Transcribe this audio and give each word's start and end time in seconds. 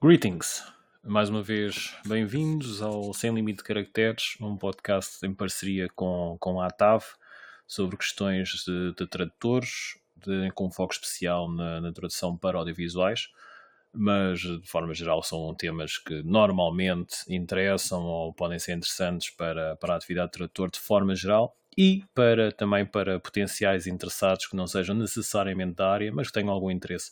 Greetings! 0.00 0.62
Mais 1.02 1.28
uma 1.28 1.42
vez, 1.42 1.92
bem-vindos 2.06 2.80
ao 2.80 3.12
Sem 3.12 3.34
Limite 3.34 3.58
de 3.58 3.64
Caracteres, 3.64 4.36
um 4.40 4.56
podcast 4.56 5.26
em 5.26 5.34
parceria 5.34 5.88
com, 5.92 6.36
com 6.38 6.60
a 6.60 6.68
ATAV 6.68 7.02
sobre 7.66 7.96
questões 7.96 8.62
de, 8.64 8.94
de 8.94 9.06
tradutores, 9.08 9.98
de, 10.16 10.52
com 10.52 10.70
foco 10.70 10.92
especial 10.92 11.50
na, 11.50 11.80
na 11.80 11.92
tradução 11.92 12.36
para 12.36 12.58
audiovisuais, 12.58 13.28
mas 13.92 14.38
de 14.38 14.62
forma 14.68 14.94
geral 14.94 15.20
são 15.20 15.52
temas 15.56 15.98
que 15.98 16.22
normalmente 16.22 17.16
interessam 17.28 18.04
ou 18.04 18.32
podem 18.32 18.60
ser 18.60 18.76
interessantes 18.76 19.30
para, 19.30 19.74
para 19.74 19.94
a 19.94 19.96
atividade 19.96 20.28
de 20.28 20.34
tradutor 20.34 20.70
de 20.70 20.78
forma 20.78 21.16
geral 21.16 21.56
e 21.76 22.04
para, 22.14 22.52
também 22.52 22.86
para 22.86 23.18
potenciais 23.18 23.88
interessados 23.88 24.46
que 24.46 24.54
não 24.54 24.68
sejam 24.68 24.94
necessariamente 24.94 25.74
da 25.74 25.90
área, 25.90 26.12
mas 26.12 26.28
que 26.28 26.34
tenham 26.34 26.50
algum 26.50 26.70
interesse 26.70 27.10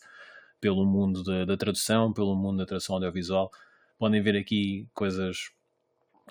pelo 0.66 0.84
mundo 0.84 1.22
da, 1.22 1.44
da 1.44 1.56
tradução, 1.56 2.12
pelo 2.12 2.34
mundo 2.34 2.58
da 2.58 2.66
tradução 2.66 2.96
audiovisual. 2.96 3.52
Podem 3.96 4.20
ver 4.20 4.36
aqui 4.36 4.88
coisas, 4.92 5.52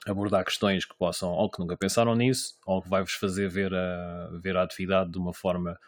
abordar 0.05 0.43
questões 0.43 0.83
que 0.83 0.93
possam, 0.93 1.31
ou 1.31 1.49
que 1.49 1.57
nunca 1.57 1.77
pensaram 1.77 2.13
nisso, 2.15 2.59
ou 2.65 2.81
que 2.81 2.89
vai-vos 2.89 3.13
fazer 3.13 3.47
ver 3.47 3.73
a, 3.73 4.29
ver 4.33 4.57
a 4.57 4.63
atividade 4.63 5.09
de 5.09 5.17
uma 5.17 5.33
forma 5.33 5.79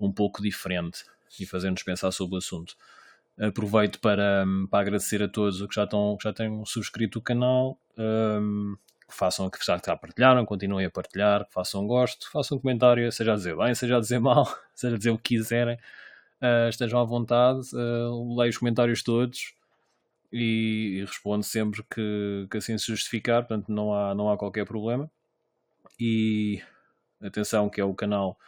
um 0.00 0.10
pouco 0.10 0.40
diferente 0.40 1.04
e 1.38 1.44
fazer-nos 1.44 1.82
pensar 1.82 2.10
sobre 2.10 2.36
o 2.36 2.38
assunto. 2.38 2.74
Aproveito 3.38 4.00
para, 4.00 4.46
para 4.70 4.80
agradecer 4.80 5.22
a 5.22 5.28
todos 5.28 5.60
que 5.66 5.74
já, 5.74 5.84
estão, 5.84 6.16
que 6.16 6.24
já 6.24 6.32
têm 6.32 6.64
subscrito 6.64 7.18
o 7.18 7.22
canal, 7.22 7.78
um, 7.98 8.76
que 9.06 9.14
façam, 9.14 9.50
que 9.50 9.58
já 9.62 9.78
partilharam, 9.78 10.46
continuem 10.46 10.86
a 10.86 10.90
partilhar, 10.90 11.44
que 11.44 11.52
façam 11.52 11.86
gosto, 11.86 12.30
façam 12.30 12.56
um 12.56 12.60
comentário, 12.62 13.12
seja 13.12 13.34
a 13.34 13.36
dizer 13.36 13.54
bem, 13.58 13.74
seja 13.74 13.98
a 13.98 14.00
dizer 14.00 14.20
mal, 14.24 14.46
seja 14.74 14.94
a 14.94 14.98
dizer 14.98 15.10
o 15.10 15.18
que 15.18 15.36
quiserem, 15.36 15.78
uh, 16.42 16.68
estejam 16.68 17.00
à 17.00 17.04
vontade, 17.04 17.60
uh, 17.74 18.36
leio 18.36 18.50
os 18.50 18.58
comentários 18.58 19.02
todos 19.02 19.54
e, 20.32 20.98
e 20.98 21.04
respondo 21.04 21.44
sempre 21.44 21.82
que, 21.84 22.46
que, 22.50 22.56
assim 22.56 22.76
se 22.78 22.86
justificar, 22.86 23.46
portanto 23.46 23.68
não 23.70 23.94
há, 23.94 24.14
não 24.14 24.30
há 24.30 24.36
qualquer 24.36 24.64
problema. 24.64 25.10
E 25.98 26.62
atenção 27.22 27.68
que 27.68 27.80
é 27.80 27.84
o 27.84 27.94
canal, 27.94 28.38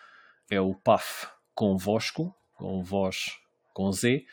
é 0.50 0.60
o 0.60 0.74
PAF 0.74 1.28
convosco, 1.54 2.34
com 2.56 2.82
voz 2.82 3.38
com 3.74 3.90
Z, 3.90 4.24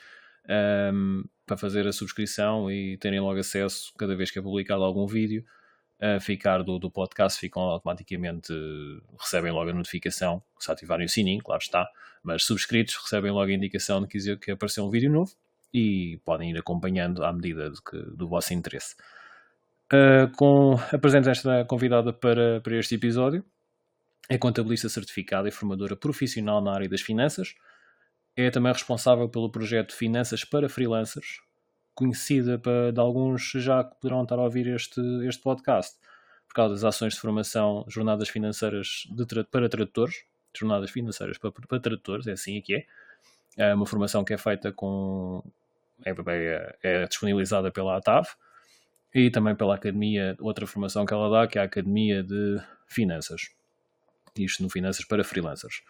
um, 0.93 1.23
para 1.45 1.57
fazer 1.57 1.87
a 1.87 1.91
subscrição 1.91 2.71
e 2.71 2.97
terem 2.97 3.19
logo 3.19 3.39
acesso 3.39 3.93
cada 3.97 4.15
vez 4.15 4.31
que 4.31 4.39
é 4.39 4.41
publicado 4.41 4.83
algum 4.83 5.07
vídeo 5.07 5.43
a 5.99 6.19
ficar 6.19 6.63
do, 6.63 6.79
do 6.79 6.89
podcast, 6.89 7.39
ficam 7.39 7.61
automaticamente, 7.63 8.53
recebem 9.19 9.51
logo 9.51 9.69
a 9.69 9.73
notificação, 9.73 10.41
se 10.57 10.71
ativarem 10.71 11.05
o 11.05 11.09
sininho, 11.09 11.43
claro 11.43 11.61
está, 11.61 11.87
mas 12.23 12.43
subscritos 12.45 12.95
recebem 12.95 13.31
logo 13.31 13.51
a 13.51 13.53
indicação 13.53 14.01
de 14.01 14.07
que, 14.07 14.37
que 14.37 14.51
apareceu 14.51 14.85
um 14.85 14.89
vídeo 14.89 15.11
novo 15.11 15.31
e 15.73 16.19
podem 16.23 16.51
ir 16.51 16.57
acompanhando 16.57 17.23
à 17.23 17.33
medida 17.33 17.71
que, 17.89 17.97
do 18.15 18.27
vosso 18.27 18.53
interesse. 18.53 18.95
Uh, 19.91 20.31
com, 20.37 20.75
apresento 20.93 21.29
esta 21.29 21.65
convidada 21.65 22.13
para, 22.13 22.61
para 22.61 22.77
este 22.77 22.95
episódio. 22.95 23.43
É 24.29 24.37
contabilista 24.37 24.87
certificada 24.87 25.49
e 25.49 25.51
formadora 25.51 25.95
profissional 25.95 26.61
na 26.61 26.73
área 26.73 26.87
das 26.87 27.01
finanças. 27.01 27.55
É 28.35 28.51
também 28.51 28.71
responsável 28.71 29.27
pelo 29.27 29.51
projeto 29.51 29.95
Finanças 29.95 30.45
para 30.45 30.69
Freelancers, 30.69 31.41
conhecida 31.99 32.57
para, 32.57 32.93
de 32.93 32.99
alguns 32.99 33.51
já 33.55 33.83
que 33.83 33.93
poderão 33.99 34.23
estar 34.23 34.39
a 34.39 34.43
ouvir 34.43 34.67
este, 34.67 35.01
este 35.27 35.43
podcast, 35.43 35.97
por 36.47 36.53
causa 36.53 36.73
das 36.73 36.83
ações 36.85 37.13
de 37.13 37.19
formação, 37.19 37.83
jornadas 37.89 38.29
financeiras 38.29 39.05
para 39.51 39.67
tradutores, 39.67 40.23
jornadas 40.57 40.89
financeiras 40.91 41.37
para, 41.37 41.51
para 41.51 41.79
tradutores, 41.79 42.25
é 42.25 42.31
assim 42.31 42.61
que 42.61 42.75
é. 42.75 42.85
É 43.57 43.73
uma 43.73 43.85
formação 43.85 44.23
que 44.23 44.33
é 44.33 44.37
feita 44.37 44.71
com. 44.71 45.43
É, 46.05 46.11
é, 46.11 46.77
é 46.81 47.05
disponibilizada 47.05 47.69
pela 47.69 47.97
ATAV 47.97 48.29
e 49.13 49.29
também 49.29 49.53
pela 49.53 49.75
Academia, 49.75 50.37
outra 50.39 50.65
formação 50.65 51.05
que 51.05 51.13
ela 51.13 51.29
dá, 51.29 51.47
que 51.47 51.57
é 51.57 51.61
a 51.61 51.65
Academia 51.65 52.23
de 52.23 52.57
Finanças. 52.87 53.49
Isto 54.37 54.63
no 54.63 54.69
Finanças 54.69 55.03
para 55.03 55.25
Freelancers. 55.25 55.81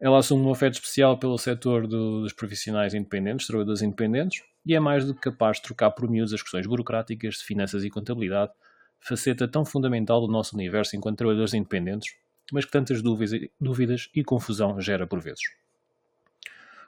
Ela 0.00 0.18
assume 0.18 0.44
um 0.44 0.50
afeto 0.50 0.74
especial 0.74 1.16
pelo 1.16 1.38
setor 1.38 1.86
do, 1.86 2.22
dos 2.22 2.32
profissionais 2.32 2.92
independentes, 2.92 3.46
trabalhadores 3.46 3.82
independentes, 3.82 4.42
e 4.66 4.74
é 4.74 4.80
mais 4.80 5.04
do 5.04 5.14
que 5.14 5.20
capaz 5.20 5.58
de 5.58 5.62
trocar 5.62 5.92
por 5.92 6.10
miúdos 6.10 6.34
as 6.34 6.42
questões 6.42 6.66
burocráticas 6.66 7.36
de 7.36 7.44
finanças 7.44 7.84
e 7.84 7.90
contabilidade, 7.90 8.52
faceta 8.98 9.46
tão 9.46 9.64
fundamental 9.64 10.20
do 10.20 10.26
nosso 10.26 10.56
universo 10.56 10.96
enquanto 10.96 11.18
trabalhadores 11.18 11.54
independentes, 11.54 12.16
mas 12.52 12.64
que 12.64 12.72
tantas 12.72 13.00
dúvidas, 13.00 14.10
e 14.14 14.24
confusão 14.24 14.80
gera 14.80 15.06
por 15.06 15.20
vezes. 15.20 15.44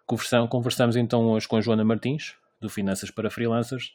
Conversamos 0.04 0.96
então 0.96 1.24
hoje 1.26 1.46
com 1.46 1.60
Joana 1.60 1.84
Martins, 1.84 2.34
do 2.60 2.68
Finanças 2.68 3.10
para 3.10 3.30
Freelancers, 3.30 3.94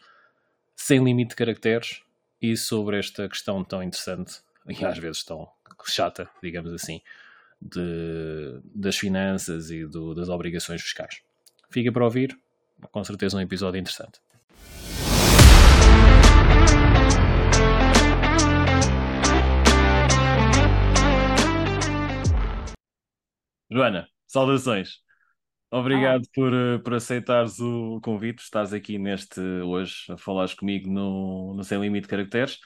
sem 0.75 1.03
limite 1.03 1.31
de 1.31 1.35
caracteres, 1.35 2.01
e 2.41 2.57
sobre 2.57 2.99
esta 2.99 3.27
questão 3.29 3.63
tão 3.63 3.81
interessante 3.81 4.41
e 4.67 4.85
às 4.85 4.97
vezes 4.97 5.23
tão 5.23 5.49
chata, 5.85 6.29
digamos 6.41 6.73
assim, 6.73 7.01
de, 7.61 8.59
das 8.75 8.97
finanças 8.97 9.71
e 9.71 9.85
do, 9.85 10.13
das 10.13 10.27
obrigações 10.27 10.81
fiscais. 10.81 11.21
Fica 11.69 11.91
para 11.91 12.03
ouvir, 12.03 12.37
com 12.91 13.03
certeza 13.03 13.37
um 13.37 13.41
episódio 13.41 13.79
interessante. 13.79 14.19
Joana, 23.71 24.07
saudações. 24.27 25.01
Obrigado 25.71 26.21
por, 26.35 26.53
eh, 26.53 26.77
por 26.77 26.93
aceitares 26.93 27.59
o 27.59 27.99
convite, 28.03 28.43
estás 28.43 28.71
aqui 28.71 28.99
neste 28.99 29.39
hoje 29.41 30.05
a 30.09 30.17
falares 30.17 30.53
comigo 30.53 30.87
no, 30.87 31.55
no 31.55 31.63
Sem 31.63 31.81
Limite 31.81 32.03
de 32.03 32.09
Caracteres. 32.09 32.59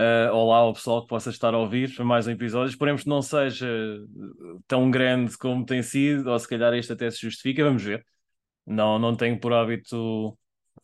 Uh, 0.00 0.32
olá 0.32 0.58
ao 0.58 0.74
pessoal 0.74 1.02
que 1.02 1.08
possa 1.08 1.30
estar 1.30 1.54
a 1.54 1.58
ouvir 1.58 1.94
para 1.94 2.04
mais 2.04 2.26
um 2.26 2.30
episódio. 2.30 2.70
Esperemos 2.70 3.02
que 3.02 3.08
não 3.08 3.20
seja 3.20 3.68
tão 4.66 4.90
grande 4.90 5.36
como 5.36 5.66
tem 5.66 5.82
sido, 5.82 6.30
ou 6.30 6.38
se 6.38 6.48
calhar 6.48 6.72
este 6.74 6.92
até 6.92 7.10
se 7.10 7.20
justifica, 7.20 7.64
vamos 7.64 7.82
ver. 7.82 8.06
Não, 8.66 8.98
não 8.98 9.14
tenho 9.14 9.38
por 9.38 9.52
hábito, 9.52 10.36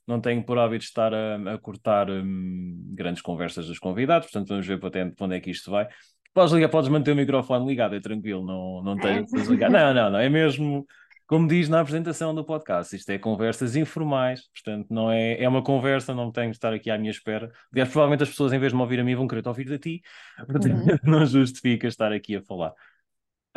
não 0.07 0.21
tenho 0.21 0.45
por 0.45 0.59
hábito 0.59 0.85
estar 0.85 1.13
a, 1.13 1.55
a 1.55 1.59
cortar 1.59 2.11
um, 2.11 2.93
grandes 2.95 3.23
conversas 3.23 3.67
dos 3.67 3.79
convidados, 3.79 4.29
portanto 4.31 4.49
vamos 4.49 4.67
ver 4.67 4.79
para, 4.79 5.11
para 5.11 5.27
onde 5.27 5.37
é 5.37 5.41
que 5.41 5.51
isto 5.51 5.71
vai. 5.71 5.89
Podes 6.33 6.53
ligar, 6.53 6.69
podes 6.69 6.89
manter 6.89 7.13
o 7.13 7.17
microfone 7.17 7.67
ligado, 7.67 7.95
é 7.95 8.01
tranquilo, 8.01 8.45
não, 8.45 8.83
não 8.83 8.97
tenho 8.97 9.27
que 9.27 9.33
desligar. 9.33 9.71
Não, 9.71 9.93
não, 9.93 10.11
não, 10.11 10.19
é 10.19 10.29
mesmo 10.29 10.87
como 11.33 11.49
diz 11.49 11.67
na 11.67 11.81
apresentação 11.81 12.35
do 12.35 12.45
podcast, 12.45 12.95
isto 12.95 13.09
é 13.09 13.17
conversas 13.17 13.75
informais, 13.75 14.49
portanto, 14.49 14.89
não 14.91 15.11
é, 15.11 15.43
é 15.43 15.49
uma 15.49 15.63
conversa, 15.63 16.15
não 16.15 16.31
tenho 16.31 16.51
de 16.51 16.59
estar 16.59 16.75
aqui 16.75 16.91
à 16.91 16.99
minha 16.99 17.11
espera. 17.11 17.51
Aliás, 17.73 17.89
provavelmente 17.89 18.25
as 18.25 18.29
pessoas, 18.29 18.53
em 18.53 18.59
vez 18.59 18.71
de 18.71 18.77
me 18.77 18.83
ouvir 18.83 19.01
a 19.01 19.05
mim, 19.05 19.15
vão 19.15 19.27
querer 19.27 19.41
te 19.41 19.49
ouvir 19.49 19.73
a 19.73 19.79
ti, 19.79 20.03
portanto, 20.47 20.67
uhum. 20.67 20.99
não 21.05 21.25
justifica 21.25 21.87
estar 21.87 22.13
aqui 22.13 22.37
a 22.37 22.43
falar. 22.43 22.75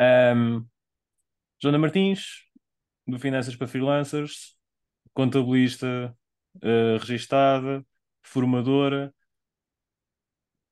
Um, 0.00 0.64
Joana 1.62 1.78
Martins, 1.78 2.45
do 3.06 3.18
Finanças 3.18 3.54
para 3.54 3.68
Freelancers, 3.68 4.56
contabilista 5.14 6.14
uh, 6.56 6.98
registada, 6.98 7.84
formadora. 8.22 9.14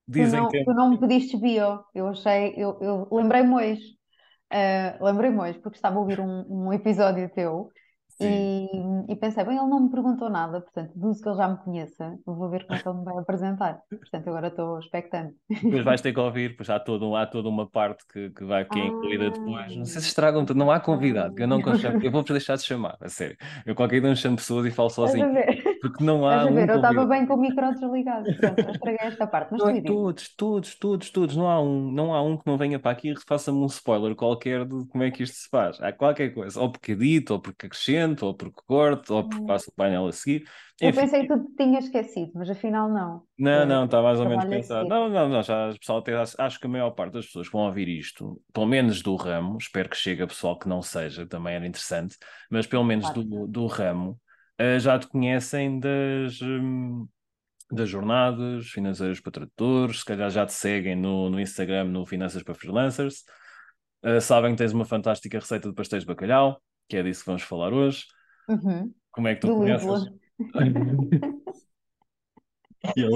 Dizem 0.07 0.41
tu 0.41 0.43
não, 0.43 0.51
que. 0.51 0.65
Tu 0.65 0.75
não 0.75 0.91
me 0.91 0.99
pediste 0.99 1.37
bio, 1.37 1.85
eu 1.95 2.09
achei, 2.09 2.55
eu, 2.57 2.79
eu 2.81 3.09
lembrei-me 3.11 3.55
hoje. 3.55 3.95
Uh, 4.53 5.05
Lembrei-me 5.05 5.41
hoje, 5.41 5.59
porque 5.59 5.77
estava 5.77 5.97
a 5.97 6.01
ouvir 6.01 6.21
um, 6.21 6.45
um 6.49 6.73
episódio 6.73 7.29
teu 7.31 7.73
e, 8.21 9.13
e, 9.13 9.17
pensei, 9.17 9.45
bem, 9.45 9.57
ele 9.57 9.67
não 9.67 9.81
me 9.81 9.91
perguntou 9.91 10.31
nada, 10.31 10.61
portanto, 10.61 10.93
deduzo 10.95 11.23
que 11.23 11.29
ele 11.29 11.37
já 11.37 11.49
me 11.49 11.57
conheça, 11.59 12.19
vou 12.25 12.49
ver 12.49 12.65
como 12.65 12.79
é 12.79 12.83
que 12.83 12.89
ele 12.89 12.99
me 12.99 13.05
vai 13.05 13.19
apresentar. 13.19 13.81
Portanto, 13.89 14.29
agora 14.29 14.49
estou 14.49 14.79
expectante. 14.79 15.35
Depois 15.49 15.85
vais 15.85 16.01
ter 16.01 16.13
que 16.13 16.21
ouvir, 16.21 16.57
pois 16.57 16.71
há, 16.71 16.79
todo, 16.79 17.17
há 17.17 17.27
toda 17.27 17.49
uma 17.49 17.69
parte 17.69 18.05
que, 18.13 18.31
que 18.31 18.45
vai 18.45 18.65
que 18.65 18.79
é 18.79 18.87
incluída 18.87 19.31
depois. 19.31 19.77
Não 19.77 19.85
sei 19.85 20.01
se 20.01 20.09
estragam 20.09 20.45
tudo, 20.45 20.59
não 20.59 20.71
há 20.71 20.79
convidado, 20.79 21.35
eu 21.37 21.49
não 21.49 21.61
consigo, 21.61 22.01
eu 22.03 22.11
vou 22.11 22.23
deixar 22.23 22.57
de 22.57 22.63
chamar, 22.63 22.97
a 23.01 23.09
sério. 23.09 23.37
Eu 23.67 23.75
qualquer 23.75 24.01
dia 24.01 24.09
não 24.09 24.17
chamo 24.17 24.37
pessoas 24.37 24.67
e 24.67 24.71
falo 24.71 24.91
sozinho. 24.91 25.27
Porque 25.85 26.03
não 26.03 26.27
há. 26.27 26.47
Um 26.47 26.55
ver, 26.55 26.71
eu 26.71 26.77
estava 26.77 27.05
bem 27.05 27.27
com 27.27 27.35
o 27.35 27.37
micro 27.37 27.75
desligado, 27.75 28.27
estraguei 28.73 29.07
esta 29.07 29.27
parte. 29.27 29.53
Mas 29.53 29.63
não 29.63 29.83
todos, 29.83 30.35
todos, 30.35 30.75
todos, 30.79 31.11
todos, 31.11 31.37
não 31.37 31.47
há 31.47 31.61
um, 31.61 31.93
não 31.93 32.15
há 32.15 32.23
um 32.23 32.39
que 32.39 32.47
não 32.47 32.57
venha 32.57 32.79
para 32.79 32.93
aqui 32.93 33.11
e 33.11 33.15
faça-me 33.29 33.59
um 33.59 33.67
spoiler 33.67 34.17
qualquer 34.17 34.65
de 34.65 34.87
como 34.87 35.05
é 35.05 35.11
que 35.11 35.23
isto 35.23 35.37
se 35.37 35.49
faz. 35.51 35.79
Há 35.83 35.93
qualquer 35.93 36.33
coisa, 36.33 36.59
ou 36.59 36.73
porque 36.73 36.93
edito, 36.93 37.35
ou 37.35 37.39
porque 37.39 37.67
acrescento 37.67 38.25
ou 38.25 38.35
porque 38.35 38.63
corto, 38.67 39.15
ou 39.15 39.29
porque 39.29 39.45
hum. 39.45 39.47
faço 39.47 39.71
o 39.71 39.75
painel 39.75 40.07
a 40.07 40.13
seguir. 40.13 40.45
Eu 40.81 40.93
pensei 40.93 41.21
que 41.21 41.29
tu 41.29 41.55
tinha 41.57 41.79
esquecido, 41.79 42.33
mas 42.35 42.49
afinal 42.49 42.89
não. 42.89 43.23
Não, 43.39 43.67
não, 43.67 43.85
está 43.85 44.03
mais 44.03 44.19
ou 44.19 44.27
menos 44.27 44.47
pensado. 44.47 44.89
Não, 44.89 45.09
não, 45.11 45.29
não, 45.29 45.43
já 45.43 45.71
pessoal 45.79 45.99
até, 45.99 46.15
acho 46.17 46.59
que 46.59 46.67
a 46.67 46.71
maior 46.71 46.91
parte 46.93 47.13
das 47.13 47.27
pessoas 47.27 47.47
que 47.47 47.53
vão 47.53 47.67
ouvir 47.67 47.89
isto, 47.89 48.41
pelo 48.53 48.67
menos 48.67 49.03
do 49.03 49.15
ramo, 49.17 49.59
espero 49.59 49.89
que 49.91 49.97
chegue 49.97 50.23
a 50.23 50.27
pessoal 50.27 50.59
que 50.59 50.69
não 50.69 50.81
seja, 50.81 51.27
também 51.27 51.55
era 51.55 51.67
interessante, 51.67 52.17
mas 52.51 52.67
pelo 52.67 52.85
menos 52.85 53.05
claro. 53.05 53.23
do, 53.23 53.47
do 53.47 53.67
ramo, 53.67 54.19
uh, 54.61 54.79
já 54.79 54.99
te 54.99 55.07
conhecem 55.09 55.79
das. 55.81 56.41
Um, 56.43 57.09
das 57.71 57.89
jornadas 57.89 58.69
financeiras 58.69 59.21
para 59.21 59.33
tradutores, 59.33 60.01
se 60.01 60.05
calhar 60.05 60.31
já 60.31 60.47
te 60.47 60.53
seguem 60.53 60.95
no, 60.95 61.31
no 61.31 61.41
Instagram 61.41 61.85
no 61.85 62.07
Finanças 62.07 62.43
para 62.43 62.55
Freelancers, 62.55 63.25
uh, 64.05 64.21
sabem 64.21 64.53
que 64.53 64.59
tens 64.59 64.73
uma 64.73 64.85
fantástica 64.85 65.39
receita 65.39 65.69
de 65.69 65.75
pastéis 65.75 66.03
de 66.03 66.07
bacalhau, 66.07 66.63
que 66.89 66.97
é 66.97 67.03
disso 67.03 67.21
que 67.21 67.27
vamos 67.27 67.43
falar 67.43 67.73
hoje. 67.73 68.05
Uhum. 68.49 68.93
Como 69.11 69.29
é 69.29 69.35
que 69.35 69.41
tu 69.41 69.49
Do 69.49 69.57
conheces? 69.57 70.05
E 72.97 73.03
a, 73.03 73.09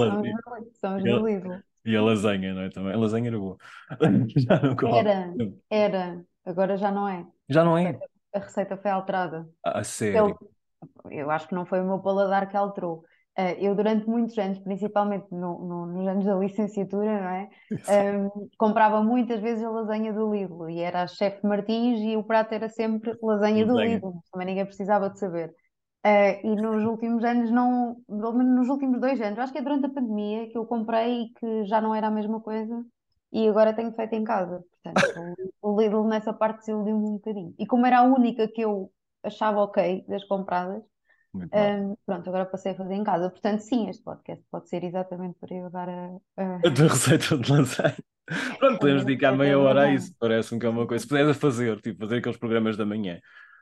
somos 0.81 1.03
do 1.03 1.27
Lidl. 1.27 1.61
E 1.85 1.95
a 1.95 2.01
lasanha, 2.01 2.53
não 2.53 2.61
é? 2.63 2.69
Também. 2.69 2.93
A 2.93 2.97
lasanha 2.97 3.27
era 3.27 3.37
boa. 3.37 3.55
Era, 4.97 5.33
era. 5.69 6.25
Agora 6.43 6.75
já 6.75 6.91
não 6.91 7.07
é. 7.07 7.25
Já 7.47 7.63
não 7.63 7.77
é? 7.77 7.99
A 8.33 8.39
receita 8.39 8.75
foi 8.77 8.89
alterada. 8.89 9.47
A 9.63 9.83
sério? 9.83 10.37
Eu 11.11 11.29
acho 11.31 11.47
que 11.47 11.55
não 11.55 11.65
foi 11.65 11.81
o 11.81 11.85
meu 11.85 11.99
paladar 11.99 12.49
que 12.49 12.57
alterou. 12.57 13.03
Uh, 13.37 13.55
eu, 13.57 13.73
durante 13.73 14.05
muitos 14.07 14.37
anos, 14.37 14.59
principalmente 14.59 15.27
no, 15.31 15.59
no, 15.59 15.85
nos 15.85 16.07
anos 16.07 16.25
da 16.25 16.35
licenciatura, 16.35 17.21
não 17.21 17.29
é? 17.29 17.49
Um, 17.71 18.49
comprava 18.57 19.01
muitas 19.01 19.39
vezes 19.39 19.63
a 19.63 19.69
lasanha 19.69 20.11
do 20.11 20.33
Lidl 20.33 20.69
e 20.69 20.81
era 20.81 21.03
a 21.03 21.07
chefe 21.07 21.45
Martins 21.47 22.01
e 22.01 22.17
o 22.17 22.23
prato 22.23 22.53
era 22.53 22.67
sempre 22.67 23.17
lasanha, 23.23 23.65
lasanha. 23.65 23.65
do 23.65 23.79
Lidl, 23.79 24.23
também 24.31 24.47
ninguém 24.47 24.65
precisava 24.65 25.09
de 25.09 25.19
saber. 25.19 25.53
Uh, 26.05 26.47
e 26.47 26.55
nos 26.55 26.83
últimos 26.83 27.23
anos, 27.23 27.49
não, 27.51 27.97
pelo 28.07 28.33
menos 28.33 28.55
nos 28.57 28.69
últimos 28.69 28.99
dois 28.99 29.21
anos, 29.21 29.39
acho 29.39 29.53
que 29.53 29.59
é 29.59 29.61
durante 29.61 29.85
a 29.85 29.89
pandemia 29.89 30.49
que 30.49 30.57
eu 30.57 30.65
comprei 30.65 31.23
e 31.23 31.29
que 31.33 31.65
já 31.65 31.79
não 31.79 31.95
era 31.95 32.07
a 32.07 32.11
mesma 32.11 32.41
coisa 32.41 32.83
e 33.31 33.47
agora 33.47 33.73
tenho 33.73 33.93
feito 33.93 34.13
em 34.13 34.23
casa. 34.23 34.63
Portanto, 34.83 35.51
o 35.61 35.79
Lidl 35.79 36.03
nessa 36.05 36.33
parte 36.33 36.59
desiludiu-me 36.59 37.05
um 37.05 37.13
bocadinho. 37.13 37.53
E 37.57 37.65
como 37.65 37.85
era 37.85 37.99
a 37.99 38.03
única 38.03 38.47
que 38.47 38.61
eu 38.61 38.91
achava 39.23 39.61
ok 39.61 40.05
das 40.07 40.23
compradas, 40.25 40.83
um, 41.33 41.95
pronto, 42.05 42.27
agora 42.27 42.45
passei 42.45 42.71
a 42.71 42.75
fazer 42.75 42.93
em 42.95 43.03
casa. 43.03 43.29
Portanto, 43.29 43.59
sim, 43.61 43.87
este 43.87 44.03
podcast 44.03 44.43
pode 44.49 44.67
ser 44.67 44.83
exatamente 44.83 45.37
para 45.39 45.55
eu 45.55 45.69
dar 45.69 45.87
a, 45.87 46.17
a... 46.37 46.55
a 46.67 46.73
tua 46.73 46.87
receita 46.87 47.37
de 47.37 47.51
lasanha. 47.51 47.97
Pronto, 48.57 48.79
podemos 48.79 49.05
dedicar 49.05 49.35
meia 49.35 49.59
hora 49.59 49.83
a 49.83 49.93
isso, 49.93 50.13
parece-me 50.19 50.59
que 50.59 50.65
é 50.65 50.69
uma 50.69 50.87
coisa. 50.87 51.03
Se 51.03 51.07
puderes 51.07 51.37
fazer, 51.37 51.79
tipo, 51.81 51.99
fazer 51.99 52.17
aqueles 52.17 52.37
programas 52.37 52.77
da 52.77 52.85
manhã, 52.85 53.19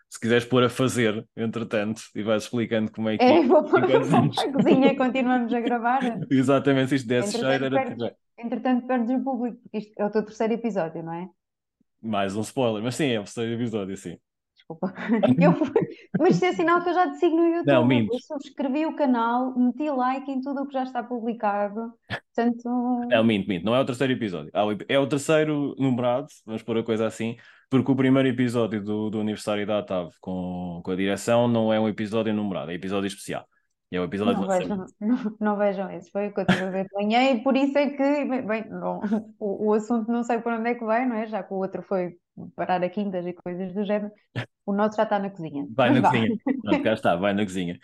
se 0.09 0.19
quiseres 0.19 0.45
pôr 0.45 0.63
a 0.63 0.69
fazer, 0.69 1.25
entretanto, 1.35 2.01
e 2.15 2.23
vais 2.23 2.43
explicando 2.43 2.91
como 2.91 3.09
é 3.09 3.17
que. 3.17 3.23
É, 3.23 3.45
vou 3.45 3.63
pôr 3.65 3.83
a 3.83 4.51
cozinha 4.51 4.93
e 4.93 4.95
continuamos 4.95 5.53
a 5.53 5.59
gravar. 5.59 5.99
Exatamente, 6.31 6.89
se 6.89 6.95
isto 6.95 7.07
desse 7.07 7.37
cheiro 7.37 7.65
era. 7.65 7.69
Perdes, 7.69 8.11
entretanto, 8.37 8.87
perdes 8.87 9.09
o 9.11 9.23
público, 9.23 9.57
porque 9.63 9.77
isto 9.77 9.93
é 9.97 10.05
o 10.05 10.09
teu 10.09 10.23
terceiro 10.23 10.53
episódio, 10.53 11.03
não 11.03 11.13
é? 11.13 11.29
Mais 12.01 12.35
um 12.35 12.41
spoiler, 12.41 12.81
mas 12.81 12.95
sim, 12.95 13.07
é 13.07 13.19
o 13.19 13.23
terceiro 13.23 13.53
episódio, 13.53 13.97
sim 13.97 14.17
desculpa. 14.67 14.93
Eu 15.39 15.53
fui... 15.53 15.87
Mas 16.19 16.35
isso 16.35 16.45
é 16.45 16.53
sinal 16.53 16.81
que 16.83 16.89
eu 16.89 16.93
já 16.93 17.09
te 17.11 17.17
sigo 17.17 17.35
no 17.37 17.47
YouTube. 17.47 17.67
Não, 17.67 17.85
minto. 17.85 18.13
Eu 18.13 18.19
subscrevi 18.19 18.85
o 18.85 18.95
canal, 18.95 19.57
meti 19.57 19.89
like 19.89 20.29
em 20.29 20.41
tudo 20.41 20.61
o 20.63 20.67
que 20.67 20.73
já 20.73 20.83
está 20.83 21.01
publicado. 21.03 21.93
Portanto. 22.35 22.69
Não, 23.09 23.23
minto, 23.23 23.47
minto. 23.47 23.65
Não 23.65 23.75
é 23.75 23.79
o 23.79 23.85
terceiro 23.85 24.13
episódio. 24.13 24.51
É 24.87 24.99
o 24.99 25.07
terceiro 25.07 25.75
numerado, 25.79 26.27
vamos 26.45 26.61
pôr 26.61 26.77
a 26.77 26.83
coisa 26.83 27.07
assim, 27.07 27.37
porque 27.69 27.91
o 27.91 27.95
primeiro 27.95 28.27
episódio 28.27 28.83
do, 28.83 29.09
do 29.09 29.21
aniversário 29.21 29.65
da 29.65 29.79
ATAV 29.79 30.11
com, 30.19 30.81
com 30.83 30.91
a 30.91 30.95
direção 30.95 31.47
não 31.47 31.71
é 31.71 31.79
um 31.79 31.87
episódio 31.87 32.33
numerado, 32.33 32.71
é 32.71 32.75
episódio 32.75 33.07
especial. 33.07 33.45
É 33.89 34.01
o 34.01 34.03
episódio 34.03 34.41
não, 34.41 34.47
vejam, 34.49 34.85
não, 34.99 35.37
não, 35.39 35.57
vejam 35.57 35.89
esse, 35.91 36.11
foi 36.11 36.27
o 36.27 36.33
que 36.33 36.41
eu 36.41 36.45
tive 36.45 36.61
a 36.61 36.69
ver 36.69 36.83
de 36.83 36.93
manhã 36.93 37.31
e 37.31 37.41
por 37.41 37.55
isso 37.55 37.77
é 37.77 37.89
que, 37.89 38.25
bem, 38.41 38.67
não, 38.69 38.99
o, 39.39 39.69
o 39.69 39.73
assunto 39.73 40.11
não 40.11 40.23
sei 40.23 40.39
por 40.39 40.51
onde 40.51 40.71
é 40.71 40.75
que 40.75 40.83
vai, 40.83 41.05
não 41.05 41.15
é? 41.15 41.25
Já 41.25 41.41
que 41.41 41.53
o 41.53 41.57
outro 41.57 41.81
foi 41.83 42.17
parar 42.55 42.83
a 42.83 42.89
quintas 42.89 43.25
e 43.25 43.33
coisas 43.33 43.73
do 43.73 43.83
género, 43.85 44.11
o 44.65 44.73
nosso 44.73 44.97
já 44.97 45.03
está 45.03 45.19
na 45.19 45.29
cozinha. 45.29 45.65
Vai 45.75 45.89
Mas 45.91 46.01
na 46.01 46.09
cozinha, 46.09 46.37
Pronto, 46.61 46.83
cá 46.83 46.93
está, 46.93 47.15
vai 47.15 47.33
na 47.33 47.43
cozinha. 47.43 47.79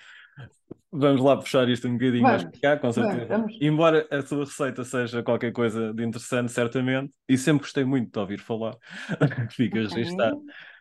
Vamos 0.92 1.22
lá 1.22 1.38
puxar 1.38 1.68
isto 1.70 1.88
um 1.88 1.94
bocadinho 1.94 2.22
vamos, 2.22 2.44
mais 2.44 2.60
para 2.60 2.76
cá, 2.76 2.82
com 2.82 2.92
certeza. 2.92 3.26
Vamos, 3.26 3.58
Embora 3.60 4.08
a 4.12 4.22
sua 4.22 4.46
receita 4.46 4.84
seja 4.84 5.24
qualquer 5.24 5.52
coisa 5.52 5.94
de 5.94 6.04
interessante, 6.04 6.52
certamente, 6.52 7.12
e 7.28 7.38
sempre 7.38 7.64
gostei 7.64 7.84
muito 7.84 8.12
de 8.12 8.20
ouvir 8.20 8.40
falar, 8.40 8.76
fica 9.52 9.80
okay. 9.80 9.96
registado. 9.96 10.38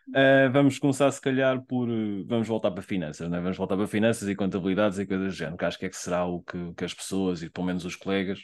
Uh, 0.09 0.51
vamos 0.51 0.77
começar, 0.77 1.09
se 1.11 1.21
calhar, 1.21 1.61
por. 1.63 1.87
Vamos 2.27 2.47
voltar 2.47 2.71
para 2.71 2.83
finanças, 2.83 3.27
né? 3.29 3.39
Vamos 3.39 3.57
voltar 3.57 3.77
para 3.77 3.87
finanças 3.87 4.27
e 4.27 4.35
contabilidades 4.35 4.99
e 4.99 5.05
coisas 5.05 5.27
do 5.27 5.33
género, 5.33 5.57
que 5.57 5.65
acho 5.65 5.79
que 5.79 5.85
é 5.85 5.89
que 5.89 5.95
será 5.95 6.25
o 6.25 6.41
que, 6.41 6.73
que 6.73 6.85
as 6.85 6.93
pessoas 6.93 7.41
e 7.41 7.49
pelo 7.49 7.65
menos 7.65 7.85
os 7.85 7.95
colegas 7.95 8.39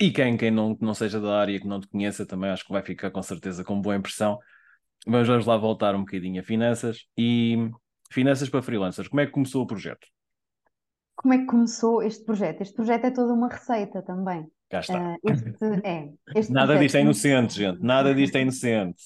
e 0.00 0.10
quem, 0.10 0.36
quem 0.36 0.50
não, 0.50 0.76
não 0.80 0.94
seja 0.94 1.20
da 1.20 1.38
área, 1.38 1.60
que 1.60 1.66
não 1.66 1.80
te 1.80 1.86
conheça, 1.86 2.26
também 2.26 2.50
acho 2.50 2.64
que 2.64 2.72
vai 2.72 2.82
ficar 2.82 3.10
com 3.10 3.22
certeza 3.22 3.62
com 3.62 3.80
boa 3.80 3.96
impressão. 3.96 4.38
Mas 5.06 5.26
vamos 5.26 5.46
lá 5.46 5.56
voltar 5.56 5.94
um 5.94 6.00
bocadinho 6.00 6.40
a 6.40 6.44
finanças 6.44 7.06
e 7.16 7.70
finanças 8.10 8.48
para 8.48 8.62
freelancers. 8.62 9.08
Como 9.08 9.20
é 9.20 9.26
que 9.26 9.32
começou 9.32 9.62
o 9.62 9.66
projeto? 9.66 10.06
Como 11.16 11.34
é 11.34 11.38
que 11.38 11.46
começou 11.46 12.02
este 12.02 12.24
projeto? 12.24 12.62
Este 12.62 12.74
projeto 12.74 13.04
é 13.04 13.10
toda 13.10 13.32
uma 13.32 13.48
receita 13.48 14.02
também. 14.02 14.46
Cá 14.70 14.80
está. 14.80 14.98
Uh, 14.98 15.16
este, 15.24 15.54
é, 15.84 16.12
este 16.34 16.52
Nada 16.52 16.76
disto 16.80 16.96
é 16.96 17.00
inocente, 17.00 17.54
gente. 17.54 17.82
Nada 17.82 18.14
disto 18.14 18.36
é 18.36 18.42
inocente. 18.42 19.02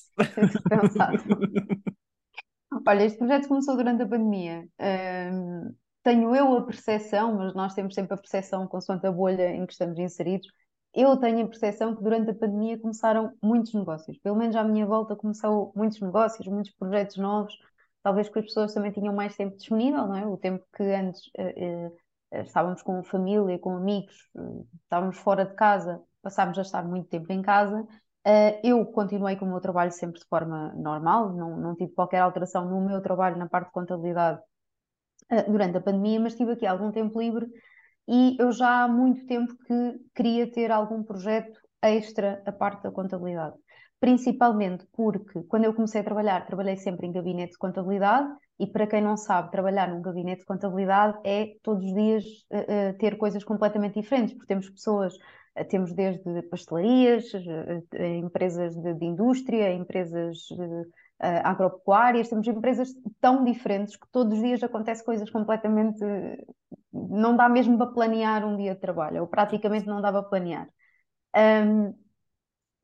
Olha, 2.86 3.04
este 3.04 3.18
projeto 3.18 3.48
começou 3.48 3.76
durante 3.76 4.02
a 4.02 4.06
pandemia. 4.06 4.66
Uh, 4.80 5.74
tenho 6.02 6.34
eu 6.36 6.56
a 6.56 6.64
percepção, 6.64 7.36
mas 7.36 7.54
nós 7.54 7.74
temos 7.74 7.94
sempre 7.94 8.14
a 8.14 8.16
percepção 8.16 8.66
consoante 8.68 9.06
a 9.06 9.12
bolha 9.12 9.50
em 9.50 9.66
que 9.66 9.72
estamos 9.72 9.98
inseridos. 9.98 10.46
Eu 10.96 11.16
tenho 11.18 11.44
a 11.44 11.48
percepção 11.48 11.94
que 11.94 12.02
durante 12.02 12.30
a 12.30 12.34
pandemia 12.34 12.78
começaram 12.78 13.32
muitos 13.42 13.74
negócios. 13.74 14.18
Pelo 14.18 14.36
menos 14.36 14.56
à 14.56 14.64
minha 14.64 14.86
volta 14.86 15.14
começou 15.14 15.72
muitos 15.76 16.00
negócios, 16.00 16.46
muitos 16.48 16.72
projetos 16.72 17.16
novos. 17.18 17.54
Talvez 18.02 18.28
porque 18.28 18.40
as 18.40 18.46
pessoas 18.46 18.74
também 18.74 18.92
tinham 18.92 19.14
mais 19.14 19.36
tempo 19.36 19.56
disponível, 19.56 20.06
não 20.06 20.16
é? 20.16 20.26
O 20.26 20.36
tempo 20.36 20.64
que 20.74 20.82
antes 20.82 21.20
uh, 21.38 21.88
uh, 21.88 22.42
estávamos 22.42 22.82
com 22.82 23.02
família, 23.04 23.58
com 23.58 23.76
amigos, 23.76 24.14
estávamos 24.82 25.18
fora 25.18 25.44
de 25.44 25.54
casa, 25.54 26.00
passámos 26.22 26.58
a 26.58 26.62
estar 26.62 26.84
muito 26.84 27.08
tempo 27.08 27.32
em 27.32 27.42
casa 27.42 27.86
Uh, 28.26 28.58
eu 28.64 28.84
continuei 28.86 29.36
com 29.36 29.44
o 29.44 29.48
meu 29.48 29.60
trabalho 29.60 29.92
sempre 29.92 30.18
de 30.18 30.26
forma 30.26 30.74
normal, 30.74 31.32
não, 31.32 31.56
não 31.56 31.76
tive 31.76 31.92
qualquer 31.92 32.18
alteração 32.18 32.68
no 32.68 32.84
meu 32.84 33.00
trabalho 33.00 33.36
na 33.36 33.48
parte 33.48 33.68
de 33.68 33.72
contabilidade 33.72 34.40
uh, 35.30 35.48
durante 35.52 35.76
a 35.76 35.80
pandemia, 35.80 36.18
mas 36.18 36.34
tive 36.34 36.50
aqui 36.50 36.66
algum 36.66 36.90
tempo 36.90 37.20
livre 37.20 37.46
e 38.08 38.36
eu 38.38 38.52
já 38.52 38.84
há 38.84 38.88
muito 38.88 39.26
tempo 39.26 39.54
que 39.66 40.00
queria 40.14 40.50
ter 40.50 40.70
algum 40.70 41.02
projeto 41.02 41.60
extra 41.82 42.42
a 42.46 42.52
parte 42.52 42.82
da 42.82 42.90
contabilidade. 42.90 43.56
Principalmente 43.98 44.86
porque 44.92 45.42
quando 45.44 45.64
eu 45.64 45.74
comecei 45.74 46.00
a 46.00 46.04
trabalhar, 46.04 46.46
trabalhei 46.46 46.76
sempre 46.76 47.06
em 47.06 47.12
gabinete 47.12 47.52
de 47.52 47.58
contabilidade 47.58 48.28
e 48.58 48.66
para 48.66 48.86
quem 48.86 49.02
não 49.02 49.16
sabe, 49.16 49.50
trabalhar 49.50 49.88
num 49.88 50.02
gabinete 50.02 50.40
de 50.40 50.46
contabilidade 50.46 51.18
é 51.24 51.54
todos 51.62 51.84
os 51.84 51.94
dias 51.94 52.24
uh, 52.50 52.96
ter 52.98 53.16
coisas 53.18 53.44
completamente 53.44 54.00
diferentes, 54.00 54.34
porque 54.34 54.48
temos 54.48 54.68
pessoas 54.70 55.14
eh, 55.54 55.64
temos 55.64 55.92
desde 55.92 56.42
pastelarias, 56.42 57.32
empresas 58.22 58.74
de, 58.76 58.94
de 58.94 59.04
indústria, 59.04 59.72
empresas 59.72 60.50
uh, 60.50 60.86
agropecuárias, 61.18 62.28
temos 62.28 62.46
empresas 62.46 62.94
tão 63.20 63.44
diferentes 63.44 63.96
que 63.96 64.06
todos 64.10 64.34
os 64.34 64.44
dias 64.44 64.62
acontece 64.62 65.04
coisas 65.04 65.30
completamente. 65.30 66.00
Não 66.92 67.36
dá 67.36 67.48
mesmo 67.48 67.76
para 67.78 67.92
planear 67.92 68.44
um 68.46 68.56
dia 68.56 68.74
de 68.74 68.80
trabalho, 68.80 69.22
ou 69.22 69.26
praticamente 69.26 69.86
não 69.86 70.00
dá 70.00 70.12
para 70.12 70.22
planear. 70.22 70.68
Um, 71.36 71.94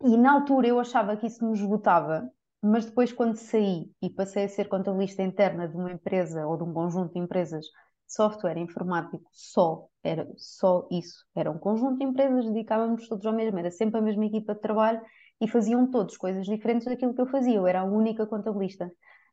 e 0.05 0.17
na 0.17 0.33
altura 0.33 0.67
eu 0.67 0.81
achava 0.81 1.17
que 1.17 1.27
isso 1.27 1.45
me 1.47 1.55
esgotava, 1.55 2.29
mas 2.61 2.85
depois, 2.87 3.13
quando 3.13 3.37
saí 3.37 3.91
e 4.01 4.11
passei 4.11 4.45
a 4.45 4.49
ser 4.49 4.69
contabilista 4.69 5.23
interna 5.23 5.69
de 5.69 5.77
uma 5.77 5.93
empresa 5.93 6.47
ou 6.47 6.57
de 6.57 6.65
um 6.65 6.73
conjunto 6.73 7.13
de 7.15 7.19
empresas 7.19 7.67
software 8.07 8.59
informático 8.59 9.25
só, 9.33 9.89
era 10.03 10.29
só 10.37 10.87
isso. 10.91 11.25
Era 11.35 11.51
um 11.51 11.59
conjunto 11.59 11.99
de 11.99 12.05
empresas, 12.05 12.45
dedicávamos 12.45 13.09
todos 13.09 13.25
ao 13.25 13.33
mesmo, 13.33 13.59
era 13.59 13.71
sempre 13.71 13.99
a 13.99 14.03
mesma 14.03 14.27
equipa 14.27 14.55
de 14.55 14.61
trabalho 14.61 15.01
e 15.43 15.49
faziam 15.49 15.91
todos 15.91 16.17
coisas 16.17 16.47
diferentes 16.47 16.87
daquilo 16.87 17.13
que 17.13 17.21
eu 17.21 17.27
fazia. 17.27 17.57
Eu 17.57 17.67
era 17.67 17.81
a 17.81 17.85
única 17.85 18.25
contabilista. 18.25 18.87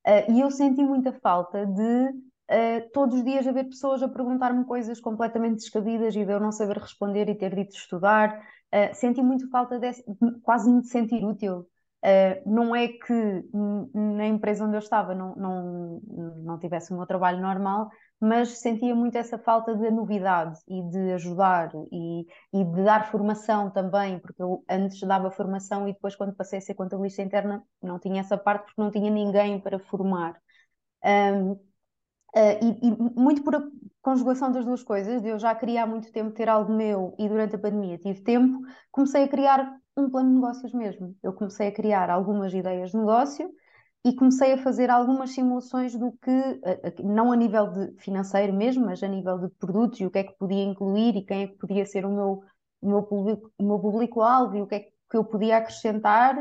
Uh, 0.07 0.31
e 0.31 0.41
eu 0.41 0.49
senti 0.49 0.81
muita 0.81 1.13
falta 1.13 1.67
de 1.67 2.09
uh, 2.09 2.89
todos 2.91 3.19
os 3.19 3.23
dias 3.23 3.45
haver 3.45 3.65
pessoas 3.65 4.01
a 4.01 4.07
perguntar-me 4.07 4.65
coisas 4.65 4.99
completamente 4.99 5.57
descabidas 5.57 6.15
e 6.15 6.25
de 6.25 6.31
eu 6.31 6.39
não 6.39 6.51
saber 6.51 6.77
responder 6.77 7.29
e 7.29 7.35
ter 7.35 7.53
dito 7.53 7.75
estudar. 7.75 8.41
Uh, 8.73 8.93
senti 8.93 9.21
muito 9.21 9.47
falta 9.51 9.77
desse, 9.77 10.03
quase 10.41 10.71
me 10.71 10.81
de 10.81 10.87
sentir 10.87 11.23
útil. 11.23 11.67
Não 12.45 12.73
é 12.73 12.87
que 12.87 13.43
na 13.93 14.25
empresa 14.25 14.63
onde 14.63 14.77
eu 14.77 14.79
estava 14.79 15.13
não, 15.13 15.35
não, 15.35 16.01
não 16.45 16.57
tivesse 16.57 16.93
o 16.93 16.95
meu 16.95 17.05
trabalho 17.05 17.41
normal, 17.41 17.89
mas 18.19 18.59
sentia 18.59 18.93
muito 18.93 19.17
essa 19.17 19.37
falta 19.37 19.75
de 19.75 19.89
novidade 19.89 20.59
e 20.67 20.81
de 20.89 21.13
ajudar 21.13 21.71
e, 21.91 22.25
e 22.53 22.63
de 22.63 22.83
dar 22.83 23.09
formação 23.09 23.71
também, 23.71 24.19
porque 24.19 24.41
eu 24.41 24.63
antes 24.69 24.99
dava 25.01 25.31
formação 25.31 25.87
e 25.87 25.93
depois, 25.93 26.15
quando 26.15 26.35
passei 26.35 26.59
a 26.59 26.61
ser 26.61 26.73
contabilista 26.73 27.21
interna, 27.21 27.63
não 27.81 27.97
tinha 27.97 28.19
essa 28.19 28.37
parte 28.37 28.65
porque 28.65 28.81
não 28.81 28.91
tinha 28.91 29.09
ninguém 29.09 29.59
para 29.59 29.79
formar. 29.79 30.35
Um, 31.03 31.51
uh, 31.53 31.59
e, 32.35 32.87
e, 32.87 33.19
muito 33.19 33.41
por 33.41 33.55
a 33.55 33.61
conjugação 34.01 34.51
das 34.51 34.65
duas 34.65 34.83
coisas, 34.83 35.23
eu 35.23 35.39
já 35.39 35.55
queria 35.55 35.83
há 35.83 35.87
muito 35.87 36.11
tempo 36.11 36.31
ter 36.31 36.49
algo 36.49 36.73
meu 36.73 37.15
e 37.17 37.27
durante 37.29 37.55
a 37.55 37.59
pandemia 37.59 37.97
tive 37.97 38.21
tempo, 38.21 38.61
comecei 38.91 39.23
a 39.23 39.27
criar 39.29 39.79
um 39.95 40.09
plano 40.09 40.29
de 40.29 40.35
negócios 40.35 40.73
mesmo. 40.73 41.15
Eu 41.23 41.33
comecei 41.33 41.67
a 41.67 41.71
criar 41.71 42.09
algumas 42.09 42.53
ideias 42.53 42.91
de 42.91 42.97
negócio 42.97 43.49
e 44.05 44.15
comecei 44.15 44.53
a 44.53 44.57
fazer 44.57 44.89
algumas 44.89 45.31
simulações 45.31 45.93
do 45.93 46.13
que, 46.13 47.01
não 47.03 47.31
a 47.31 47.35
nível 47.35 47.67
de 47.67 47.91
financeiro 47.99 48.53
mesmo, 48.53 48.85
mas 48.85 49.03
a 49.03 49.07
nível 49.07 49.37
de 49.37 49.49
produtos 49.55 49.99
e 49.99 50.05
o 50.05 50.11
que 50.11 50.19
é 50.19 50.23
que 50.23 50.37
podia 50.37 50.63
incluir 50.63 51.15
e 51.17 51.25
quem 51.25 51.43
é 51.43 51.47
que 51.47 51.57
podia 51.57 51.85
ser 51.85 52.05
o 52.05 52.09
meu, 52.09 52.43
o 52.81 52.89
meu 52.89 53.03
público, 53.03 53.51
o 53.57 53.63
meu 53.63 53.79
público-alvo 53.79 54.55
e 54.55 54.61
o 54.61 54.67
que 54.67 54.75
é 54.75 54.79
que 54.79 55.17
eu 55.17 55.25
podia 55.25 55.57
acrescentar. 55.57 56.37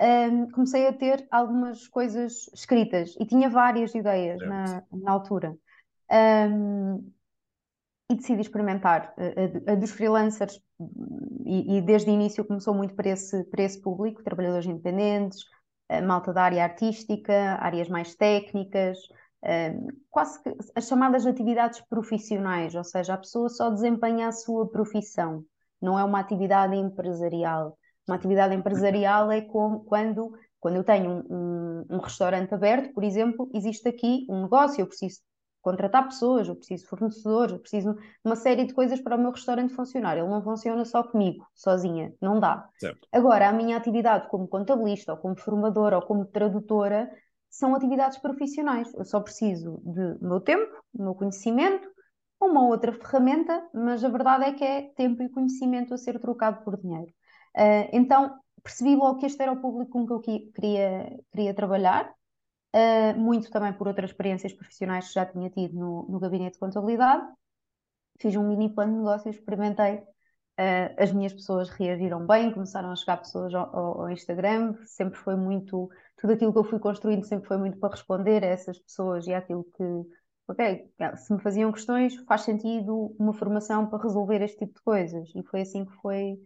Um, 0.00 0.50
comecei 0.50 0.86
a 0.86 0.92
ter 0.92 1.26
algumas 1.30 1.88
coisas 1.88 2.48
escritas 2.54 3.16
e 3.18 3.26
tinha 3.26 3.48
várias 3.48 3.94
ideias 3.94 4.38
na, 4.40 4.82
na, 4.92 5.10
altura. 5.10 5.56
Um, 6.10 7.10
e 8.10 8.14
decidi 8.14 8.42
experimentar. 8.42 9.12
A, 9.16 9.70
a, 9.70 9.72
a 9.72 9.76
dos 9.76 9.90
freelancers, 9.90 10.60
e, 11.44 11.78
e, 11.78 11.82
desde 11.82 12.10
o 12.10 12.14
início 12.14 12.44
começou 12.44 12.74
muito 12.74 12.94
para 12.94 13.08
esse, 13.08 13.42
para 13.44 13.62
esse 13.62 13.80
público, 13.80 14.22
trabalhadores 14.22 14.66
independentes, 14.66 15.44
malta 16.04 16.32
da 16.32 16.42
área 16.42 16.64
artística, 16.64 17.56
áreas 17.60 17.88
mais 17.88 18.14
técnicas, 18.14 18.98
quase 20.10 20.42
que 20.42 20.54
as 20.74 20.86
chamadas 20.86 21.26
atividades 21.26 21.80
profissionais, 21.88 22.74
ou 22.74 22.84
seja, 22.84 23.14
a 23.14 23.18
pessoa 23.18 23.48
só 23.48 23.70
desempenha 23.70 24.28
a 24.28 24.32
sua 24.32 24.68
profissão, 24.68 25.44
não 25.80 25.98
é 25.98 26.04
uma 26.04 26.20
atividade 26.20 26.76
empresarial. 26.76 27.78
Uma 28.06 28.16
atividade 28.16 28.54
empresarial 28.54 29.30
é 29.30 29.42
quando, 29.42 30.32
quando 30.58 30.76
eu 30.76 30.84
tenho 30.84 31.10
um, 31.10 31.24
um, 31.30 31.96
um 31.96 31.98
restaurante 31.98 32.54
aberto, 32.54 32.92
por 32.92 33.04
exemplo, 33.04 33.48
existe 33.54 33.88
aqui 33.88 34.26
um 34.28 34.42
negócio, 34.42 34.80
eu 34.80 34.86
preciso 34.86 35.20
contratar 35.70 36.04
pessoas, 36.04 36.48
eu 36.48 36.56
preciso 36.56 36.84
de 36.84 36.88
fornecedores, 36.88 37.52
eu 37.52 37.58
preciso 37.58 37.94
de 37.94 38.00
uma 38.24 38.36
série 38.36 38.64
de 38.64 38.72
coisas 38.72 39.00
para 39.00 39.16
o 39.16 39.20
meu 39.20 39.30
restaurante 39.30 39.74
funcionar. 39.74 40.16
Ele 40.16 40.26
não 40.26 40.42
funciona 40.42 40.82
só 40.84 41.02
comigo, 41.02 41.46
sozinha, 41.54 42.14
não 42.20 42.40
dá. 42.40 42.68
Certo. 42.78 43.06
Agora, 43.12 43.48
a 43.48 43.52
minha 43.52 43.76
atividade 43.76 44.28
como 44.28 44.48
contabilista, 44.48 45.12
ou 45.12 45.18
como 45.18 45.36
formadora, 45.36 45.96
ou 45.96 46.02
como 46.02 46.24
tradutora, 46.24 47.10
são 47.50 47.74
atividades 47.74 48.18
profissionais. 48.18 48.92
Eu 48.94 49.04
só 49.04 49.20
preciso 49.20 49.80
de 49.84 50.24
meu 50.24 50.40
tempo, 50.40 50.72
meu 50.94 51.14
conhecimento, 51.14 51.88
uma 52.40 52.66
outra 52.66 52.92
ferramenta, 52.92 53.68
mas 53.74 54.02
a 54.02 54.08
verdade 54.08 54.44
é 54.44 54.52
que 54.52 54.64
é 54.64 54.82
tempo 54.94 55.22
e 55.22 55.28
conhecimento 55.28 55.92
a 55.92 55.98
ser 55.98 56.18
trocado 56.18 56.62
por 56.64 56.80
dinheiro. 56.80 57.12
Uh, 57.56 57.88
então, 57.92 58.38
percebi 58.62 58.94
logo 58.94 59.18
que 59.18 59.26
este 59.26 59.42
era 59.42 59.52
o 59.52 59.60
público 59.60 59.90
com 59.90 60.06
que 60.06 60.12
eu 60.12 60.20
queria, 60.20 61.18
queria 61.32 61.54
trabalhar, 61.54 62.12
uh, 62.78 63.18
muito 63.18 63.50
também 63.50 63.72
por 63.72 63.88
outras 63.88 64.10
experiências 64.10 64.52
profissionais 64.52 65.08
que 65.08 65.14
já 65.14 65.26
tinha 65.26 65.50
tido 65.50 65.74
no, 65.74 66.06
no 66.08 66.20
gabinete 66.20 66.54
de 66.54 66.60
contabilidade. 66.60 67.26
Fiz 68.20 68.34
um 68.36 68.48
mini 68.48 68.72
plano 68.74 68.92
de 68.92 68.98
negócio, 68.98 69.30
experimentei 69.30 70.02
Uh, 70.58 70.90
as 71.00 71.12
minhas 71.12 71.32
pessoas 71.32 71.68
reagiram 71.68 72.26
bem, 72.26 72.52
começaram 72.52 72.90
a 72.90 72.96
chegar 72.96 73.18
pessoas 73.18 73.54
ao, 73.54 73.76
ao, 73.76 74.00
ao, 74.00 74.10
Instagram, 74.10 74.74
sempre 74.86 75.16
foi 75.16 75.36
muito, 75.36 75.88
tudo 76.16 76.32
aquilo 76.32 76.52
que 76.52 76.58
eu 76.58 76.64
fui 76.64 76.80
construindo 76.80 77.24
sempre 77.24 77.46
foi 77.46 77.56
muito 77.58 77.78
para 77.78 77.90
responder 77.90 78.42
a 78.42 78.48
essas 78.48 78.76
pessoas 78.76 79.24
e 79.28 79.32
àquilo 79.32 79.62
que, 79.62 79.84
ok, 80.48 80.90
se 81.16 81.32
me 81.32 81.40
faziam 81.40 81.70
questões, 81.70 82.16
faz 82.26 82.40
sentido 82.40 83.14
uma 83.20 83.32
formação 83.32 83.86
para 83.86 84.02
resolver 84.02 84.42
este 84.42 84.58
tipo 84.58 84.74
de 84.74 84.82
coisas. 84.82 85.30
E 85.32 85.44
foi 85.44 85.60
assim 85.60 85.84
que 85.84 85.92
foi, 86.02 86.36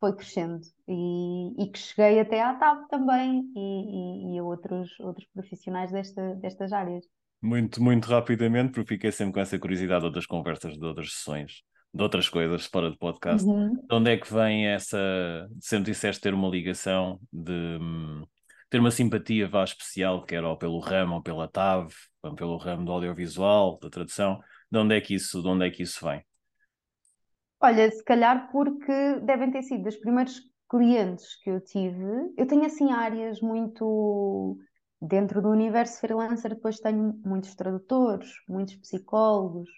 foi 0.00 0.16
crescendo. 0.16 0.60
E, 0.88 1.62
e 1.62 1.70
que 1.70 1.78
cheguei 1.78 2.18
até 2.18 2.42
à 2.42 2.54
TAP 2.54 2.88
também 2.88 3.44
e, 3.54 4.32
e, 4.32 4.34
e 4.34 4.38
a 4.38 4.42
outros, 4.42 4.98
outros 4.98 5.26
profissionais 5.32 5.92
desta, 5.92 6.34
destas 6.36 6.72
áreas. 6.72 7.04
Muito, 7.40 7.82
muito 7.82 8.06
rapidamente, 8.06 8.72
porque 8.72 8.94
fiquei 8.94 9.12
sempre 9.12 9.34
com 9.34 9.40
essa 9.40 9.58
curiosidade 9.58 10.00
de 10.00 10.06
outras 10.06 10.26
conversas, 10.26 10.76
de 10.76 10.84
outras 10.84 11.12
sessões 11.12 11.62
de 11.92 12.02
outras 12.02 12.28
coisas 12.28 12.66
fora 12.66 12.90
de 12.90 12.96
podcast. 12.96 13.46
Uhum. 13.46 13.74
De 13.74 13.94
onde 13.94 14.10
é 14.12 14.16
que 14.16 14.32
vem 14.32 14.68
essa. 14.68 14.96
Sempre 15.60 15.90
disseste 15.90 16.20
ter 16.20 16.32
uma 16.32 16.48
ligação 16.48 17.20
de 17.32 17.78
ter 18.68 18.78
uma 18.78 18.92
simpatia 18.92 19.48
vá 19.48 19.64
especial, 19.64 20.24
quer 20.24 20.44
ou 20.44 20.56
pelo 20.56 20.78
ramo 20.78 21.16
ou 21.16 21.22
pela 21.22 21.48
TAV, 21.48 21.92
ou 22.22 22.34
pelo 22.36 22.56
ramo 22.56 22.84
do 22.84 22.92
audiovisual, 22.92 23.78
da 23.80 23.90
tradução. 23.90 24.40
De 24.70 24.78
onde 24.78 24.94
é 24.94 25.00
que 25.00 25.14
isso, 25.14 25.42
de 25.42 25.48
onde 25.48 25.66
é 25.66 25.70
que 25.70 25.82
isso 25.82 26.06
vem? 26.06 26.24
Olha, 27.60 27.90
se 27.90 28.02
calhar 28.04 28.50
porque 28.50 28.92
devem 29.20 29.50
ter 29.50 29.62
sido 29.62 29.84
das 29.84 29.96
primeiros 29.96 30.40
clientes 30.68 31.36
que 31.42 31.50
eu 31.50 31.60
tive. 31.60 32.04
Eu 32.36 32.46
tenho 32.46 32.64
assim 32.64 32.92
áreas 32.92 33.40
muito 33.40 34.58
dentro 35.00 35.40
do 35.42 35.48
universo 35.50 36.00
freelancer, 36.00 36.54
depois 36.54 36.78
tenho 36.80 37.14
muitos 37.24 37.54
tradutores, 37.54 38.30
muitos 38.48 38.76
psicólogos, 38.76 39.68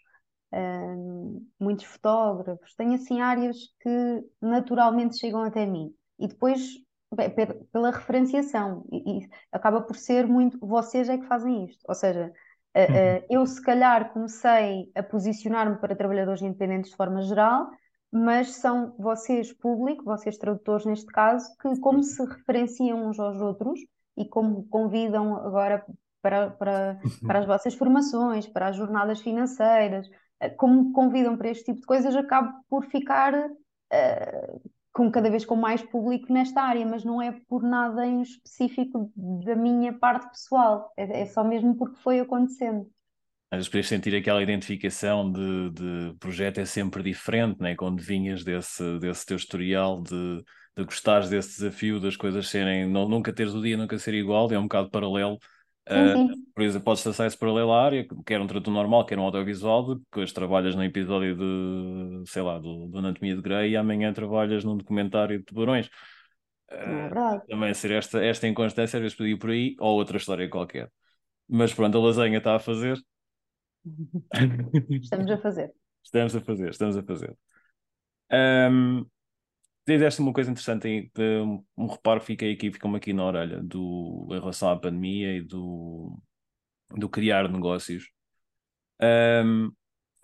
muitos 1.58 1.84
fotógrafos, 1.86 2.74
tenho 2.74 2.94
assim 2.94 3.20
áreas 3.20 3.56
que 3.80 4.24
naturalmente 4.40 5.18
chegam 5.18 5.42
até 5.42 5.66
mim. 5.66 5.94
E 6.18 6.28
depois, 6.28 6.60
bem, 7.14 7.30
pela 7.72 7.90
referenciação, 7.90 8.84
e, 8.92 9.24
e, 9.24 9.28
acaba 9.50 9.80
por 9.82 9.96
ser 9.96 10.26
muito, 10.26 10.58
vocês 10.60 11.08
é 11.08 11.18
que 11.18 11.26
fazem 11.26 11.66
isto. 11.66 11.82
Ou 11.88 11.94
seja, 11.94 12.32
uh, 12.76 12.80
uh, 12.80 13.26
eu 13.30 13.46
se 13.46 13.60
calhar 13.62 14.12
comecei 14.12 14.90
a 14.94 15.02
posicionar-me 15.02 15.76
para 15.76 15.96
trabalhadores 15.96 16.42
independentes 16.42 16.90
de 16.90 16.96
forma 16.96 17.22
geral, 17.22 17.70
mas 18.10 18.56
são 18.56 18.94
vocês, 18.98 19.52
público, 19.52 20.04
vocês 20.04 20.36
tradutores 20.36 20.84
neste 20.84 21.06
caso, 21.06 21.48
que 21.58 21.80
como 21.80 22.02
se 22.02 22.22
referenciam 22.24 23.08
uns 23.08 23.18
aos 23.18 23.40
outros 23.40 23.80
e 24.16 24.26
como 24.26 24.68
convidam 24.68 25.34
agora 25.36 25.84
para, 26.20 26.50
para, 26.50 27.00
para 27.26 27.38
as 27.38 27.46
vossas 27.46 27.74
formações, 27.74 28.46
para 28.46 28.68
as 28.68 28.76
jornadas 28.76 29.20
financeiras, 29.20 30.08
como 30.56 30.84
me 30.84 30.92
convidam 30.92 31.36
para 31.36 31.50
este 31.50 31.64
tipo 31.66 31.80
de 31.80 31.86
coisas, 31.86 32.14
acabo 32.14 32.52
por 32.68 32.84
ficar 32.86 33.34
uh, 33.34 34.70
com 34.92 35.10
cada 35.10 35.30
vez 35.30 35.44
com 35.44 35.56
mais 35.56 35.82
público 35.82 36.32
nesta 36.32 36.62
área, 36.62 36.84
mas 36.84 37.04
não 37.04 37.20
é 37.20 37.32
por 37.48 37.62
nada 37.62 38.06
em 38.06 38.22
específico 38.22 39.10
da 39.16 39.56
minha 39.56 39.92
parte 39.92 40.28
pessoal, 40.28 40.92
é, 40.96 41.22
é 41.22 41.26
só 41.26 41.42
mesmo 41.42 41.74
porque 41.76 42.00
foi 42.00 42.20
acontecendo. 42.20 42.86
Às 43.50 43.58
vezes 43.58 43.68
podias 43.68 43.88
sentir 43.88 44.14
aquela 44.14 44.42
identificação 44.42 45.30
de, 45.30 45.70
de 45.70 46.16
projeto 46.18 46.58
é 46.58 46.64
sempre 46.64 47.02
diferente, 47.02 47.60
né? 47.60 47.74
quando 47.74 48.00
vinhas 48.00 48.42
desse, 48.44 48.98
desse 48.98 49.26
teu 49.26 49.36
historial 49.36 50.02
de, 50.02 50.42
de 50.76 50.84
gostares 50.84 51.28
desse 51.28 51.56
desafio, 51.58 52.00
das 52.00 52.16
coisas 52.16 52.48
serem, 52.48 52.88
não, 52.88 53.06
nunca 53.08 53.32
teres 53.32 53.52
o 53.54 53.60
dia 53.60 53.76
nunca 53.76 53.98
ser 53.98 54.14
igual, 54.14 54.50
é 54.50 54.58
um 54.58 54.62
bocado 54.62 54.90
paralelo 54.90 55.38
Uh, 55.88 56.28
por 56.54 56.62
exemplo, 56.62 56.84
podes 56.84 57.02
traçar 57.02 57.26
esse 57.26 57.36
paralelo 57.36 57.72
à 57.72 57.84
área, 57.84 58.06
quer 58.24 58.40
um 58.40 58.46
tradutor 58.46 58.72
normal, 58.72 59.04
quer 59.04 59.18
um 59.18 59.22
audiovisual, 59.22 59.96
depois 59.96 60.32
trabalhas 60.32 60.76
num 60.76 60.84
episódio 60.84 61.36
de, 61.36 62.30
sei 62.30 62.42
lá, 62.42 62.58
do, 62.58 62.86
do 62.86 62.98
Anatomia 62.98 63.34
de 63.34 63.42
Grey 63.42 63.72
e 63.72 63.76
amanhã 63.76 64.12
trabalhas 64.12 64.64
num 64.64 64.76
documentário 64.76 65.38
de 65.38 65.44
tubarões. 65.44 65.88
Uh, 66.70 67.46
também 67.48 67.74
ser 67.74 67.90
esta, 67.90 68.24
esta 68.24 68.46
inconstância 68.46 68.96
às 68.96 69.02
vezes 69.02 69.16
podia 69.16 69.36
por 69.36 69.50
aí, 69.50 69.74
ou 69.80 69.96
outra 69.96 70.16
história 70.16 70.48
qualquer. 70.48 70.90
Mas 71.48 71.74
pronto, 71.74 71.98
a 71.98 72.00
lasanha 72.00 72.38
está 72.38 72.54
a 72.54 72.60
fazer. 72.60 72.98
Estamos 74.88 75.30
a 75.30 75.38
fazer. 75.38 75.72
Estamos 76.02 76.36
a 76.36 76.40
fazer, 76.40 76.70
estamos 76.70 76.96
a 76.96 77.02
fazer. 77.02 77.36
Um, 78.30 79.06
Dizeste 79.86 80.20
uma 80.20 80.32
coisa 80.32 80.50
interessante, 80.50 81.10
um, 81.76 81.86
reparo 81.86 82.20
que 82.20 82.26
fiquei 82.26 82.52
aqui, 82.52 82.70
ficou-me 82.70 82.98
aqui 82.98 83.12
na 83.12 83.24
orelha, 83.24 83.60
do, 83.62 84.28
em 84.30 84.38
relação 84.38 84.70
à 84.70 84.78
pandemia 84.78 85.36
e 85.36 85.42
do, 85.42 86.16
do 86.90 87.08
criar 87.08 87.48
negócios. 87.48 88.08
Um, 89.02 89.72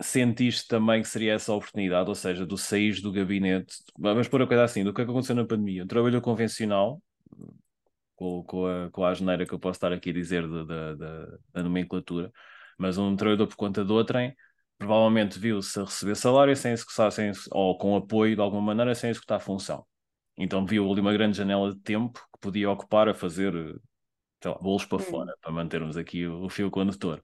sentiste 0.00 0.68
também 0.68 1.02
que 1.02 1.08
seria 1.08 1.34
essa 1.34 1.52
oportunidade, 1.52 2.08
ou 2.08 2.14
seja, 2.14 2.46
do 2.46 2.56
sair 2.56 3.00
do 3.00 3.10
gabinete, 3.10 3.74
vamos 3.98 4.28
pôr 4.28 4.42
a 4.42 4.46
coisa 4.46 4.62
assim, 4.62 4.84
do 4.84 4.94
que, 4.94 5.00
é 5.02 5.04
que 5.04 5.10
aconteceu 5.10 5.34
na 5.34 5.44
pandemia? 5.44 5.82
Um 5.82 5.88
trabalho 5.88 6.20
convencional, 6.20 7.02
com, 8.14 8.44
com, 8.44 8.66
a, 8.66 8.90
com 8.90 9.04
a 9.04 9.10
asneira 9.10 9.44
que 9.44 9.52
eu 9.52 9.58
posso 9.58 9.76
estar 9.76 9.92
aqui 9.92 10.10
a 10.10 10.12
dizer 10.12 10.46
da, 10.48 10.94
da, 10.94 11.26
da 11.52 11.62
nomenclatura, 11.64 12.32
mas 12.78 12.96
um 12.96 13.16
trabalhador 13.16 13.48
por 13.48 13.56
conta 13.56 13.84
de 13.84 13.92
outrem 13.92 14.36
provavelmente 14.78 15.38
viu-se 15.38 15.78
a 15.80 15.84
receber 15.84 16.14
salário 16.14 16.56
sem 16.56 16.72
executar, 16.72 17.10
sem, 17.10 17.32
ou 17.50 17.76
com 17.76 17.96
apoio 17.96 18.34
de 18.36 18.40
alguma 18.40 18.62
maneira, 18.62 18.94
sem 18.94 19.10
executar 19.10 19.38
a 19.38 19.40
função. 19.40 19.84
Então 20.36 20.64
viu 20.64 20.90
ali 20.90 21.00
uma 21.00 21.12
grande 21.12 21.36
janela 21.36 21.72
de 21.72 21.80
tempo 21.80 22.20
que 22.32 22.38
podia 22.40 22.70
ocupar 22.70 23.08
a 23.08 23.14
fazer 23.14 23.52
lá, 24.44 24.54
bolos 24.54 24.84
para 24.84 25.00
fora, 25.00 25.34
para 25.40 25.50
mantermos 25.50 25.96
aqui 25.96 26.26
o, 26.26 26.44
o 26.44 26.48
fio 26.48 26.70
condutor. 26.70 27.20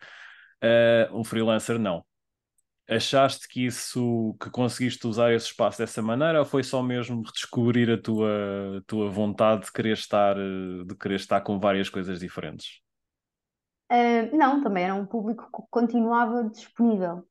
Uh, 0.62 1.16
o 1.16 1.23
freelancer 1.23 1.78
não. 1.78 2.04
Achaste 2.88 3.49
que 3.49 3.64
isso, 3.64 4.37
que 4.38 4.50
conseguiste 4.50 5.06
usar 5.06 5.32
esse 5.32 5.46
espaço 5.46 5.78
dessa 5.78 6.02
maneira 6.02 6.40
ou 6.40 6.44
foi 6.44 6.62
só 6.62 6.82
mesmo 6.82 7.23
redescobrir 7.23 7.88
a 7.88 7.96
tua, 7.96 8.82
tua 8.87 9.08
vontade 9.08 9.66
de 9.66 9.73
querer 9.73 9.92
estar, 9.92 10.34
de 10.37 10.94
querer 11.00 11.14
estar 11.14 11.40
com 11.40 11.58
várias 11.58 11.88
coisas 11.88 12.18
diferentes? 12.20 12.82
Uh, 13.90 14.37
não, 14.37 14.62
também 14.62 14.84
era 14.84 14.94
um 14.94 15.06
público 15.06 15.44
que 15.44 15.62
continuava 15.70 16.44
disponível. 16.50 17.26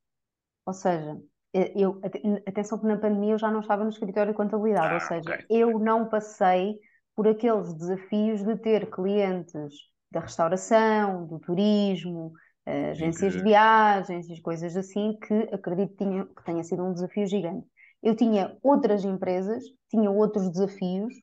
Ou 0.66 0.72
seja, 0.72 1.18
eu, 1.52 2.00
atenção 2.46 2.78
que 2.78 2.86
na 2.86 2.96
pandemia 2.96 3.34
eu 3.34 3.38
já 3.38 3.50
não 3.50 3.60
estava 3.60 3.84
no 3.84 3.90
escritório 3.90 4.32
de 4.32 4.36
contabilidade, 4.36 4.92
ah, 4.92 4.94
ou 4.94 5.00
seja, 5.00 5.34
okay. 5.34 5.46
eu 5.48 5.78
não 5.78 6.08
passei 6.08 6.78
por 7.14 7.28
aqueles 7.28 7.72
desafios 7.74 8.42
de 8.42 8.56
ter 8.56 8.90
clientes 8.90 9.74
da 10.10 10.20
restauração, 10.20 11.26
do 11.26 11.38
turismo, 11.38 12.32
uh, 12.66 12.90
agências 12.90 13.34
de 13.34 13.42
viagens 13.42 14.28
e 14.28 14.40
coisas 14.40 14.76
assim, 14.76 15.16
que 15.20 15.34
acredito 15.52 15.90
que, 15.90 16.04
tinha, 16.04 16.24
que 16.24 16.44
tenha 16.44 16.64
sido 16.64 16.84
um 16.84 16.92
desafio 16.92 17.26
gigante. 17.26 17.66
Eu 18.02 18.16
tinha 18.16 18.56
outras 18.62 19.04
empresas, 19.04 19.62
tinha 19.88 20.10
outros 20.10 20.50
desafios, 20.50 21.14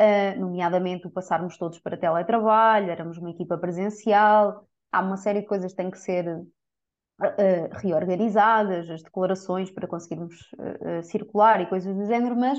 uh, 0.00 0.40
nomeadamente 0.40 1.08
o 1.08 1.10
passarmos 1.10 1.58
todos 1.58 1.80
para 1.80 1.96
teletrabalho, 1.96 2.90
éramos 2.90 3.18
uma 3.18 3.30
equipa 3.30 3.58
presencial, 3.58 4.64
há 4.92 5.00
uma 5.00 5.16
série 5.16 5.40
de 5.40 5.46
coisas 5.46 5.72
que 5.72 5.76
têm 5.76 5.90
que 5.90 5.98
ser 5.98 6.24
reorganizadas, 7.80 8.88
as 8.90 9.02
declarações 9.02 9.70
para 9.70 9.86
conseguirmos 9.86 10.34
uh, 10.52 11.02
circular 11.02 11.60
e 11.60 11.66
coisas 11.66 11.94
do 11.94 12.06
género, 12.06 12.36
mas 12.36 12.58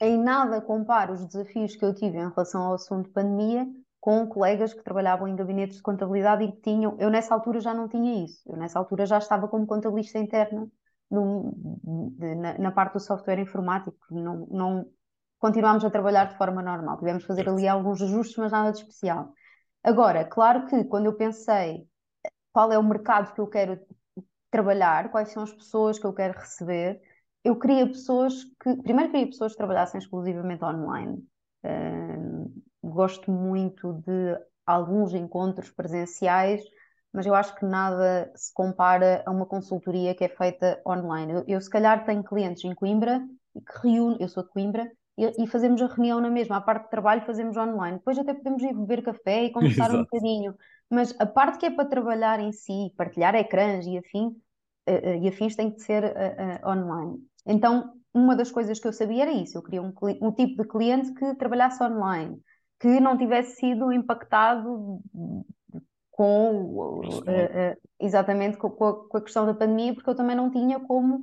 em 0.00 0.22
nada 0.22 0.60
comparo 0.60 1.14
os 1.14 1.26
desafios 1.26 1.74
que 1.74 1.84
eu 1.84 1.94
tive 1.94 2.18
em 2.18 2.28
relação 2.28 2.62
ao 2.62 2.74
assunto 2.74 3.06
de 3.06 3.12
pandemia 3.12 3.66
com 4.00 4.26
colegas 4.26 4.72
que 4.72 4.82
trabalhavam 4.82 5.26
em 5.26 5.34
gabinetes 5.34 5.76
de 5.76 5.82
contabilidade 5.82 6.44
e 6.44 6.52
que 6.52 6.60
tinham, 6.60 6.96
eu 7.00 7.10
nessa 7.10 7.34
altura 7.34 7.60
já 7.60 7.74
não 7.74 7.88
tinha 7.88 8.24
isso, 8.24 8.40
eu 8.46 8.56
nessa 8.56 8.78
altura 8.78 9.04
já 9.04 9.18
estava 9.18 9.48
como 9.48 9.66
contabilista 9.66 10.18
interna 10.18 10.68
de, 11.10 12.34
na, 12.36 12.58
na, 12.58 12.70
parte 12.70 12.94
do 12.94 13.00
software 13.00 13.40
informático, 13.40 13.96
não, 14.10 14.46
não 14.50 14.86
continuámos 15.38 15.84
a 15.84 15.90
trabalhar 15.90 16.26
de 16.26 16.36
forma 16.36 16.62
normal. 16.62 16.98
Tivemos 16.98 17.22
que 17.22 17.28
fazer 17.28 17.48
ali 17.48 17.66
alguns 17.66 18.02
ajustes, 18.02 18.36
mas 18.36 18.52
nada 18.52 18.72
de 18.72 18.78
especial. 18.78 19.32
Agora, 19.82 20.24
claro 20.24 20.66
que 20.66 20.84
quando 20.84 21.06
eu 21.06 21.14
pensei 21.14 21.86
qual 22.52 22.72
é 22.72 22.78
o 22.78 22.82
mercado 22.82 23.32
que 23.34 23.40
eu 23.40 23.46
quero 23.46 23.78
trabalhar, 24.50 25.10
quais 25.10 25.30
são 25.30 25.42
as 25.42 25.52
pessoas 25.52 25.98
que 25.98 26.06
eu 26.06 26.12
quero 26.12 26.38
receber, 26.38 27.00
eu 27.44 27.58
queria 27.58 27.86
pessoas 27.86 28.44
que. 28.62 28.76
Primeiro, 28.82 29.10
queria 29.10 29.26
pessoas 29.26 29.52
que 29.52 29.58
trabalhassem 29.58 29.98
exclusivamente 29.98 30.64
online. 30.64 31.24
Uh, 31.64 32.62
gosto 32.82 33.30
muito 33.30 33.94
de 34.06 34.36
alguns 34.66 35.14
encontros 35.14 35.70
presenciais, 35.70 36.62
mas 37.12 37.26
eu 37.26 37.34
acho 37.34 37.54
que 37.56 37.64
nada 37.64 38.30
se 38.34 38.52
compara 38.52 39.22
a 39.26 39.30
uma 39.30 39.46
consultoria 39.46 40.14
que 40.14 40.24
é 40.24 40.28
feita 40.28 40.80
online. 40.86 41.32
Eu, 41.32 41.44
eu 41.46 41.60
se 41.60 41.70
calhar, 41.70 42.04
tenho 42.04 42.22
clientes 42.22 42.64
em 42.64 42.74
Coimbra 42.74 43.20
e 43.54 43.60
que 43.60 43.88
reúno, 43.88 44.16
eu 44.20 44.28
sou 44.28 44.42
de 44.42 44.50
Coimbra, 44.50 44.90
e, 45.16 45.42
e, 45.42 45.46
fazemos 45.48 45.82
a 45.82 45.86
reunião 45.86 46.20
na 46.20 46.30
mesma. 46.30 46.58
A 46.58 46.60
parte 46.60 46.84
de 46.84 46.90
trabalho 46.90 47.22
fazemos 47.22 47.56
online. 47.56 47.98
Depois 47.98 48.16
até 48.18 48.32
podemos 48.32 48.62
ir 48.62 48.72
beber 48.72 49.02
café 49.02 49.44
e 49.44 49.50
conversar 49.52 49.90
um 49.90 50.02
bocadinho. 50.02 50.54
Mas 50.90 51.14
a 51.18 51.26
parte 51.26 51.58
que 51.58 51.66
é 51.66 51.70
para 51.70 51.88
trabalhar 51.88 52.40
em 52.40 52.52
si, 52.52 52.92
partilhar 52.96 53.34
ecrãs 53.34 53.86
e, 53.86 53.98
afim, 53.98 54.28
uh, 54.88 54.92
uh, 54.92 55.22
e 55.22 55.28
afins 55.28 55.54
tem 55.54 55.70
que 55.70 55.80
ser 55.80 56.04
uh, 56.04 56.68
online. 56.68 57.18
Então, 57.46 57.92
uma 58.12 58.34
das 58.34 58.50
coisas 58.50 58.80
que 58.80 58.88
eu 58.88 58.92
sabia 58.92 59.22
era 59.22 59.32
isso. 59.32 59.58
Eu 59.58 59.62
queria 59.62 59.82
um, 59.82 59.92
um 60.22 60.32
tipo 60.32 60.62
de 60.62 60.68
cliente 60.68 61.12
que 61.14 61.34
trabalhasse 61.34 61.82
online, 61.82 62.40
que 62.80 63.00
não 63.00 63.18
tivesse 63.18 63.56
sido 63.56 63.92
impactado 63.92 65.00
com 66.10 67.00
exatamente 68.00 68.56
com, 68.56 68.70
com, 68.70 68.84
a, 68.84 69.08
com 69.08 69.16
a 69.18 69.20
questão 69.20 69.46
da 69.46 69.54
pandemia, 69.54 69.94
porque 69.94 70.10
eu 70.10 70.16
também 70.16 70.34
não 70.34 70.50
tinha 70.50 70.80
como 70.80 71.22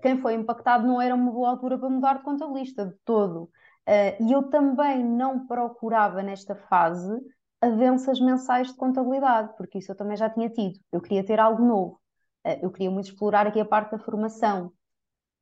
quem 0.00 0.20
foi 0.20 0.34
impactado 0.34 0.86
não 0.86 1.00
era 1.00 1.14
uma 1.14 1.30
boa 1.30 1.50
altura 1.50 1.78
para 1.78 1.88
mudar 1.88 2.18
de 2.18 2.22
contabilista 2.22 2.86
de 2.86 2.94
todo. 3.04 3.50
Uh, 3.88 4.24
e 4.24 4.32
eu 4.32 4.44
também 4.44 5.04
não 5.04 5.46
procurava 5.46 6.22
nesta 6.22 6.54
fase 6.54 7.12
avanças 7.62 8.20
mensais 8.20 8.68
de 8.68 8.76
contabilidade, 8.76 9.54
porque 9.56 9.78
isso 9.78 9.92
eu 9.92 9.96
também 9.96 10.16
já 10.16 10.28
tinha 10.28 10.50
tido. 10.50 10.78
Eu 10.90 11.00
queria 11.00 11.24
ter 11.24 11.40
algo 11.40 11.64
novo. 11.64 12.00
Uh, 12.46 12.58
eu 12.62 12.70
queria 12.70 12.90
muito 12.90 13.06
explorar 13.06 13.46
aqui 13.46 13.60
a 13.60 13.64
parte 13.64 13.92
da 13.92 13.98
formação. 13.98 14.72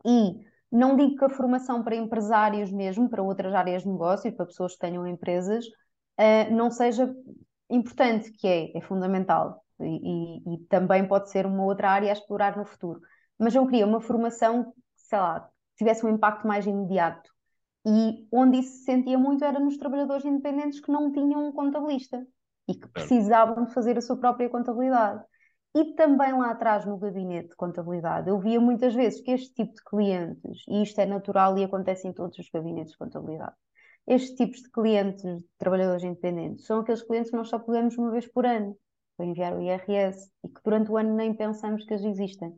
E 0.04 0.44
não 0.70 0.96
digo 0.96 1.16
que 1.16 1.24
a 1.24 1.28
formação 1.30 1.82
para 1.82 1.96
empresários 1.96 2.70
mesmo, 2.70 3.08
para 3.08 3.22
outras 3.22 3.54
áreas 3.54 3.82
de 3.82 3.88
negócio, 3.88 4.32
para 4.34 4.46
pessoas 4.46 4.74
que 4.74 4.80
tenham 4.80 5.06
empresas, 5.06 5.66
uh, 5.66 6.52
não 6.54 6.70
seja 6.70 7.12
importante, 7.68 8.30
que 8.32 8.46
é, 8.46 8.76
é 8.78 8.80
fundamental. 8.82 9.64
E, 9.80 9.84
e, 9.84 10.54
e 10.54 10.58
também 10.68 11.08
pode 11.08 11.30
ser 11.30 11.46
uma 11.46 11.64
outra 11.64 11.90
área 11.90 12.10
a 12.10 12.12
explorar 12.12 12.56
no 12.56 12.66
futuro 12.66 13.00
mas 13.40 13.54
eu 13.54 13.66
queria 13.66 13.86
uma 13.86 14.02
formação, 14.02 14.74
sei 14.96 15.18
lá, 15.18 15.48
tivesse 15.74 16.04
um 16.04 16.10
impacto 16.10 16.46
mais 16.46 16.66
imediato. 16.66 17.29
E 17.86 18.28
onde 18.30 18.58
isso 18.58 18.78
se 18.78 18.84
sentia 18.84 19.18
muito 19.18 19.44
era 19.44 19.58
nos 19.58 19.76
trabalhadores 19.76 20.24
independentes 20.24 20.80
que 20.80 20.92
não 20.92 21.10
tinham 21.12 21.48
um 21.48 21.52
contabilista 21.52 22.26
e 22.68 22.74
que 22.74 22.88
precisavam 22.88 23.64
de 23.64 23.72
fazer 23.72 23.96
a 23.96 24.00
sua 24.00 24.16
própria 24.18 24.48
contabilidade. 24.48 25.24
E 25.74 25.94
também 25.94 26.32
lá 26.32 26.50
atrás 26.50 26.84
no 26.84 26.98
gabinete 26.98 27.50
de 27.50 27.56
contabilidade, 27.56 28.28
eu 28.28 28.38
via 28.40 28.60
muitas 28.60 28.92
vezes 28.92 29.20
que 29.20 29.30
este 29.30 29.54
tipo 29.54 29.72
de 29.72 29.84
clientes, 29.84 30.64
e 30.68 30.82
isto 30.82 31.00
é 31.00 31.06
natural 31.06 31.56
e 31.56 31.64
acontece 31.64 32.08
em 32.08 32.12
todos 32.12 32.36
os 32.38 32.50
gabinetes 32.50 32.92
de 32.92 32.98
contabilidade, 32.98 33.54
estes 34.06 34.34
tipos 34.34 34.62
de 34.62 34.70
clientes, 34.70 35.22
de 35.22 35.44
trabalhadores 35.56 36.02
independentes, 36.02 36.66
são 36.66 36.80
aqueles 36.80 37.02
clientes 37.02 37.30
que 37.30 37.36
nós 37.36 37.48
só 37.48 37.58
podemos 37.58 37.96
uma 37.96 38.10
vez 38.10 38.26
por 38.26 38.44
ano 38.44 38.76
para 39.16 39.26
enviar 39.26 39.54
o 39.54 39.60
IRS 39.60 40.28
e 40.42 40.48
que 40.48 40.60
durante 40.64 40.90
o 40.90 40.96
ano 40.96 41.14
nem 41.14 41.32
pensamos 41.34 41.84
que 41.84 41.94
eles 41.94 42.04
existem. 42.04 42.52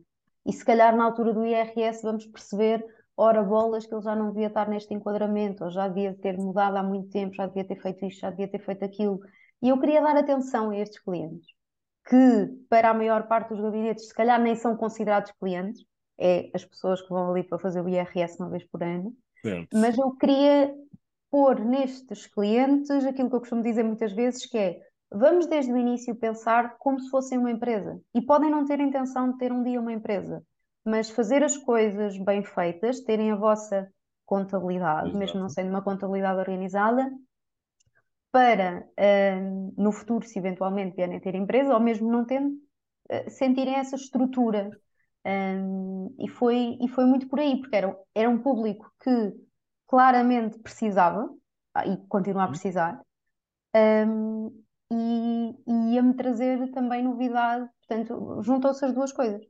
E 0.45 0.51
se 0.51 0.65
calhar 0.65 0.95
na 0.95 1.05
altura 1.05 1.33
do 1.33 1.45
IRS 1.45 2.01
vamos 2.01 2.25
perceber, 2.25 2.83
ora 3.15 3.43
bolas, 3.43 3.85
que 3.85 3.93
ele 3.93 4.01
já 4.01 4.15
não 4.15 4.29
devia 4.29 4.47
estar 4.47 4.67
neste 4.67 4.93
enquadramento, 4.93 5.63
ou 5.63 5.71
já 5.71 5.87
devia 5.87 6.13
ter 6.13 6.37
mudado 6.37 6.77
há 6.77 6.83
muito 6.83 7.09
tempo, 7.09 7.35
já 7.35 7.45
devia 7.45 7.63
ter 7.63 7.81
feito 7.81 8.05
isto, 8.05 8.21
já 8.21 8.29
devia 8.29 8.47
ter 8.47 8.59
feito 8.59 8.83
aquilo. 8.83 9.19
E 9.61 9.69
eu 9.69 9.79
queria 9.79 10.01
dar 10.01 10.15
atenção 10.17 10.71
a 10.71 10.77
estes 10.77 10.99
clientes, 10.99 11.47
que 12.07 12.47
para 12.69 12.89
a 12.89 12.93
maior 12.93 13.27
parte 13.27 13.49
dos 13.49 13.61
gabinetes, 13.61 14.07
se 14.07 14.13
calhar 14.13 14.41
nem 14.41 14.55
são 14.55 14.75
considerados 14.75 15.31
clientes, 15.39 15.85
é 16.17 16.49
as 16.53 16.65
pessoas 16.65 17.01
que 17.01 17.09
vão 17.09 17.31
ali 17.31 17.43
para 17.43 17.59
fazer 17.59 17.81
o 17.81 17.89
IRS 17.89 18.37
uma 18.39 18.49
vez 18.49 18.63
por 18.65 18.83
ano. 18.83 19.13
Certo. 19.41 19.77
Mas 19.77 19.97
eu 19.97 20.11
queria 20.11 20.73
pôr 21.29 21.59
nestes 21.59 22.27
clientes 22.27 22.89
aquilo 23.05 23.29
que 23.29 23.35
eu 23.35 23.39
costumo 23.39 23.63
dizer 23.63 23.83
muitas 23.83 24.13
vezes, 24.13 24.45
que 24.45 24.57
é 24.57 24.79
Vamos 25.15 25.45
desde 25.45 25.71
o 25.71 25.77
início 25.77 26.15
pensar 26.15 26.75
como 26.79 26.99
se 26.99 27.07
fossem 27.11 27.37
uma 27.37 27.51
empresa. 27.51 28.01
E 28.15 28.21
podem 28.21 28.49
não 28.49 28.65
ter 28.65 28.79
intenção 28.79 29.31
de 29.31 29.37
ter 29.37 29.51
um 29.51 29.61
dia 29.61 29.79
uma 29.79 29.93
empresa, 29.93 30.43
mas 30.85 31.09
fazer 31.09 31.43
as 31.43 31.57
coisas 31.57 32.17
bem 32.17 32.43
feitas, 32.43 33.01
terem 33.01 33.31
a 33.31 33.35
vossa 33.35 33.89
contabilidade, 34.25 35.09
Exato. 35.09 35.17
mesmo 35.17 35.39
não 35.39 35.49
sendo 35.49 35.69
uma 35.69 35.83
contabilidade 35.83 36.39
organizada, 36.39 37.09
para 38.31 38.83
uh, 38.99 39.73
no 39.77 39.91
futuro, 39.91 40.25
se 40.25 40.39
eventualmente 40.39 40.95
vierem 40.95 41.19
ter 41.19 41.35
empresa, 41.35 41.73
ou 41.73 41.79
mesmo 41.79 42.11
não 42.11 42.25
tendo, 42.25 42.49
uh, 42.49 43.29
sentirem 43.29 43.75
essa 43.75 43.95
estrutura. 43.95 44.69
Um, 45.25 46.13
e, 46.19 46.27
foi, 46.27 46.77
e 46.81 46.87
foi 46.89 47.05
muito 47.05 47.29
por 47.29 47.39
aí, 47.39 47.57
porque 47.61 47.75
era, 47.75 47.97
era 48.13 48.29
um 48.29 48.41
público 48.41 48.91
que 49.01 49.33
claramente 49.87 50.59
precisava, 50.59 51.29
ah, 51.73 51.87
e 51.87 51.95
continua 52.07 52.43
a 52.43 52.47
precisar, 52.47 52.99
um, 53.75 54.63
e, 54.91 55.55
e 55.65 55.93
ia-me 55.93 56.13
trazer 56.15 56.69
também 56.71 57.03
novidade. 57.03 57.69
Portanto, 57.87 58.41
juntou-se 58.41 58.83
as 58.83 58.93
duas 58.93 59.11
coisas. 59.11 59.41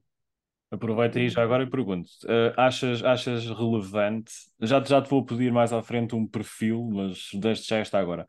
Aproveita 0.73 1.19
aí 1.19 1.29
já 1.29 1.43
agora 1.43 1.63
e 1.63 1.69
pergunto: 1.69 2.09
uh, 2.23 2.51
achas, 2.57 3.03
achas 3.03 3.45
relevante? 3.45 4.33
Já, 4.59 4.83
já 4.83 4.99
te 5.03 5.09
vou 5.09 5.23
pedir 5.23 5.51
mais 5.51 5.71
à 5.71 5.83
frente 5.83 6.15
um 6.15 6.25
perfil, 6.25 6.89
mas 6.91 7.27
desde 7.35 7.67
já 7.67 7.79
está 7.79 7.99
agora. 7.99 8.25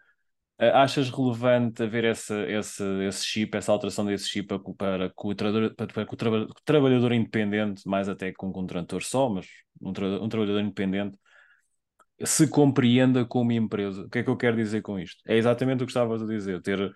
Uh, 0.60 0.68
achas 0.74 1.08
relevante 1.08 1.82
haver 1.82 2.04
esse, 2.04 2.34
esse, 2.52 2.84
esse 3.06 3.24
chip, 3.24 3.56
essa 3.56 3.72
alteração 3.72 4.04
desse 4.04 4.28
chip 4.28 4.46
para, 4.46 4.58
para, 4.58 5.08
que 5.08 5.14
o, 5.16 5.34
para, 5.34 5.86
para 5.86 6.06
que 6.06 6.14
o, 6.14 6.16
tra 6.18 6.30
o 6.30 6.54
trabalhador 6.66 7.12
independente, 7.12 7.88
mais 7.88 8.10
até 8.10 8.30
com 8.30 8.48
um 8.48 8.52
contrator 8.52 9.02
só, 9.02 9.30
mas 9.30 9.46
um, 9.80 9.94
tra 9.94 10.06
um 10.06 10.28
trabalhador 10.28 10.60
independente, 10.60 11.18
se 12.24 12.46
compreenda 12.46 13.24
como 13.24 13.52
empresa? 13.52 14.02
O 14.02 14.10
que 14.10 14.18
é 14.18 14.22
que 14.22 14.28
eu 14.28 14.36
quero 14.36 14.56
dizer 14.56 14.82
com 14.82 14.98
isto? 14.98 15.22
É 15.26 15.34
exatamente 15.34 15.82
o 15.82 15.86
que 15.86 15.92
estavas 15.92 16.22
a 16.22 16.26
dizer: 16.26 16.60
ter 16.60 16.92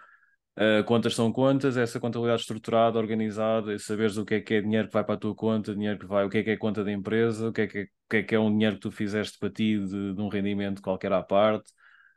Uh, 0.58 0.82
contas 0.84 1.14
são 1.14 1.30
contas, 1.30 1.76
essa 1.76 2.00
contabilidade 2.00 2.40
estruturada, 2.40 2.98
organizada, 2.98 3.72
e 3.72 3.78
saberes 3.78 4.16
o 4.16 4.24
que 4.24 4.34
é 4.34 4.40
que 4.40 4.54
é 4.54 4.60
dinheiro 4.60 4.88
que 4.88 4.92
vai 4.92 5.04
para 5.04 5.14
a 5.14 5.18
tua 5.18 5.32
conta, 5.32 5.72
dinheiro 5.72 6.00
que 6.00 6.06
vai, 6.06 6.24
o 6.24 6.28
que 6.28 6.38
é 6.38 6.42
que 6.42 6.50
é 6.50 6.56
conta 6.56 6.82
da 6.82 6.90
empresa, 6.90 7.48
o 7.48 7.52
que 7.52 7.60
é 7.60 7.66
que 7.68 7.78
é, 7.78 7.86
que 8.10 8.16
é, 8.16 8.22
que 8.24 8.34
é 8.34 8.40
um 8.40 8.50
dinheiro 8.50 8.74
que 8.74 8.82
tu 8.82 8.90
fizeste 8.90 9.38
para 9.38 9.50
ti 9.50 9.78
de, 9.78 10.14
de 10.14 10.20
um 10.20 10.26
rendimento 10.26 10.82
qualquer 10.82 11.12
à 11.12 11.22
parte, 11.22 11.72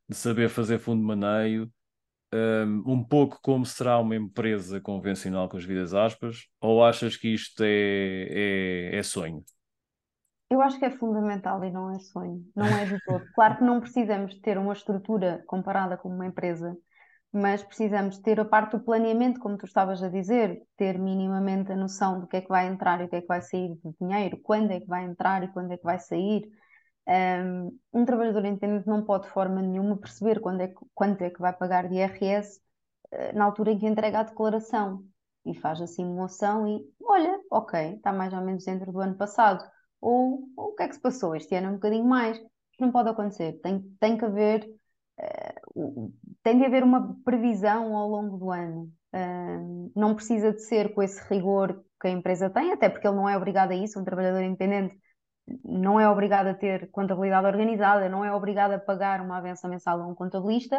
de 0.09 0.15
saber 0.15 0.49
fazer 0.49 0.79
fundo 0.79 1.01
de 1.01 1.05
maneio, 1.05 1.71
um, 2.33 2.93
um 2.93 3.03
pouco 3.03 3.37
como 3.43 3.63
será 3.63 3.99
uma 3.99 4.15
empresa 4.15 4.81
convencional 4.81 5.47
com 5.47 5.57
as 5.57 5.63
vidas 5.63 5.93
aspas, 5.93 6.47
ou 6.59 6.83
achas 6.83 7.15
que 7.15 7.31
isto 7.31 7.61
é, 7.63 8.89
é, 8.89 8.97
é 8.97 9.03
sonho? 9.03 9.43
Eu 10.49 10.61
acho 10.61 10.79
que 10.79 10.85
é 10.85 10.89
fundamental 10.89 11.63
e 11.63 11.69
não 11.69 11.91
é 11.91 11.99
sonho, 11.99 12.43
não 12.55 12.65
é 12.65 12.85
de 12.85 12.99
todo. 13.05 13.23
Claro 13.35 13.57
que 13.57 13.63
não 13.63 13.79
precisamos 13.79 14.33
ter 14.39 14.57
uma 14.57 14.73
estrutura 14.73 15.43
comparada 15.45 15.95
com 15.95 16.09
uma 16.09 16.25
empresa 16.25 16.75
mas 17.33 17.63
precisamos 17.63 18.17
ter 18.19 18.39
a 18.39 18.45
parte 18.45 18.73
do 18.77 18.83
planeamento, 18.83 19.39
como 19.39 19.57
tu 19.57 19.65
estavas 19.65 20.03
a 20.03 20.09
dizer, 20.09 20.61
ter 20.75 20.97
minimamente 20.99 21.71
a 21.71 21.75
noção 21.75 22.19
do 22.19 22.27
que 22.27 22.37
é 22.37 22.41
que 22.41 22.49
vai 22.49 22.67
entrar 22.67 23.01
e 23.01 23.05
o 23.05 23.09
que 23.09 23.15
é 23.17 23.21
que 23.21 23.27
vai 23.27 23.41
sair 23.41 23.75
de 23.75 23.95
dinheiro, 23.99 24.37
quando 24.43 24.71
é 24.71 24.79
que 24.79 24.87
vai 24.87 25.05
entrar 25.05 25.43
e 25.43 25.47
quando 25.49 25.71
é 25.71 25.77
que 25.77 25.83
vai 25.83 25.99
sair. 25.99 26.49
Um, 27.93 28.05
trabalhador 28.05 28.45
independente 28.45 28.87
não 28.87 29.03
pode 29.03 29.25
de 29.25 29.31
forma 29.31 29.61
nenhuma 29.61 29.97
perceber 29.97 30.39
quando 30.39 30.61
é 30.61 30.67
que, 30.67 30.75
quanto 30.93 31.21
é 31.23 31.29
que 31.29 31.41
vai 31.41 31.53
pagar 31.53 31.87
de 31.87 31.95
IRS 31.95 32.61
eh, 33.11 33.33
na 33.33 33.45
altura 33.45 33.71
em 33.71 33.79
que 33.79 33.87
entrega 33.87 34.19
a 34.19 34.23
declaração 34.23 35.03
e 35.45 35.55
faz 35.55 35.81
a 35.81 35.87
simulação 35.87 36.67
e 36.67 36.85
olha, 37.03 37.39
ok, 37.51 37.95
está 37.95 38.13
mais 38.13 38.33
ou 38.33 38.41
menos 38.41 38.63
dentro 38.65 38.91
do 38.91 38.99
ano 38.99 39.15
passado. 39.17 39.63
Ou, 39.99 40.47
ou 40.57 40.69
o 40.71 40.75
que 40.75 40.83
é 40.83 40.87
que 40.87 40.95
se 40.95 41.01
passou? 41.01 41.35
Este 41.35 41.55
ano 41.55 41.67
é 41.67 41.69
um 41.71 41.73
bocadinho 41.75 42.05
mais. 42.05 42.39
Não 42.79 42.91
pode 42.91 43.09
acontecer. 43.09 43.59
Tem, 43.61 43.81
tem 43.99 44.17
que 44.17 44.25
haver 44.25 44.67
tem 46.43 46.57
de 46.57 46.65
haver 46.65 46.83
uma 46.83 47.15
previsão 47.23 47.95
ao 47.95 48.07
longo 48.07 48.37
do 48.37 48.51
ano. 48.51 48.91
Uh, 49.13 49.91
não 49.95 50.15
precisa 50.15 50.53
de 50.53 50.61
ser 50.61 50.93
com 50.93 51.03
esse 51.03 51.21
rigor 51.27 51.83
que 51.99 52.07
a 52.07 52.11
empresa 52.11 52.49
tem, 52.49 52.71
até 52.71 52.89
porque 52.89 53.05
ele 53.05 53.17
não 53.17 53.27
é 53.27 53.35
obrigado 53.35 53.71
a 53.71 53.75
isso, 53.75 53.99
um 53.99 54.05
trabalhador 54.05 54.41
independente 54.41 54.97
não 55.63 55.99
é 55.99 56.09
obrigado 56.09 56.47
a 56.47 56.53
ter 56.53 56.89
contabilidade 56.91 57.45
organizada, 57.45 58.07
não 58.07 58.23
é 58.23 58.33
obrigado 58.33 58.71
a 58.71 58.79
pagar 58.79 59.21
uma 59.21 59.37
avença 59.37 59.67
mensal 59.67 60.01
a 60.01 60.07
um 60.07 60.15
contabilista, 60.15 60.77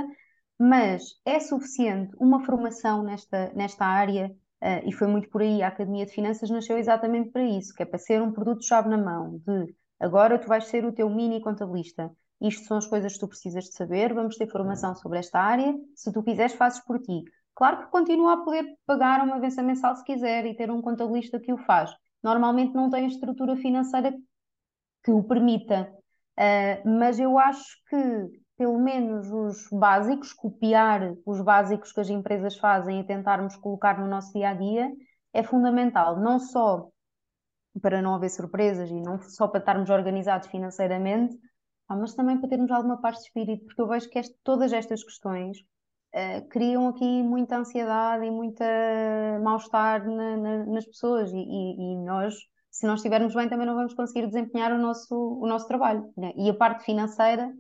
mas 0.59 1.03
é 1.25 1.39
suficiente 1.41 2.15
uma 2.19 2.45
formação 2.45 3.03
nesta, 3.03 3.53
nesta 3.55 3.85
área, 3.85 4.29
uh, 4.63 4.89
e 4.89 4.93
foi 4.93 5.09
muito 5.09 5.29
por 5.29 5.43
aí, 5.43 5.63
a 5.63 5.69
Academia 5.69 6.07
de 6.07 6.13
Finanças 6.13 6.49
nasceu 6.49 6.79
exatamente 6.79 7.31
para 7.31 7.43
isso, 7.43 7.75
que 7.75 7.83
é 7.83 7.87
para 7.87 7.99
ser 7.99 8.23
um 8.23 8.33
produto-chave 8.33 8.89
na 8.89 8.99
mão, 8.99 9.43
de 9.47 9.75
agora 10.01 10.39
tu 10.39 10.49
vais 10.49 10.65
ser 10.65 10.85
o 10.85 10.93
teu 10.93 11.11
mini 11.11 11.41
contabilista, 11.41 12.11
isto 12.43 12.67
são 12.67 12.77
as 12.77 12.87
coisas 12.87 13.15
que 13.15 13.21
tu 13.21 13.29
precisas 13.29 13.65
de 13.65 13.75
saber, 13.75 14.13
vamos 14.13 14.37
ter 14.37 14.51
formação 14.51 14.95
sobre 14.95 15.19
esta 15.19 15.39
área, 15.39 15.75
se 15.95 16.13
tu 16.13 16.23
quiseres 16.23 16.55
fazes 16.55 16.81
por 16.81 16.99
ti. 17.01 17.23
Claro 17.55 17.79
que 17.79 17.91
continua 17.91 18.35
a 18.35 18.37
poder 18.39 18.65
pagar 18.87 19.23
uma 19.23 19.37
avença 19.37 19.63
mensal 19.63 19.95
se 19.95 20.05
quiser 20.05 20.45
e 20.47 20.57
ter 20.57 20.71
um 20.71 20.83
contabilista 20.83 21.39
que 21.39 21.53
o 21.53 21.59
faz, 21.59 21.95
normalmente 22.23 22.75
não 22.75 22.91
têm 22.91 23.07
estrutura 23.07 23.57
financeira 23.57 24.13
que 25.05 25.11
o 25.11 25.23
permita. 25.23 25.93
Uh, 26.39 26.89
mas 26.99 27.21
eu 27.21 27.39
acho 27.39 27.77
que, 27.89 28.43
pelo 28.57 28.79
menos, 28.79 29.31
os 29.31 29.69
básicos, 29.71 30.33
copiar 30.33 31.15
os 31.27 31.41
básicos 31.43 31.93
que 31.93 32.01
as 32.01 32.09
empresas 32.09 32.57
fazem 32.57 33.01
e 33.01 33.07
tentarmos 33.07 33.57
colocar 33.57 34.01
no 34.01 34.09
nosso 34.09 34.33
dia 34.33 34.51
a 34.51 34.55
dia 34.55 34.91
é 35.33 35.43
fundamental, 35.43 36.19
não 36.19 36.39
só 36.39 36.89
para 37.81 38.03
não 38.03 38.15
haver 38.15 38.31
surpresas 38.31 38.91
e 38.91 39.01
não 39.01 39.21
só 39.23 39.49
para 39.49 39.61
estarmos 39.61 39.91
organizados 39.91 40.49
financeiramente, 40.49 41.37
mas 41.89 42.15
também 42.15 42.39
para 42.39 42.49
termos 42.49 42.71
alguma 42.71 43.01
paz 43.01 43.17
de 43.17 43.23
espírito, 43.25 43.65
porque 43.65 43.81
eu 43.81 43.89
vejo 43.89 44.09
que 44.09 44.19
este, 44.19 44.35
todas 44.43 44.73
estas 44.73 45.03
questões 45.03 45.59
uh, 46.15 46.49
criam 46.49 46.89
aqui 46.89 47.23
muita 47.23 47.57
ansiedade 47.57 48.25
e 48.25 48.31
muita 48.31 48.65
mal-estar 49.43 50.05
na, 50.09 50.37
na, 50.37 50.67
nas 50.67 50.87
pessoas 50.87 51.33
e, 51.33 51.37
e, 51.37 51.93
e, 51.93 51.97
nós, 52.05 52.35
se 52.71 52.87
não 52.87 52.95
estivermos 52.95 53.35
bem, 53.35 53.49
também 53.49 53.67
não 53.67 53.75
vamos 53.75 53.95
conseguir 53.95 54.27
desempenhar 54.27 54.73
o 54.73 54.79
nosso, 54.79 55.15
o 55.15 55.47
nosso 55.47 55.67
trabalho. 55.67 56.11
Né? 56.17 56.33
E 56.37 56.49
a 56.49 56.55
parte 56.55 56.85
financeira 56.85 57.53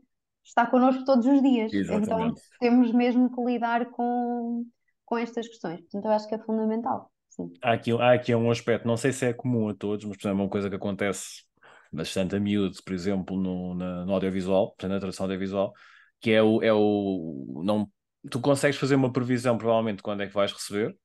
está 0.44 0.66
connosco 0.66 1.04
todos 1.04 1.26
os 1.26 1.42
dias, 1.42 1.72
então 1.72 1.98
Exatamente. 1.98 2.40
então 2.40 2.58
temos 2.58 2.92
mesmo 2.92 3.32
que 3.32 3.40
lidar 3.42 3.90
com, 3.90 4.64
com 5.04 5.18
estas 5.18 5.46
questões. 5.46 5.80
Portanto, 5.82 6.04
eu 6.06 6.10
acho 6.10 6.28
que 6.28 6.34
é 6.34 6.38
fundamental. 6.38 7.10
Sim. 7.28 7.50
Há, 7.62 7.72
aqui, 7.72 7.92
há 7.92 8.12
aqui 8.12 8.34
um 8.34 8.50
aspecto, 8.50 8.86
não 8.86 8.96
sei 8.96 9.12
se 9.12 9.24
é 9.24 9.32
comum 9.32 9.68
a 9.68 9.74
todos, 9.74 10.04
mas 10.04 10.16
por 10.16 10.22
exemplo, 10.22 10.40
é 10.40 10.44
uma 10.44 10.50
coisa 10.50 10.68
que 10.68 10.76
acontece 10.76 11.44
bastante 11.92 12.36
a 12.36 12.40
miúdo, 12.40 12.76
por 12.84 12.92
exemplo, 12.92 13.36
no, 13.36 13.74
na, 13.74 14.04
no 14.04 14.12
audiovisual, 14.14 14.68
portanto, 14.68 14.92
na 14.92 14.98
tradução 14.98 15.24
audiovisual, 15.24 15.72
que 16.20 16.30
é 16.30 16.42
o, 16.42 16.62
é 16.62 16.72
o 16.72 17.62
não, 17.64 17.90
tu 18.30 18.40
consegues 18.40 18.78
fazer 18.78 18.94
uma 18.94 19.12
previsão 19.12 19.58
provavelmente 19.58 20.02
quando 20.02 20.22
é 20.22 20.26
que 20.26 20.34
vais 20.34 20.52
receber, 20.52 20.96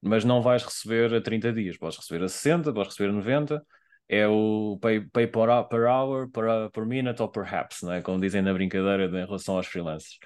mas 0.00 0.24
não 0.24 0.42
vais 0.42 0.62
receber 0.64 1.14
a 1.14 1.20
30 1.20 1.52
dias, 1.52 1.76
podes 1.76 1.98
receber 1.98 2.24
a 2.24 2.28
60, 2.28 2.72
podes 2.72 2.92
receber 2.92 3.10
a 3.10 3.12
90, 3.12 3.62
é 4.08 4.26
o 4.26 4.78
pay, 4.80 5.00
pay 5.00 5.26
per, 5.26 5.48
hour, 5.50 6.28
per, 6.30 6.70
per 6.72 6.86
minute 6.86 7.20
ou 7.22 7.28
perhaps, 7.28 7.82
não 7.82 7.92
é? 7.92 8.02
como 8.02 8.20
dizem 8.20 8.42
na 8.42 8.52
brincadeira 8.52 9.04
em 9.06 9.24
relação 9.24 9.56
aos 9.56 9.66
freelancers. 9.66 10.18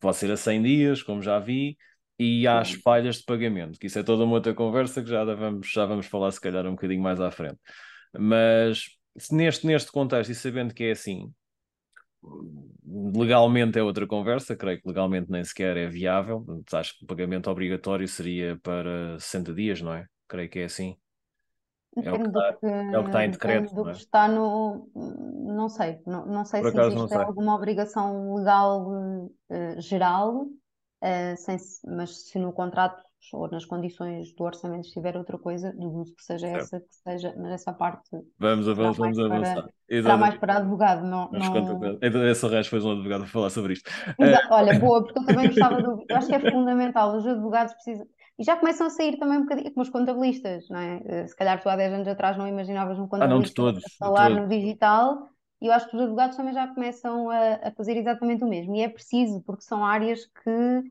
Pode 0.00 0.16
ser 0.16 0.30
a 0.32 0.36
100 0.36 0.62
dias, 0.62 1.02
como 1.02 1.22
já 1.22 1.38
vi, 1.38 1.76
e 2.18 2.46
há 2.46 2.60
as 2.60 2.72
falhas 2.72 3.16
de 3.16 3.24
pagamento, 3.24 3.78
que 3.78 3.86
isso 3.86 3.98
é 3.98 4.02
toda 4.02 4.24
uma 4.24 4.34
outra 4.34 4.52
conversa 4.54 5.02
que 5.02 5.08
já 5.08 5.24
vamos, 5.24 5.70
já 5.70 5.86
vamos 5.86 6.06
falar 6.06 6.30
se 6.32 6.40
calhar 6.40 6.66
um 6.66 6.72
bocadinho 6.72 7.02
mais 7.02 7.20
à 7.20 7.30
frente. 7.30 7.58
Mas 8.12 8.99
neste, 9.30 9.66
neste 9.66 9.90
contexto 9.90 10.30
e 10.30 10.34
sabendo 10.34 10.74
que 10.74 10.84
é 10.84 10.90
assim, 10.92 11.32
legalmente 12.84 13.78
é 13.78 13.82
outra 13.82 14.06
conversa, 14.06 14.56
creio 14.56 14.80
que 14.80 14.88
legalmente 14.88 15.30
nem 15.30 15.42
sequer 15.44 15.76
é 15.76 15.86
viável. 15.88 16.44
Acho 16.72 16.98
que 16.98 17.04
o 17.04 17.06
pagamento 17.06 17.50
obrigatório 17.50 18.06
seria 18.06 18.58
para 18.62 19.18
60 19.18 19.54
dias, 19.54 19.80
não 19.80 19.94
é? 19.94 20.06
Creio 20.28 20.50
que 20.50 20.58
é 20.58 20.64
assim. 20.64 20.96
É 21.96 22.12
o 22.12 22.20
que 22.20 22.28
está, 22.28 22.52
que, 22.52 22.66
é 22.66 22.98
o 22.98 23.02
que 23.02 23.08
está 23.08 23.24
em 23.24 23.30
decreto. 23.30 23.74
Do 23.74 23.88
é? 23.88 23.92
que 23.92 23.98
está 23.98 24.28
no. 24.28 24.88
Não 24.94 25.68
sei, 25.68 26.00
não, 26.06 26.24
não 26.24 26.44
sei 26.44 26.60
Por 26.60 26.70
se 26.70 26.80
existe 26.80 27.08
sei. 27.08 27.18
alguma 27.18 27.54
obrigação 27.54 28.34
legal 28.34 28.88
uh, 28.88 29.80
geral, 29.80 30.42
uh, 30.44 31.36
sem, 31.36 31.56
mas 31.84 32.28
se 32.28 32.38
no 32.38 32.52
contrato 32.52 33.02
ou 33.32 33.48
nas 33.50 33.64
condições 33.64 34.34
do 34.34 34.44
orçamento 34.44 34.86
estiver 34.86 35.16
outra 35.16 35.38
coisa, 35.38 35.72
deduzo 35.72 36.14
que 36.14 36.22
seja 36.22 36.48
essa, 36.48 36.80
que 36.80 36.86
seja, 36.90 37.34
mas 37.36 37.52
essa 37.52 37.72
parte 37.72 38.08
vamos, 38.38 38.66
vamos, 38.66 38.96
vamos 38.96 39.18
avançar. 39.18 39.68
Será 39.88 40.16
mais 40.16 40.36
para 40.38 40.56
advogado, 40.56 41.06
não. 41.06 41.30
não... 41.30 41.98
Esse 42.30 42.46
resto 42.46 42.70
foi 42.70 42.80
um 42.80 42.92
advogado 42.92 43.20
para 43.20 43.28
falar 43.28 43.50
sobre 43.50 43.74
isto. 43.74 43.90
Exato. 44.18 44.48
Olha, 44.50 44.78
boa, 44.78 45.02
porque 45.04 45.18
eu 45.18 45.26
também 45.26 45.46
gostava 45.48 45.82
do. 45.82 46.04
Eu 46.08 46.16
acho 46.16 46.28
que 46.28 46.34
é 46.34 46.50
fundamental, 46.50 47.16
os 47.16 47.26
advogados 47.26 47.74
precisam. 47.74 48.06
E 48.38 48.44
já 48.44 48.56
começam 48.56 48.86
a 48.86 48.90
sair 48.90 49.18
também 49.18 49.36
um 49.36 49.42
bocadinho 49.42 49.70
como 49.72 49.82
os 49.82 49.90
contabilistas, 49.90 50.66
não 50.70 50.78
é? 50.78 51.02
Eh, 51.04 51.26
se 51.26 51.36
calhar 51.36 51.60
tu 51.60 51.68
há 51.68 51.76
10 51.76 51.92
anos 51.92 52.08
atrás 52.08 52.38
não 52.38 52.48
imaginavas 52.48 52.98
um 52.98 53.06
contabilista 53.06 53.34
ah, 53.34 53.36
não, 53.36 53.42
de 53.42 53.52
todos, 53.52 53.84
a 53.84 54.04
falar 54.06 54.30
no 54.30 54.48
digital, 54.48 55.28
e 55.60 55.66
eu 55.66 55.72
acho 55.74 55.90
que 55.90 55.96
os 55.96 56.02
advogados 56.02 56.36
também 56.36 56.54
já 56.54 56.66
começam 56.68 57.28
a, 57.28 57.68
a 57.68 57.72
fazer 57.72 57.96
exatamente 57.98 58.42
o 58.42 58.48
mesmo. 58.48 58.74
E 58.74 58.80
é 58.80 58.88
preciso, 58.88 59.42
porque 59.42 59.62
são 59.62 59.84
áreas 59.84 60.24
que 60.24 60.48
eh, 60.48 60.82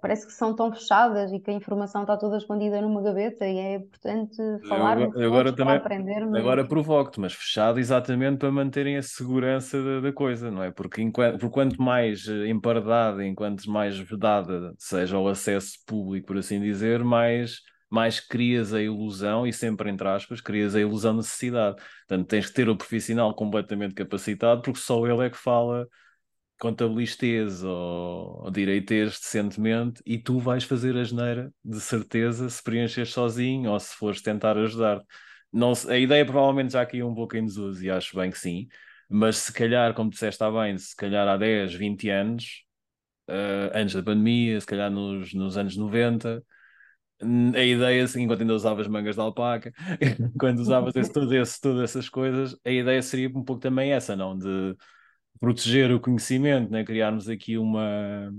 parece 0.00 0.26
que 0.26 0.32
são 0.32 0.54
tão 0.54 0.72
fechadas 0.72 1.32
e 1.32 1.40
que 1.40 1.50
a 1.50 1.54
informação 1.54 2.02
está 2.02 2.16
toda 2.16 2.36
escondida 2.36 2.80
numa 2.80 3.02
gaveta 3.02 3.46
e 3.46 3.58
é 3.58 3.74
importante 3.74 4.36
falar 4.68 4.98
agora, 4.98 5.26
agora 5.26 5.52
também 5.52 5.76
aprendermos. 5.76 6.38
Agora 6.38 6.66
provoco-te, 6.66 7.18
mas 7.18 7.32
fechado 7.32 7.80
exatamente 7.80 8.38
para 8.38 8.52
manterem 8.52 8.96
a 8.96 9.02
segurança 9.02 9.82
da, 9.82 10.00
da 10.00 10.12
coisa, 10.12 10.50
não 10.50 10.62
é? 10.62 10.70
Porque 10.70 11.02
enquanto, 11.02 11.40
por 11.40 11.50
quanto 11.50 11.82
mais 11.82 12.28
eh, 12.28 12.48
empardada, 12.48 13.26
enquanto 13.26 13.68
mais 13.68 13.98
vedada 13.98 14.72
seja 14.78 15.18
o 15.18 15.26
acesso 15.26 15.78
público, 15.84 16.28
por 16.28 16.38
assim 16.38 16.60
dizer, 16.60 17.02
mais 17.02 17.60
mais 17.90 18.18
crias 18.18 18.74
a 18.74 18.82
ilusão, 18.82 19.46
e 19.46 19.52
sempre 19.52 19.88
entre 19.88 20.08
aspas, 20.08 20.40
crias 20.40 20.74
a 20.74 20.80
ilusão 20.80 21.12
de 21.12 21.18
necessidade. 21.18 21.76
Portanto, 22.08 22.26
tens 22.26 22.46
que 22.46 22.54
ter 22.54 22.68
o 22.68 22.76
profissional 22.76 23.32
completamente 23.34 23.94
capacitado, 23.94 24.62
porque 24.62 24.80
só 24.80 25.06
ele 25.06 25.26
é 25.26 25.30
que 25.30 25.36
fala 25.36 25.86
contabilistês 26.58 27.62
ou, 27.62 28.44
ou 28.44 28.50
direitês 28.50 29.18
decentemente 29.18 30.02
e 30.06 30.18
tu 30.18 30.38
vais 30.38 30.64
fazer 30.64 30.96
a 30.96 31.04
geneira 31.04 31.52
de 31.64 31.80
certeza 31.80 32.48
se 32.48 32.62
preenches 32.62 33.10
sozinho 33.12 33.70
ou 33.70 33.80
se 33.80 33.94
fores 33.96 34.22
tentar 34.22 34.56
ajudar. 34.56 35.02
Não, 35.52 35.72
a 35.88 35.98
ideia 35.98 36.24
provavelmente 36.24 36.72
já 36.72 36.84
caiu 36.86 37.08
um 37.08 37.14
pouco 37.14 37.36
em 37.36 37.44
desuso 37.44 37.84
e 37.84 37.90
acho 37.90 38.16
bem 38.16 38.30
que 38.30 38.38
sim, 38.38 38.66
mas 39.08 39.36
se 39.38 39.52
calhar, 39.52 39.94
como 39.94 40.10
disseste 40.10 40.34
está 40.34 40.50
bem, 40.50 40.76
se 40.78 40.96
calhar 40.96 41.28
há 41.28 41.36
10, 41.36 41.74
20 41.74 42.08
anos, 42.10 42.64
uh, 43.28 43.70
antes 43.74 43.94
da 43.94 44.02
pandemia, 44.02 44.60
se 44.60 44.66
calhar 44.66 44.90
nos, 44.90 45.32
nos 45.34 45.56
anos 45.56 45.76
90, 45.76 46.42
a 47.54 47.62
ideia, 47.62 48.04
assim, 48.04 48.22
enquanto 48.22 48.40
ainda 48.40 48.54
usavas 48.54 48.88
mangas 48.88 49.14
de 49.14 49.20
alpaca, 49.20 49.72
quando 50.38 50.58
usavas 50.58 50.94
esse, 50.96 51.12
todo 51.12 51.32
esse, 51.34 51.60
todas 51.60 51.82
essas 51.82 52.08
coisas, 52.08 52.56
a 52.64 52.70
ideia 52.70 53.00
seria 53.02 53.28
um 53.28 53.44
pouco 53.44 53.60
também 53.60 53.92
essa, 53.92 54.16
não? 54.16 54.36
De 54.36 54.76
proteger 55.40 55.92
o 55.92 56.00
conhecimento, 56.00 56.70
né? 56.70 56.84
criarmos 56.84 57.28
aqui 57.28 57.58
uma. 57.58 58.32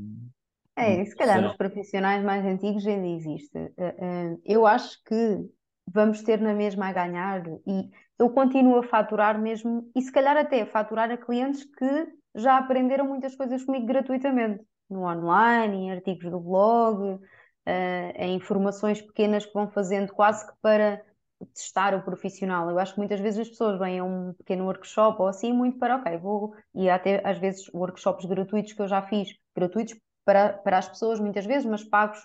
É, 0.76 1.04
se 1.06 1.16
calhar 1.16 1.42
nos 1.42 1.56
profissionais 1.56 2.24
mais 2.24 2.46
antigos 2.46 2.86
ainda 2.86 3.08
existe. 3.08 3.58
Eh, 3.58 3.96
eh, 3.98 4.38
eu 4.44 4.68
acho 4.68 5.02
que 5.06 5.50
vamos 5.88 6.22
ter 6.22 6.42
na 6.42 6.54
mesma 6.54 6.88
a 6.88 6.94
ganhar 6.94 7.44
e 7.66 7.90
eu 8.20 8.30
continuo 8.30 8.80
a 8.80 8.84
faturar 8.84 9.40
mesmo, 9.40 9.90
e 9.96 10.02
se 10.02 10.12
calhar 10.12 10.36
até 10.38 10.62
a 10.62 10.66
faturar 10.66 11.12
a 11.12 11.18
clientes 11.18 11.64
que 11.64 12.08
já 12.36 12.58
aprenderam 12.58 13.08
muitas 13.08 13.36
coisas 13.36 13.64
comigo 13.64 13.86
gratuitamente, 13.86 14.64
no 14.90 15.04
online, 15.04 15.78
em 15.78 15.92
artigos 15.92 16.30
do 16.30 16.40
blog, 16.40 17.20
eh, 17.66 18.14
em 18.18 18.36
informações 18.36 19.02
pequenas 19.02 19.46
que 19.46 19.54
vão 19.54 19.70
fazendo 19.70 20.14
quase 20.14 20.46
que 20.46 20.54
para 20.62 21.02
testar 21.54 21.94
o 21.96 22.04
profissional. 22.04 22.70
Eu 22.70 22.80
acho 22.80 22.94
que 22.94 23.00
muitas 23.00 23.20
vezes 23.20 23.40
as 23.40 23.50
pessoas 23.50 23.80
vêm 23.80 24.00
a 24.00 24.04
um 24.04 24.34
pequeno 24.34 24.66
workshop 24.66 25.22
ou 25.22 25.28
assim, 25.28 25.54
muito 25.54 25.78
para, 25.80 25.98
ok, 25.98 26.18
vou. 26.18 26.56
E 26.74 26.90
até 26.90 27.22
às 27.28 27.38
vezes 27.38 27.70
workshops 27.74 28.26
gratuitos 28.26 28.74
que 28.74 28.82
eu 28.82 28.88
já 28.88 29.02
fiz, 29.02 29.30
gratuitos 29.56 29.96
para, 30.24 30.54
para 30.54 30.78
as 30.78 30.88
pessoas 30.88 31.20
muitas 31.20 31.46
vezes, 31.46 31.66
mas 31.66 31.84
pagos 31.84 32.20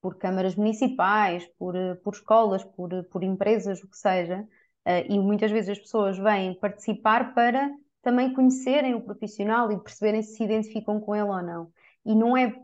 por 0.00 0.16
câmaras 0.16 0.54
municipais, 0.54 1.46
por, 1.58 1.74
por 2.02 2.14
escolas, 2.14 2.64
por, 2.64 2.90
por 3.04 3.22
empresas, 3.22 3.82
o 3.82 3.88
que 3.88 3.96
seja. 3.96 4.40
Uh, 4.86 5.04
e 5.08 5.18
muitas 5.18 5.50
vezes 5.50 5.70
as 5.70 5.78
pessoas 5.78 6.18
vêm 6.18 6.58
participar 6.58 7.34
para 7.34 7.70
também 8.02 8.32
conhecerem 8.32 8.94
o 8.94 9.02
profissional 9.02 9.70
e 9.72 9.78
perceberem 9.80 10.22
se 10.22 10.36
se 10.36 10.44
identificam 10.44 11.00
com 11.00 11.14
ele 11.14 11.24
ou 11.24 11.42
não. 11.42 11.72
E 12.04 12.14
não 12.14 12.36
é 12.36 12.54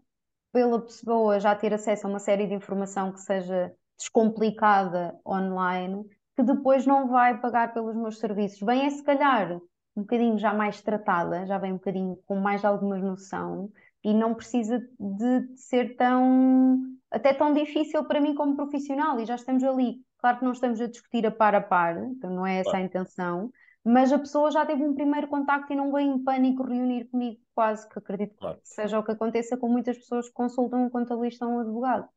pela 0.53 0.81
pessoa 0.81 1.41
já 1.41 1.55
ter 1.55 1.75
acesso 1.75 2.07
a 2.07 2.11
uma 2.11 2.21
série 2.21 2.47
de 2.47 2.55
informação 2.55 3.13
que 3.13 3.21
seja 3.21 3.75
descomplicada 3.97 5.19
online 5.27 6.05
que 6.37 6.43
depois 6.43 6.87
não 6.87 7.09
vai 7.09 7.41
pagar 7.41 7.73
pelos 7.73 7.95
meus 7.95 8.19
serviços. 8.19 8.61
Vem 8.61 8.87
é 8.87 8.91
se 8.91 9.03
calhar 9.03 9.61
um 9.97 10.01
bocadinho 10.03 10.39
já 10.39 10.53
mais 10.53 10.83
tratada, 10.83 11.47
já 11.47 11.59
vem 11.59 11.73
um 11.73 11.77
bocadinho 11.77 12.19
com 12.27 12.37
mais 12.37 12.65
alguma 12.65 12.99
noção 12.99 13.71
e 14.03 14.13
não 14.13 14.35
precisa 14.35 14.81
de 14.99 15.57
ser 15.57 15.97
tão 15.97 16.81
até 17.11 17.33
tão 17.33 17.53
difícil 17.53 18.05
para 18.05 18.21
mim 18.21 18.35
como 18.35 18.57
profissional 18.57 19.21
e 19.21 19.25
já 19.25 19.37
estamos 19.37 19.63
ali. 19.63 20.01
Claro 20.19 20.39
que 20.39 20.45
não 20.45 20.53
estamos 20.53 20.81
a 20.81 20.89
discutir 20.89 21.25
a 21.27 21.31
par 21.31 21.55
a 21.55 21.61
par, 21.61 21.97
então 21.99 22.31
não 22.31 22.47
é 22.47 22.57
essa 22.59 22.71
claro. 22.71 22.79
a 22.79 22.87
intenção, 22.87 23.51
mas 23.85 24.13
a 24.13 24.19
pessoa 24.19 24.51
já 24.51 24.67
teve 24.67 24.83
um 24.83 24.95
primeiro 24.95 25.29
contacto 25.29 25.73
e 25.73 25.77
não 25.77 25.93
vem 25.93 26.11
em 26.11 26.25
pânico 26.25 26.65
reunir 26.65 27.05
comigo, 27.05 27.41
quase 27.55 27.89
que 27.89 27.99
acredito 27.99 28.35
claro. 28.37 28.57
que 28.57 28.69
seja 28.69 28.99
o 28.99 29.05
que 29.05 29.13
aconteça 29.13 29.57
com 29.57 29.69
muitas 29.69 29.99
pessoas 29.99 30.27
que 30.27 30.35
consultam 30.35 30.85
um 30.85 30.91
contabilista 30.91 31.47
ou 31.47 31.53
um 31.53 31.61
advogado. 31.61 32.09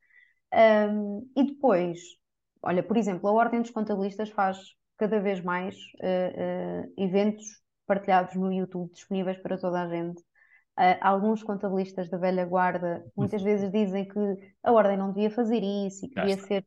Um, 0.52 1.30
e 1.36 1.44
depois, 1.44 1.98
olha, 2.62 2.82
por 2.82 2.96
exemplo, 2.96 3.28
a 3.28 3.32
Ordem 3.32 3.60
dos 3.60 3.70
Contabilistas 3.70 4.30
faz 4.30 4.58
cada 4.96 5.20
vez 5.20 5.40
mais 5.42 5.76
uh, 5.76 6.86
uh, 6.86 6.92
eventos 6.96 7.46
partilhados 7.86 8.34
no 8.34 8.52
YouTube, 8.52 8.92
disponíveis 8.92 9.38
para 9.38 9.58
toda 9.58 9.82
a 9.82 9.88
gente. 9.88 10.20
Uh, 10.78 10.96
alguns 11.00 11.42
contabilistas 11.42 12.08
da 12.08 12.18
velha 12.18 12.44
guarda 12.44 13.04
muitas 13.16 13.42
vezes 13.42 13.70
dizem 13.70 14.06
que 14.06 14.18
a 14.62 14.72
Ordem 14.72 14.96
não 14.96 15.12
devia 15.12 15.30
fazer 15.30 15.60
isso 15.62 16.06
e 16.06 16.08
que 16.08 16.14
devia 16.14 16.38
ser 16.38 16.64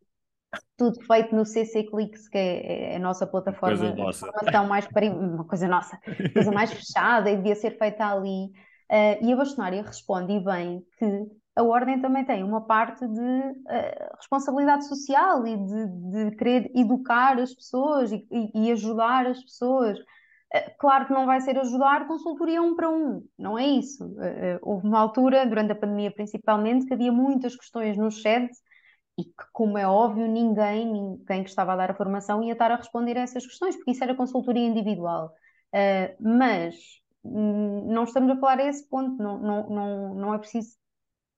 tudo 0.76 1.02
feito 1.06 1.34
no 1.34 1.46
CC 1.46 1.84
Clicks, 1.84 2.28
que 2.28 2.38
é, 2.38 2.94
é 2.94 2.96
a 2.98 3.00
nossa 3.00 3.26
plataforma 3.26 3.94
de 3.94 4.02
informação 4.02 4.67
mais 4.67 4.88
uma 5.15 5.46
coisa 5.46 5.67
nossa, 5.67 5.98
coisa 6.34 6.52
mais 6.52 6.72
fechada 6.74 7.30
e 7.30 7.38
devia 7.38 7.56
ser 7.56 7.78
feita 7.78 8.06
ali. 8.06 8.52
Uh, 8.91 9.24
e 9.26 9.32
a 9.32 9.36
bastonária 9.38 9.82
responde 9.82 10.34
e 10.34 10.44
bem 10.44 10.86
que 10.98 11.26
a 11.55 11.63
ordem 11.63 11.99
também 12.01 12.23
tem 12.23 12.43
uma 12.43 12.61
parte 12.61 13.05
de 13.05 13.21
uh, 13.21 14.15
responsabilidade 14.17 14.87
social 14.87 15.45
e 15.45 15.57
de, 15.57 15.87
de, 15.87 16.35
querer 16.37 16.71
educar 16.73 17.37
as 17.39 17.53
pessoas 17.53 18.11
e, 18.11 18.25
e, 18.55 18.71
ajudar 18.71 19.27
as 19.27 19.41
pessoas. 19.43 19.99
Uh, 19.99 20.71
claro 20.79 21.07
que 21.07 21.13
não 21.13 21.25
vai 21.25 21.41
ser 21.41 21.57
ajudar 21.59 22.07
consultoria 22.07 22.61
um 22.61 22.75
para 22.75 22.89
um, 22.89 23.23
não 23.37 23.59
é 23.59 23.67
isso. 23.67 24.05
Uh, 24.05 24.59
houve 24.61 24.87
uma 24.87 24.99
altura, 24.99 25.45
durante 25.45 25.73
a 25.73 25.75
pandemia 25.75 26.11
principalmente, 26.11 26.85
que 26.85 26.93
havia 26.93 27.11
muitas 27.11 27.55
questões 27.55 27.97
no 27.97 28.09
chat 28.09 28.49
e 29.19 29.25
que, 29.25 29.45
como 29.51 29.77
é 29.77 29.85
óbvio, 29.85 30.27
ninguém, 30.27 30.85
ninguém 30.85 31.43
que 31.43 31.49
estava 31.49 31.73
a 31.73 31.75
dar 31.75 31.91
a 31.91 31.95
formação 31.95 32.41
ia 32.41 32.53
estar 32.53 32.71
a 32.71 32.77
responder 32.77 33.17
a 33.17 33.21
essas 33.21 33.45
questões, 33.45 33.75
porque 33.75 33.91
isso 33.91 34.03
era 34.03 34.15
consultoria 34.15 34.65
individual. 34.65 35.33
mas 36.19 36.75
hum, 37.25 37.87
não 37.93 38.05
estamos 38.05 38.31
a 38.31 38.39
falar 38.39 38.59
a 38.59 38.65
esse 38.67 38.87
ponto, 38.89 39.21
não, 39.21 39.37
não, 39.37 39.69
não, 39.69 40.15
não 40.15 40.33
é 40.33 40.37
preciso 40.39 40.81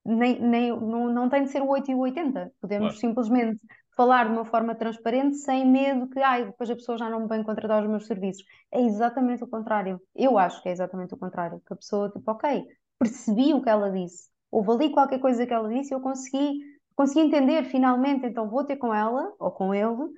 nem, 0.05 0.39
nem, 0.39 0.69
não, 0.69 1.07
não 1.09 1.29
tem 1.29 1.43
de 1.43 1.49
ser 1.49 1.61
o 1.61 1.67
8 1.67 1.91
e 1.91 1.95
o 1.95 1.99
80. 1.99 2.51
Podemos 2.59 2.87
claro. 2.87 2.99
simplesmente 2.99 3.61
falar 3.95 4.25
de 4.25 4.31
uma 4.31 4.45
forma 4.45 4.75
transparente, 4.75 5.37
sem 5.37 5.65
medo 5.65 6.09
que 6.09 6.19
ai, 6.19 6.45
depois 6.45 6.69
a 6.69 6.75
pessoa 6.75 6.97
já 6.97 7.09
não 7.09 7.21
me 7.21 7.27
vem 7.27 7.43
contratar 7.43 7.81
os 7.81 7.89
meus 7.89 8.05
serviços. 8.05 8.43
É 8.71 8.81
exatamente 8.81 9.43
o 9.43 9.47
contrário. 9.47 10.01
Eu 10.15 10.37
acho 10.37 10.61
que 10.61 10.69
é 10.69 10.71
exatamente 10.71 11.13
o 11.13 11.17
contrário. 11.17 11.61
Que 11.65 11.73
a 11.73 11.75
pessoa, 11.75 12.09
tipo, 12.09 12.29
ok, 12.29 12.65
percebi 12.99 13.53
o 13.53 13.61
que 13.61 13.69
ela 13.69 13.91
disse, 13.91 14.29
houve 14.51 14.71
ali 14.71 14.91
qualquer 14.91 15.19
coisa 15.19 15.45
que 15.45 15.53
ela 15.53 15.69
disse 15.69 15.93
e 15.93 15.95
eu 15.95 16.01
consegui, 16.01 16.59
consegui 16.95 17.21
entender 17.21 17.63
finalmente, 17.65 18.25
então 18.25 18.49
vou 18.49 18.63
ter 18.63 18.77
com 18.77 18.93
ela 18.93 19.33
ou 19.39 19.51
com 19.51 19.73
ele 19.73 20.09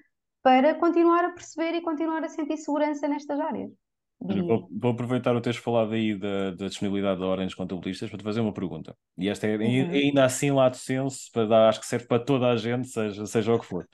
para 0.42 0.76
continuar 0.76 1.26
a 1.26 1.32
perceber 1.32 1.74
e 1.76 1.82
continuar 1.82 2.24
a 2.24 2.30
sentir 2.30 2.58
segurança 2.58 3.08
nestas 3.08 3.40
áreas. 3.40 3.72
Vou, 4.20 4.68
vou, 4.72 4.92
aproveitar 4.92 5.36
o 5.36 5.42
teres 5.42 5.60
falado 5.60 5.94
aí 5.94 6.18
da, 6.18 6.52
da 6.52 6.68
disponibilidade 6.68 7.20
da 7.20 7.36
dos 7.36 7.54
contabilistas 7.54 8.10
para 8.10 8.18
te 8.18 8.24
fazer 8.24 8.40
uma 8.40 8.54
pergunta. 8.54 8.96
E 9.18 9.30
esta 9.30 9.46
é 9.46 9.58
uhum. 9.58 9.92
ainda 9.92 10.26
assim 10.26 10.52
lato 10.52 10.78
senso, 10.78 11.30
para 11.32 11.46
dar, 11.46 11.70
acho 11.70 11.80
que 11.80 11.86
serve 11.86 12.08
para 12.08 12.24
toda 12.24 12.50
a 12.50 12.56
gente, 12.56 12.88
seja, 12.88 13.26
seja 13.26 13.54
o 13.54 13.60
que 13.60 13.66
for. 13.66 13.88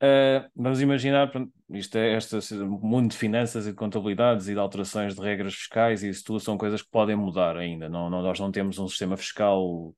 Uh, 0.00 0.46
vamos 0.54 0.80
imaginar, 0.80 1.32
isto 1.70 1.98
é 1.98 2.16
este 2.16 2.54
mundo 2.54 3.10
de 3.10 3.16
finanças 3.16 3.66
e 3.66 3.70
de 3.70 3.76
contabilidades 3.76 4.46
e 4.46 4.52
de 4.52 4.60
alterações 4.60 5.16
de 5.16 5.20
regras 5.20 5.54
fiscais 5.54 6.04
e 6.04 6.08
isso 6.08 6.22
tudo 6.24 6.38
são 6.38 6.56
coisas 6.56 6.82
que 6.82 6.90
podem 6.90 7.16
mudar 7.16 7.56
ainda. 7.56 7.88
Não, 7.88 8.08
não, 8.08 8.22
nós 8.22 8.38
não 8.38 8.52
temos 8.52 8.78
um 8.78 8.86
sistema 8.86 9.16
fiscal 9.16 9.92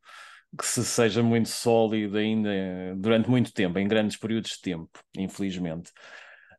que 0.58 0.66
se 0.66 0.84
seja 0.84 1.22
muito 1.22 1.48
sólido 1.48 2.16
ainda 2.16 2.50
durante 2.96 3.28
muito 3.28 3.52
tempo, 3.52 3.78
em 3.78 3.86
grandes 3.86 4.16
períodos 4.16 4.52
de 4.52 4.62
tempo, 4.62 4.98
infelizmente. 5.16 5.90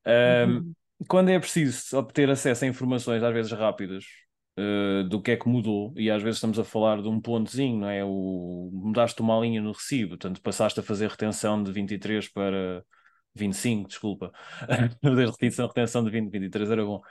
Uh, 0.06 0.50
uhum 0.50 0.74
quando 1.08 1.30
é 1.30 1.40
preciso 1.40 1.98
obter 1.98 2.30
acesso 2.30 2.66
a 2.66 2.68
informações, 2.68 3.24
às 3.24 3.34
vezes 3.34 3.52
rápidas, 3.52 4.06
uh, 4.58 5.04
do 5.08 5.22
que 5.22 5.32
é 5.32 5.38
que 5.38 5.48
mudou, 5.48 5.94
e 5.98 6.10
às 6.10 6.22
vezes 6.22 6.38
estamos 6.38 6.60
a 6.60 6.64
falar 6.64 7.02
de 7.02 7.08
um 7.08 7.20
pontozinho, 7.20 7.80
não 7.80 7.90
é? 7.90 8.04
O, 8.04 8.70
mudaste 8.74 9.22
uma 9.22 9.40
linha 9.40 9.62
no 9.62 9.72
recibo, 9.72 10.10
portanto 10.12 10.42
passaste 10.42 10.80
a 10.80 10.84
fazer 10.84 11.10
retenção 11.10 11.62
de 11.64 11.72
23 11.72 12.28
para 12.30 12.84
25, 13.36 13.88
desculpa. 13.88 14.32
Fazer 15.02 15.26
retenção, 15.30 15.68
retenção 15.68 16.04
de 16.04 16.12
20, 16.12 16.30
23 16.32 16.72
era 16.72 16.86
bom. 16.86 17.02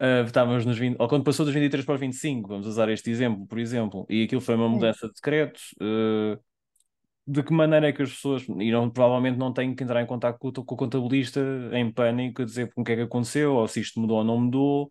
Uh, 0.00 0.24
estávamos 0.26 0.66
nos 0.66 0.78
20, 0.78 0.96
ou 0.98 1.08
quando 1.08 1.24
passou 1.24 1.44
dos 1.44 1.54
23 1.54 1.84
para 1.84 1.94
os 1.94 2.00
25, 2.00 2.48
vamos 2.48 2.66
usar 2.66 2.88
este 2.90 3.10
exemplo, 3.10 3.46
por 3.46 3.58
exemplo, 3.58 4.06
e 4.10 4.24
aquilo 4.24 4.40
foi 4.40 4.54
uma 4.54 4.68
mudança 4.68 5.06
de 5.08 5.14
decreto. 5.14 5.60
Uh, 5.80 6.38
de 7.26 7.42
que 7.42 7.52
maneira 7.52 7.88
é 7.88 7.92
que 7.92 8.02
as 8.02 8.10
pessoas 8.10 8.44
irão, 8.60 8.88
provavelmente 8.90 9.36
não 9.38 9.52
têm 9.52 9.74
que 9.74 9.82
entrar 9.82 10.02
em 10.02 10.06
contato 10.06 10.38
com, 10.38 10.52
com 10.52 10.74
o 10.74 10.76
contabilista 10.76 11.40
em 11.72 11.90
pânico 11.92 12.42
a 12.42 12.44
dizer 12.44 12.70
o 12.76 12.84
que 12.84 12.92
é 12.92 12.96
que 12.96 13.02
aconteceu, 13.02 13.54
ou 13.54 13.66
se 13.66 13.80
isto 13.80 14.00
mudou 14.00 14.18
ou 14.18 14.24
não 14.24 14.38
mudou. 14.40 14.88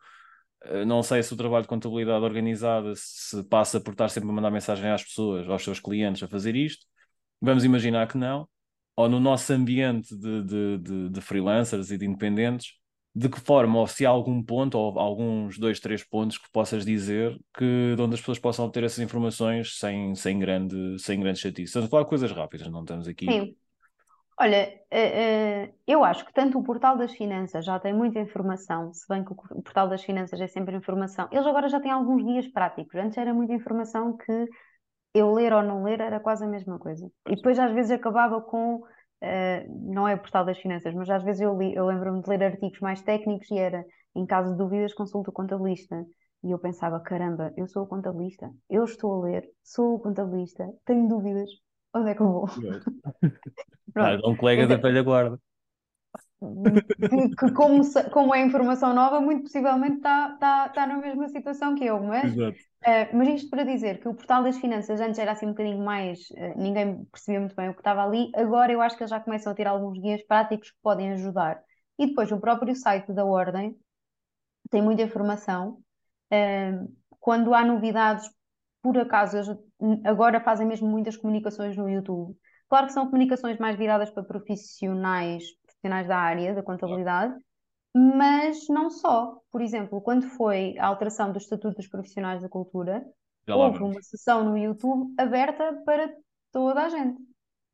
Eh, 0.63 0.85
não 0.85 1.03
sei 1.03 1.23
se 1.23 1.33
o 1.33 1.37
trabalho 1.37 1.63
de 1.63 1.69
contabilidade 1.69 2.23
organizada 2.25 2.93
se 2.95 3.43
passa 3.45 3.79
por 3.79 3.91
estar 3.91 4.09
sempre 4.09 4.29
a 4.29 4.33
mandar 4.33 4.51
mensagem 4.51 4.89
às 4.89 5.03
pessoas, 5.03 5.47
aos 5.49 5.63
seus 5.63 5.79
clientes 5.79 6.23
a 6.23 6.27
fazer 6.27 6.55
isto. 6.55 6.85
Vamos 7.41 7.63
imaginar 7.65 8.07
que 8.07 8.17
não. 8.17 8.47
Ou 8.95 9.09
no 9.09 9.19
nosso 9.19 9.51
ambiente 9.53 10.15
de, 10.17 10.43
de, 10.43 10.77
de, 10.79 11.09
de 11.09 11.21
freelancers 11.21 11.91
e 11.91 11.97
de 11.97 12.05
independentes, 12.05 12.73
de 13.15 13.29
que 13.29 13.39
forma, 13.39 13.79
ou 13.79 13.87
se 13.87 14.05
há 14.05 14.09
algum 14.09 14.43
ponto, 14.43 14.77
ou 14.77 14.99
alguns 14.99 15.57
dois, 15.57 15.79
três 15.79 16.03
pontos 16.03 16.37
que 16.37 16.51
possas 16.51 16.85
dizer 16.85 17.39
que 17.57 17.95
de 17.95 18.01
onde 18.01 18.15
as 18.15 18.19
pessoas 18.19 18.39
possam 18.39 18.65
obter 18.65 18.83
essas 18.83 18.99
informações 18.99 19.79
sem, 19.79 20.13
sem, 20.15 20.37
grande, 20.37 20.99
sem 20.99 21.17
grande 21.17 21.39
chatice. 21.39 21.63
Estamos 21.63 21.87
a 21.87 21.89
falar 21.89 22.03
de 22.03 22.09
coisas 22.09 22.31
rápidas, 22.31 22.67
não 22.67 22.81
estamos 22.81 23.07
aqui. 23.07 23.25
Sim. 23.25 23.55
Olha, 24.37 24.67
uh, 24.91 25.69
uh, 25.69 25.73
eu 25.87 26.03
acho 26.03 26.25
que 26.25 26.33
tanto 26.33 26.59
o 26.59 26.63
Portal 26.63 26.97
das 26.97 27.13
Finanças 27.13 27.63
já 27.63 27.79
tem 27.79 27.93
muita 27.93 28.19
informação, 28.19 28.93
se 28.93 29.07
bem 29.07 29.23
que 29.23 29.31
o 29.31 29.61
Portal 29.61 29.87
das 29.87 30.03
Finanças 30.03 30.41
é 30.41 30.47
sempre 30.47 30.75
informação. 30.75 31.29
Eles 31.31 31.47
agora 31.47 31.69
já 31.69 31.79
têm 31.79 31.91
alguns 31.91 32.21
guias 32.21 32.47
práticos. 32.49 32.93
Antes 32.95 33.17
era 33.17 33.33
muita 33.33 33.53
informação 33.53 34.17
que 34.17 34.45
eu 35.13 35.33
ler 35.33 35.53
ou 35.53 35.63
não 35.63 35.83
ler 35.83 36.01
era 36.01 36.19
quase 36.19 36.43
a 36.43 36.47
mesma 36.49 36.77
coisa. 36.77 37.09
E 37.29 37.35
depois 37.37 37.57
às 37.57 37.71
vezes 37.71 37.91
acabava 37.91 38.41
com 38.41 38.83
Uh, 39.21 39.91
não 39.91 40.07
é 40.07 40.13
o 40.13 40.19
portal 40.19 40.45
das 40.45 40.57
finanças, 40.59 40.93
mas 40.93 41.09
às 41.09 41.23
vezes 41.23 41.41
eu, 41.41 41.57
li, 41.57 41.73
eu 41.73 41.85
lembro-me 41.85 42.21
de 42.21 42.29
ler 42.29 42.43
artigos 42.43 42.79
mais 42.79 43.01
técnicos 43.01 43.49
e 43.49 43.57
era, 43.57 43.83
em 44.15 44.25
caso 44.25 44.51
de 44.51 44.57
dúvidas, 44.57 44.93
consulta 44.93 45.29
o 45.29 45.33
contabilista. 45.33 46.05
E 46.43 46.51
eu 46.51 46.59
pensava, 46.59 46.99
caramba, 46.99 47.51
eu 47.57 47.67
sou 47.67 47.83
o 47.83 47.87
contabilista, 47.87 48.51
eu 48.69 48.83
estou 48.83 49.15
a 49.15 49.25
ler, 49.25 49.49
sou 49.63 49.95
o 49.95 49.99
contabilista, 49.99 50.67
tenho 50.85 51.07
dúvidas, 51.07 51.49
onde 51.93 52.11
é 52.11 52.15
que 52.15 52.21
eu 52.21 52.31
vou? 52.31 52.45
ah, 53.95 54.15
um 54.25 54.35
colega 54.35 54.63
então, 54.63 54.77
da 54.77 54.87
velha 54.87 55.01
guarda. 55.01 55.39
Que, 57.39 57.51
como, 57.53 57.81
como 58.11 58.35
é 58.35 58.41
informação 58.41 58.93
nova, 58.93 59.19
muito 59.21 59.43
possivelmente 59.43 59.97
está 59.97 60.35
tá, 60.37 60.69
tá 60.69 60.85
na 60.85 60.97
mesma 60.97 61.27
situação 61.29 61.75
que 61.75 61.85
eu, 61.85 62.01
mas 62.03 62.33
Exato. 62.33 62.57
Uh, 62.85 63.17
mas 63.17 63.27
isto 63.29 63.49
para 63.49 63.63
dizer 63.63 63.99
que 63.99 64.07
o 64.07 64.13
portal 64.13 64.43
das 64.43 64.57
finanças 64.57 65.01
antes 65.01 65.17
era 65.17 65.31
assim 65.31 65.47
um 65.47 65.49
bocadinho 65.49 65.83
mais, 65.83 66.19
uh, 66.29 66.53
ninguém 66.55 67.03
percebia 67.05 67.39
muito 67.39 67.55
bem 67.55 67.67
o 67.67 67.73
que 67.73 67.79
estava 67.79 68.03
ali, 68.03 68.29
agora 68.35 68.71
eu 68.71 68.79
acho 68.79 68.95
que 68.95 69.01
eles 69.01 69.09
já 69.09 69.19
começam 69.19 69.51
a 69.51 69.55
ter 69.55 69.65
alguns 69.65 69.99
guias 69.99 70.21
práticos 70.27 70.69
que 70.69 70.77
podem 70.83 71.13
ajudar. 71.13 71.63
E 71.97 72.05
depois 72.05 72.31
o 72.31 72.39
próprio 72.39 72.75
site 72.75 73.11
da 73.11 73.25
Ordem 73.25 73.75
tem 74.69 74.83
muita 74.83 75.01
informação. 75.01 75.79
Uh, 76.31 76.93
quando 77.19 77.55
há 77.55 77.65
novidades, 77.65 78.29
por 78.83 78.95
acaso, 78.99 79.37
eles 79.37 79.49
agora 80.03 80.39
fazem 80.39 80.67
mesmo 80.67 80.87
muitas 80.87 81.17
comunicações 81.17 81.75
no 81.75 81.89
YouTube. 81.89 82.37
Claro 82.69 82.85
que 82.85 82.93
são 82.93 83.05
comunicações 83.05 83.57
mais 83.57 83.75
viradas 83.75 84.11
para 84.11 84.23
profissionais, 84.23 85.43
profissionais 85.85 86.07
da 86.07 86.17
área 86.17 86.53
da 86.53 86.63
contabilidade, 86.63 87.35
mas 87.93 88.67
não 88.69 88.89
só. 88.89 89.39
Por 89.51 89.61
exemplo, 89.61 90.01
quando 90.01 90.27
foi 90.29 90.77
a 90.79 90.87
alteração 90.87 91.31
do 91.31 91.37
Estatuto 91.37 91.77
dos 91.77 91.87
Profissionais 91.87 92.41
da 92.41 92.49
Cultura, 92.49 93.05
Já 93.47 93.55
houve 93.55 93.83
uma 93.83 94.01
sessão 94.01 94.43
no 94.43 94.57
YouTube 94.57 95.13
aberta 95.17 95.81
para 95.85 96.11
toda 96.51 96.83
a 96.83 96.89
gente. 96.89 97.21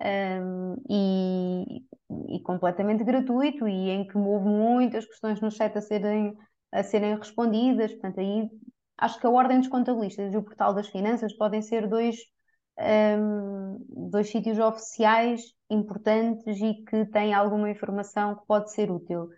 Um, 0.04 0.76
e, 0.89 1.84
e, 2.36 2.39
completamente 2.41 3.04
gratuito 3.04 3.67
e 3.67 3.91
em 3.91 4.08
que 4.08 4.17
houve 4.17 4.47
muitas 4.47 5.06
questões 5.06 5.39
no 5.39 5.52
chat 5.52 5.78
a 5.78 5.82
serem, 5.82 6.36
a 6.71 6.84
serem 6.84 7.15
respondidas. 7.15 7.91
Portanto, 7.91 8.19
aí 8.19 8.50
acho 8.97 9.19
que 9.19 9.28
a 9.28 9.30
Ordem 9.30 9.60
dos 9.60 9.67
Contabilistas 9.69 10.34
e 10.34 10.38
o 10.38 10.43
Portal 10.43 10.74
das 10.74 10.88
Finanças 10.88 11.34
podem 11.34 11.62
ser 11.62 11.88
dois, 11.88 12.17
um, 13.17 14.10
dois 14.10 14.30
sítios 14.30 14.60
oficiais 14.60 15.41
importantes 15.70 16.60
e 16.60 16.74
que 16.86 17.06
têm 17.06 17.34
alguma 17.34 17.70
informação 17.70 18.36
que 18.36 18.46
pode 18.46 18.72
ser 18.72 18.91
útil 18.91 19.30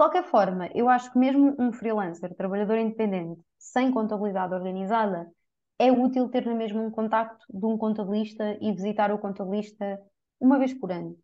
qualquer 0.00 0.24
forma, 0.24 0.70
eu 0.74 0.88
acho 0.88 1.12
que 1.12 1.18
mesmo 1.18 1.54
um 1.58 1.70
freelancer, 1.74 2.34
trabalhador 2.34 2.78
independente, 2.78 3.38
sem 3.58 3.92
contabilidade 3.92 4.54
organizada, 4.54 5.30
é 5.78 5.92
útil 5.92 6.30
ter 6.30 6.46
na 6.46 6.54
mesma 6.54 6.80
um 6.80 6.90
contacto 6.90 7.44
de 7.50 7.66
um 7.66 7.76
contabilista 7.76 8.56
e 8.62 8.72
visitar 8.72 9.12
o 9.12 9.18
contabilista 9.18 10.00
uma 10.40 10.58
vez 10.58 10.72
por 10.72 10.90
ano. 10.90 11.18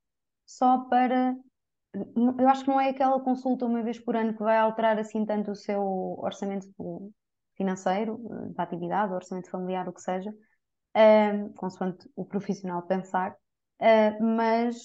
Só 0.45 0.81
para. 0.91 1.35
Eu 2.39 2.47
acho 2.51 2.65
que 2.65 2.69
não 2.69 2.79
é 2.79 2.91
aquela 2.91 3.19
consulta 3.19 3.65
uma 3.65 3.83
vez 3.83 3.99
por 3.99 4.15
ano 4.15 4.35
que 4.35 4.43
vai 4.43 4.59
alterar 4.59 4.99
assim 4.99 5.25
tanto 5.25 5.53
o 5.53 5.57
seu 5.57 5.83
orçamento 6.19 6.67
financeiro, 7.57 8.19
da 8.55 8.65
atividade, 8.65 9.15
orçamento 9.15 9.51
familiar, 9.51 9.89
o 9.89 9.93
que 9.95 10.03
seja, 10.03 10.31
um, 10.97 11.53
consoante 11.53 12.09
o 12.17 12.25
profissional 12.25 12.83
pensar, 12.83 13.33
uh, 13.33 14.25
mas 14.25 14.77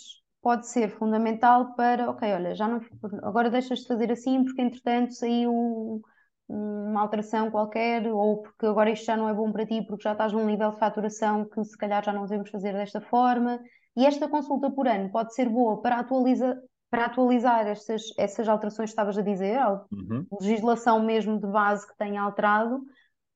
pode 0.41 0.67
ser 0.67 0.89
fundamental 0.89 1.73
para, 1.75 2.09
ok, 2.09 2.33
olha, 2.33 2.55
já 2.55 2.67
não, 2.67 2.81
agora 3.23 3.49
deixas 3.49 3.79
de 3.79 3.87
fazer 3.87 4.11
assim 4.11 4.43
porque 4.43 4.61
entretanto 4.61 5.13
saiu 5.13 6.01
uma 6.49 7.01
alteração 7.01 7.49
qualquer, 7.49 8.07
ou 8.07 8.41
porque 8.41 8.65
agora 8.65 8.91
isto 8.91 9.05
já 9.05 9.15
não 9.15 9.29
é 9.29 9.33
bom 9.33 9.51
para 9.51 9.65
ti, 9.65 9.81
porque 9.81 10.03
já 10.03 10.11
estás 10.11 10.33
num 10.33 10.45
nível 10.45 10.71
de 10.71 10.79
faturação 10.79 11.45
que 11.45 11.63
se 11.63 11.77
calhar 11.77 12.03
já 12.03 12.11
não 12.11 12.23
devemos 12.23 12.49
fazer 12.49 12.73
desta 12.73 12.99
forma. 12.99 13.59
E 13.95 14.05
esta 14.05 14.27
consulta 14.27 14.69
por 14.69 14.87
ano 14.87 15.09
pode 15.11 15.33
ser 15.33 15.47
boa 15.47 15.81
para, 15.81 15.99
atualiza, 15.99 16.61
para 16.89 17.05
atualizar 17.05 17.67
essas, 17.67 18.01
essas 18.17 18.47
alterações 18.49 18.89
que 18.89 18.93
estavas 18.93 19.17
a 19.17 19.21
dizer, 19.21 19.57
a 19.57 19.81
uhum. 19.91 20.25
legislação 20.41 21.01
mesmo 21.03 21.39
de 21.39 21.47
base 21.47 21.87
que 21.87 21.97
tenha 21.97 22.21
alterado, 22.21 22.81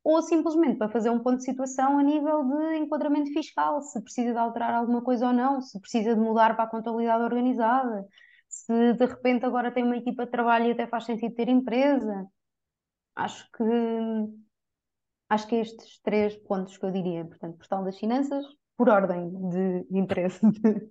ou 0.06 0.22
simplesmente 0.22 0.78
para 0.78 0.88
fazer 0.88 1.10
um 1.10 1.20
ponto 1.20 1.38
de 1.38 1.46
situação 1.46 1.98
a 1.98 2.04
nível 2.04 2.44
de 2.44 2.78
enquadramento 2.78 3.34
fiscal, 3.34 3.82
se 3.82 4.00
precisa 4.04 4.34
de 4.34 4.38
alterar 4.38 4.76
alguma 4.76 5.02
coisa 5.02 5.28
ou 5.28 5.34
não, 5.34 5.60
se 5.62 5.80
precisa 5.82 6.14
de 6.14 6.22
mudar 6.22 6.56
para 6.56 6.66
a 6.66 6.70
contabilidade 6.70 7.24
organizada, 7.24 8.06
se 8.48 8.94
de 8.94 9.06
repente 9.06 9.46
agora 9.46 9.72
tem 9.72 9.84
uma 9.84 9.98
equipa 9.98 10.26
de 10.26 10.32
trabalho 10.32 10.68
e 10.68 10.72
até 10.74 10.86
faz 10.86 11.06
sentido 11.06 11.34
ter 11.34 11.50
empresa. 11.50 12.28
Acho 13.16 13.50
que 13.52 13.64
acho 15.28 15.48
que 15.48 15.56
estes 15.56 16.00
três 16.02 16.36
pontos 16.36 16.78
que 16.78 16.86
eu 16.86 16.92
diria, 16.92 17.26
portanto, 17.26 17.58
portal 17.58 17.84
das 17.84 17.98
finanças, 17.98 18.46
por 18.78 18.90
ordem 18.90 19.32
de 19.50 19.88
interesse 19.90 20.40
de 20.54 20.88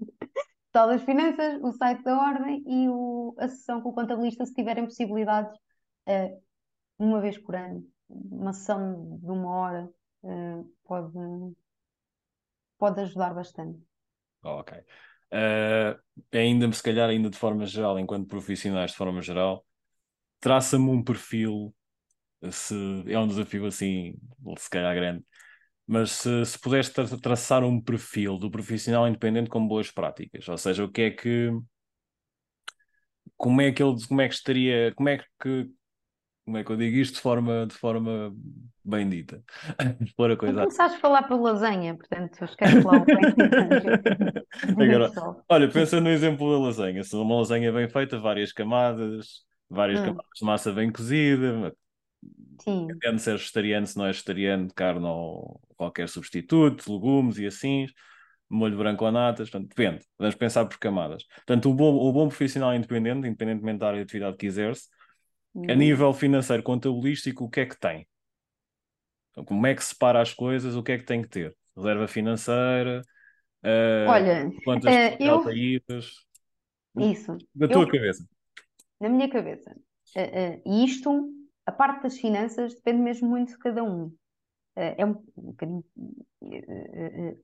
das 0.72 1.02
finanças, 1.04 1.62
o 1.62 1.70
site 1.70 2.02
da 2.02 2.20
ordem 2.20 2.64
e 2.66 2.88
o, 2.88 3.32
a 3.38 3.46
sessão 3.46 3.80
com 3.80 3.90
o 3.90 3.94
contabilista, 3.94 4.44
se 4.44 4.54
tiverem 4.54 4.84
possibilidades, 4.84 5.56
uh, 6.08 6.42
uma 6.98 7.20
vez 7.20 7.38
por 7.38 7.54
ano. 7.54 7.93
Uma 8.08 8.52
sessão 8.52 9.18
de 9.22 9.30
uma 9.30 9.48
hora 9.48 9.90
uh, 10.22 10.74
pode, 10.84 11.56
pode 12.78 13.00
ajudar 13.00 13.34
bastante. 13.34 13.80
Ok. 14.42 14.76
Uh, 15.32 15.98
ainda, 16.32 16.70
se 16.72 16.82
calhar, 16.82 17.08
ainda 17.08 17.30
de 17.30 17.38
forma 17.38 17.66
geral, 17.66 17.98
enquanto 17.98 18.28
profissionais 18.28 18.92
de 18.92 18.96
forma 18.96 19.20
geral, 19.20 19.64
traça-me 20.38 20.88
um 20.90 21.02
perfil, 21.02 21.74
se 22.50 22.74
é 23.06 23.18
um 23.18 23.26
desafio 23.26 23.66
assim, 23.66 24.14
se 24.58 24.70
calhar 24.70 24.94
grande, 24.94 25.24
mas 25.86 26.12
se, 26.12 26.44
se 26.44 26.58
puderes 26.58 26.88
tra 26.90 27.04
traçar 27.18 27.64
um 27.64 27.80
perfil 27.80 28.38
do 28.38 28.50
profissional 28.50 29.08
independente 29.08 29.50
com 29.50 29.66
boas 29.66 29.90
práticas, 29.90 30.48
ou 30.48 30.58
seja, 30.58 30.84
o 30.84 30.90
que 30.90 31.02
é 31.02 31.10
que 31.10 31.50
como 33.36 33.60
é 33.60 33.72
que 33.72 33.82
ele 33.82 33.96
como 34.06 34.20
é 34.20 34.28
que 34.28 34.34
estaria, 34.34 34.94
como 34.94 35.08
é 35.08 35.18
que 35.40 35.70
como 36.44 36.58
é 36.58 36.64
que 36.64 36.70
eu 36.70 36.76
digo 36.76 36.96
isto 36.96 37.14
de 37.14 37.20
forma, 37.20 37.66
de 37.66 37.74
forma 37.74 38.34
bem 38.84 39.08
dita? 39.08 39.42
Pôr 40.16 40.32
a 40.32 40.36
coisa. 40.36 40.60
começaste 40.60 40.98
a 40.98 41.00
falar 41.00 41.22
para 41.22 41.36
lasanha, 41.36 41.96
portanto, 41.96 42.44
esquece 42.44 42.80
lá 42.82 42.92
o 42.98 43.04
Agora, 44.82 45.10
olha, 45.48 45.70
pensa 45.70 46.00
no 46.00 46.10
exemplo 46.10 46.52
da 46.52 46.58
lasanha. 46.66 47.02
Se 47.02 47.16
uma 47.16 47.36
lasanha 47.36 47.72
bem 47.72 47.88
feita, 47.88 48.18
várias 48.18 48.52
camadas, 48.52 49.42
várias 49.70 50.00
hum. 50.00 50.06
camadas 50.06 50.30
de 50.38 50.44
massa 50.44 50.72
bem 50.72 50.92
cozida, 50.92 51.74
Sim. 52.60 52.86
depende 52.88 53.22
se 53.22 53.30
é 53.30 53.32
vegetariano, 53.32 53.86
se 53.86 53.96
não 53.96 54.04
é 54.04 54.08
vegetariano, 54.08 54.68
carne 54.74 55.06
ou 55.06 55.60
qualquer 55.76 56.08
substituto, 56.10 56.92
legumes 56.92 57.38
e 57.38 57.46
assim, 57.46 57.86
molho 58.50 58.76
branco 58.76 59.02
ou 59.02 59.10
natas, 59.10 59.48
portanto, 59.48 59.70
depende. 59.70 60.04
Vamos 60.18 60.34
pensar 60.34 60.66
por 60.66 60.78
camadas. 60.78 61.24
Portanto, 61.36 61.70
o 61.70 61.74
bom, 61.74 61.94
o 61.94 62.12
bom 62.12 62.28
profissional 62.28 62.74
independente, 62.74 63.26
independentemente 63.26 63.78
da 63.78 63.88
área 63.88 63.98
de 63.98 64.04
atividade 64.04 64.36
que 64.36 64.46
exerce, 64.46 64.88
a 65.54 65.58
hum. 65.58 65.76
nível 65.76 66.12
financeiro, 66.12 66.62
contabilístico, 66.62 67.44
o 67.44 67.50
que 67.50 67.60
é 67.60 67.66
que 67.66 67.78
tem? 67.78 68.06
Então, 69.30 69.44
como 69.44 69.66
é 69.66 69.74
que 69.74 69.84
separa 69.84 70.20
as 70.20 70.32
coisas? 70.32 70.76
O 70.76 70.82
que 70.82 70.92
é 70.92 70.98
que 70.98 71.04
tem 71.04 71.22
que 71.22 71.28
ter? 71.28 71.56
Reserva 71.76 72.06
financeira, 72.06 73.02
uh, 73.64 74.08
Olha, 74.08 74.50
quantas 74.64 74.94
uh, 74.94 75.16
eu... 75.18 75.34
altaídas? 75.34 76.12
Isso. 76.96 77.36
Da 77.54 77.66
tua 77.66 77.82
eu... 77.82 77.90
cabeça. 77.90 78.24
Na 79.00 79.08
minha 79.08 79.28
cabeça. 79.28 79.76
Uh, 80.16 80.70
uh, 80.70 80.84
isto, 80.84 81.32
a 81.66 81.72
parte 81.72 82.04
das 82.04 82.16
finanças, 82.16 82.74
depende 82.74 83.02
mesmo 83.02 83.28
muito 83.28 83.52
de 83.52 83.58
cada 83.58 83.82
um. 83.82 84.12
É 84.76 85.06
um 85.06 85.14
bocadinho. 85.36 85.84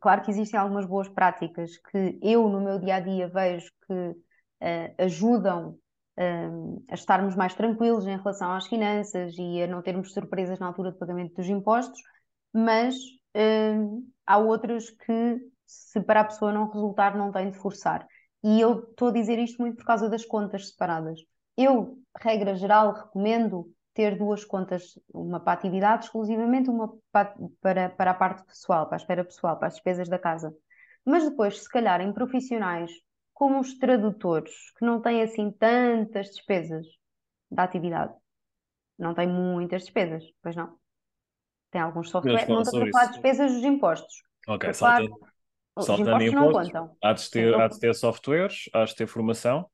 claro 0.01 0.23
que 0.23 0.33
existem 0.33 0.59
algumas 0.59 0.85
boas 0.85 1.09
práticas 1.09 1.77
que 1.77 2.19
eu, 2.21 2.49
no 2.49 2.61
meu 2.61 2.81
dia 2.81 2.97
a 2.97 3.01
dia, 3.01 3.29
vejo 3.29 3.71
que 3.87 4.17
ajudam 4.99 5.79
a 6.89 6.95
estarmos 6.95 7.35
mais 7.35 7.55
tranquilos 7.55 8.07
em 8.07 8.17
relação 8.17 8.53
às 8.53 8.67
finanças 8.67 9.35
e 9.39 9.63
a 9.63 9.67
não 9.67 9.81
termos 9.81 10.13
surpresas 10.13 10.59
na 10.59 10.67
altura 10.67 10.93
de 10.93 10.99
pagamento 10.99 11.35
dos 11.35 11.49
impostos, 11.49 12.01
mas 12.53 12.95
há 14.27 14.39
outras 14.39 14.91
que, 14.91 15.41
se 15.67 16.01
para 16.01 16.21
a 16.21 16.25
pessoa 16.25 16.53
não 16.53 16.69
resultar, 16.71 17.17
não 17.17 17.33
tem 17.33 17.51
de 17.51 17.59
forçar. 17.59 18.07
E 18.43 18.61
eu 18.61 18.91
estou 18.91 19.09
a 19.09 19.13
dizer 19.13 19.39
isto 19.39 19.61
muito 19.63 19.77
por 19.77 19.85
causa 19.85 20.09
das 20.09 20.25
contas 20.25 20.69
separadas. 20.69 21.21
Eu, 21.57 21.99
regra 22.19 22.55
geral, 22.55 22.93
recomendo 22.93 23.73
ter 23.93 24.17
duas 24.17 24.45
contas, 24.45 24.99
uma 25.13 25.41
para 25.41 25.53
atividade 25.53 26.05
exclusivamente, 26.05 26.71
uma 26.71 26.95
para, 27.11 27.91
para 27.91 28.11
a 28.11 28.15
parte 28.15 28.45
pessoal, 28.45 28.87
para 28.87 28.97
a 28.97 29.01
esfera 29.01 29.25
pessoal, 29.25 29.59
para 29.59 29.69
as 29.69 29.75
despesas 29.75 30.09
da 30.09 30.19
casa. 30.19 30.55
Mas 31.05 31.29
depois, 31.29 31.63
se 31.63 31.69
calhar, 31.69 32.01
em 32.01 32.13
profissionais 32.13 32.91
como 33.41 33.59
os 33.59 33.73
tradutores, 33.79 34.53
que 34.79 34.85
não 34.85 35.01
têm 35.01 35.23
assim 35.23 35.51
tantas 35.51 36.27
despesas 36.27 36.87
da 37.51 37.63
atividade. 37.63 38.13
Não 38.99 39.15
têm 39.15 39.27
muitas 39.27 39.85
despesas, 39.85 40.23
pois 40.43 40.55
não. 40.55 40.77
Tem 41.71 41.81
alguns 41.81 42.11
softwares, 42.11 42.47
não 42.47 42.61
estou 42.61 42.83
a 42.83 42.91
falar 42.91 43.07
de 43.07 43.13
despesas 43.13 43.55
dos 43.55 43.65
impostos. 43.65 44.23
Ok, 44.47 44.75
salta, 44.75 45.05
os 45.75 45.89
impostos, 45.89 46.01
impostos 46.01 46.33
não 46.35 46.53
contam. 46.53 46.97
Há 47.03 47.15
de, 47.15 47.31
ter, 47.31 47.55
há 47.55 47.67
de 47.67 47.81
ter 47.81 47.95
softwares, 47.95 48.69
há 48.75 48.85
de 48.85 48.95
ter 48.95 49.07
formação. 49.07 49.67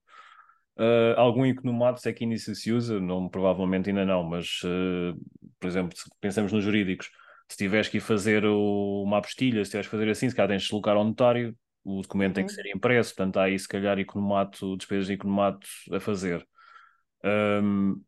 Uh, 0.77 1.19
algum 1.19 1.45
economatos 1.45 2.07
é 2.07 2.13
que 2.13 2.23
ainda 2.23 2.37
se 2.37 2.71
usa, 2.71 3.01
não, 3.01 3.29
provavelmente 3.29 3.89
ainda 3.91 4.05
não, 4.05 4.23
mas, 4.23 4.61
uh, 4.63 5.21
por 5.59 5.67
exemplo, 5.67 5.99
se 5.99 6.09
pensamos 6.21 6.53
nos 6.53 6.63
jurídicos, 6.63 7.11
se 7.49 7.57
tiveres 7.57 7.89
que 7.89 7.97
ir 7.97 8.01
fazer 8.01 8.45
o, 8.45 9.03
uma 9.03 9.19
apostilha, 9.19 9.65
se 9.65 9.73
tiveres 9.73 9.89
que 9.89 9.97
fazer 9.97 10.09
assim, 10.09 10.31
se 10.31 10.37
calhar 10.37 10.51
tens 10.51 10.63
de 10.63 10.69
deslocar 10.69 10.97
ao 10.97 11.03
notário, 11.03 11.57
o 11.87 12.03
documento 12.03 12.31
uhum. 12.31 12.35
tem 12.35 12.47
que 12.47 12.53
ser 12.53 12.67
impresso, 12.67 13.15
portanto 13.15 13.37
há 13.37 13.45
aí 13.45 13.59
se 13.59 13.69
calhar 13.69 13.99
economato, 13.99 14.77
despesas 14.77 15.07
de 15.07 15.13
economato 15.13 15.67
a 15.93 16.01
fazer. 16.01 16.47
Um, 17.25 18.03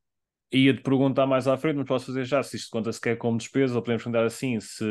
Ia-te 0.51 0.81
perguntar 0.81 1.27
mais 1.27 1.47
à 1.47 1.59
frente, 1.59 1.77
mas 1.77 1.87
posso 1.87 2.07
fazer 2.07 2.25
já 2.25 2.43
se 2.43 2.57
isto 2.57 2.71
conta 2.71 2.91
sequer 2.91 3.19
como 3.19 3.37
despesa, 3.37 3.77
ou 3.77 3.83
podemos 3.83 4.03
perguntar 4.03 4.25
assim, 4.25 4.59
se 4.59 4.85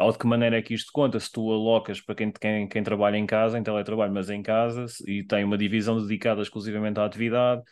ou 0.00 0.10
de 0.10 0.18
que 0.18 0.26
maneira 0.26 0.58
é 0.58 0.62
que 0.62 0.74
isto 0.74 0.90
conta, 0.92 1.20
se 1.20 1.30
tu 1.30 1.52
alocas 1.52 2.00
para 2.00 2.14
quem, 2.16 2.32
quem, 2.32 2.68
quem 2.68 2.82
trabalha 2.82 3.16
em 3.16 3.26
casa, 3.26 3.58
em 3.58 3.62
teletrabalho, 3.62 4.12
mas 4.12 4.28
em 4.28 4.42
casa, 4.42 4.86
e 5.06 5.22
tem 5.22 5.44
uma 5.44 5.56
divisão 5.56 6.00
dedicada 6.00 6.42
exclusivamente 6.42 6.98
à 6.98 7.04
atividade. 7.04 7.62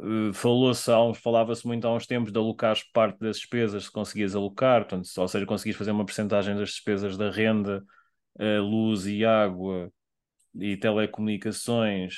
Uh, 0.00 0.32
falou-se, 0.32 0.90
falava-se 1.22 1.64
muito 1.66 1.86
há 1.86 1.94
uns 1.94 2.06
tempos 2.06 2.32
de 2.32 2.38
alocar 2.38 2.76
parte 2.92 3.20
das 3.20 3.36
despesas, 3.36 3.84
se 3.84 3.92
conseguias 3.92 4.34
alocar, 4.34 4.80
portanto, 4.80 5.06
ou 5.16 5.28
seja, 5.28 5.46
conseguias 5.46 5.76
fazer 5.76 5.92
uma 5.92 6.04
porcentagem 6.04 6.56
das 6.56 6.70
despesas 6.70 7.16
da 7.16 7.30
renda 7.30 7.84
luz 8.38 9.06
e 9.06 9.24
água 9.24 9.90
e 10.54 10.76
telecomunicações 10.76 12.14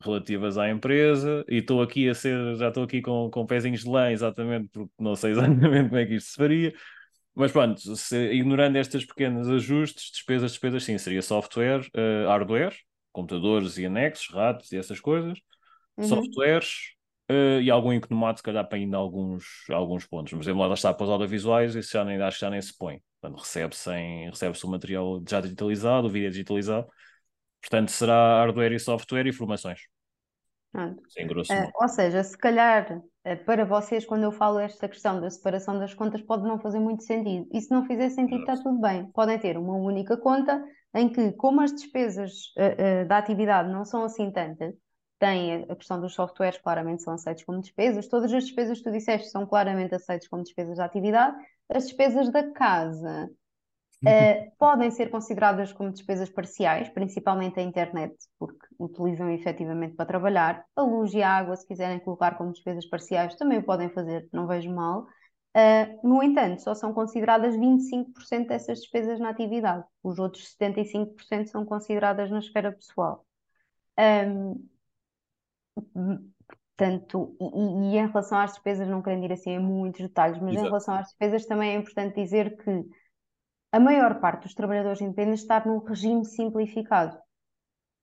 relativas 0.00 0.56
à 0.56 0.70
empresa 0.70 1.44
e 1.48 1.56
estou 1.56 1.82
aqui 1.82 2.08
a 2.08 2.14
ser, 2.14 2.56
já 2.56 2.68
estou 2.68 2.84
aqui 2.84 3.02
com, 3.02 3.28
com 3.30 3.44
pezinhos 3.44 3.82
de 3.82 3.88
lã 3.88 4.12
exatamente 4.12 4.68
porque 4.68 4.92
não 4.98 5.16
sei 5.16 5.32
exatamente 5.32 5.88
como 5.88 6.00
é 6.00 6.06
que 6.06 6.14
isto 6.14 6.30
se 6.30 6.36
faria 6.36 6.72
mas 7.38 7.52
pronto, 7.52 7.94
se, 7.94 8.32
ignorando 8.32 8.74
estes 8.78 9.04
pequenos 9.04 9.48
ajustes, 9.48 10.10
despesas, 10.10 10.50
despesas 10.50 10.82
sim, 10.82 10.98
seria 10.98 11.22
software, 11.22 11.82
uh, 11.94 12.26
hardware, 12.26 12.74
computadores 13.12 13.78
e 13.78 13.86
anexos, 13.86 14.34
ratos 14.34 14.72
e 14.72 14.76
essas 14.76 14.98
coisas, 14.98 15.38
uhum. 15.96 16.04
softwares 16.04 16.96
uh, 17.30 17.60
e 17.62 17.70
algum 17.70 17.92
economato, 17.92 18.40
se 18.40 18.42
calhar 18.42 18.68
para 18.68 18.76
ainda 18.76 18.96
alguns, 18.96 19.44
alguns 19.70 20.04
pontos. 20.04 20.32
Mas 20.32 20.48
lá 20.48 20.74
está 20.74 20.92
para 20.92 21.04
os 21.04 21.10
audiovisuais, 21.10 21.76
isso 21.76 21.92
já 21.92 22.04
nem, 22.04 22.20
acho 22.20 22.38
que 22.38 22.44
já 22.44 22.50
nem 22.50 22.60
se 22.60 22.76
põe. 22.76 23.00
Portanto, 23.20 23.40
recebe-se 23.40 23.90
recebe 24.26 24.58
o 24.62 24.68
material 24.68 25.22
já 25.28 25.40
digitalizado, 25.40 26.06
o 26.06 26.10
vídeo 26.10 26.30
digitalizado. 26.30 26.86
Portanto, 27.60 27.90
será 27.90 28.38
hardware 28.38 28.72
e 28.72 28.78
software 28.78 29.26
e 29.26 29.32
formações. 29.32 29.80
Sim, 31.08 31.26
grosso 31.26 31.52
uh, 31.52 31.70
ou 31.80 31.88
seja, 31.88 32.22
se 32.22 32.36
calhar 32.36 32.98
uh, 32.98 33.44
para 33.44 33.64
vocês, 33.64 34.04
quando 34.04 34.24
eu 34.24 34.30
falo 34.30 34.58
esta 34.58 34.88
questão 34.88 35.20
da 35.20 35.30
separação 35.30 35.78
das 35.78 35.94
contas, 35.94 36.22
pode 36.22 36.44
não 36.44 36.58
fazer 36.60 36.78
muito 36.78 37.02
sentido. 37.02 37.48
E 37.52 37.60
se 37.60 37.70
não 37.70 37.86
fizer 37.86 38.10
sentido, 38.10 38.40
está 38.40 38.54
tudo 38.56 38.80
bem. 38.80 39.10
Podem 39.12 39.38
ter 39.38 39.56
uma 39.56 39.74
única 39.74 40.16
conta 40.16 40.62
em 40.94 41.08
que, 41.08 41.32
como 41.32 41.60
as 41.60 41.72
despesas 41.72 42.52
uh, 42.56 43.08
da 43.08 43.18
atividade 43.18 43.70
não 43.70 43.84
são 43.84 44.04
assim 44.04 44.30
tantas, 44.30 44.74
tem 45.18 45.66
a 45.68 45.74
questão 45.74 46.00
dos 46.00 46.14
softwares, 46.14 46.58
claramente 46.58 47.02
são 47.02 47.14
aceitos 47.14 47.42
como 47.44 47.60
despesas. 47.60 48.06
Todas 48.06 48.32
as 48.32 48.44
despesas 48.44 48.78
que 48.78 48.84
tu 48.84 48.92
disseste 48.92 49.28
são 49.30 49.46
claramente 49.46 49.94
aceitas 49.94 50.28
como 50.28 50.44
despesas 50.44 50.76
da 50.76 50.84
atividade. 50.84 51.36
As 51.68 51.84
despesas 51.84 52.30
da 52.30 52.50
casa 52.52 53.30
uh, 54.04 54.56
podem 54.58 54.90
ser 54.90 55.10
consideradas 55.10 55.72
como 55.72 55.92
despesas 55.92 56.30
parciais, 56.30 56.88
principalmente 56.88 57.60
a 57.60 57.62
internet, 57.62 58.14
porque 58.38 58.66
utilizam 58.78 59.30
efetivamente 59.30 59.94
para 59.94 60.06
trabalhar. 60.06 60.64
A 60.74 60.82
luz 60.82 61.12
e 61.12 61.22
a 61.22 61.30
água, 61.30 61.56
se 61.56 61.66
quiserem 61.66 61.98
colocar 62.00 62.36
como 62.36 62.52
despesas 62.52 62.86
parciais, 62.86 63.34
também 63.36 63.58
o 63.58 63.62
podem 63.62 63.90
fazer, 63.90 64.28
não 64.32 64.46
vejo 64.46 64.70
mal. 64.72 65.06
Uh, 65.56 66.08
no 66.08 66.22
entanto, 66.22 66.62
só 66.62 66.74
são 66.74 66.92
consideradas 66.92 67.56
25% 67.56 68.46
dessas 68.46 68.80
despesas 68.80 69.18
na 69.18 69.30
atividade. 69.30 69.84
Os 70.02 70.18
outros 70.18 70.56
75% 70.56 71.46
são 71.46 71.64
consideradas 71.64 72.30
na 72.30 72.38
esfera 72.38 72.72
pessoal. 72.72 73.26
Um, 73.98 74.68
Portanto, 76.78 77.36
e, 77.40 77.94
e, 77.94 77.98
em 77.98 78.06
relação 78.06 78.38
às 78.38 78.52
despesas, 78.52 78.86
não 78.86 79.02
querendo 79.02 79.24
ir 79.24 79.32
assim 79.32 79.50
em 79.50 79.58
muitos 79.58 80.00
detalhes, 80.00 80.38
mas 80.40 80.52
Exato. 80.52 80.64
em 80.64 80.68
relação 80.68 80.94
às 80.94 81.08
despesas 81.08 81.44
também 81.44 81.70
é 81.70 81.74
importante 81.74 82.14
dizer 82.14 82.56
que 82.56 82.84
a 83.72 83.80
maior 83.80 84.20
parte 84.20 84.44
dos 84.44 84.54
trabalhadores 84.54 85.00
independentes 85.00 85.42
está 85.42 85.60
num 85.66 85.78
regime 85.78 86.24
simplificado. 86.24 87.18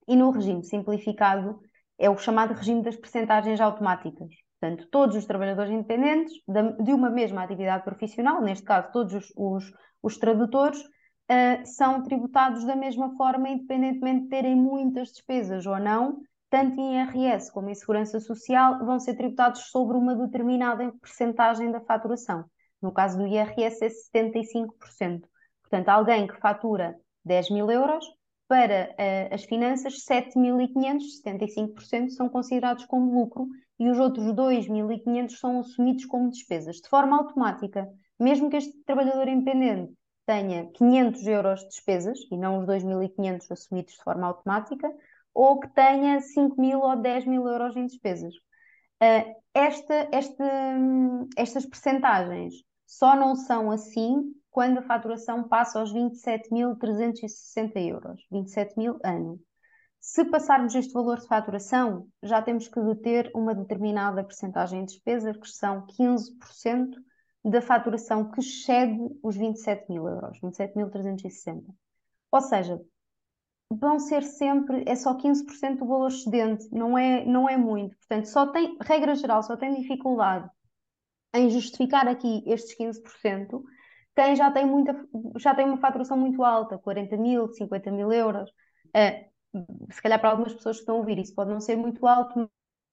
E 0.06 0.16
no 0.18 0.30
regime 0.30 0.62
simplificado 0.62 1.58
é 1.98 2.10
o 2.10 2.18
chamado 2.18 2.54
regime 2.54 2.84
das 2.84 2.98
percentagens 2.98 3.62
automáticas. 3.62 4.30
Portanto, 4.60 4.90
todos 4.92 5.16
os 5.16 5.26
trabalhadores 5.26 5.72
independentes 5.72 6.34
de 6.84 6.94
uma 6.94 7.10
mesma 7.10 7.44
atividade 7.44 7.86
profissional, 7.86 8.42
neste 8.42 8.66
caso 8.66 8.92
todos 8.92 9.14
os, 9.14 9.34
os, 9.38 9.72
os 10.04 10.18
tradutores, 10.18 10.82
uh, 10.82 11.66
são 11.66 12.04
tributados 12.04 12.66
da 12.66 12.76
mesma 12.76 13.16
forma, 13.16 13.48
independentemente 13.48 14.24
de 14.24 14.30
terem 14.30 14.56
muitas 14.56 15.14
despesas 15.14 15.66
ou 15.66 15.80
não, 15.80 16.20
tanto 16.56 16.80
em 16.80 17.02
IRS 17.02 17.52
como 17.52 17.70
em 17.70 17.76
Segurança 17.76 18.18
Social, 18.22 18.80
vão 18.86 18.98
ser 18.98 19.16
tributados 19.16 19.64
sobre 19.72 19.98
uma 19.98 20.16
determinada 20.16 20.90
percentagem 21.02 21.70
da 21.70 21.82
faturação. 21.82 22.46
No 22.82 22.94
caso 22.94 23.18
do 23.18 23.28
IRS 23.28 23.84
é 23.84 23.90
75%. 23.90 25.24
Portanto, 25.62 25.90
alguém 25.90 26.26
que 26.26 26.40
fatura 26.40 26.96
10 27.26 27.50
mil 27.50 27.70
euros, 27.70 28.06
para 28.48 28.90
uh, 28.92 29.36
as 29.36 29.44
finanças, 29.44 29.96
7.500, 30.10 31.02
75% 31.26 32.10
são 32.12 32.30
considerados 32.30 32.86
como 32.86 33.20
lucro 33.20 33.50
e 33.78 33.90
os 33.90 34.00
outros 34.00 34.24
2.500 34.28 35.32
são 35.32 35.60
assumidos 35.60 36.06
como 36.06 36.30
despesas, 36.30 36.78
de 36.78 36.88
forma 36.88 37.18
automática. 37.18 37.86
Mesmo 38.18 38.50
que 38.50 38.56
este 38.56 38.82
trabalhador 38.86 39.28
independente 39.28 39.92
tenha 40.26 40.72
500 40.72 41.28
euros 41.28 41.60
de 41.64 41.68
despesas 41.68 42.18
e 42.32 42.38
não 42.38 42.60
os 42.60 42.66
2.500 42.66 43.52
assumidos 43.52 43.94
de 43.96 44.04
forma 44.04 44.28
automática, 44.28 44.90
ou 45.36 45.60
que 45.60 45.68
tenha 45.68 46.22
5 46.22 46.60
mil 46.60 46.80
ou 46.80 46.96
10 46.96 47.26
mil 47.26 47.46
euros 47.46 47.76
em 47.76 47.86
despesas. 47.86 48.34
Uh, 49.04 49.36
esta, 49.54 50.08
esta, 50.12 50.46
estas 51.38 51.66
percentagens 51.66 52.54
só 52.88 53.16
não 53.16 53.36
são 53.36 53.70
assim 53.70 54.34
quando 54.50 54.78
a 54.78 54.84
faturação 54.84 55.48
passa 55.48 55.80
aos 55.80 55.94
27.360 55.94 57.72
euros, 57.76 58.26
27 58.32 58.78
mil 58.78 58.98
ano. 59.04 59.38
Se 60.00 60.24
passarmos 60.24 60.74
este 60.76 60.94
valor 60.94 61.20
de 61.20 61.28
faturação, 61.28 62.08
já 62.24 62.42
temos 62.42 62.70
que 62.70 62.80
deter 62.80 63.30
uma 63.36 63.54
determinada 63.54 64.24
percentagem 64.24 64.86
de 64.86 64.94
despesas, 64.94 65.36
que 65.36 65.50
são 65.50 65.86
15% 65.88 66.92
da 67.44 67.62
faturação 67.62 68.32
que 68.32 68.40
excede 68.40 68.98
os 69.22 69.36
27 69.36 69.92
mil 69.92 70.08
euros, 70.08 70.40
27.360. 70.42 71.64
Ou 72.32 72.42
seja, 72.42 72.80
vão 73.70 74.00
ser 74.00 74.24
sempre, 74.24 74.84
é 74.88 74.96
só 74.96 75.16
15% 75.16 75.80
do 75.80 75.88
valor 75.88 76.08
excedente, 76.08 76.68
não 76.72 76.98
é, 76.98 77.26
não 77.26 77.50
é 77.50 77.58
muito. 77.58 77.96
Portanto, 77.98 78.26
só 78.26 78.48
tem, 78.48 78.78
regra 78.82 79.16
geral, 79.16 79.44
só 79.44 79.58
tem 79.58 79.74
dificuldade 79.74 80.50
em 81.34 81.50
justificar 81.50 82.08
aqui 82.08 82.44
estes 82.46 82.78
15%, 82.78 83.64
quem 84.16 84.36
já 84.36 84.50
tem, 84.52 84.66
muita, 84.66 84.96
já 85.38 85.54
tem 85.54 85.66
uma 85.66 85.78
faturação 85.78 86.18
muito 86.18 86.44
alta, 86.44 86.78
40 86.78 87.18
mil, 87.18 87.50
50 87.50 87.92
mil 87.92 88.12
euros. 88.14 88.50
É, 88.94 89.28
se 89.92 90.02
calhar 90.02 90.20
para 90.20 90.30
algumas 90.30 90.54
pessoas 90.54 90.78
que 90.78 90.84
estão 90.84 90.96
a 90.96 91.00
ouvir 91.00 91.20
isso 91.20 91.36
pode 91.36 91.52
não 91.52 91.60
ser 91.60 91.76
muito 91.76 92.06
alto, 92.08 92.40
mas 92.40 92.50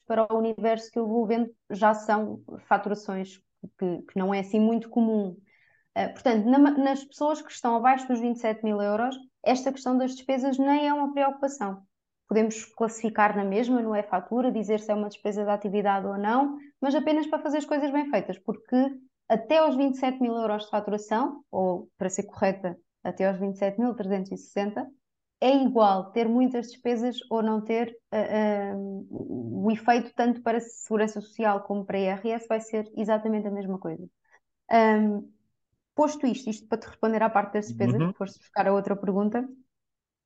para 0.06 0.32
o 0.32 0.38
universo 0.38 0.90
que 0.90 0.98
eu 0.98 1.06
vou 1.06 1.26
vendo 1.26 1.48
já 1.70 1.94
são 1.94 2.42
faturações 2.66 3.40
que, 3.78 4.02
que 4.02 4.18
não 4.18 4.34
é 4.34 4.40
assim 4.40 4.58
muito 4.58 4.88
comum. 4.90 5.36
Uh, 5.96 6.12
portanto, 6.12 6.44
na, 6.46 6.58
nas 6.58 7.04
pessoas 7.04 7.40
que 7.40 7.52
estão 7.52 7.76
abaixo 7.76 8.08
dos 8.08 8.18
27 8.18 8.64
mil 8.64 8.80
euros, 8.80 9.16
esta 9.42 9.72
questão 9.72 9.96
das 9.96 10.14
despesas 10.14 10.58
nem 10.58 10.88
é 10.88 10.94
uma 10.94 11.12
preocupação. 11.12 11.82
Podemos 12.28 12.64
classificar 12.64 13.36
na 13.36 13.44
mesma, 13.44 13.82
não 13.82 13.94
é 13.94 14.02
fatura, 14.02 14.50
dizer 14.50 14.80
se 14.80 14.90
é 14.90 14.94
uma 14.94 15.08
despesa 15.08 15.44
de 15.44 15.50
atividade 15.50 16.06
ou 16.06 16.16
não, 16.16 16.56
mas 16.80 16.94
apenas 16.94 17.26
para 17.26 17.42
fazer 17.42 17.58
as 17.58 17.64
coisas 17.64 17.90
bem 17.90 18.08
feitas, 18.10 18.38
porque 18.38 18.76
até 19.28 19.58
aos 19.58 19.76
27 19.76 20.20
mil 20.20 20.34
euros 20.34 20.64
de 20.64 20.70
faturação, 20.70 21.42
ou 21.50 21.88
para 21.98 22.08
ser 22.08 22.24
correta, 22.24 22.76
até 23.02 23.26
aos 23.26 23.38
27.360, 23.38 24.86
é 25.40 25.56
igual 25.56 26.12
ter 26.12 26.28
muitas 26.28 26.68
despesas 26.68 27.18
ou 27.28 27.42
não 27.42 27.60
ter 27.60 27.96
uh, 28.14 28.76
uh, 28.76 29.66
o 29.66 29.70
efeito 29.72 30.12
tanto 30.14 30.40
para 30.40 30.58
a 30.58 30.60
Segurança 30.60 31.20
Social 31.20 31.64
como 31.64 31.84
para 31.84 31.98
a 31.98 32.00
IRS 32.00 32.46
vai 32.46 32.60
ser 32.60 32.88
exatamente 32.96 33.48
a 33.48 33.50
mesma 33.50 33.78
coisa. 33.78 34.08
Um, 34.70 35.28
posto 35.94 36.26
isto, 36.26 36.50
isto 36.50 36.66
para 36.68 36.78
te 36.78 36.88
responder 36.88 37.22
à 37.22 37.30
parte 37.30 37.54
das 37.54 37.68
despesas, 37.68 38.00
uhum. 38.00 38.12
foste 38.14 38.38
buscar 38.38 38.66
a 38.66 38.72
outra 38.72 38.96
pergunta, 38.96 39.46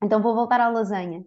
então 0.03 0.23
vou 0.23 0.35
voltar 0.35 0.61
à 0.61 0.69
lasanha. 0.69 1.25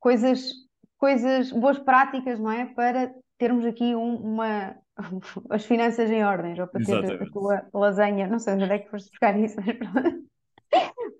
Coisas, 0.00 0.52
coisas, 0.96 1.50
boas 1.52 1.78
práticas, 1.78 2.38
não 2.38 2.50
é? 2.50 2.66
Para 2.66 3.12
termos 3.36 3.64
aqui 3.64 3.94
um, 3.94 4.16
uma, 4.16 4.76
as 5.50 5.64
finanças 5.64 6.10
em 6.10 6.24
ordem, 6.24 6.60
ou 6.60 6.66
para 6.66 6.84
ter 6.84 6.92
Exatamente. 6.92 7.28
a 7.28 7.32
tua 7.32 7.66
lasanha, 7.72 8.26
não 8.26 8.38
sei 8.38 8.54
onde 8.54 8.64
é 8.64 8.78
que 8.78 8.90
foste 8.90 9.10
buscar 9.10 9.38
isso, 9.38 9.56
mas 9.56 9.76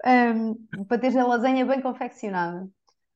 um, 0.36 0.84
para 0.84 0.98
teres 0.98 1.16
a 1.16 1.26
lasanha 1.26 1.64
bem 1.66 1.80
confeccionada. 1.80 2.68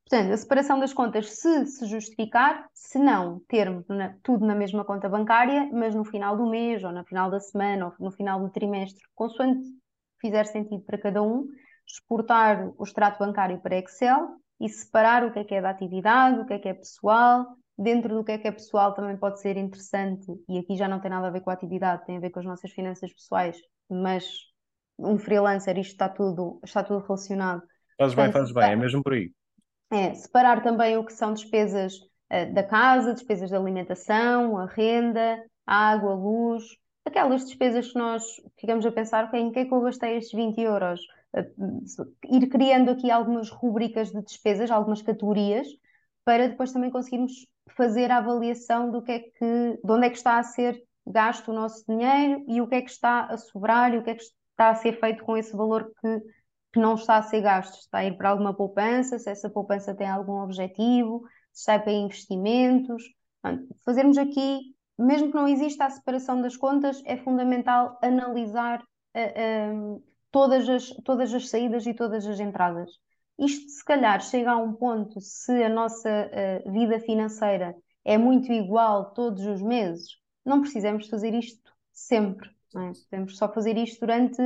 Portanto, 0.08 0.32
a 0.32 0.36
separação 0.36 0.78
das 0.78 0.92
contas, 0.92 1.30
se 1.30 1.66
se 1.66 1.86
justificar, 1.86 2.66
se 2.74 2.98
não, 2.98 3.40
termos 3.48 3.86
tudo 4.22 4.44
na 4.44 4.54
mesma 4.54 4.84
conta 4.84 5.08
bancária, 5.08 5.70
mas 5.72 5.94
no 5.94 6.04
final 6.04 6.36
do 6.36 6.46
mês, 6.46 6.84
ou 6.84 6.92
no 6.92 7.04
final 7.04 7.30
da 7.30 7.40
semana, 7.40 7.86
ou 7.86 7.94
no 7.98 8.10
final 8.10 8.40
do 8.40 8.50
trimestre, 8.50 9.02
consoante 9.14 9.66
fizer 10.20 10.44
sentido 10.44 10.82
para 10.82 10.98
cada 10.98 11.22
um, 11.22 11.46
exportar 11.86 12.72
o 12.76 12.84
extrato 12.84 13.18
bancário 13.18 13.60
para 13.60 13.78
Excel 13.78 14.36
e 14.60 14.68
separar 14.68 15.24
o 15.24 15.32
que 15.32 15.40
é 15.40 15.44
que 15.44 15.54
é 15.54 15.62
da 15.62 15.70
atividade, 15.70 16.40
o 16.40 16.46
que 16.46 16.54
é 16.54 16.58
que 16.58 16.68
é 16.68 16.74
pessoal. 16.74 17.56
Dentro 17.76 18.14
do 18.14 18.22
que 18.22 18.32
é 18.32 18.38
que 18.38 18.46
é 18.46 18.52
pessoal 18.52 18.94
também 18.94 19.16
pode 19.16 19.40
ser 19.40 19.56
interessante, 19.56 20.26
e 20.48 20.58
aqui 20.58 20.76
já 20.76 20.86
não 20.86 21.00
tem 21.00 21.10
nada 21.10 21.28
a 21.28 21.30
ver 21.30 21.40
com 21.40 21.50
a 21.50 21.54
atividade, 21.54 22.04
tem 22.04 22.18
a 22.18 22.20
ver 22.20 22.30
com 22.30 22.38
as 22.38 22.44
nossas 22.44 22.70
finanças 22.70 23.12
pessoais, 23.12 23.56
mas 23.90 24.24
um 24.98 25.18
freelancer, 25.18 25.78
isto 25.78 25.92
está 25.92 26.08
tudo, 26.08 26.60
está 26.62 26.84
tudo 26.84 27.04
relacionado. 27.04 27.62
Fazes 27.98 28.14
bem, 28.14 28.30
fazes 28.30 28.52
bem, 28.52 28.72
é 28.72 28.76
mesmo 28.76 29.02
por 29.02 29.14
aí. 29.14 29.32
É, 29.92 30.14
separar 30.14 30.62
também 30.62 30.96
o 30.96 31.04
que 31.04 31.12
são 31.12 31.34
despesas 31.34 31.98
uh, 32.32 32.52
da 32.54 32.62
casa, 32.62 33.12
despesas 33.12 33.50
de 33.50 33.56
alimentação, 33.56 34.56
a 34.56 34.64
renda, 34.64 35.44
água, 35.66 36.14
luz, 36.14 36.64
aquelas 37.04 37.44
despesas 37.44 37.92
que 37.92 37.98
nós 37.98 38.22
ficamos 38.58 38.86
a 38.86 38.92
pensar, 38.92 39.24
okay, 39.26 39.40
em 39.40 39.52
que 39.52 39.58
é 39.60 39.64
que 39.66 39.74
eu 39.74 39.82
gastei 39.82 40.16
estes 40.16 40.32
20 40.32 40.58
euros? 40.60 41.00
Uh, 41.34 42.14
ir 42.30 42.46
criando 42.48 42.90
aqui 42.90 43.10
algumas 43.10 43.50
rubricas 43.50 44.10
de 44.10 44.22
despesas, 44.22 44.70
algumas 44.70 45.02
categorias, 45.02 45.66
para 46.24 46.48
depois 46.48 46.72
também 46.72 46.90
conseguirmos 46.90 47.32
fazer 47.76 48.10
a 48.10 48.18
avaliação 48.18 48.90
do 48.90 49.02
que 49.02 49.12
é 49.12 49.18
que, 49.18 49.80
de 49.82 49.92
onde 49.92 50.06
é 50.06 50.10
que 50.10 50.16
está 50.16 50.38
a 50.38 50.42
ser 50.42 50.82
gasto 51.06 51.50
o 51.50 51.54
nosso 51.54 51.84
dinheiro 51.86 52.44
e 52.48 52.60
o 52.60 52.66
que 52.66 52.76
é 52.76 52.82
que 52.82 52.90
está 52.90 53.26
a 53.26 53.36
sobrar 53.36 53.92
e 53.92 53.98
o 53.98 54.02
que 54.02 54.10
é 54.10 54.14
que 54.14 54.22
está 54.22 54.70
a 54.70 54.74
ser 54.74 54.98
feito 54.98 55.24
com 55.24 55.36
esse 55.36 55.54
valor 55.54 55.90
que, 56.00 56.22
que 56.72 56.80
não 56.80 56.94
está 56.94 57.16
a 57.16 57.22
ser 57.22 57.40
gasto. 57.42 57.78
Está 57.78 57.98
a 57.98 58.04
ir 58.04 58.16
para 58.16 58.30
alguma 58.30 58.54
poupança, 58.54 59.18
se 59.18 59.30
essa 59.30 59.50
poupança 59.50 59.94
tem 59.94 60.08
algum 60.08 60.42
objetivo, 60.42 61.24
se 61.52 61.60
está 61.60 61.78
para 61.78 61.92
investimentos. 61.92 63.02
fazermos 63.84 64.18
aqui, 64.18 64.74
mesmo 64.98 65.30
que 65.30 65.36
não 65.36 65.48
exista 65.48 65.84
a 65.84 65.90
separação 65.90 66.40
das 66.40 66.56
contas, 66.56 67.02
é 67.04 67.16
fundamental 67.16 67.98
analisar 68.02 68.82
uh, 68.82 70.02
todas, 70.30 70.68
as, 70.68 70.88
todas 71.04 71.32
as 71.34 71.48
saídas 71.48 71.86
e 71.86 71.94
todas 71.94 72.26
as 72.26 72.40
entradas. 72.40 72.90
Isto, 73.38 73.70
se 73.70 73.84
calhar, 73.84 74.20
chega 74.20 74.52
a 74.52 74.56
um 74.56 74.72
ponto, 74.72 75.20
se 75.20 75.62
a 75.62 75.68
nossa 75.68 76.08
uh, 76.08 76.72
vida 76.72 77.00
financeira 77.00 77.74
é 78.04 78.16
muito 78.16 78.52
igual 78.52 79.12
todos 79.12 79.44
os 79.46 79.62
meses, 79.62 80.16
não 80.44 80.60
precisamos 80.60 81.08
fazer 81.08 81.34
isto 81.34 81.72
sempre. 81.92 82.48
É? 82.74 82.92
Podemos 83.10 83.36
só 83.36 83.52
fazer 83.52 83.76
isto 83.76 84.00
durante, 84.00 84.40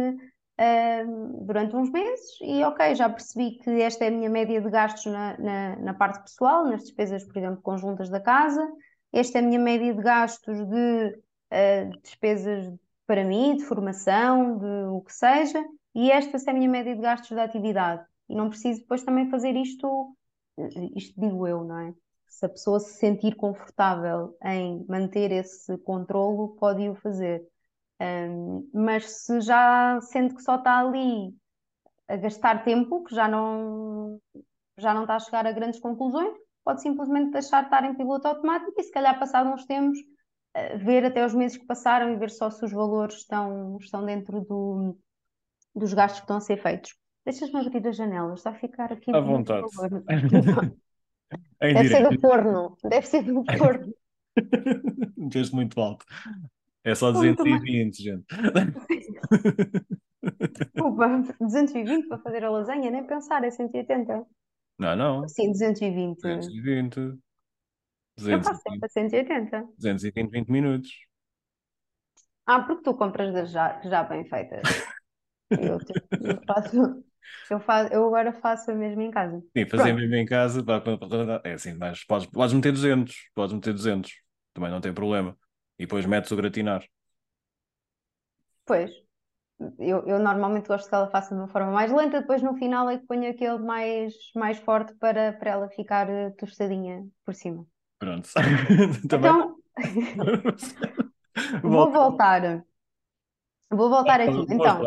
uh, 0.58 1.44
durante 1.44 1.76
uns 1.76 1.90
meses 1.90 2.38
e, 2.42 2.62
ok, 2.64 2.94
já 2.94 3.08
percebi 3.08 3.58
que 3.58 3.70
esta 3.80 4.04
é 4.04 4.08
a 4.08 4.10
minha 4.10 4.30
média 4.30 4.60
de 4.60 4.70
gastos 4.70 5.06
na, 5.06 5.38
na, 5.38 5.76
na, 5.76 5.94
parte 5.94 6.22
pessoal, 6.22 6.64
nas 6.64 6.82
despesas, 6.82 7.24
por 7.24 7.36
exemplo, 7.36 7.62
conjuntas 7.62 8.08
da 8.08 8.20
casa, 8.20 8.66
esta 9.12 9.38
é 9.38 9.40
a 9.40 9.44
minha 9.44 9.60
média 9.60 9.94
de 9.94 10.02
gastos 10.02 10.58
de 10.66 11.18
uh, 11.52 12.00
despesas 12.02 12.72
para 13.06 13.24
mim, 13.24 13.56
de 13.56 13.64
formação, 13.64 14.58
de 14.58 14.66
o 14.90 15.00
que 15.00 15.14
seja, 15.14 15.64
e 15.94 16.10
esta 16.10 16.36
é 16.36 16.50
a 16.50 16.54
minha 16.54 16.68
média 16.68 16.94
de 16.94 17.00
gastos 17.00 17.30
da 17.30 17.44
atividade. 17.44 18.04
E 18.28 18.34
não 18.34 18.48
preciso 18.48 18.80
depois 18.80 19.02
também 19.02 19.30
fazer 19.30 19.54
isto, 19.56 20.16
isto 20.94 21.18
digo 21.20 21.46
eu, 21.46 21.64
não 21.64 21.78
é? 21.78 21.94
Se 22.26 22.44
a 22.44 22.48
pessoa 22.48 22.80
se 22.80 22.98
sentir 22.98 23.36
confortável 23.36 24.36
em 24.44 24.84
manter 24.88 25.30
esse 25.30 25.78
controlo, 25.78 26.56
pode 26.56 26.88
o 26.88 26.96
fazer. 26.96 27.46
Um, 28.00 28.68
mas 28.74 29.10
se 29.10 29.40
já 29.40 29.98
sente 30.02 30.34
que 30.34 30.42
só 30.42 30.56
está 30.56 30.80
ali 30.80 31.34
a 32.08 32.16
gastar 32.16 32.62
tempo, 32.62 33.02
que 33.04 33.14
já 33.14 33.26
não, 33.26 34.20
já 34.78 34.92
não 34.92 35.02
está 35.02 35.16
a 35.16 35.20
chegar 35.20 35.46
a 35.46 35.52
grandes 35.52 35.80
conclusões, 35.80 36.34
pode 36.64 36.82
simplesmente 36.82 37.30
deixar 37.30 37.60
de 37.60 37.66
estar 37.66 37.84
em 37.84 37.94
piloto 37.94 38.28
automático 38.28 38.74
e 38.76 38.82
se 38.82 38.90
calhar 38.90 39.18
passado 39.18 39.48
uns 39.48 39.64
tempos 39.64 39.98
uh, 39.98 40.78
ver 40.78 41.04
até 41.04 41.24
os 41.24 41.34
meses 41.34 41.56
que 41.56 41.66
passaram 41.66 42.12
e 42.12 42.16
ver 42.16 42.30
só 42.30 42.50
se 42.50 42.64
os 42.64 42.72
valores 42.72 43.16
estão, 43.16 43.78
estão 43.80 44.04
dentro 44.04 44.42
do, 44.42 44.96
dos 45.74 45.94
gastos 45.94 46.20
que 46.20 46.24
estão 46.24 46.36
a 46.36 46.40
ser 46.40 46.58
feitos. 46.58 46.94
Deixas-me 47.24 47.58
abrir 47.58 47.86
as 47.88 47.96
janelas, 47.96 48.40
está 48.40 48.50
a 48.50 48.54
ficar 48.54 48.92
aqui. 48.92 49.10
À 49.14 49.20
vontade. 49.20 49.66
Deve 51.60 51.88
ser 51.88 52.08
do 52.08 52.20
forno, 52.20 52.76
deve 52.84 53.06
ser 53.06 53.22
do 53.22 53.42
forno. 53.58 53.92
Meteste 55.16 55.54
muito 55.54 55.80
alto. 55.80 56.04
É 56.86 56.94
só 56.94 57.10
220, 57.10 58.00
gente. 58.00 58.24
Desculpa, 60.72 61.08
220 61.40 62.06
para 62.06 62.18
fazer 62.18 62.44
a 62.44 62.50
lasanha, 62.50 62.90
nem 62.92 63.04
pensar, 63.04 63.42
é 63.42 63.50
180. 63.50 64.24
Não, 64.78 64.94
não. 64.94 65.28
Sim, 65.28 65.50
220. 65.50 66.22
220. 66.22 67.18
Eu 68.28 68.42
faço 68.42 68.62
sempre 68.62 68.86
a 68.86 68.88
180. 68.88 69.68
220, 69.76 70.30
20 70.30 70.48
minutos. 70.48 70.90
Ah, 72.46 72.60
porque 72.62 72.84
tu 72.84 72.94
compras 72.94 73.34
das 73.34 73.50
já, 73.50 73.80
já 73.82 74.04
bem 74.04 74.24
feitas. 74.24 74.62
Eu, 75.48 75.78
eu 75.78 76.42
faço, 76.44 77.04
eu, 77.48 77.60
faço, 77.60 77.92
eu 77.94 78.04
agora 78.08 78.32
faço 78.32 78.72
a 78.72 78.74
mesma 78.74 79.04
em 79.04 79.12
casa. 79.12 79.40
Sim, 79.56 79.64
fazer 79.66 79.92
mesmo 79.92 80.14
em 80.16 80.26
casa, 80.26 80.64
é 81.44 81.52
assim, 81.52 81.74
mas 81.74 82.02
podes, 82.02 82.26
podes 82.26 82.52
meter 82.52 82.72
200, 82.72 83.30
podes 83.32 83.54
meter 83.54 83.72
200, 83.72 84.12
também 84.52 84.72
não 84.72 84.80
tem 84.80 84.92
problema. 84.92 85.38
E 85.78 85.84
depois 85.84 86.06
metes 86.06 86.30
o 86.30 86.36
gratinar. 86.36 86.84
Pois. 88.64 88.90
eu, 89.78 90.06
eu, 90.06 90.18
normalmente 90.18 90.66
gosto 90.66 90.88
que 90.88 90.94
ela 90.94 91.10
faça 91.10 91.34
de 91.34 91.40
uma 91.40 91.48
forma 91.48 91.70
mais 91.70 91.92
lenta, 91.92 92.20
depois 92.20 92.42
no 92.42 92.56
final 92.56 92.90
é 92.90 92.98
que 92.98 93.06
ponho 93.06 93.30
aquele 93.30 93.58
mais, 93.58 94.14
mais 94.34 94.58
forte 94.58 94.94
para, 94.94 95.32
para 95.32 95.50
ela 95.52 95.68
ficar 95.68 96.10
eh, 96.10 96.30
tostadinha 96.30 97.06
por 97.24 97.34
cima. 97.34 97.64
Pronto. 97.98 98.28
então, 99.04 99.56
vou 101.62 101.92
voltar. 101.92 102.64
Vou 103.70 103.88
voltar 103.88 104.20
aqui. 104.20 104.46
Então, 104.50 104.82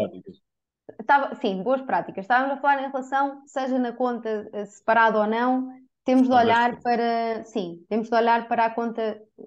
estava, 1.00 1.36
sim, 1.36 1.64
boas 1.64 1.82
práticas. 1.82 2.24
Estávamos 2.24 2.58
a 2.58 2.62
falar 2.62 2.84
em 2.84 2.88
relação, 2.88 3.44
seja 3.46 3.78
na 3.80 3.94
conta 3.94 4.50
eh, 4.52 4.66
separada 4.66 5.20
ou 5.20 5.28
não, 5.28 5.79
temos 6.10 6.28
de 6.28 6.34
olhar 6.34 6.80
para, 6.82 7.44
sim, 7.44 7.86
temos 7.88 8.10
de 8.10 8.16
olhar 8.16 8.48
para 8.48 8.66
a 8.66 8.74
conta 8.74 9.00
eh, 9.00 9.44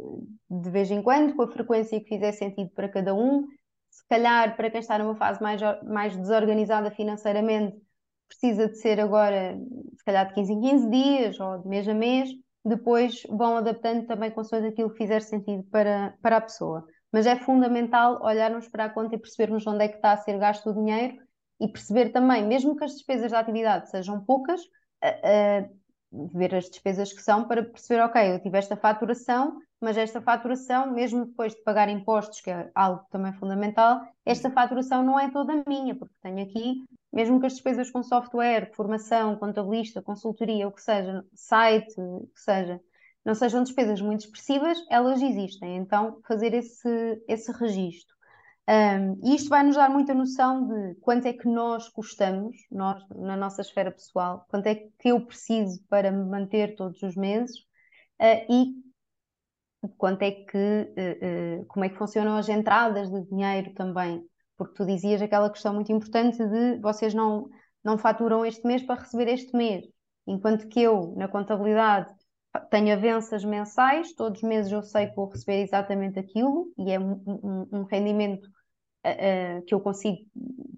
de 0.49 0.71
vez 0.71 0.93
em 0.93 1.03
quando, 1.03 1.35
com 1.35 1.43
a 1.43 1.51
frequência 1.51 1.99
que 1.99 2.07
fizer 2.07 2.31
sentido 2.31 2.71
para 2.71 2.89
cada 2.89 3.13
um. 3.13 3.49
Se 3.91 4.07
calhar 4.09 4.55
para 4.55 4.71
quem 4.71 4.79
está 4.79 4.97
numa 4.97 5.17
fase 5.17 5.43
mais, 5.43 5.61
mais 5.83 6.17
desorganizada 6.17 6.93
financeiramente, 6.93 7.77
precisa 8.29 8.69
de 8.69 8.77
ser 8.77 9.01
agora, 9.01 9.59
se 9.97 10.05
calhar 10.05 10.29
de 10.29 10.35
15 10.35 10.53
em 10.53 10.61
15 10.61 10.91
dias 10.91 11.41
ou 11.41 11.59
de 11.59 11.69
mês 11.69 11.89
a 11.89 11.95
mês, 11.95 12.31
depois 12.65 13.25
vão 13.29 13.57
adaptando 13.57 14.07
também 14.07 14.31
consoante 14.31 14.69
aquilo 14.69 14.91
que 14.91 14.99
fizer 14.99 15.21
sentido 15.21 15.65
para, 15.65 16.15
para 16.23 16.37
a 16.37 16.41
pessoa. 16.41 16.87
Mas 17.11 17.27
é 17.27 17.35
fundamental 17.35 18.23
olharmos 18.23 18.69
para 18.69 18.85
a 18.85 18.89
conta 18.89 19.17
e 19.17 19.19
percebermos 19.19 19.67
onde 19.67 19.83
é 19.83 19.89
que 19.89 19.97
está 19.97 20.13
a 20.13 20.17
ser 20.17 20.39
gasto 20.39 20.71
o 20.71 20.75
dinheiro 20.75 21.17
e 21.61 21.67
perceber 21.67 22.11
também, 22.11 22.47
mesmo 22.47 22.77
que 22.77 22.85
as 22.85 22.93
despesas 22.93 23.33
da 23.33 23.41
atividade 23.41 23.91
sejam 23.91 24.25
poucas, 24.25 24.61
uh, 24.63 25.67
uh, 25.67 25.82
ver 26.13 26.55
as 26.55 26.69
despesas 26.69 27.13
que 27.13 27.23
são 27.23 27.49
para 27.49 27.63
perceber, 27.63 28.03
ok, 28.03 28.35
eu 28.35 28.41
tive 28.41 28.59
esta 28.59 28.77
faturação, 28.77 29.61
mas 29.81 29.97
esta 29.97 30.21
faturação, 30.21 30.93
mesmo 30.93 31.25
depois 31.27 31.55
de 31.55 31.63
pagar 31.63 31.89
impostos, 31.89 32.41
que 32.41 32.51
é 32.51 32.71
algo 32.75 33.05
também 33.11 33.33
fundamental, 33.33 34.03
esta 34.25 34.51
faturação 34.51 35.03
não 35.03 35.19
é 35.19 35.31
toda 35.31 35.65
minha, 35.67 35.95
porque 35.95 36.15
tenho 36.23 36.43
aqui, 36.43 36.85
mesmo 37.13 37.41
que 37.41 37.47
as 37.47 37.55
despesas 37.55 37.91
com 37.91 38.03
software, 38.03 38.71
formação, 38.75 39.37
contabilista, 39.37 40.03
consultoria, 40.03 40.69
o 40.69 40.73
que 40.73 40.83
seja, 40.83 41.25
site, 41.35 41.95
o 41.99 42.29
que 42.35 42.41
seja, 42.41 42.81
não 43.25 43.35
sejam 43.35 43.63
despesas 43.63 44.01
muito 44.01 44.25
expressivas, 44.25 44.79
elas 44.91 45.23
existem. 45.23 45.77
Então, 45.77 46.21
fazer 46.27 46.55
esse, 46.55 47.23
esse 47.29 47.53
registro. 47.53 48.15
Um, 48.69 49.19
e 49.25 49.35
isto 49.35 49.49
vai 49.49 49.65
nos 49.65 49.75
dar 49.75 49.91
muita 49.91 50.15
noção 50.15 50.69
de 50.69 50.95
quanto 51.01 51.27
é 51.27 51.33
que 51.33 51.49
nós 51.49 51.89
custamos, 51.89 52.57
nós, 52.71 53.03
na 53.11 53.37
nossa 53.37 53.61
esfera 53.61 53.91
pessoal, 53.91 54.47
quanto 54.49 54.69
é 54.69 54.77
que 54.77 55.09
eu 55.09 55.21
preciso 55.27 55.83
para 55.89 56.13
me 56.13 56.25
manter 56.25 56.77
todos 56.77 57.03
os 57.03 57.17
meses 57.17 57.59
uh, 58.21 58.47
e 58.49 58.75
quanto 59.99 60.23
é 60.23 60.31
que, 60.31 60.57
uh, 60.57 61.63
uh, 61.63 61.67
como 61.67 61.85
é 61.85 61.89
que 61.89 61.99
funcionam 61.99 62.37
as 62.37 62.49
entradas 62.49 63.11
de 63.11 63.25
dinheiro 63.25 63.75
também, 63.75 64.25
porque 64.57 64.75
tu 64.75 64.87
dizias 64.87 65.21
aquela 65.21 65.51
questão 65.51 65.75
muito 65.75 65.91
importante 65.91 66.39
de 66.39 66.79
vocês 66.79 67.13
não, 67.13 67.49
não 67.83 67.99
faturam 67.99 68.47
este 68.47 68.65
mês 68.65 68.83
para 68.83 69.01
receber 69.01 69.29
este 69.29 69.57
mês, 69.57 69.85
enquanto 70.25 70.69
que 70.69 70.81
eu, 70.81 71.15
na 71.17 71.27
contabilidade, 71.27 72.15
tenho 72.71 72.93
avanças 72.93 73.45
mensais, 73.45 74.15
todos 74.15 74.43
os 74.43 74.49
meses 74.49 74.71
eu 74.71 74.83
sei 74.83 75.09
que 75.09 75.17
vou 75.17 75.29
receber 75.29 75.63
exatamente 75.63 76.19
aquilo 76.19 76.71
e 76.79 76.93
é 76.93 77.01
um, 77.01 77.13
um, 77.27 77.69
um 77.73 77.83
rendimento 77.85 78.49
uh, 79.07 79.63
que 79.67 79.75
eu 79.75 79.81
consigo 79.81 80.19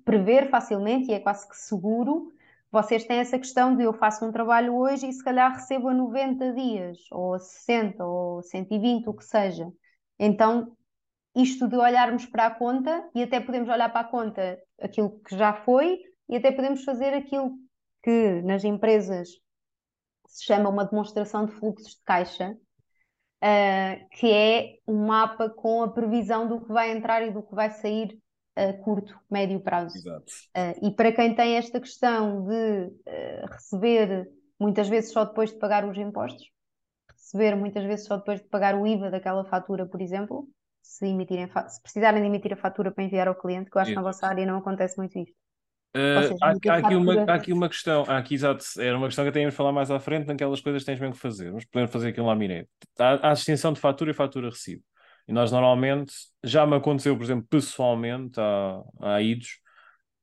prever 0.05 0.51
facilmente 0.51 1.11
e 1.11 1.14
é 1.14 1.20
quase 1.20 1.49
que 1.49 1.57
seguro 1.57 2.33
vocês 2.75 3.05
têm 3.05 3.18
essa 3.18 3.39
questão 3.39 3.77
de 3.77 3.85
eu 3.85 3.93
faço 3.93 4.27
um 4.27 4.33
trabalho 4.33 4.75
hoje 4.75 5.09
e 5.09 5.12
se 5.12 5.22
calhar 5.22 5.53
recebo 5.53 5.91
a 5.91 5.95
90 5.95 6.53
dias, 6.55 6.99
ou 7.12 7.35
a 7.35 7.39
60, 7.39 8.05
ou 8.05 8.43
120, 8.43 9.09
o 9.09 9.14
que 9.14 9.25
seja. 9.25 9.72
Então, 10.18 10.77
isto 11.37 11.68
de 11.68 11.77
olharmos 11.77 12.27
para 12.27 12.47
a 12.47 12.51
conta, 12.51 13.09
e 13.14 13.22
até 13.22 13.39
podemos 13.39 13.68
olhar 13.68 13.89
para 13.91 14.01
a 14.01 14.11
conta 14.11 14.61
aquilo 14.81 15.20
que 15.20 15.37
já 15.37 15.53
foi, 15.53 16.01
e 16.29 16.37
até 16.37 16.51
podemos 16.51 16.83
fazer 16.83 17.14
aquilo 17.14 17.53
que 18.03 18.43
nas 18.43 18.64
empresas 18.64 19.29
se 20.27 20.45
chama 20.45 20.68
uma 20.68 20.85
demonstração 20.85 21.47
de 21.47 21.53
fluxos 21.53 21.95
de 21.95 22.03
caixa, 22.03 22.59
uh, 23.45 24.09
que 24.11 24.32
é 24.32 24.78
um 24.88 25.07
mapa 25.07 25.51
com 25.51 25.82
a 25.82 25.92
previsão 25.92 26.49
do 26.49 26.62
que 26.62 26.72
vai 26.72 26.90
entrar 26.90 27.22
e 27.22 27.30
do 27.30 27.42
que 27.42 27.55
vai 27.55 27.70
sair 27.70 28.18
a 28.57 28.72
curto, 28.72 29.18
médio 29.30 29.61
prazo. 29.61 29.97
Exato. 29.99 30.32
Uh, 30.57 30.86
e 30.86 30.90
para 30.92 31.12
quem 31.12 31.34
tem 31.34 31.57
esta 31.57 31.80
questão 31.80 32.47
de 32.47 32.86
uh, 32.86 33.47
receber 33.51 34.30
muitas 34.59 34.88
vezes 34.88 35.12
só 35.12 35.24
depois 35.24 35.51
de 35.51 35.59
pagar 35.59 35.84
os 35.84 35.99
impostos, 35.99 36.49
receber 37.11 37.57
muitas 37.57 37.84
vezes 37.84 38.07
só 38.07 38.16
depois 38.16 38.40
de 38.40 38.49
pagar 38.49 38.76
o 38.76 38.86
IVA 38.86 39.11
daquela 39.11 39.45
fatura, 39.45 39.84
por 39.84 40.01
exemplo, 40.01 40.49
se, 40.80 41.07
emitirem 41.07 41.49
se 41.68 41.82
precisarem 41.82 42.22
de 42.22 42.28
emitir 42.28 42.53
a 42.53 42.57
fatura 42.57 42.92
para 42.92 43.05
enviar 43.05 43.26
ao 43.26 43.34
cliente, 43.34 43.70
que 43.70 43.76
eu 43.76 43.80
acho 43.82 43.90
Exato. 43.90 44.01
que 44.01 44.05
na 44.05 44.12
vossa 44.12 44.26
área 44.26 44.47
não 44.47 44.59
acontece 44.59 44.97
muito 44.97 45.18
isto. 45.18 45.34
Uh, 45.97 46.22
seja, 46.22 46.36
há, 46.42 46.49
há, 46.49 46.76
aqui 46.78 46.95
uma, 46.97 47.22
há 47.22 47.34
aqui 47.34 47.53
uma 47.53 47.68
questão, 47.68 48.05
há 48.09 48.18
aqui, 48.18 48.34
exato, 48.34 48.64
era 48.78 48.97
uma 48.99 49.07
questão 49.07 49.24
que 49.24 49.30
temos 49.30 49.53
de 49.53 49.57
falar 49.57 49.72
mais 49.72 49.90
à 49.90 50.01
frente, 50.01 50.26
naquelas 50.26 50.61
coisas 50.61 50.82
que 50.82 50.86
tens 50.86 50.99
mesmo 50.99 51.14
que 51.14 51.20
fazer, 51.20 51.53
mas 51.53 51.64
podemos 51.64 51.92
fazer 51.92 52.09
aqui 52.09 52.20
um 52.20 52.26
laminete. 52.26 52.68
Há, 52.99 53.28
há 53.28 53.30
a 53.30 53.34
distinção 53.34 53.72
de 53.72 53.80
fatura 53.80 54.11
e 54.11 54.14
fatura 54.14 54.51
recibo. 54.51 54.82
E 55.28 55.32
nós 55.32 55.53
normalmente, 55.53 56.12
já 56.42 56.66
me 56.66 56.76
aconteceu, 56.76 57.16
por 57.16 57.22
exemplo, 57.22 57.47
pessoalmente, 57.49 58.40
há, 58.40 58.82
há 59.01 59.22
idos, 59.22 59.61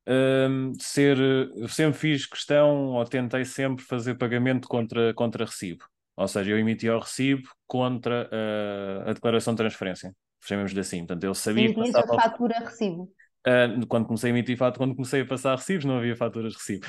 um, 0.07 0.73
ser, 0.79 1.17
eu 1.17 1.67
sempre 1.67 1.97
fiz 1.97 2.25
questão, 2.25 2.87
ou 2.89 3.05
tentei 3.05 3.45
sempre 3.45 3.83
fazer 3.83 4.15
pagamento 4.15 4.67
contra, 4.67 5.13
contra 5.13 5.45
recibo. 5.45 5.85
Ou 6.17 6.27
seja, 6.27 6.51
eu 6.51 6.59
emitia 6.59 6.95
o 6.95 6.99
recibo 6.99 7.47
contra 7.65 8.29
uh, 8.29 9.09
a 9.09 9.13
declaração 9.13 9.53
de 9.53 9.57
transferência. 9.59 10.13
Chamemos-lhe 10.43 10.79
assim. 10.79 10.99
Portanto, 10.99 11.23
eu 11.23 11.33
sabia 11.33 11.69
Sim, 11.69 11.73
que 11.73 11.91
passava... 11.91 12.15
a 12.15 12.21
fatura 12.21 12.59
recibo. 12.59 13.09
Uh, 13.47 13.85
quando 13.87 14.05
comecei 14.05 14.29
a 14.29 14.33
emitir 14.33 14.55
fatura, 14.55 14.85
quando 14.85 14.95
comecei 14.95 15.21
a 15.21 15.25
passar 15.25 15.55
recibos, 15.55 15.85
não 15.85 15.97
havia 15.97 16.15
faturas 16.15 16.53
de 16.53 16.59
recibo. 16.59 16.85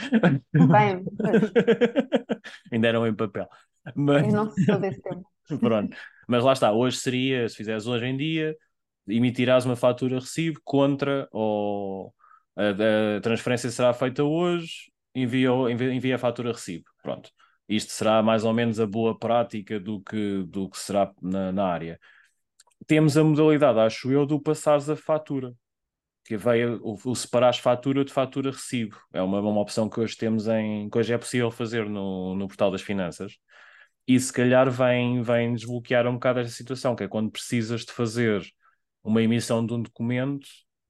Bem, 0.53 1.03
ainda 2.71 2.89
eram 2.89 3.07
em 3.07 3.15
papel. 3.15 3.49
Mas... 3.95 4.27
Eu 4.27 4.33
não 4.33 4.51
sou 4.51 4.79
desse 4.79 5.01
tempo. 5.01 5.27
Pronto. 5.59 5.97
Mas 6.29 6.45
lá 6.45 6.53
está, 6.53 6.71
hoje 6.73 6.99
seria, 6.99 7.49
se 7.49 7.57
fizeres 7.57 7.87
hoje 7.87 8.05
em 8.05 8.17
dia, 8.17 8.55
emitirás 9.09 9.65
uma 9.65 9.77
fatura 9.77 10.19
recibo 10.19 10.61
contra 10.63 11.27
ou 11.33 12.15
a, 12.55 13.17
a 13.17 13.21
transferência 13.21 13.71
será 13.71 13.95
feita 13.95 14.23
hoje, 14.23 14.93
envia, 15.15 15.51
envia 15.71 16.17
a 16.17 16.19
fatura 16.19 16.53
recibo. 16.53 16.85
Pronto. 17.03 17.31
Isto 17.69 17.93
será 17.93 18.23
mais 18.23 18.45
ou 18.45 18.53
menos 18.53 18.79
a 18.79 18.87
boa 18.87 19.19
prática 19.19 19.81
do 19.81 20.01
que, 20.03 20.43
do 20.45 20.69
que 20.69 20.79
será 20.79 21.11
na, 21.23 21.51
na 21.51 21.65
área. 21.67 21.99
Temos 22.87 23.17
a 23.17 23.25
modalidade, 23.25 23.79
acho 23.79 24.11
eu, 24.11 24.27
do 24.27 24.41
passares 24.41 24.91
a 24.91 24.97
fatura 24.97 25.55
que 26.33 26.37
veio 26.37 26.81
o, 26.83 26.97
o 27.11 27.15
separar 27.15 27.55
fatura 27.55 28.05
de 28.05 28.13
fatura 28.13 28.51
recibo. 28.51 28.97
É 29.13 29.21
uma, 29.21 29.41
uma 29.41 29.61
opção 29.61 29.89
que 29.89 30.01
hoje 30.01 30.17
temos 30.17 30.49
em 30.49 30.89
que 30.89 30.99
hoje 30.99 31.13
é 31.13 31.19
possível 31.19 31.51
fazer 31.51 31.89
no, 31.89 32.35
no 32.35 32.49
portal 32.49 32.71
das 32.71 32.81
finanças 32.81 33.37
e 34.09 34.19
se 34.19 34.33
calhar 34.33 34.71
vem, 34.71 35.23
vem 35.23 35.55
desbloquear 35.55 36.07
um 36.07 36.15
bocado 36.15 36.41
esta 36.41 36.53
situação, 36.53 36.97
que 36.97 37.05
é 37.05 37.09
quando 37.09 37.31
precisas 37.31 37.85
de 37.85 37.93
fazer 37.93 38.43
uma 39.05 39.23
emissão 39.23 39.65
de 39.65 39.75
um 39.75 39.83
documento 39.83 40.49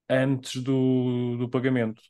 antes 0.09 0.63
do, 0.63 1.37
do 1.37 1.49
pagamento. 1.49 2.01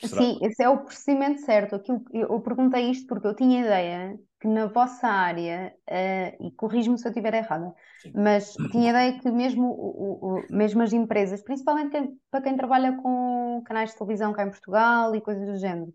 Será? 0.00 0.20
Sim, 0.20 0.38
esse 0.42 0.62
é 0.62 0.68
o 0.68 0.84
procedimento 0.84 1.40
certo. 1.42 1.76
Aquilo, 1.76 2.04
eu 2.12 2.40
perguntei 2.40 2.90
isto 2.90 3.06
porque 3.06 3.28
eu 3.28 3.34
tinha 3.34 3.60
ideia 3.60 4.18
que 4.40 4.48
na 4.48 4.66
vossa 4.66 5.08
área, 5.08 5.74
uh, 5.88 6.46
e 6.46 6.50
corrijo-me 6.52 6.98
se 6.98 7.06
eu 7.06 7.10
estiver 7.10 7.34
errada, 7.34 7.72
Sim. 8.02 8.12
mas 8.14 8.54
tinha 8.70 8.90
ideia 8.90 9.18
que 9.18 9.30
mesmo, 9.30 9.66
o, 9.68 10.38
o, 10.38 10.42
mesmo 10.50 10.82
as 10.82 10.92
empresas, 10.92 11.42
principalmente 11.42 11.90
quem, 11.90 12.20
para 12.30 12.42
quem 12.42 12.56
trabalha 12.56 12.96
com 12.96 13.62
canais 13.64 13.90
de 13.90 13.96
televisão 13.96 14.32
cá 14.32 14.44
em 14.44 14.50
Portugal 14.50 15.14
e 15.14 15.20
coisas 15.20 15.46
do 15.46 15.58
género, 15.58 15.92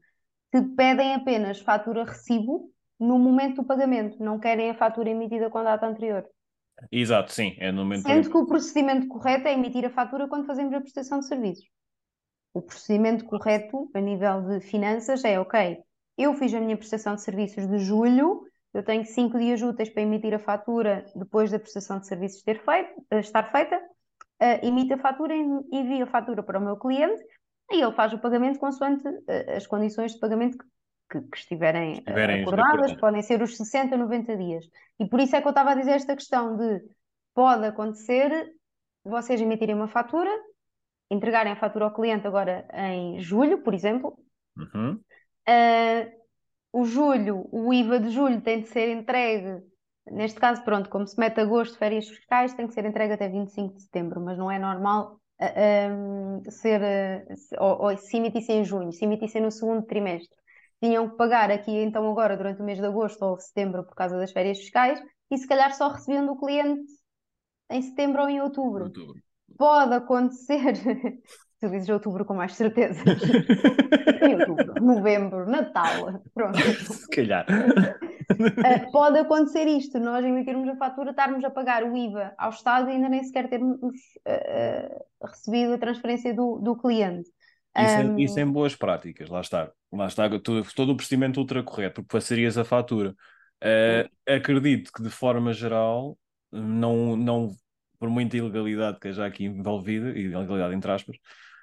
que 0.52 0.62
pedem 0.62 1.16
apenas 1.16 1.60
fatura 1.60 2.04
recibo 2.04 2.72
no 3.00 3.18
momento 3.18 3.62
do 3.62 3.68
pagamento, 3.68 4.24
não 4.24 4.40
querem 4.40 4.70
a 4.70 4.76
fatura 4.76 5.10
emitida 5.10 5.50
com 5.50 5.58
a 5.60 5.64
data 5.64 5.88
anterior. 5.88 6.28
Exato, 6.92 7.32
sim, 7.32 7.56
é 7.60 7.72
no 7.72 7.84
momento. 7.84 8.04
Sendo 8.04 8.30
que 8.30 8.38
o 8.38 8.46
procedimento 8.46 9.08
correto 9.08 9.48
é 9.48 9.54
emitir 9.54 9.86
a 9.86 9.90
fatura 9.90 10.28
quando 10.28 10.48
fazemos 10.48 10.74
a 10.74 10.82
prestação 10.82 11.20
de 11.20 11.28
serviços. 11.28 11.66
O 12.54 12.62
procedimento 12.62 13.26
correto 13.26 13.90
a 13.94 14.00
nível 14.00 14.42
de 14.42 14.60
finanças 14.62 15.24
é 15.24 15.40
ok, 15.40 15.78
eu 16.22 16.34
fiz 16.36 16.54
a 16.54 16.60
minha 16.60 16.78
prestação 16.78 17.16
de 17.16 17.22
serviços 17.22 17.68
de 17.68 17.80
julho, 17.80 18.44
eu 18.74 18.84
tenho 18.84 19.06
cinco 19.06 19.38
dias 19.38 19.62
úteis 19.62 19.90
para 19.90 20.04
emitir 20.04 20.34
a 20.34 20.40
fatura 20.40 21.06
depois 21.16 21.52
da 21.52 21.60
prestação 21.60 22.00
de 22.00 22.08
serviços 22.08 22.42
ter 22.42 22.64
feito, 22.64 23.06
eh, 23.12 23.20
estar 23.20 23.52
feita, 23.52 23.78
uh, 23.78 24.66
emito 24.66 24.94
a 24.94 24.98
fatura, 24.98 25.36
envio 25.36 26.04
a 26.04 26.08
fatura 26.08 26.42
para 26.42 26.60
o 26.60 26.62
meu 26.62 26.78
cliente 26.78 27.22
e 27.72 27.82
ele 27.82 27.92
faz 27.94 28.14
o 28.14 28.20
pagamento 28.20 28.60
consoante 28.60 29.08
uh, 29.08 29.56
as 29.56 29.68
condições 29.68 30.14
de 30.14 30.20
pagamento 30.20 30.58
que 30.58 30.66
que, 31.12 31.22
que 31.22 31.38
estiverem, 31.38 31.94
estiverem 31.94 32.42
acordadas, 32.42 32.94
podem 32.94 33.22
ser 33.22 33.42
os 33.42 33.58
60, 33.58 33.98
90 33.98 34.38
dias. 34.38 34.66
E 34.98 35.06
por 35.06 35.20
isso 35.20 35.36
é 35.36 35.42
que 35.42 35.48
eu 35.48 35.52
estava 35.52 35.72
a 35.72 35.76
dizer 35.76 35.92
esta 35.92 36.16
questão 36.16 36.56
de 36.56 36.82
pode 37.36 37.66
acontecer 37.66 38.54
vocês 39.04 39.42
emitirem 39.42 39.76
uma 39.76 39.88
fatura, 39.88 40.32
entregarem 41.10 41.52
a 41.52 41.58
fatura 41.58 41.86
ao 41.86 41.94
cliente 41.94 42.26
agora 42.26 42.66
em 42.74 43.20
julho, 43.20 43.62
por 43.62 43.74
exemplo. 43.74 44.18
Uhum. 44.56 45.00
Uh, 45.48 46.12
o 46.74 46.86
julho, 46.86 47.48
o 47.52 47.74
IVA 47.74 48.00
de 48.00 48.10
julho 48.10 48.42
tem 48.42 48.62
de 48.62 48.70
ser 48.70 48.90
entregue, 48.90 49.62
neste 50.06 50.40
caso, 50.40 50.64
pronto, 50.64 50.90
como 50.90 51.06
se 51.06 51.20
mete 51.20 51.40
agosto, 51.42 51.78
férias 51.78 52.08
fiscais, 52.08 52.54
tem 52.54 52.68
que 52.68 52.74
ser 52.74 52.86
entregue 52.86 53.14
até 53.14 53.28
25 53.28 53.76
de 53.76 53.82
setembro, 53.84 54.22
mas 54.22 54.38
não 54.38 54.50
é 54.50 54.58
normal 54.58 55.20
um, 55.42 56.50
ser, 56.50 56.82
ou, 57.60 57.84
ou 57.84 57.98
se 57.98 58.18
emitissem 58.18 58.60
em 58.60 58.66
junho, 58.66 58.92
se 58.92 59.06
emitissem 59.06 59.42
no 59.42 59.52
segundo 59.52 59.86
trimestre, 59.86 60.36
tinham 60.82 61.10
que 61.10 61.18
pagar 61.18 61.52
aqui 61.52 61.72
então 61.72 62.10
agora 62.10 62.38
durante 62.38 62.62
o 62.62 62.66
mês 62.66 62.80
de 62.80 62.86
agosto 62.86 63.22
ou 63.24 63.40
setembro 63.40 63.84
por 63.84 63.96
causa 63.96 64.18
das 64.18 64.32
férias 64.32 64.60
fiscais 64.60 65.02
e 65.30 65.38
se 65.38 65.48
calhar 65.48 65.74
só 65.74 65.90
recebiam 65.90 66.26
do 66.26 66.38
cliente 66.38 66.92
em 67.70 67.82
setembro 67.82 68.24
ou 68.24 68.30
em 68.30 68.42
outubro. 68.42 68.86
outubro. 68.86 69.22
Pode 69.58 69.94
acontecer, 69.94 70.74
tu 71.62 71.70
dizes 71.70 71.90
outubro 71.90 72.26
com 72.26 72.34
mais 72.34 72.56
certeza, 72.56 73.04
em 74.26 74.34
outubro, 74.34 74.84
novembro, 74.84 75.48
Natal, 75.48 76.20
pronto. 76.34 76.58
Se 76.60 77.08
calhar. 77.08 77.46
Uh, 77.48 78.90
pode 78.92 79.20
acontecer 79.20 79.68
isto, 79.68 80.00
nós 80.00 80.26
emitirmos 80.26 80.68
a 80.70 80.76
fatura, 80.76 81.12
estarmos 81.12 81.44
a 81.44 81.52
pagar 81.52 81.84
o 81.84 81.96
IVA 81.96 82.34
ao 82.36 82.50
Estado 82.50 82.90
e 82.90 82.94
ainda 82.94 83.08
nem 83.08 83.24
sequer 83.24 83.48
termos 83.48 83.78
uh, 83.80 85.06
recebido 85.24 85.74
a 85.74 85.78
transferência 85.78 86.34
do, 86.34 86.58
do 86.58 86.76
cliente. 86.76 87.30
Isso, 87.78 87.96
um... 87.96 88.18
é, 88.18 88.22
isso 88.22 88.40
é 88.40 88.42
em 88.42 88.52
boas 88.52 88.76
práticas, 88.76 89.30
lá 89.30 89.42
está. 89.42 89.72
Lá 89.94 90.08
está 90.08 90.28
todo, 90.40 90.66
todo 90.74 90.94
o 90.94 90.96
procedimento 90.96 91.40
ultra 91.40 91.62
correto, 91.62 92.02
porque 92.02 92.18
passarias 92.18 92.58
a 92.58 92.66
fatura. 92.66 93.16
Uh, 93.64 94.10
acredito 94.28 94.92
que 94.92 95.04
de 95.04 95.12
forma 95.12 95.54
geral, 95.54 96.18
não, 96.52 97.16
não 97.16 97.52
por 98.00 98.10
muita 98.10 98.36
ilegalidade 98.36 99.00
que 99.00 99.10
haja 99.10 99.28
aqui 99.28 99.46
envolvida, 99.46 100.10
ilegalidade 100.18 100.74
entre 100.74 100.92
aspas, 100.92 101.18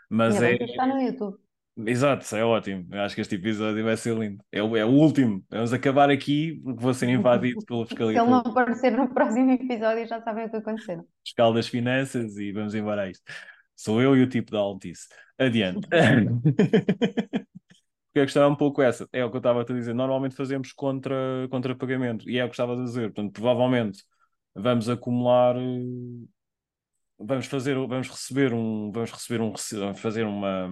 mas 0.08 0.40
é. 0.42 0.54
Está 0.54 0.86
no 0.86 1.00
YouTube. 1.00 1.38
Exato, 1.86 2.34
é 2.34 2.44
ótimo. 2.44 2.88
Eu 2.90 3.02
acho 3.02 3.14
que 3.14 3.20
este 3.20 3.36
episódio 3.36 3.84
vai 3.84 3.96
ser 3.96 4.16
lindo. 4.16 4.42
É, 4.50 4.60
o, 4.60 4.76
é 4.76 4.84
o 4.84 4.88
último. 4.88 5.44
Vamos 5.48 5.72
acabar 5.72 6.10
aqui 6.10 6.60
porque 6.64 6.82
vou 6.82 6.92
ser 6.92 7.08
invadido 7.08 7.64
pela 7.64 7.86
fiscalidade. 7.86 8.26
Se 8.26 8.32
ele 8.32 8.42
não 8.42 8.50
aparecer 8.50 8.96
no 8.96 9.08
próximo 9.14 9.52
episódio, 9.52 10.06
já 10.08 10.20
sabem 10.20 10.46
o 10.46 10.50
que 10.50 10.56
aconteceu. 10.56 11.06
Fiscal 11.24 11.52
das 11.52 11.68
finanças 11.68 12.36
e 12.36 12.50
vamos 12.50 12.74
embora 12.74 13.02
a 13.02 13.10
isto. 13.10 13.22
Sou 13.76 14.02
eu 14.02 14.16
e 14.16 14.22
o 14.22 14.28
tipo 14.28 14.50
da 14.50 14.58
Altice. 14.58 15.06
Adiante. 15.38 15.86
Porque 18.08 18.20
a 18.20 18.24
questão 18.24 18.42
é 18.42 18.46
um 18.48 18.56
pouco 18.56 18.82
essa. 18.82 19.08
É 19.12 19.24
o 19.24 19.30
que 19.30 19.36
eu 19.36 19.38
estava 19.38 19.62
a 19.62 19.64
te 19.64 19.72
dizer. 19.72 19.94
Normalmente 19.94 20.34
fazemos 20.34 20.72
contra, 20.72 21.14
contra 21.48 21.76
pagamento. 21.76 22.28
E 22.28 22.38
é 22.38 22.44
o 22.44 22.48
que 22.48 22.54
estava 22.54 22.72
a 22.72 22.84
dizer. 22.84 23.12
Portanto, 23.12 23.32
provavelmente 23.32 24.02
vamos 24.52 24.88
acumular. 24.88 25.54
Vamos 27.18 27.46
fazer, 27.46 27.74
vamos 27.74 28.08
receber 28.08 28.52
um, 28.52 28.92
vamos 28.92 29.10
receber 29.10 29.40
um, 29.40 29.52
fazer 29.94 30.24
uma, 30.24 30.70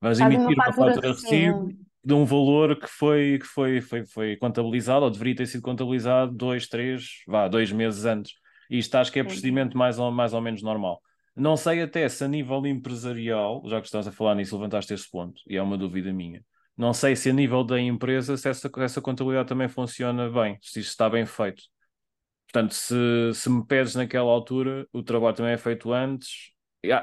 vamos 0.00 0.18
emitir 0.18 0.54
uma 0.54 0.72
fatura, 0.72 1.00
de 1.00 1.08
recibo 1.08 1.68
de 2.04 2.14
um 2.14 2.24
valor 2.24 2.76
que 2.76 2.88
foi, 2.88 3.38
que 3.40 3.46
foi, 3.46 3.80
foi, 3.80 4.04
foi 4.04 4.36
contabilizado, 4.36 5.04
ou 5.04 5.10
deveria 5.10 5.36
ter 5.36 5.46
sido 5.46 5.62
contabilizado 5.62 6.32
dois, 6.32 6.66
três, 6.66 7.22
vá, 7.28 7.46
dois 7.46 7.70
meses 7.70 8.04
antes. 8.04 8.32
E 8.68 8.78
isto 8.78 8.94
acho 8.96 9.12
que 9.12 9.20
é 9.20 9.24
procedimento 9.24 9.78
mais 9.78 9.98
ou, 9.98 10.10
mais 10.10 10.34
ou 10.34 10.40
menos 10.40 10.62
normal. 10.62 11.00
Não 11.36 11.56
sei 11.56 11.80
até 11.82 12.08
se 12.08 12.24
a 12.24 12.28
nível 12.28 12.66
empresarial, 12.66 13.62
já 13.66 13.80
que 13.80 13.86
estás 13.86 14.06
a 14.06 14.12
falar 14.12 14.34
nisso, 14.34 14.56
levantaste 14.56 14.92
esse 14.92 15.08
ponto, 15.08 15.40
e 15.46 15.56
é 15.56 15.62
uma 15.62 15.78
dúvida 15.78 16.12
minha. 16.12 16.44
Não 16.76 16.92
sei 16.92 17.14
se 17.14 17.30
a 17.30 17.32
nível 17.32 17.62
da 17.62 17.80
empresa, 17.80 18.36
se 18.36 18.48
essa, 18.48 18.70
essa 18.78 19.00
contabilidade 19.00 19.48
também 19.48 19.68
funciona 19.68 20.28
bem, 20.28 20.58
se 20.60 20.80
isto 20.80 20.90
está 20.90 21.08
bem 21.08 21.24
feito. 21.24 21.62
Portanto, 22.52 22.74
se, 22.74 23.32
se 23.34 23.48
me 23.48 23.66
pedes 23.66 23.94
naquela 23.94 24.30
altura, 24.30 24.86
o 24.92 25.02
trabalho 25.02 25.34
também 25.34 25.52
é 25.52 25.58
feito 25.58 25.90
antes. 25.90 26.52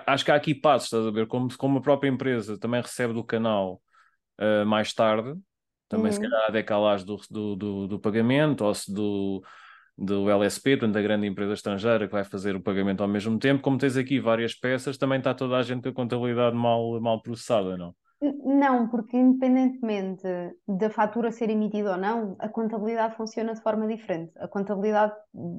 Acho 0.05 0.23
que 0.23 0.31
há 0.31 0.35
aqui 0.35 0.53
passos, 0.53 0.85
estás 0.87 1.07
a 1.07 1.11
ver? 1.11 1.25
Como, 1.25 1.55
como 1.57 1.79
a 1.79 1.81
própria 1.81 2.07
empresa 2.07 2.59
também 2.59 2.81
recebe 2.81 3.13
do 3.13 3.23
canal 3.23 3.81
uh, 4.39 4.65
mais 4.65 4.93
tarde, 4.93 5.35
também 5.87 6.07
uhum. 6.07 6.11
se 6.11 6.21
calhar 6.21 6.45
há 6.47 6.51
decalagem 6.51 7.05
do, 7.05 7.17
do, 7.31 7.55
do, 7.55 7.87
do, 7.87 7.99
pagamento, 7.99 8.63
ou 8.63 8.75
se 8.75 8.93
do, 8.93 9.43
do 9.97 10.29
LSP, 10.29 10.77
portanto, 10.77 10.93
da 10.93 11.01
grande 11.01 11.25
empresa 11.25 11.53
estrangeira 11.53 12.05
que 12.05 12.13
vai 12.13 12.23
fazer 12.23 12.55
o 12.55 12.61
pagamento 12.61 13.01
ao 13.01 13.09
mesmo 13.09 13.39
tempo. 13.39 13.63
Como 13.63 13.77
tens 13.77 13.97
aqui 13.97 14.19
várias 14.19 14.53
peças, 14.53 14.97
também 14.97 15.17
está 15.17 15.33
toda 15.33 15.57
a 15.57 15.63
gente 15.63 15.81
com 15.81 15.89
a 15.89 15.93
contabilidade 15.93 16.55
mal, 16.55 17.01
mal 17.01 17.21
processada, 17.23 17.75
não? 17.75 17.95
Não, 18.21 18.89
porque 18.89 19.15
independentemente 19.15 20.27
da 20.67 20.89
fatura 20.89 21.31
ser 21.31 21.49
emitida 21.49 21.91
ou 21.91 21.97
não, 21.97 22.35
a 22.39 22.49
contabilidade 22.49 23.15
funciona 23.15 23.53
de 23.53 23.61
forma 23.61 23.87
diferente. 23.87 24.33
A 24.37 24.47
contabilidade 24.47 25.13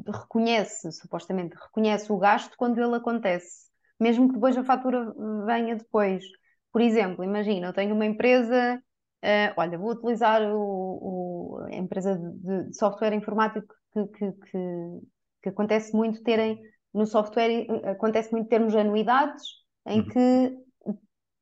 reconhece, 0.06 0.92
supostamente, 0.92 1.56
reconhece 1.56 2.12
o 2.12 2.18
gasto 2.18 2.54
quando 2.58 2.78
ele 2.78 2.94
acontece, 2.94 3.70
mesmo 3.98 4.28
que 4.28 4.34
depois 4.34 4.58
a 4.58 4.64
fatura 4.64 5.10
venha 5.46 5.74
depois. 5.74 6.22
Por 6.70 6.82
exemplo, 6.82 7.24
imagina, 7.24 7.68
eu 7.68 7.72
tenho 7.72 7.94
uma 7.94 8.04
empresa, 8.04 8.76
uh, 9.24 9.54
olha, 9.56 9.78
vou 9.78 9.92
utilizar 9.92 10.42
o, 10.42 10.60
o, 10.60 11.64
a 11.64 11.74
empresa 11.74 12.14
de, 12.14 12.66
de 12.66 12.76
software 12.76 13.14
informático 13.14 13.74
que, 13.94 14.06
que, 14.06 14.32
que, 14.32 15.00
que, 15.44 15.48
acontece 15.48 15.96
muito 15.96 16.22
terem 16.22 16.60
no 16.92 17.06
software, 17.06 17.66
acontece 17.86 18.30
muito 18.32 18.48
termos 18.48 18.76
anuidades 18.76 19.42
em 19.86 20.00
uhum. 20.00 20.08
que 20.08 20.69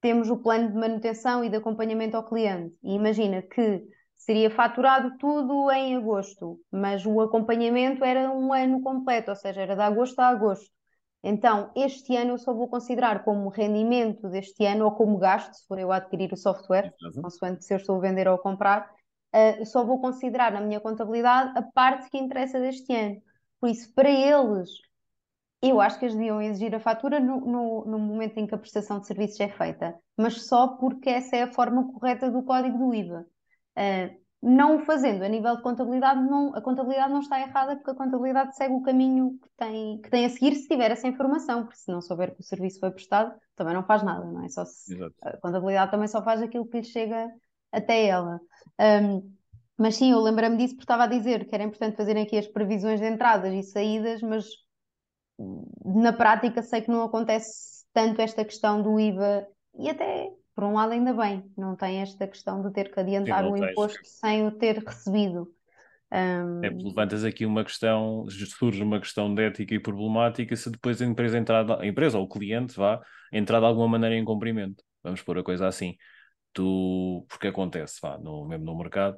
temos 0.00 0.30
o 0.30 0.38
plano 0.38 0.68
de 0.68 0.76
manutenção 0.76 1.44
e 1.44 1.48
de 1.48 1.56
acompanhamento 1.56 2.16
ao 2.16 2.24
cliente. 2.24 2.74
E 2.82 2.94
imagina 2.94 3.42
que 3.42 3.84
seria 4.14 4.50
faturado 4.50 5.16
tudo 5.18 5.70
em 5.70 5.96
agosto, 5.96 6.60
mas 6.70 7.06
o 7.06 7.20
acompanhamento 7.20 8.04
era 8.04 8.30
um 8.30 8.52
ano 8.52 8.82
completo, 8.82 9.30
ou 9.30 9.36
seja, 9.36 9.62
era 9.62 9.74
de 9.74 9.82
agosto 9.82 10.18
a 10.20 10.28
agosto. 10.28 10.70
Então, 11.22 11.72
este 11.74 12.16
ano 12.16 12.32
eu 12.32 12.38
só 12.38 12.54
vou 12.54 12.68
considerar 12.68 13.24
como 13.24 13.48
rendimento 13.48 14.28
deste 14.28 14.64
ano 14.64 14.84
ou 14.84 14.92
como 14.92 15.18
gasto, 15.18 15.54
se 15.54 15.66
for 15.66 15.78
eu 15.78 15.90
adquirir 15.90 16.32
o 16.32 16.36
software, 16.36 16.94
uhum. 17.02 17.22
consoante 17.22 17.64
se 17.64 17.74
eu 17.74 17.78
estou 17.78 17.96
a 17.96 18.00
vender 18.00 18.28
ou 18.28 18.34
a 18.34 18.38
comprar, 18.38 18.88
uh, 19.34 19.66
só 19.66 19.84
vou 19.84 20.00
considerar 20.00 20.52
na 20.52 20.60
minha 20.60 20.80
contabilidade 20.80 21.58
a 21.58 21.62
parte 21.62 22.08
que 22.10 22.18
interessa 22.18 22.60
deste 22.60 22.94
ano. 22.94 23.20
Por 23.60 23.68
isso, 23.68 23.92
para 23.94 24.10
eles, 24.10 24.70
eu 25.60 25.80
acho 25.80 25.98
que 25.98 26.04
eles 26.04 26.16
deviam 26.16 26.40
exigir 26.40 26.74
a 26.74 26.80
fatura 26.80 27.18
no, 27.18 27.40
no, 27.40 27.84
no, 27.84 27.98
momento 27.98 28.38
em 28.38 28.46
que 28.46 28.54
a 28.54 28.58
prestação 28.58 29.00
de 29.00 29.06
serviços 29.06 29.40
é 29.40 29.48
feita, 29.48 29.98
mas 30.16 30.46
só 30.46 30.68
porque 30.76 31.10
essa 31.10 31.36
é 31.36 31.42
a 31.42 31.52
forma 31.52 31.92
correta 31.92 32.30
do 32.30 32.42
código 32.42 32.78
do 32.78 32.94
IVA. 32.94 33.26
Uh, 33.76 34.28
não 34.40 34.76
o 34.76 34.84
fazendo 34.84 35.24
a 35.24 35.28
nível 35.28 35.56
de 35.56 35.62
contabilidade, 35.62 36.20
não, 36.22 36.54
a 36.54 36.62
contabilidade 36.62 37.12
não 37.12 37.20
está 37.20 37.40
errada 37.40 37.74
porque 37.74 37.90
a 37.90 37.94
contabilidade 37.94 38.56
segue 38.56 38.72
o 38.72 38.82
caminho 38.82 39.36
que 39.42 39.48
tem, 39.56 40.00
que 40.00 40.08
tem 40.08 40.24
a 40.24 40.30
seguir 40.30 40.54
se 40.54 40.68
tiver 40.68 40.92
essa 40.92 41.08
informação, 41.08 41.64
porque 41.64 41.78
se 41.78 41.90
não 41.90 42.00
souber 42.00 42.34
que 42.34 42.40
o 42.40 42.44
serviço 42.44 42.78
foi 42.78 42.92
prestado, 42.92 43.34
também 43.56 43.74
não 43.74 43.82
faz 43.82 44.04
nada, 44.04 44.24
não 44.24 44.44
é? 44.44 44.48
Só 44.48 44.64
se, 44.64 44.96
a 45.22 45.36
contabilidade 45.38 45.90
também 45.90 46.06
só 46.06 46.22
faz 46.22 46.40
aquilo 46.40 46.68
que 46.68 46.78
lhe 46.78 46.84
chega 46.84 47.28
até 47.72 48.06
ela. 48.06 48.40
Um, 48.80 49.34
mas 49.76 49.96
sim, 49.96 50.12
eu 50.12 50.20
lembrei-me 50.20 50.56
disso 50.56 50.74
porque 50.74 50.84
estava 50.84 51.04
a 51.04 51.08
dizer 51.08 51.44
que 51.46 51.54
era 51.54 51.64
importante 51.64 51.96
fazerem 51.96 52.22
aqui 52.22 52.38
as 52.38 52.46
previsões 52.46 53.00
de 53.00 53.08
entradas 53.08 53.52
e 53.52 53.62
saídas, 53.64 54.22
mas 54.22 54.46
na 55.84 56.12
prática 56.12 56.62
sei 56.62 56.80
que 56.80 56.90
não 56.90 57.02
acontece 57.02 57.84
tanto 57.92 58.20
esta 58.20 58.44
questão 58.44 58.82
do 58.82 58.98
IVA 58.98 59.46
e 59.78 59.88
até 59.88 60.30
por 60.54 60.64
um 60.64 60.74
lado 60.74 60.92
ainda 60.92 61.14
bem, 61.14 61.44
não 61.56 61.76
tem 61.76 62.00
esta 62.00 62.26
questão 62.26 62.60
de 62.60 62.72
ter 62.72 62.92
que 62.92 62.98
adiantar 62.98 63.46
o 63.46 63.56
imposto 63.56 64.00
sem 64.02 64.44
o 64.44 64.50
ter 64.50 64.78
recebido. 64.78 65.48
Um... 66.12 66.64
É, 66.64 66.70
levantas 66.70 67.22
aqui 67.22 67.46
uma 67.46 67.62
questão, 67.62 68.26
surge 68.28 68.82
uma 68.82 68.98
questão 68.98 69.32
de 69.32 69.40
ética 69.40 69.74
e 69.74 69.78
problemática 69.78 70.56
se 70.56 70.68
depois 70.68 71.00
a 71.00 71.04
empresa 71.04 71.38
entrar, 71.38 71.80
a 71.80 71.86
empresa 71.86 72.18
ou 72.18 72.24
o 72.24 72.28
cliente 72.28 72.74
vá 72.74 73.00
entrar 73.32 73.60
de 73.60 73.66
alguma 73.66 73.86
maneira 73.86 74.16
em 74.16 74.24
cumprimento. 74.24 74.82
Vamos 75.00 75.22
pôr 75.22 75.38
a 75.38 75.44
coisa 75.44 75.68
assim. 75.68 75.96
Tu, 76.52 77.24
porque 77.28 77.46
acontece, 77.46 78.00
vá, 78.02 78.18
no, 78.18 78.44
mesmo 78.48 78.64
no 78.64 78.76
mercado, 78.76 79.16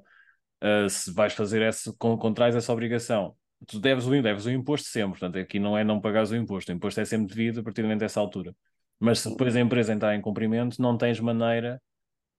uh, 0.63 0.91
se 0.91 1.11
vais 1.11 1.33
fazer 1.33 1.63
essa, 1.63 1.91
contrais 1.97 2.55
essa 2.55 2.71
obrigação 2.71 3.35
tu 3.67 3.79
deves 3.79 4.07
o, 4.07 4.11
deves 4.23 4.47
o 4.47 4.51
imposto 4.51 4.89
sempre, 4.89 5.19
portanto 5.19 5.39
aqui 5.39 5.59
não 5.59 5.77
é 5.77 5.85
não 5.85 6.01
pagares 6.01 6.31
o 6.31 6.37
imposto, 6.37 6.73
o 6.73 6.75
imposto 6.75 7.01
é 7.01 7.05
sempre 7.05 7.29
devido 7.35 7.61
a 7.61 7.63
partir 7.63 7.83
dessa 7.97 8.21
altura. 8.21 8.55
Mas 8.99 9.21
se 9.21 9.31
depois 9.31 9.57
a 9.57 9.61
empresa 9.61 9.93
entrar 9.93 10.15
em 10.15 10.21
cumprimento, 10.21 10.81
não 10.81 10.97
tens 10.97 11.19
maneira 11.21 11.81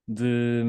de, 0.08 0.64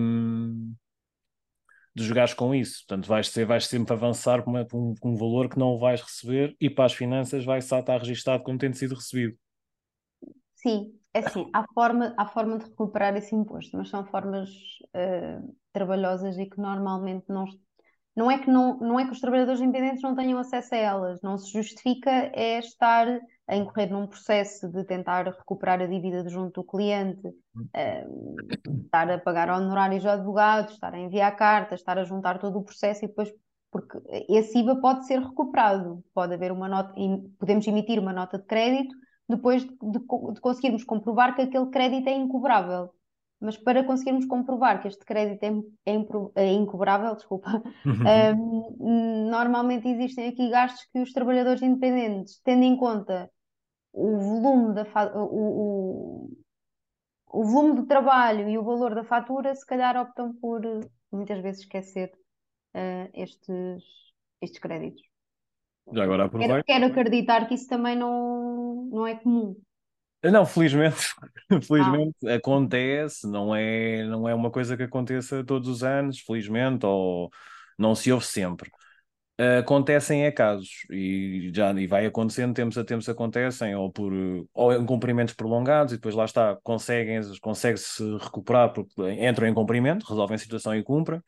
de 1.94 2.04
jogares 2.04 2.34
com 2.34 2.54
isso. 2.54 2.84
Portanto, 2.86 3.06
vais, 3.06 3.28
ser, 3.28 3.44
vais 3.44 3.66
sempre 3.66 3.92
avançar 3.92 4.42
com, 4.42 4.52
com, 4.66 4.94
um 5.04 5.16
valor 5.16 5.48
que 5.48 5.58
não 5.58 5.78
vais 5.78 6.00
receber 6.00 6.56
e 6.60 6.70
para 6.70 6.86
as 6.86 6.94
finanças 6.94 7.44
vai 7.44 7.60
só 7.60 7.80
estar 7.80 7.98
registado 7.98 8.42
como 8.42 8.58
tendo 8.58 8.74
sido 8.74 8.94
recebido. 8.94 9.36
Sim, 10.54 10.94
é 11.12 11.18
assim, 11.18 11.50
há 11.52 11.64
forma, 11.74 12.14
há 12.16 12.26
forma 12.26 12.56
de 12.56 12.64
recuperar 12.64 13.16
esse 13.16 13.34
imposto, 13.34 13.76
mas 13.76 13.88
são 13.88 14.06
formas 14.06 14.48
uh, 14.94 15.56
trabalhosas 15.72 16.38
e 16.38 16.46
que 16.46 16.58
normalmente 16.58 17.24
não, 17.28 17.44
não 18.14 18.30
é 18.30 18.38
que 18.38 18.50
não, 18.50 18.78
não 18.78 19.00
é 19.00 19.06
que 19.06 19.12
os 19.12 19.20
trabalhadores 19.20 19.60
independentes 19.60 20.02
não 20.02 20.14
tenham 20.14 20.38
acesso 20.38 20.74
a 20.74 20.78
elas, 20.78 21.20
não 21.22 21.38
se 21.38 21.50
justifica 21.50 22.10
é 22.10 22.58
estar 22.58 23.06
a 23.48 23.56
incorrer 23.56 23.90
num 23.90 24.06
processo 24.06 24.68
de 24.68 24.84
tentar 24.84 25.26
recuperar 25.26 25.80
a 25.80 25.86
dívida 25.86 26.28
junto 26.28 26.60
do 26.60 26.66
cliente, 26.66 27.26
uh, 27.26 28.82
estar 28.84 29.10
a 29.10 29.18
pagar 29.18 29.50
honorários 29.50 30.02
de 30.02 30.08
advogados, 30.08 30.74
estar 30.74 30.94
a 30.94 30.98
enviar 30.98 31.34
cartas, 31.36 31.80
estar 31.80 31.98
a 31.98 32.04
juntar 32.04 32.38
todo 32.38 32.58
o 32.58 32.64
processo 32.64 33.04
e 33.04 33.08
depois 33.08 33.32
porque 33.70 33.98
esse 34.28 34.58
IVA 34.58 34.76
pode 34.76 35.06
ser 35.06 35.18
recuperado, 35.18 36.04
pode 36.12 36.34
haver 36.34 36.52
uma 36.52 36.68
nota, 36.68 36.92
podemos 37.38 37.66
emitir 37.66 37.98
uma 37.98 38.12
nota 38.12 38.38
de 38.38 38.44
crédito 38.44 38.94
depois 39.26 39.64
de, 39.64 39.70
de, 39.70 39.98
de 39.98 40.40
conseguirmos 40.42 40.84
comprovar 40.84 41.34
que 41.34 41.40
aquele 41.40 41.70
crédito 41.70 42.06
é 42.06 42.12
incobrável 42.12 42.92
mas 43.42 43.56
para 43.56 43.82
conseguirmos 43.82 44.24
comprovar 44.26 44.80
que 44.80 44.86
este 44.86 45.04
crédito 45.04 45.42
é, 45.42 45.92
é, 45.92 45.96
é 46.36 46.52
incobrável, 46.52 47.14
desculpa, 47.16 47.62
um, 48.80 49.28
normalmente 49.28 49.88
existem 49.88 50.28
aqui 50.28 50.48
gastos 50.48 50.86
que 50.92 51.00
os 51.00 51.12
trabalhadores 51.12 51.60
independentes, 51.60 52.40
tendo 52.44 52.62
em 52.62 52.76
conta 52.76 53.28
o 53.92 54.16
volume 54.16 54.74
da 54.74 54.84
o, 55.14 55.24
o, 55.24 56.30
o 57.26 57.44
volume 57.44 57.80
do 57.80 57.86
trabalho 57.86 58.48
e 58.48 58.56
o 58.56 58.62
valor 58.62 58.94
da 58.94 59.02
fatura, 59.02 59.54
se 59.54 59.66
calhar 59.66 59.96
optam 59.96 60.32
por 60.34 60.62
muitas 61.10 61.40
vezes 61.40 61.62
esquecer 61.62 62.12
uh, 62.74 63.10
estes, 63.12 63.82
estes 64.40 64.60
créditos. 64.60 65.02
Já 65.92 66.04
agora 66.04 66.26
aproveito. 66.26 66.50
Quero, 66.50 66.64
quero, 66.64 66.86
acreditar 66.86 67.48
que 67.48 67.54
isso 67.54 67.68
também 67.68 67.96
não, 67.96 68.88
não 68.90 69.06
é 69.06 69.16
comum. 69.16 69.56
Não, 70.30 70.46
felizmente, 70.46 71.14
felizmente 71.66 72.16
ah. 72.26 72.36
acontece, 72.36 73.26
não 73.26 73.54
é, 73.54 74.04
não 74.04 74.28
é 74.28 74.34
uma 74.34 74.50
coisa 74.50 74.76
que 74.76 74.84
aconteça 74.84 75.42
todos 75.44 75.68
os 75.68 75.82
anos, 75.82 76.20
felizmente, 76.20 76.86
ou 76.86 77.30
não 77.76 77.94
se 77.94 78.12
ouve 78.12 78.24
sempre. 78.24 78.70
Acontecem 79.58 80.24
é 80.24 80.30
casos 80.30 80.86
e 80.90 81.50
já 81.54 81.72
e 81.72 81.86
vai 81.86 82.06
acontecendo, 82.06 82.54
tempos 82.54 82.78
a 82.78 82.84
tempos 82.84 83.08
acontecem, 83.08 83.74
ou 83.74 83.90
por 83.90 84.12
ou 84.52 84.72
em 84.72 84.86
cumprimentos 84.86 85.34
prolongados, 85.34 85.92
e 85.92 85.96
depois 85.96 86.14
lá 86.14 86.24
está, 86.24 86.56
conseguem, 86.62 87.20
consegue-se 87.40 88.02
recuperar 88.18 88.72
porque 88.72 88.92
entram 89.10 89.48
em 89.48 89.54
cumprimento, 89.54 90.04
resolvem 90.04 90.36
a 90.36 90.38
situação 90.38 90.74
e 90.76 90.82
cumprem. 90.82 91.20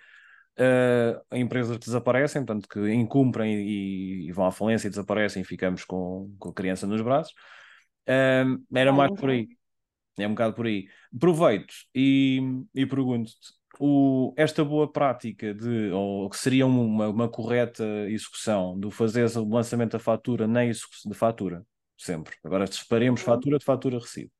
Uh, 0.57 1.37
empresas 1.37 1.77
que 1.77 1.87
desaparecem, 1.87 2.45
portanto, 2.45 2.69
que 2.69 2.79
incumprem 2.93 3.57
e, 3.57 4.29
e, 4.29 4.33
vão 4.33 4.47
à 4.47 4.53
falência 4.53 4.87
e 4.87 4.91
desaparecem 4.91 5.43
e 5.43 5.45
ficamos 5.45 5.85
com, 5.85 6.33
com 6.39 6.51
a 6.51 6.55
criança 6.55 6.87
nos 6.87 7.03
braços. 7.03 7.35
Uh, 8.09 8.63
era 8.75 8.93
mais 8.93 9.13
por 9.19 9.31
aí. 9.31 9.49
É 10.19 10.27
um 10.27 10.31
bocado 10.31 10.55
por 10.55 10.67
aí. 10.67 10.87
Aproveito 11.15 11.75
e, 11.95 12.41
e 12.75 12.87
pergunto-te: 12.87 13.55
esta 14.37 14.65
boa 14.65 14.91
prática 14.91 15.53
de, 15.53 15.91
ou 15.91 16.31
que 16.31 16.37
seria 16.37 16.67
uma, 16.67 17.09
uma 17.09 17.29
correta 17.29 17.85
execução 18.09 18.79
do 18.79 18.91
fazer 18.91 19.25
o 19.37 19.49
lançamento 19.49 19.93
da 19.93 19.99
fatura 19.99 20.47
na 20.47 20.65
execução 20.65 21.11
de 21.11 21.19
fatura, 21.19 21.67
sempre. 21.97 22.37
Agora 22.45 22.67
separemos 22.67 23.21
uhum. 23.21 23.27
fatura 23.27 23.59
de 23.59 23.65
fatura 23.65 23.99
recibo. 23.99 24.31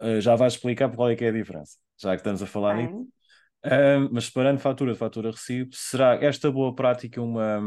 Uh, 0.00 0.20
já 0.20 0.34
vais 0.34 0.54
explicar 0.54 0.88
qual 0.94 1.10
é 1.10 1.16
que 1.16 1.24
é 1.24 1.28
a 1.28 1.32
diferença, 1.32 1.76
já 2.00 2.10
que 2.10 2.16
estamos 2.16 2.42
a 2.42 2.46
falar 2.46 2.76
nisso. 2.76 3.06
Uh, 3.62 4.08
mas 4.10 4.24
separando 4.24 4.58
fatura 4.58 4.94
de 4.94 4.98
fatura 4.98 5.30
recibo, 5.30 5.70
será 5.74 6.14
esta 6.14 6.50
boa 6.50 6.74
prática 6.74 7.20
uma. 7.20 7.60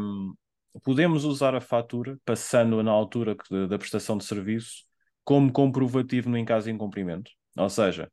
Podemos 0.81 1.23
usar 1.23 1.53
a 1.53 1.61
fatura, 1.61 2.17
passando-a 2.25 2.81
na 2.83 2.91
altura 2.91 3.35
da 3.69 3.77
prestação 3.77 4.17
de 4.17 4.25
serviço, 4.25 4.83
como 5.23 5.51
comprovativo 5.51 6.29
no 6.29 6.45
caso 6.45 6.65
de 6.65 6.71
incumprimento. 6.71 7.31
Ou 7.57 7.69
seja, 7.69 8.11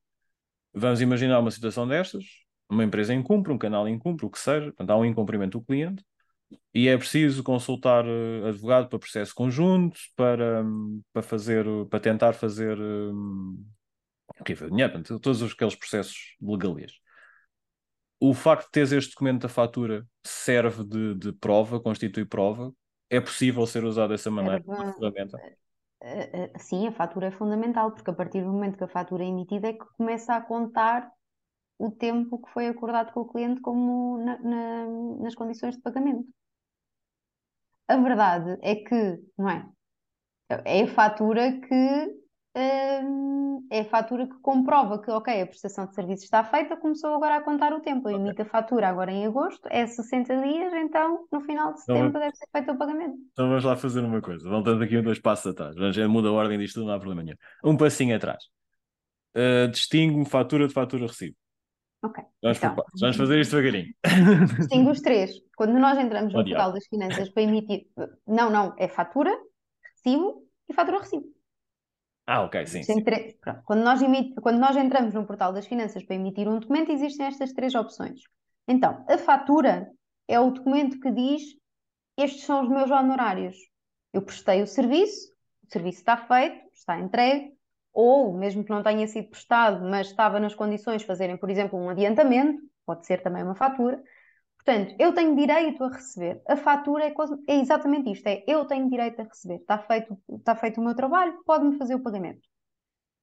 vamos 0.72 1.00
imaginar 1.00 1.38
uma 1.38 1.50
situação 1.50 1.88
destas, 1.88 2.24
uma 2.68 2.84
empresa 2.84 3.14
incumpre, 3.14 3.52
um 3.52 3.58
canal 3.58 3.88
incumpre, 3.88 4.26
o 4.26 4.30
que 4.30 4.38
seja, 4.38 4.66
portanto, 4.66 4.90
há 4.90 4.96
um 4.96 5.04
incumprimento 5.04 5.58
do 5.58 5.64
cliente, 5.64 6.04
e 6.74 6.88
é 6.88 6.96
preciso 6.96 7.42
consultar 7.42 8.04
uh, 8.04 8.46
advogado 8.46 8.88
para 8.88 8.98
processo 8.98 9.34
conjunto, 9.34 9.98
para, 10.16 10.62
um, 10.62 11.00
para 11.12 11.22
fazer, 11.22 11.64
para 11.88 12.00
tentar 12.00 12.32
fazer 12.32 12.78
um, 12.78 13.64
okay, 14.40 14.54
dinheiro, 14.54 14.92
portanto, 14.92 15.20
todos 15.20 15.42
aqueles 15.42 15.74
processos 15.74 16.36
legais. 16.40 16.92
O 18.20 18.34
facto 18.34 18.66
de 18.66 18.72
teres 18.72 18.92
este 18.92 19.12
documento 19.12 19.42
da 19.42 19.48
fatura 19.48 20.06
serve 20.24 20.84
de, 20.84 21.14
de 21.14 21.32
prova, 21.32 21.80
constitui 21.80 22.26
prova, 22.26 22.70
é 23.08 23.18
possível 23.18 23.66
ser 23.66 23.82
usado 23.82 24.10
dessa 24.10 24.30
maneira, 24.30 24.62
uma 24.66 24.92
ferramenta? 24.92 25.38
Eh, 26.02 26.50
eh, 26.54 26.58
sim, 26.58 26.86
a 26.86 26.92
fatura 26.92 27.28
é 27.28 27.30
fundamental, 27.30 27.92
porque 27.92 28.10
a 28.10 28.14
partir 28.14 28.42
do 28.42 28.52
momento 28.52 28.76
que 28.76 28.84
a 28.84 28.88
fatura 28.88 29.24
é 29.24 29.26
emitida 29.26 29.68
é 29.68 29.72
que 29.72 29.84
começa 29.96 30.34
a 30.34 30.40
contar 30.40 31.10
o 31.78 31.90
tempo 31.90 32.38
que 32.42 32.52
foi 32.52 32.68
acordado 32.68 33.10
com 33.12 33.20
o 33.20 33.28
cliente 33.28 33.62
como 33.62 34.22
na, 34.22 34.38
na, 34.38 34.86
nas 35.22 35.34
condições 35.34 35.76
de 35.76 35.82
pagamento. 35.82 36.26
A 37.88 37.96
verdade 37.96 38.58
é 38.60 38.76
que, 38.76 39.18
não 39.36 39.48
é? 39.48 39.66
É 40.64 40.82
a 40.82 40.88
fatura 40.88 41.58
que 41.58 42.19
hum, 42.56 43.66
é 43.70 43.80
a 43.80 43.84
fatura 43.84 44.26
que 44.26 44.34
comprova 44.40 45.00
que, 45.00 45.10
ok, 45.10 45.42
a 45.42 45.46
prestação 45.46 45.86
de 45.86 45.94
serviços 45.94 46.24
está 46.24 46.42
feita, 46.44 46.76
começou 46.76 47.14
agora 47.14 47.36
a 47.36 47.40
contar 47.42 47.72
o 47.72 47.80
tempo. 47.80 48.08
Eu 48.08 48.16
emito 48.16 48.42
a 48.42 48.44
fatura 48.44 48.88
agora 48.88 49.12
em 49.12 49.26
agosto, 49.26 49.66
é 49.70 49.86
60 49.86 50.36
dias, 50.42 50.72
então 50.74 51.26
no 51.30 51.40
final 51.42 51.72
de 51.72 51.80
então 51.80 51.94
setembro 51.94 52.08
então, 52.08 52.20
deve 52.20 52.36
ser 52.36 52.48
feito 52.50 52.72
o 52.72 52.78
pagamento. 52.78 53.14
Então 53.32 53.48
vamos 53.48 53.64
lá 53.64 53.76
fazer 53.76 54.00
uma 54.00 54.20
coisa, 54.20 54.48
voltando 54.48 54.82
aqui 54.82 54.98
um 54.98 55.02
dois 55.02 55.18
passos 55.18 55.52
atrás, 55.52 55.76
vamos, 55.76 55.96
muda 56.08 56.28
a 56.28 56.32
ordem 56.32 56.58
disto 56.58 56.74
tudo, 56.74 56.86
não 56.86 56.94
há 56.94 56.98
problema 56.98 57.22
nenhum. 57.22 57.36
Um 57.64 57.76
passinho 57.76 58.16
atrás. 58.16 58.44
Uh, 59.36 59.68
distingue-me 59.68 60.24
fatura 60.26 60.66
de 60.66 60.74
fatura 60.74 61.06
recibo. 61.06 61.36
Ok. 62.02 62.24
Vamos, 62.42 62.58
então, 62.58 62.76
vamos 62.98 63.16
fazer 63.16 63.40
isto 63.40 63.56
devagarinho. 63.56 63.94
Distingo 64.58 64.90
os 64.90 65.00
três. 65.00 65.32
Quando 65.54 65.78
nós 65.78 65.98
entramos 65.98 66.32
no 66.32 66.42
portal 66.44 66.72
das 66.72 66.86
finanças 66.86 67.28
para 67.28 67.42
emitir. 67.42 67.86
Não, 68.26 68.50
não, 68.50 68.74
é 68.78 68.88
fatura, 68.88 69.30
recibo 69.94 70.42
e 70.68 70.72
fatura 70.72 70.98
recibo. 70.98 71.26
Ah, 72.32 72.44
ok, 72.44 72.64
sim. 72.64 72.84
sim. 72.84 73.02
Quando, 73.64 73.82
nós. 73.82 74.00
Quando 74.40 74.60
nós 74.60 74.76
entramos 74.76 75.12
no 75.12 75.26
portal 75.26 75.52
das 75.52 75.66
finanças 75.66 76.04
para 76.04 76.14
emitir 76.14 76.46
um 76.46 76.60
documento, 76.60 76.92
existem 76.92 77.26
estas 77.26 77.52
três 77.52 77.74
opções. 77.74 78.20
Então, 78.68 79.04
a 79.08 79.18
fatura 79.18 79.90
é 80.28 80.38
o 80.38 80.52
documento 80.52 81.00
que 81.00 81.10
diz: 81.10 81.42
estes 82.16 82.44
são 82.44 82.62
os 82.62 82.68
meus 82.68 82.88
honorários. 82.88 83.56
Eu 84.12 84.22
prestei 84.22 84.62
o 84.62 84.66
serviço, 84.66 85.32
o 85.66 85.72
serviço 85.72 85.98
está 85.98 86.16
feito, 86.16 86.70
está 86.72 87.00
entregue, 87.00 87.52
ou 87.92 88.32
mesmo 88.32 88.62
que 88.62 88.70
não 88.70 88.84
tenha 88.84 89.08
sido 89.08 89.28
prestado, 89.28 89.84
mas 89.84 90.06
estava 90.06 90.38
nas 90.38 90.54
condições 90.54 91.00
de 91.00 91.08
fazerem, 91.08 91.36
por 91.36 91.50
exemplo, 91.50 91.76
um 91.76 91.88
adiantamento, 91.88 92.62
pode 92.86 93.06
ser 93.06 93.24
também 93.24 93.42
uma 93.42 93.56
fatura. 93.56 94.00
Portanto, 94.64 94.94
eu 94.98 95.14
tenho 95.14 95.34
direito 95.34 95.82
a 95.84 95.88
receber. 95.88 96.42
A 96.46 96.56
fatura 96.56 97.04
é, 97.06 97.14
é 97.48 97.60
exatamente 97.60 98.12
isto: 98.12 98.26
é 98.26 98.44
eu 98.46 98.66
tenho 98.66 98.88
direito 98.90 99.20
a 99.20 99.24
receber. 99.24 99.56
Está 99.56 99.78
feito, 99.78 100.18
está 100.28 100.54
feito 100.54 100.80
o 100.80 100.84
meu 100.84 100.94
trabalho, 100.94 101.38
pode-me 101.44 101.78
fazer 101.78 101.94
o 101.94 102.02
pagamento. 102.02 102.40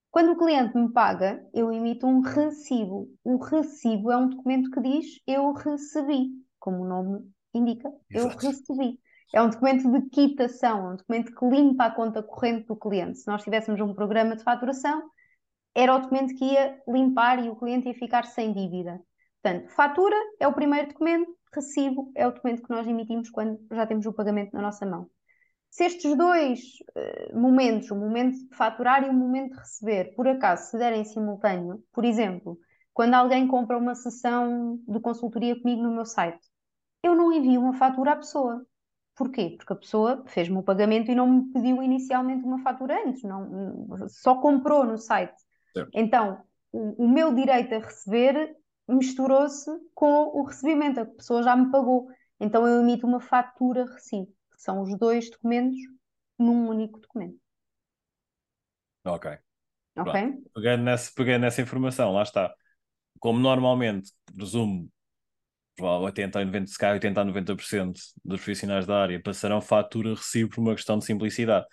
Quando 0.10 0.32
o 0.32 0.38
cliente 0.38 0.76
me 0.76 0.92
paga, 0.92 1.46
eu 1.54 1.72
emito 1.72 2.08
um 2.08 2.22
recibo. 2.22 3.08
O 3.24 3.38
recibo 3.38 4.12
é 4.12 4.18
um 4.18 4.30
documento 4.30 4.72
que 4.72 4.82
diz 4.82 5.06
eu 5.28 5.52
recebi, 5.54 6.30
como 6.60 6.84
o 6.84 6.88
nome 6.88 7.20
indica, 7.54 7.92
Exato. 8.10 8.46
eu 8.46 8.50
recebi. 8.50 9.00
É 9.34 9.42
um 9.42 9.50
documento 9.50 9.92
de 9.92 10.10
quitação, 10.10 10.88
é 10.88 10.94
um 10.94 10.96
documento 10.96 11.36
que 11.36 11.46
limpa 11.46 11.86
a 11.86 11.92
conta 11.92 12.24
corrente 12.24 12.66
do 12.66 12.76
cliente. 12.76 13.20
Se 13.20 13.28
nós 13.28 13.44
tivéssemos 13.44 13.80
um 13.82 13.94
programa 13.94 14.36
de 14.36 14.44
faturação, 14.44 15.04
era 15.76 15.94
o 15.94 16.00
documento 16.00 16.34
que 16.36 16.46
ia 16.46 16.82
limpar 16.88 17.44
e 17.44 17.50
o 17.50 17.56
cliente 17.56 17.88
ia 17.88 17.94
ficar 17.94 18.26
sem 18.26 18.54
dívida. 18.54 19.00
Portanto, 19.42 19.70
fatura 19.70 20.16
é 20.40 20.48
o 20.48 20.54
primeiro 20.54 20.90
documento, 20.90 21.36
recibo 21.54 22.12
é 22.16 22.28
o 22.28 22.32
documento 22.32 22.64
que 22.64 22.70
nós 22.70 22.88
emitimos 22.88 23.30
quando 23.30 23.60
já 23.72 23.86
temos 23.86 24.06
o 24.06 24.14
pagamento 24.14 24.54
na 24.54 24.62
nossa 24.62 24.86
mão. 24.86 25.10
Se 25.70 25.86
estes 25.86 26.18
dois 26.18 26.60
uh, 26.96 27.40
momentos, 27.40 27.92
o 27.92 27.96
momento 27.96 28.38
de 28.38 28.56
faturar 28.56 29.04
e 29.06 29.10
o 29.10 29.14
momento 29.14 29.54
de 29.54 29.60
receber, 29.60 30.16
por 30.16 30.28
acaso 30.28 30.72
se 30.72 30.78
derem 30.78 31.04
simultâneo, 31.04 31.84
por 31.94 32.04
exemplo, 32.04 32.58
quando 32.94 33.14
alguém 33.14 33.48
compra 33.48 33.78
uma 33.78 33.94
sessão 33.94 34.80
de 34.88 35.00
consultoria 35.00 35.60
comigo 35.62 35.84
no 35.84 35.94
meu 35.94 36.06
site, 36.06 36.40
eu 37.04 37.16
não 37.16 37.32
envio 37.32 37.62
uma 37.62 37.74
fatura 37.74 38.14
à 38.14 38.16
pessoa. 38.16 38.66
Porquê? 39.16 39.56
Porque 39.58 39.74
a 39.74 39.76
pessoa 39.76 40.24
fez-me 40.28 40.58
o 40.58 40.64
pagamento 40.64 41.12
e 41.12 41.16
não 41.16 41.28
me 41.28 41.52
pediu 41.52 41.82
inicialmente 41.82 42.44
uma 42.44 42.60
fatura 42.60 43.04
antes, 43.06 43.24
não, 43.24 43.88
só 44.08 44.36
comprou 44.36 44.84
no 44.84 44.98
site. 44.98 45.36
Certo. 45.74 45.92
Então, 45.94 46.42
o, 46.72 47.06
o, 47.06 47.08
meu 47.08 47.34
direito 47.34 47.74
a 47.74 47.80
receber 47.80 48.56
misturou-se 48.88 49.70
com 49.94 50.40
o 50.40 50.44
recebimento, 50.44 51.00
a 51.02 51.06
pessoa 51.06 51.44
já 51.44 51.56
me 51.56 51.72
pagou. 51.72 52.08
Então 52.40 52.68
eu 52.68 52.82
emito 52.82 53.06
uma 53.06 53.20
fatura 53.20 53.86
recibo, 53.86 54.28
que 54.28 54.62
são 54.62 54.82
os 54.82 54.98
dois 54.98 55.30
documentos 55.30 55.78
num 56.38 56.70
único 56.70 57.00
documento. 57.00 57.38
Ok. 59.04 59.38
Ok. 59.98 60.14
Pegando 60.54 60.84
nessa, 60.84 61.12
pegando 61.16 61.42
nessa 61.42 61.62
informação, 61.62 62.14
lá 62.14 62.24
está. 62.24 62.54
Como 63.20 63.40
normalmente, 63.40 64.12
presumo, 64.36 64.92
80 65.80 66.40
a 66.40 66.46
90, 66.46 66.72
80 66.94 67.22
a 67.22 67.26
90% 67.26 67.94
dos 68.24 68.42
profissionais 68.42 68.86
da 68.86 69.02
área 69.02 69.22
passarão 69.22 69.62
fatura 69.62 70.14
recibo 70.14 70.52
por 70.52 70.62
uma 70.62 70.76
questão 70.76 71.00
de 71.00 71.06
simplicidade. 71.06 71.66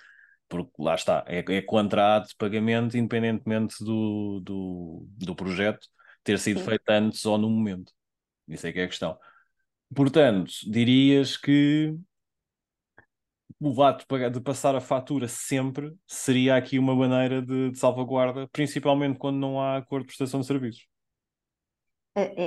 Porque 0.48 0.70
lá 0.78 0.94
está, 0.94 1.24
é, 1.26 1.44
é 1.46 1.62
contrato 1.62 2.28
de 2.28 2.36
pagamento 2.36 2.96
independentemente 2.96 3.76
do, 3.82 4.40
do, 4.40 5.06
do 5.08 5.34
projeto 5.34 5.86
ter 6.24 6.38
sido 6.38 6.60
Sim. 6.60 6.66
feito 6.66 6.88
antes 6.88 7.24
ou 7.24 7.38
no 7.38 7.48
momento. 7.48 7.92
Isso 8.48 8.66
é 8.66 8.72
que 8.72 8.80
é 8.80 8.84
a 8.84 8.88
questão. 8.88 9.18
Portanto, 9.94 10.50
dirias 10.66 11.36
que 11.36 11.96
o 13.60 13.82
ato 13.82 14.06
de 14.30 14.40
passar 14.40 14.74
a 14.74 14.80
fatura 14.80 15.28
sempre 15.28 15.94
seria 16.06 16.56
aqui 16.56 16.78
uma 16.78 16.94
maneira 16.94 17.40
de, 17.40 17.70
de 17.70 17.78
salvaguarda, 17.78 18.48
principalmente 18.48 19.18
quando 19.18 19.38
não 19.38 19.60
há 19.60 19.76
acordo 19.76 20.02
de 20.02 20.08
prestação 20.08 20.40
de 20.40 20.46
serviços. 20.46 20.86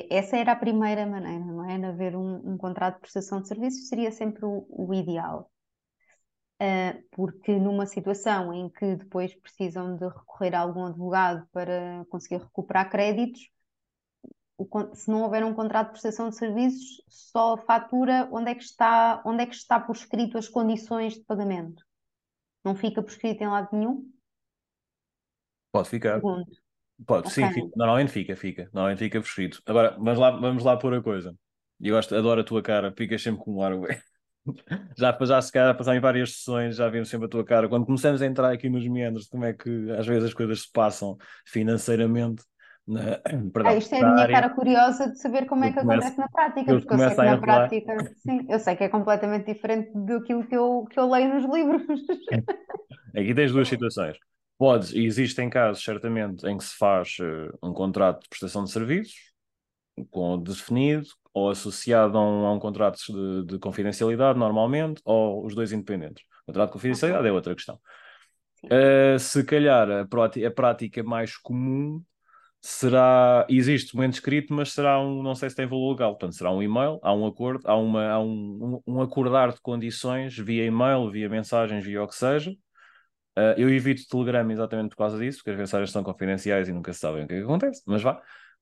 Essa 0.10 0.38
era 0.38 0.54
a 0.54 0.56
primeira 0.56 1.06
maneira, 1.06 1.44
não 1.44 1.70
é? 1.70 1.78
De 1.78 1.86
haver 1.86 2.16
um, 2.16 2.54
um 2.54 2.58
contrato 2.58 2.96
de 2.96 3.02
prestação 3.02 3.42
de 3.42 3.48
serviços 3.48 3.88
seria 3.88 4.12
sempre 4.12 4.46
o, 4.46 4.66
o 4.70 4.94
ideal. 4.94 5.52
Uh, 6.62 7.04
porque 7.12 7.56
numa 7.60 7.86
situação 7.86 8.52
em 8.52 8.70
que 8.70 8.96
depois 8.96 9.36
precisam 9.36 9.96
de 9.96 10.08
recorrer 10.08 10.56
a 10.56 10.62
algum 10.62 10.86
advogado 10.86 11.48
para 11.52 12.04
conseguir 12.10 12.38
recuperar 12.38 12.90
créditos, 12.90 13.48
o, 14.58 14.96
se 14.96 15.10
não 15.10 15.22
houver 15.22 15.46
um 15.46 15.54
contrato 15.54 15.88
de 15.88 15.92
prestação 15.92 16.30
de 16.30 16.36
serviços, 16.36 17.04
só 17.08 17.58
fatura 17.58 18.28
onde 18.32 18.52
é 18.52 18.56
que 18.56 18.64
está, 18.64 19.22
onde 19.26 19.44
é 19.44 19.46
que 19.46 19.56
está 19.56 19.80
por 19.80 19.96
escrito 19.96 20.38
as 20.38 20.50
condições 20.50 21.14
de 21.14 21.24
pagamento. 21.24 21.84
não 22.64 22.76
fica 22.76 23.02
prescrito 23.04 23.42
em 23.44 23.48
lado 23.48 23.70
nenhum? 23.72 24.12
Pode 25.72 25.90
ficar. 25.90 26.16
Segundo. 26.16 26.46
Pode, 27.06 27.28
okay. 27.28 27.46
sim, 27.46 27.54
fica. 27.54 27.70
normalmente 27.76 28.12
fica, 28.12 28.36
fica. 28.36 28.70
Normalmente 28.74 29.00
fica 29.00 29.22
prescrito. 29.22 29.62
Agora, 29.68 29.92
vamos 29.92 30.18
lá, 30.18 30.32
vamos 30.32 30.64
lá 30.64 30.76
pôr 30.76 30.96
a 30.96 31.02
coisa. 31.02 31.36
Eu 31.80 31.96
gosto, 31.96 32.16
adoro 32.16 32.42
a 32.42 32.44
tua 32.44 32.64
cara, 32.64 32.92
ficas 32.98 33.22
sempre 33.22 33.44
com 33.44 33.58
um 33.58 33.62
ar. 33.62 33.74
já, 34.98 35.16
já 35.22 35.42
se 35.42 35.52
calhar 35.52 35.78
passar 35.78 35.96
em 35.96 36.00
várias 36.00 36.34
sessões, 36.34 36.78
já 36.78 36.90
vimos 36.90 37.10
sempre 37.10 37.28
a 37.28 37.30
tua 37.30 37.46
cara. 37.46 37.70
Quando 37.70 37.86
começamos 37.86 38.22
a 38.22 38.26
entrar 38.26 38.52
aqui 38.52 38.68
nos 38.68 38.88
meandros, 38.88 39.28
como 39.28 39.46
é 39.46 39.54
que 39.54 39.92
às 39.92 40.08
vezes 40.08 40.30
as 40.30 40.34
coisas 40.34 40.62
se 40.62 40.72
passam 40.72 41.16
financeiramente. 41.46 42.44
Na, 42.88 43.18
perdão, 43.52 43.74
ah, 43.74 43.76
isto 43.76 43.94
é 43.94 44.00
a 44.00 44.12
minha 44.12 44.24
área. 44.24 44.36
cara 44.36 44.50
curiosa 44.50 45.12
de 45.12 45.20
saber 45.20 45.46
como 45.46 45.66
é 45.66 45.74
que 45.74 45.80
começo, 45.80 46.08
acontece 46.08 46.18
na 46.18 46.30
prática, 46.30 46.80
porque 46.80 46.94
eu 46.94 46.98
sei 46.98 47.10
que 47.10 47.24
na 47.24 47.38
prática, 47.38 48.14
sim, 48.16 48.46
eu 48.50 48.60
sei 48.60 48.76
que 48.78 48.84
é 48.86 48.90
completamente 48.90 49.54
diferente 49.54 49.92
do 49.94 50.24
que 50.24 50.32
eu, 50.32 50.86
que 50.86 50.98
eu 50.98 51.10
leio 51.10 51.34
nos 51.34 51.54
livros. 51.54 51.82
Aqui 53.14 53.36
tens 53.36 53.52
duas 53.52 53.68
situações. 53.68 54.18
Podes, 54.58 54.94
e 54.94 55.06
existem 55.06 55.50
casos, 55.50 55.84
certamente, 55.84 56.48
em 56.48 56.58
que 56.58 56.64
se 56.64 56.78
faz 56.78 57.18
uh, 57.20 57.58
um 57.62 57.74
contrato 57.74 58.24
de 58.24 58.30
prestação 58.30 58.64
de 58.64 58.72
serviços, 58.72 59.34
com 60.10 60.42
definido, 60.42 61.08
ou 61.34 61.50
associado 61.50 62.18
a 62.18 62.22
um, 62.22 62.46
a 62.46 62.54
um 62.54 62.60
contrato 62.60 63.00
de, 63.06 63.46
de, 63.46 63.60
confidencialidade, 63.60 64.40
normalmente, 64.40 65.02
ou 65.04 65.46
os 65.46 65.54
dois 65.54 65.74
independentes. 65.74 66.24
O 66.44 66.46
contrato 66.48 66.70
de 66.70 66.74
confidencialidade 66.74 67.28
é 67.28 67.32
outra 67.32 67.54
questão. 67.54 67.78
Uh, 68.64 69.20
se 69.20 69.44
calhar 69.44 69.90
a, 69.92 70.02
a 70.02 70.52
prática 70.52 71.04
mais 71.04 71.36
comum 71.38 72.02
será, 72.62 73.46
existe 73.50 73.96
momento 73.96 74.16
escrito, 74.16 74.54
mas 74.54 74.74
será 74.74 75.00
um, 75.00 75.24
não 75.24 75.36
sei 75.36 75.50
se 75.50 75.56
tem 75.56 75.68
valor 75.68 75.92
legal, 75.92 76.12
portanto 76.12 76.36
será 76.36 76.52
um 76.52 76.62
e-mail, 76.62 77.00
há 77.02 77.14
um 77.14 77.26
acordo, 77.26 77.62
há, 77.66 77.76
uma, 77.76 78.10
há 78.10 78.20
um, 78.20 78.82
um, 78.86 78.96
um 78.96 79.02
acordar 79.02 79.54
de 79.54 79.62
condições 79.62 80.38
via 80.38 80.66
e-mail, 80.66 81.10
via 81.12 81.30
mensagens, 81.30 81.84
via 81.84 82.04
o 82.04 82.08
que 82.08 82.16
seja, 82.16 82.52
Uh, 83.38 83.54
eu 83.56 83.70
evito 83.70 84.02
Telegram 84.10 84.50
exatamente 84.50 84.90
por 84.90 84.98
causa 84.98 85.20
disso, 85.20 85.38
porque 85.38 85.52
as 85.52 85.58
mensagens 85.58 85.92
são 85.92 86.04
confidenciais 86.04 86.68
e 86.68 86.74
nunca 86.74 86.92
se 86.92 87.00
sabem 87.00 87.24
o 87.24 87.28
que, 87.28 87.36
é 87.36 87.38
que 87.38 87.44
acontece, 87.44 87.84
mas 87.86 88.02
vá. 88.02 88.20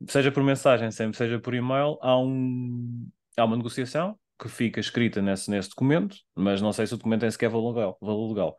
Seja 0.09 0.29
por 0.33 0.43
mensagem, 0.43 0.91
sempre 0.91 1.15
seja 1.15 1.39
por 1.39 1.53
e-mail, 1.53 1.97
há, 2.01 2.19
um, 2.19 3.09
há 3.37 3.45
uma 3.45 3.55
negociação 3.55 4.19
que 4.37 4.49
fica 4.49 4.81
escrita 4.81 5.21
nesse, 5.21 5.49
nesse 5.49 5.69
documento, 5.69 6.17
mas 6.35 6.61
não 6.61 6.73
sei 6.73 6.85
se 6.85 6.93
o 6.93 6.97
documento 6.97 7.21
tem 7.21 7.31
sequer 7.31 7.49
valor 7.49 7.73
legal, 7.73 7.97
valor 8.01 8.27
legal. 8.27 8.57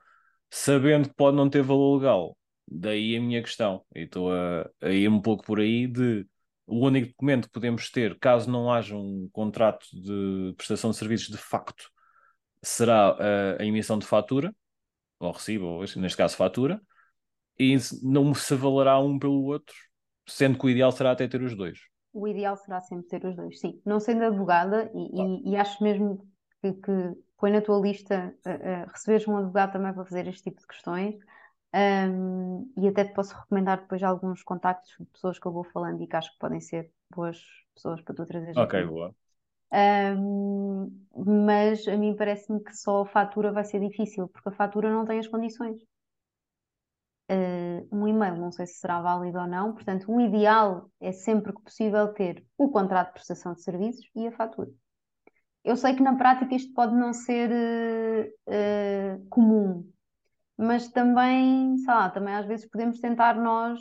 Sabendo 0.50 1.10
que 1.10 1.14
pode 1.14 1.36
não 1.36 1.50
ter 1.50 1.62
valor 1.62 1.98
legal, 1.98 2.34
daí 2.66 3.16
a 3.16 3.20
minha 3.20 3.42
questão, 3.42 3.84
e 3.94 4.00
estou 4.02 4.32
a, 4.32 4.68
a 4.80 4.90
ir 4.90 5.08
um 5.08 5.20
pouco 5.20 5.44
por 5.44 5.60
aí 5.60 5.86
de 5.86 6.26
o 6.66 6.84
único 6.84 7.08
documento 7.08 7.46
que 7.46 7.52
podemos 7.52 7.90
ter, 7.90 8.18
caso 8.18 8.50
não 8.50 8.72
haja 8.72 8.96
um 8.96 9.28
contrato 9.32 9.86
de 9.92 10.52
prestação 10.56 10.90
de 10.90 10.96
serviços 10.96 11.28
de 11.28 11.38
facto, 11.38 11.90
será 12.62 13.10
a, 13.10 13.62
a 13.62 13.64
emissão 13.64 13.98
de 13.98 14.06
fatura, 14.06 14.54
ou 15.20 15.30
recibo, 15.30 15.66
ou 15.66 15.80
neste 15.80 16.16
caso 16.16 16.36
fatura, 16.36 16.80
e 17.58 17.76
não 18.02 18.34
se 18.34 18.54
valerá 18.54 18.98
um 18.98 19.18
pelo 19.18 19.44
outro, 19.44 19.74
sendo 20.26 20.58
que 20.58 20.66
o 20.66 20.70
ideal 20.70 20.90
será 20.90 21.12
até 21.12 21.28
ter 21.28 21.40
os 21.40 21.56
dois. 21.56 21.78
O 22.12 22.26
ideal 22.26 22.56
será 22.56 22.80
sempre 22.80 23.06
ter 23.06 23.24
os 23.24 23.36
dois, 23.36 23.60
sim. 23.60 23.80
Não 23.84 24.00
sendo 24.00 24.24
advogada, 24.24 24.90
e, 24.94 25.10
claro. 25.10 25.42
e, 25.44 25.50
e 25.50 25.56
acho 25.56 25.82
mesmo 25.82 26.26
que, 26.60 26.72
que, 26.72 27.16
põe 27.38 27.52
na 27.52 27.60
tua 27.60 27.78
lista 27.78 28.34
uh, 28.46 28.50
uh, 28.50 28.90
receberes 28.90 29.28
um 29.28 29.36
advogado 29.36 29.72
também 29.72 29.92
para 29.92 30.04
fazer 30.04 30.26
este 30.26 30.44
tipo 30.44 30.60
de 30.60 30.66
questões. 30.66 31.14
Um, 31.76 32.72
e 32.78 32.88
até 32.88 33.04
te 33.04 33.12
posso 33.12 33.36
recomendar 33.36 33.82
depois 33.82 34.02
alguns 34.02 34.42
contactos 34.42 34.94
de 34.98 35.04
pessoas 35.06 35.38
que 35.38 35.46
eu 35.46 35.52
vou 35.52 35.62
falando 35.64 36.02
e 36.02 36.06
que 36.06 36.16
acho 36.16 36.32
que 36.32 36.38
podem 36.38 36.58
ser 36.58 36.90
boas 37.14 37.38
pessoas 37.74 38.00
para 38.00 38.14
tu 38.14 38.24
trazer. 38.24 38.56
Ok, 38.56 38.86
boa. 38.86 39.14
Um, 39.70 40.90
mas 41.14 41.86
a 41.86 41.96
mim 41.96 42.16
parece-me 42.16 42.62
que 42.64 42.74
só 42.74 43.02
a 43.02 43.06
fatura 43.06 43.52
vai 43.52 43.64
ser 43.64 43.80
difícil, 43.80 44.26
porque 44.28 44.48
a 44.48 44.52
fatura 44.52 44.90
não 44.90 45.04
tem 45.04 45.18
as 45.18 45.28
condições. 45.28 45.82
Uh, 47.30 47.86
um 47.90 48.06
e-mail 48.06 48.36
não 48.36 48.52
sei 48.52 48.66
se 48.66 48.78
será 48.78 49.02
válido 49.02 49.38
ou 49.38 49.46
não, 49.46 49.74
portanto, 49.74 50.10
o 50.10 50.20
ideal 50.20 50.88
é 51.00 51.12
sempre 51.12 51.52
que 51.52 51.60
possível 51.60 52.08
ter 52.14 52.42
o 52.56 52.70
contrato 52.70 53.08
de 53.08 53.14
prestação 53.14 53.52
de 53.52 53.62
serviços 53.62 54.08
e 54.14 54.28
a 54.28 54.32
fatura. 54.32 54.70
Eu 55.64 55.76
sei 55.76 55.94
que 55.94 56.02
na 56.02 56.16
prática 56.16 56.54
isto 56.54 56.72
pode 56.72 56.94
não 56.94 57.12
ser 57.12 57.50
uh, 57.50 58.28
uh, 58.48 59.26
comum, 59.28 59.84
mas 60.56 60.88
também, 60.88 61.76
sei 61.78 61.94
lá, 61.94 62.10
também 62.10 62.34
às 62.34 62.46
vezes 62.46 62.66
podemos 62.66 62.98
tentar 63.00 63.34
nós 63.34 63.80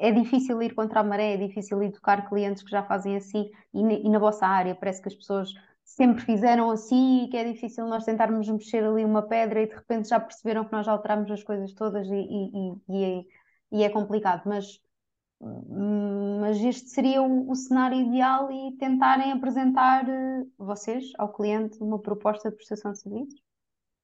é 0.00 0.10
difícil 0.10 0.60
ir 0.62 0.74
contra 0.74 1.00
a 1.00 1.04
maré, 1.04 1.34
é 1.34 1.36
difícil 1.36 1.82
educar 1.82 2.28
clientes 2.28 2.62
que 2.62 2.70
já 2.70 2.82
fazem 2.82 3.16
assim 3.16 3.50
e, 3.74 4.06
e, 4.06 4.08
na 4.08 4.18
vossa 4.18 4.46
área 4.46 4.74
parece 4.74 5.02
que 5.02 5.08
as 5.08 5.14
pessoas 5.14 5.52
sempre 5.84 6.22
fizeram 6.24 6.70
assim 6.70 7.24
e 7.24 7.28
que 7.28 7.36
é 7.36 7.44
difícil 7.52 7.86
nós 7.86 8.04
tentarmos 8.04 8.48
mexer 8.48 8.82
ali 8.84 9.04
uma 9.04 9.22
pedra 9.22 9.62
e 9.62 9.66
de 9.66 9.74
repente 9.74 10.08
já 10.08 10.18
perceberam 10.18 10.64
que 10.64 10.72
nós 10.72 10.88
alteramos 10.88 11.30
as 11.30 11.42
coisas 11.42 11.72
todas 11.74 12.06
e, 12.08 12.14
e, 12.14 12.72
e 12.88 13.04
é, 13.04 13.24
e 13.72 13.84
é 13.84 13.90
complicado, 13.90 14.42
mas, 14.46 14.80
mas 16.40 16.56
este 16.62 16.88
seria 16.88 17.22
o, 17.22 17.50
o, 17.50 17.54
cenário 17.54 18.00
ideal 18.00 18.50
e 18.50 18.76
tentarem 18.78 19.32
apresentar 19.32 20.08
eh, 20.08 20.44
vocês 20.58 21.12
ao 21.18 21.32
cliente 21.32 21.78
uma 21.80 21.98
proposta 21.98 22.50
de 22.50 22.56
prestação 22.56 22.92
de 22.92 23.00
serviços? 23.00 23.49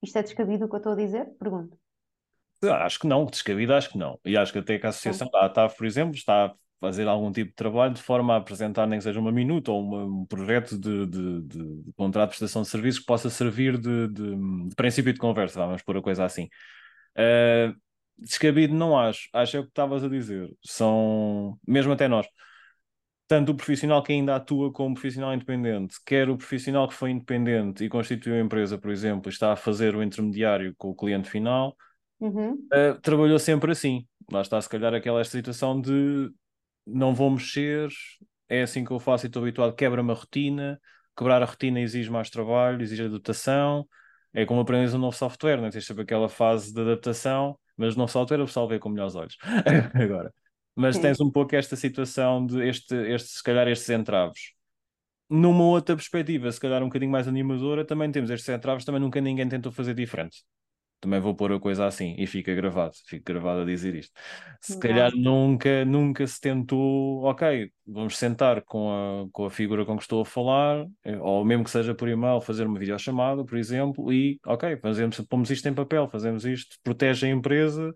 Isto 0.03 0.19
é 0.19 0.23
descabido 0.23 0.67
o 0.67 0.69
que 0.69 0.75
eu 0.75 0.79
estou 0.79 0.93
a 0.93 0.97
dizer? 0.97 1.27
Pergunto. 1.39 1.77
Acho 2.63 2.99
que 2.99 3.07
não, 3.07 3.25
descabido 3.27 3.75
acho 3.75 3.91
que 3.91 3.99
não. 3.99 4.19
E 4.25 4.37
acho 4.37 4.53
que 4.53 4.59
até 4.59 4.79
que 4.79 4.87
a 4.87 4.89
associação, 4.89 5.29
a 5.35 5.49
TAV, 5.49 5.77
por 5.77 5.87
exemplo, 5.87 6.15
está 6.15 6.47
a 6.47 6.55
fazer 6.81 7.07
algum 7.07 7.31
tipo 7.31 7.51
de 7.51 7.57
trabalho 7.57 7.95
de 7.95 8.03
forma 8.03 8.35
a 8.35 8.37
apresentar, 8.39 8.87
nem 8.87 8.99
que 8.99 9.05
seja 9.05 9.21
uma 9.21 9.33
minuta 9.33 9.71
ou 9.71 9.83
uma, 9.83 10.05
um 10.05 10.27
projeto 10.27 10.79
de, 10.79 11.07
de, 11.07 11.41
de, 11.43 11.83
de, 11.83 11.93
contrato 11.95 12.31
de 12.31 12.39
prestação 12.39 12.63
de 12.63 12.69
serviços 12.69 13.01
que 13.01 13.07
possa 13.07 13.29
servir 13.31 13.79
de, 13.79 14.09
de, 14.09 14.75
princípio 14.75 15.13
de 15.13 15.19
conversa, 15.19 15.59
vamos 15.67 15.83
pôr 15.83 15.99
a 15.99 16.03
coisa 16.03 16.25
assim. 16.25 16.49
Uh, 17.17 17.75
descabido 18.19 18.75
não 18.75 18.99
acho, 18.99 19.29
acho 19.33 19.57
é 19.57 19.61
o 19.61 19.63
que 19.65 19.71
estavas 19.71 20.03
a 20.05 20.09
dizer. 20.09 20.51
São, 20.65 21.59
mesmo 21.67 21.93
até 21.93 22.09
nós, 22.09 22.27
tanto 23.29 23.53
o 23.53 23.55
profissional 23.57 24.03
que 24.03 24.12
ainda 24.12 24.37
atua 24.37 24.72
como 24.72 24.95
profissional 24.95 25.35
independente, 25.35 25.97
quer 26.05 26.29
o 26.31 26.37
profissional 26.37 26.89
que 26.89 26.95
foi 26.95 27.11
independente 27.11 27.85
e 27.85 27.89
constituiu 27.89 28.37
a 28.37 28.41
empresa, 28.41 28.79
por 28.79 28.91
exemplo, 28.91 29.29
está 29.29 29.53
a 29.53 29.57
fazer 29.57 29.97
o 29.97 30.03
intermediário 30.03 30.74
com 30.77 30.91
o 30.91 30.95
cliente 30.95 31.29
final, 31.29 31.77
Uhum. 32.20 32.55
Uh, 32.72 33.01
trabalhou 33.01 33.39
sempre 33.39 33.72
assim. 33.72 34.07
Lá 34.31 34.41
está, 34.41 34.61
se 34.61 34.68
calhar, 34.68 34.93
aquela 34.95 35.22
situação 35.24 35.81
de 35.81 36.31
não 36.87 37.14
vou 37.14 37.31
mexer, 37.31 37.89
é 38.49 38.62
assim 38.62 38.85
que 38.85 38.91
eu 38.91 38.99
faço 38.99 39.27
e 39.27 39.29
estou 39.29 39.43
habituado, 39.43 39.74
quebra-me 39.74 40.11
a 40.11 40.14
rotina, 40.14 40.81
quebrar 41.16 41.43
a 41.43 41.45
rotina 41.45 41.81
exige 41.81 42.11
mais 42.11 42.31
trabalho, 42.31 42.83
exige 42.83 43.05
adaptação. 43.05 43.87
É 44.33 44.45
como 44.45 44.61
aprendes 44.61 44.93
um 44.95 44.99
novo 44.99 45.16
software, 45.16 45.57
não 45.57 45.66
é? 45.66 45.70
tens 45.70 45.87
sempre 45.87 46.03
aquela 46.03 46.29
fase 46.29 46.72
de 46.72 46.81
adaptação, 46.81 47.59
mas 47.77 47.95
o 47.95 47.99
novo 47.99 48.12
software 48.12 48.41
o 48.41 48.47
pessoal 48.47 48.68
vê 48.68 48.79
com 48.79 48.89
melhores 48.89 49.14
olhos. 49.14 49.37
Agora. 49.95 50.33
Mas 50.77 50.99
tens 50.99 51.20
um 51.20 51.31
pouco 51.31 51.57
esta 51.57 51.74
situação 51.74 52.45
de 52.45 52.68
este, 52.68 52.95
este, 52.95 53.31
se 53.31 53.43
calhar 53.43 53.66
estes 53.66 53.89
entraves. 53.89 54.53
Numa 55.29 55.64
outra 55.64 55.97
perspectiva, 55.97 56.53
se 56.53 56.61
calhar 56.61 56.83
um 56.83 56.87
bocadinho 56.87 57.11
mais 57.11 57.27
animadora, 57.27 57.85
também 57.85 58.12
temos 58.12 58.31
estes 58.31 58.49
entraves, 58.49 58.85
também 58.85 59.01
nunca 59.01 59.20
ninguém 59.20 59.49
tentou 59.49 59.72
fazer 59.72 59.95
diferente 59.95 60.45
também 61.01 61.20
vou 61.20 61.35
pôr 61.35 61.53
a 61.53 61.61
coisa 61.61 61.87
assim 61.87 62.14
e 62.18 62.27
fica 62.27 62.55
gravado, 62.55 62.95
fica 63.07 63.33
gravado 63.33 63.61
a 63.61 63.64
dizer 63.64 63.95
isto. 63.95 64.12
Se 64.61 64.79
calhar 64.79 65.12
nunca, 65.14 65.85
nunca 65.85 66.27
se 66.27 66.41
tentou, 66.41 67.22
ok, 67.24 67.70
vamos 67.87 68.16
sentar 68.16 68.62
com 68.62 68.91
a, 68.91 69.29
com 69.31 69.45
a 69.45 69.51
figura 69.51 69.85
com 69.85 69.97
que 69.97 70.03
estou 70.03 70.22
a 70.22 70.24
falar, 70.24 70.87
eh, 71.05 71.18
ou 71.18 71.45
mesmo 71.45 71.64
que 71.64 71.70
seja 71.70 71.95
por 71.95 72.09
e-mail, 72.09 72.41
fazer 72.41 72.66
uma 72.66 72.79
videochamada, 72.79 73.45
por 73.45 73.57
exemplo, 73.59 74.12
e 74.12 74.41
ok, 74.47 74.77
fazemos, 74.79 75.20
pomos 75.29 75.51
isto 75.51 75.68
em 75.68 75.74
papel, 75.74 76.09
fazemos 76.09 76.45
isto, 76.45 76.77
protege 76.83 77.27
a 77.27 77.31
empresa, 77.31 77.93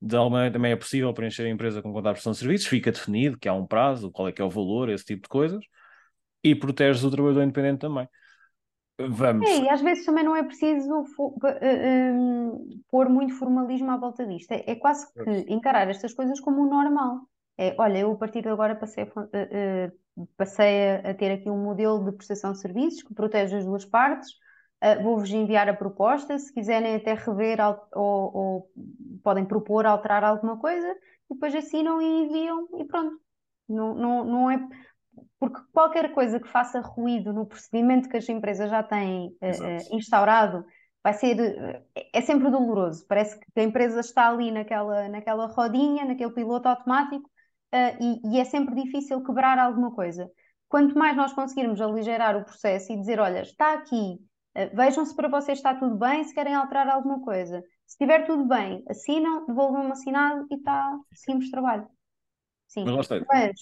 de 0.00 0.16
alguma 0.16 0.38
maneira 0.38 0.52
também 0.52 0.72
é 0.72 0.76
possível 0.76 1.12
preencher 1.12 1.44
a 1.44 1.50
empresa 1.50 1.82
com 1.82 1.92
conta 1.92 2.08
de 2.08 2.14
prestação 2.14 2.32
de 2.32 2.38
serviços, 2.38 2.66
fica 2.66 2.92
definido 2.92 3.38
que 3.38 3.48
há 3.48 3.54
um 3.54 3.66
prazo, 3.66 4.10
qual 4.10 4.28
é 4.28 4.32
que 4.32 4.42
é 4.42 4.44
o 4.44 4.50
valor, 4.50 4.88
esse 4.88 5.04
tipo 5.04 5.22
de 5.22 5.28
coisas, 5.28 5.64
e 6.42 6.54
proteges 6.54 7.02
o 7.02 7.10
trabalhador 7.10 7.42
independente 7.42 7.80
também. 7.80 8.08
Vamos. 8.98 9.48
É, 9.48 9.58
e 9.58 9.68
às 9.68 9.82
vezes 9.82 10.06
também 10.06 10.24
não 10.24 10.34
é 10.34 10.42
preciso 10.42 10.90
um, 10.90 12.80
pôr 12.88 13.10
muito 13.10 13.34
formalismo 13.34 13.90
à 13.90 13.96
volta 13.96 14.26
disto. 14.26 14.52
É, 14.52 14.64
é, 14.66 14.74
quase 14.74 15.06
que 15.12 15.52
encarar 15.52 15.88
estas 15.88 16.14
coisas 16.14 16.40
como 16.40 16.62
o 16.62 16.70
normal. 16.70 17.20
É, 17.58 17.74
olha, 17.78 17.98
eu 17.98 18.12
a 18.12 18.16
partir 18.16 18.42
de 18.42 18.48
agora 18.48 18.74
passei, 18.74 19.04
a, 19.04 19.08
uh, 19.08 20.28
passei 20.36 20.96
a, 20.96 21.14
ter 21.14 21.30
aqui 21.30 21.50
um 21.50 21.62
modelo 21.62 22.04
de 22.04 22.12
prestação 22.16 22.52
de 22.52 22.60
serviços 22.60 23.02
que 23.02 23.14
protege 23.14 23.56
as 23.56 23.64
duas 23.64 23.84
partes. 23.84 24.30
Uh, 24.82 25.02
Vou-vos 25.02 25.30
enviar 25.30 25.68
a 25.68 25.74
proposta. 25.74 26.38
Se 26.38 26.52
quiserem 26.52 26.96
até 26.96 27.14
rever 27.14 27.58
ou, 27.94 28.36
ou, 28.36 28.70
podem 29.22 29.44
propor 29.44 29.86
alterar 29.86 30.22
alguma 30.22 30.58
coisa, 30.58 30.88
e 31.30 31.34
depois 31.34 31.54
assinam 31.54 32.00
e 32.00 32.24
enviam 32.24 32.68
e 32.78 32.84
pronto. 32.84 33.18
Não, 33.68 33.94
não, 33.94 34.24
não 34.24 34.50
é 34.50 34.68
porque 35.38 35.60
qualquer 35.72 36.12
coisa 36.12 36.38
que 36.38 36.48
faça 36.48 36.80
ruído 36.80 37.32
no 37.32 37.46
procedimento 37.46 38.08
que 38.08 38.16
as 38.16 38.28
empresas 38.28 38.70
já 38.70 38.82
têm 38.82 39.28
uh, 39.28 39.96
instaurado 39.96 40.64
vai 41.02 41.14
ser 41.14 41.82
é 42.12 42.20
sempre 42.20 42.50
doloroso. 42.50 43.06
Parece 43.06 43.38
que 43.38 43.60
a 43.60 43.62
empresa 43.62 44.00
está 44.00 44.28
ali 44.28 44.50
naquela, 44.50 45.08
naquela 45.08 45.46
rodinha, 45.46 46.04
naquele 46.04 46.32
piloto 46.32 46.68
automático 46.68 47.30
uh, 47.74 48.02
e, 48.02 48.34
e, 48.34 48.40
é 48.40 48.44
sempre 48.44 48.74
difícil 48.74 49.22
quebrar 49.22 49.58
alguma 49.58 49.94
coisa. 49.94 50.28
Quanto 50.68 50.98
mais 50.98 51.16
nós 51.16 51.32
conseguirmos 51.32 51.80
aligerar 51.80 52.36
o 52.36 52.44
processo 52.44 52.92
e 52.92 52.98
dizer, 52.98 53.20
olha, 53.20 53.42
está 53.42 53.74
aqui 53.74 54.18
vejam 54.74 55.04
se 55.04 55.14
para 55.14 55.28
vocês 55.28 55.58
está 55.58 55.74
tudo 55.74 55.96
bem, 55.96 56.24
se 56.24 56.34
querem 56.34 56.54
alterar 56.54 56.88
alguma 56.88 57.20
coisa. 57.20 57.62
Se 57.86 57.94
estiver 57.94 58.26
tudo 58.26 58.46
bem, 58.46 58.82
assinam, 58.88 59.46
devolvam-me 59.46 59.92
assinado 59.92 60.46
e 60.50 60.54
está, 60.54 60.98
seguimos 61.14 61.50
trabalho. 61.50 61.86
Sim. 62.66 62.84
Mas, 62.84 63.08
Mas 63.08 63.52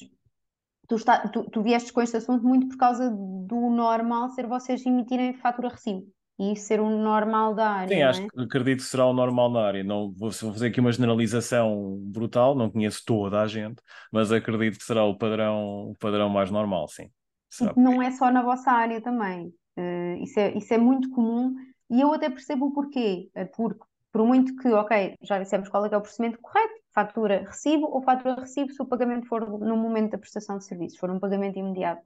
tu, 0.88 0.97
está, 0.97 1.28
tu, 1.28 1.45
tu 1.51 1.62
viestes 1.62 1.90
com 1.90 2.01
este 2.01 2.16
assunto 2.16 2.45
muito 2.45 2.68
por 2.68 2.76
causa 2.76 3.11
do 3.11 3.70
normal 3.70 4.30
ser 4.30 4.47
vocês 4.47 4.84
emitirem 4.86 5.34
fatura 5.34 5.68
recibo 5.68 6.07
e 6.38 6.53
isso 6.53 6.66
ser 6.66 6.80
o 6.80 6.84
um 6.84 7.03
normal 7.03 7.55
da 7.55 7.70
área. 7.70 7.88
Sim, 7.88 8.03
é? 8.03 8.05
acho 8.05 8.26
que 8.26 8.40
acredito 8.40 8.78
que 8.78 8.88
será 8.88 9.07
o 9.07 9.12
normal 9.12 9.51
na 9.51 9.61
área. 9.61 9.84
Não 9.84 10.12
vou, 10.12 10.30
vou 10.30 10.53
fazer 10.53 10.68
aqui 10.68 10.80
uma 10.80 10.92
generalização 10.92 11.99
brutal, 12.07 12.55
não 12.55 12.70
conheço 12.70 13.03
toda 13.07 13.40
a 13.40 13.47
gente, 13.47 13.80
mas 14.12 14.32
acredito 14.32 14.78
que 14.78 14.84
será 14.84 15.05
o 15.05 15.16
padrão, 15.16 15.90
o 15.90 15.95
padrão 15.99 16.28
mais 16.28 16.51
normal, 16.51 16.88
sim. 16.88 17.09
Será 17.49 17.72
não 17.76 18.03
é 18.03 18.11
só 18.11 18.30
na 18.32 18.42
vossa 18.42 18.70
área 18.70 19.01
também. 19.01 19.53
Uh, 19.76 20.22
isso, 20.22 20.38
é, 20.38 20.56
isso 20.56 20.72
é 20.72 20.78
muito 20.78 21.10
comum 21.10 21.54
e 21.90 22.00
eu 22.00 22.12
até 22.12 22.30
percebo 22.30 22.66
o 22.66 22.72
porquê. 22.72 23.30
Uh, 23.36 23.46
porque, 23.56 23.84
por 24.12 24.26
muito 24.26 24.54
que, 24.56 24.68
ok, 24.68 25.16
já 25.22 25.38
dissemos 25.38 25.68
qual 25.68 25.84
é, 25.86 25.88
é 25.92 25.96
o 25.96 26.00
procedimento 26.00 26.40
correto, 26.40 26.80
fatura 26.92 27.44
recibo 27.46 27.86
ou 27.86 28.02
fatura 28.02 28.40
recibo 28.40 28.72
se 28.72 28.80
o 28.80 28.86
pagamento 28.86 29.26
for 29.26 29.58
no 29.60 29.76
momento 29.76 30.12
da 30.12 30.18
prestação 30.18 30.58
de 30.58 30.64
serviços, 30.64 30.98
for 30.98 31.10
um 31.10 31.18
pagamento 31.18 31.58
imediato. 31.58 32.02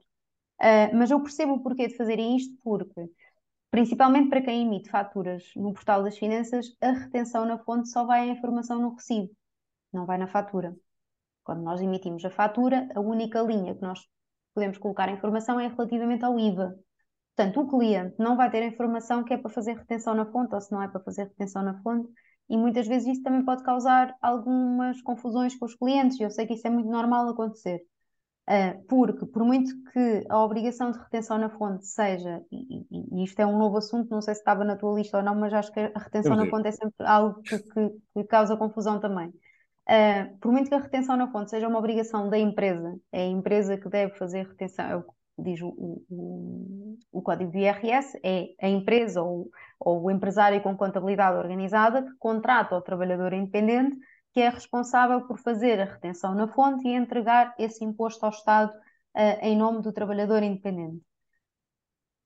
Uh, 0.59 0.95
mas 0.95 1.11
eu 1.11 1.21
percebo 1.21 1.53
o 1.53 1.61
porquê 1.61 1.87
de 1.87 1.95
fazerem 1.95 2.35
isto 2.35 2.55
porque 2.63 3.09
Principalmente 3.71 4.29
para 4.29 4.41
quem 4.41 4.63
emite 4.63 4.89
faturas 4.89 5.43
no 5.55 5.73
portal 5.73 6.03
das 6.03 6.17
finanças, 6.17 6.75
a 6.81 6.91
retenção 6.91 7.45
na 7.45 7.57
fonte 7.59 7.87
só 7.89 8.03
vai 8.03 8.21
a 8.21 8.33
informação 8.33 8.81
no 8.81 8.95
recibo, 8.95 9.29
não 9.93 10.05
vai 10.07 10.17
na 10.17 10.27
fatura. 10.27 10.75
Quando 11.43 11.61
nós 11.63 11.81
emitimos 11.81 12.25
a 12.25 12.31
fatura, 12.31 12.89
a 12.95 12.99
única 12.99 13.41
linha 13.41 13.75
que 13.75 13.81
nós 13.81 14.07
podemos 14.55 14.77
colocar 14.79 15.07
a 15.09 15.11
informação 15.11 15.59
é 15.59 15.67
relativamente 15.67 16.25
ao 16.25 16.39
IVA. 16.39 16.79
Portanto, 17.39 17.61
o 17.61 17.69
cliente 17.69 18.15
não 18.19 18.35
vai 18.35 18.51
ter 18.51 18.61
a 18.61 18.65
informação 18.65 19.23
que 19.23 19.33
é 19.33 19.37
para 19.37 19.49
fazer 19.49 19.77
retenção 19.77 20.13
na 20.13 20.25
fonte 20.25 20.53
ou 20.53 20.59
se 20.59 20.73
não 20.73 20.83
é 20.83 20.89
para 20.89 20.99
fazer 20.99 21.23
retenção 21.23 21.63
na 21.63 21.81
fonte, 21.81 22.09
e 22.49 22.57
muitas 22.57 22.85
vezes 22.85 23.07
isso 23.07 23.23
também 23.23 23.45
pode 23.45 23.63
causar 23.63 24.13
algumas 24.21 25.01
confusões 25.01 25.55
com 25.55 25.63
os 25.63 25.73
clientes, 25.73 26.19
e 26.19 26.23
eu 26.23 26.31
sei 26.31 26.45
que 26.45 26.55
isso 26.55 26.67
é 26.67 26.69
muito 26.69 26.89
normal 26.89 27.29
acontecer. 27.29 27.79
Uh, 28.45 28.83
porque, 28.89 29.25
por 29.25 29.45
muito 29.45 29.71
que 29.93 30.25
a 30.27 30.43
obrigação 30.43 30.91
de 30.91 30.99
retenção 30.99 31.37
na 31.37 31.49
fonte 31.49 31.85
seja, 31.85 32.41
e, 32.51 32.85
e, 32.91 33.23
isto 33.23 33.39
é 33.39 33.45
um 33.45 33.57
novo 33.57 33.77
assunto, 33.77 34.09
não 34.09 34.21
sei 34.21 34.33
se 34.35 34.41
estava 34.41 34.65
na 34.65 34.75
tua 34.75 34.93
lista 34.95 35.19
ou 35.19 35.23
não, 35.23 35.33
mas 35.33 35.53
acho 35.53 35.71
que 35.71 35.79
a 35.79 35.97
retenção 35.97 36.35
na 36.35 36.45
fonte 36.47 36.67
é 36.67 36.71
sempre 36.73 37.05
algo 37.05 37.41
que, 37.41 37.57
que, 37.57 37.89
que 38.15 38.23
causa 38.25 38.57
confusão 38.57 38.99
também. 38.99 39.29
Uh, 39.29 40.37
por 40.41 40.51
muito 40.51 40.67
que 40.67 40.75
a 40.75 40.79
retenção 40.79 41.15
na 41.15 41.31
fonte 41.31 41.51
seja 41.51 41.69
uma 41.69 41.79
obrigação 41.79 42.29
da 42.29 42.37
empresa, 42.37 42.99
é 43.13 43.21
a 43.21 43.27
empresa 43.27 43.77
que 43.77 43.87
deve 43.87 44.13
fazer 44.17 44.45
retenção, 44.45 44.85
é 44.85 45.18
diz 45.43 45.61
o, 45.61 45.69
o, 46.09 46.97
o 47.11 47.21
código 47.21 47.51
de 47.51 47.59
IRS, 47.59 48.19
é 48.23 48.49
a 48.61 48.67
empresa 48.67 49.21
ou, 49.21 49.49
ou 49.79 50.03
o 50.03 50.11
empresário 50.11 50.61
com 50.61 50.75
contabilidade 50.75 51.37
organizada 51.37 52.03
que 52.03 52.17
contrata 52.17 52.75
o 52.75 52.81
trabalhador 52.81 53.33
independente 53.33 53.97
que 54.33 54.41
é 54.41 54.49
responsável 54.49 55.21
por 55.27 55.39
fazer 55.39 55.79
a 55.79 55.85
retenção 55.85 56.35
na 56.35 56.47
fonte 56.47 56.87
e 56.87 56.93
entregar 56.93 57.55
esse 57.57 57.83
imposto 57.83 58.25
ao 58.25 58.31
Estado 58.31 58.71
uh, 58.71 59.39
em 59.41 59.57
nome 59.57 59.81
do 59.81 59.91
trabalhador 59.91 60.43
independente. 60.43 61.01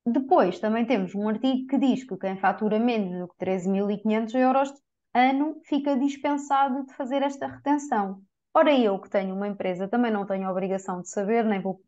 Depois, 0.05 0.59
também 0.59 0.86
temos 0.86 1.16
um 1.16 1.30
artigo 1.30 1.66
que 1.68 1.78
diz 1.78 2.03
que 2.03 2.18
quem 2.18 2.38
fatura 2.38 2.78
menos 2.78 3.20
do 3.20 3.28
que 3.30 3.45
13.500 3.45 4.36
euros 4.36 4.74
ano 5.14 5.61
fica 5.64 5.95
dispensado 5.97 6.86
de 6.86 6.93
fazer 6.93 7.22
esta 7.22 7.47
retenção. 7.47 8.22
Ora, 8.53 8.78
eu 8.78 8.99
que 8.99 9.09
tenho 9.09 9.34
uma 9.34 9.47
empresa 9.47 9.88
também 9.88 10.11
não 10.11 10.26
tenho 10.26 10.47
a 10.47 10.51
obrigação 10.51 11.01
de 11.01 11.09
saber, 11.09 11.45
nem 11.45 11.61
vou 11.61 11.82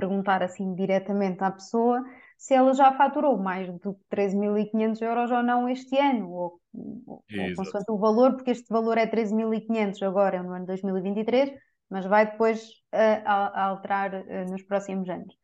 perguntar 0.00 0.42
assim 0.42 0.74
diretamente 0.74 1.44
à 1.44 1.50
pessoa 1.50 2.02
se 2.40 2.54
ela 2.54 2.72
já 2.72 2.90
faturou 2.92 3.36
mais 3.38 3.68
do 3.80 3.92
que 3.92 4.16
13.500 4.16 5.02
euros 5.02 5.30
ou 5.30 5.42
não 5.42 5.68
este 5.68 5.98
ano, 5.98 6.30
ou, 6.30 6.60
ou, 7.06 7.22
ou 7.38 7.54
consoante 7.54 7.90
o 7.90 7.98
valor, 7.98 8.34
porque 8.34 8.50
este 8.50 8.66
valor 8.70 8.96
é 8.96 9.06
13.500 9.06 10.02
agora, 10.02 10.42
no 10.42 10.54
ano 10.54 10.64
2023, 10.64 11.52
mas 11.90 12.06
vai 12.06 12.30
depois 12.30 12.66
uh, 12.94 13.22
a, 13.26 13.46
a 13.48 13.64
alterar 13.64 14.14
uh, 14.14 14.50
nos 14.50 14.62
próximos 14.62 15.06
anos. 15.10 15.34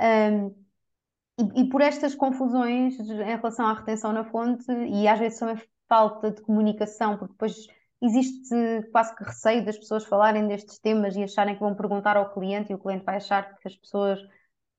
Um, 0.00 0.54
e, 1.38 1.60
e, 1.60 1.68
por 1.68 1.82
estas 1.82 2.14
confusões 2.14 2.98
em 2.98 3.36
relação 3.36 3.66
à 3.66 3.74
retenção 3.74 4.14
na 4.14 4.24
fonte, 4.24 4.72
e 4.72 5.06
às 5.06 5.18
vezes 5.18 5.38
também 5.38 5.62
falta 5.86 6.30
de 6.30 6.40
comunicação, 6.40 7.18
porque 7.18 7.34
depois 7.34 7.66
existe 8.02 8.54
quase 8.92 9.14
que 9.16 9.24
receio 9.24 9.64
das 9.64 9.78
pessoas 9.78 10.04
falarem 10.04 10.46
destes 10.46 10.78
temas 10.78 11.16
e 11.16 11.22
acharem 11.22 11.54
que 11.54 11.60
vão 11.60 11.74
perguntar 11.74 12.16
ao 12.16 12.32
cliente 12.32 12.70
e 12.70 12.74
o 12.74 12.78
cliente 12.78 13.04
vai 13.04 13.16
achar 13.16 13.56
que 13.56 13.68
as 13.68 13.76
pessoas 13.76 14.20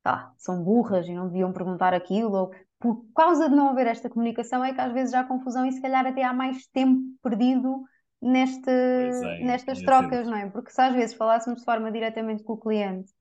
tá, 0.04 0.32
são 0.38 0.64
burras 0.64 1.08
e 1.08 1.14
não 1.14 1.28
deviam 1.28 1.52
perguntar 1.52 1.94
aquilo, 1.94 2.34
ou 2.34 2.52
por 2.80 3.04
causa 3.16 3.50
de 3.50 3.56
não 3.56 3.70
haver 3.70 3.88
esta 3.88 4.10
comunicação 4.10 4.64
é 4.64 4.74
que 4.74 4.80
às 4.80 4.94
vezes 4.94 5.12
já 5.12 5.22
há 5.22 5.24
confusão 5.24 5.66
e 5.66 5.72
se 5.72 5.82
calhar 5.82 6.06
até 6.06 6.24
há 6.24 6.34
mais 6.34 6.68
tempo 6.68 7.02
perdido 7.22 7.84
neste, 8.22 8.70
é, 8.70 9.44
nestas 9.44 9.82
trocas, 9.82 10.28
não 10.28 10.38
é? 10.38 10.50
Porque 10.50 10.72
se 10.72 10.82
às 10.82 10.94
vezes 10.94 11.16
falássemos 11.16 11.60
de 11.60 11.66
forma 11.66 11.92
diretamente 11.92 12.44
com 12.44 12.54
o 12.54 12.58
cliente, 12.58 13.12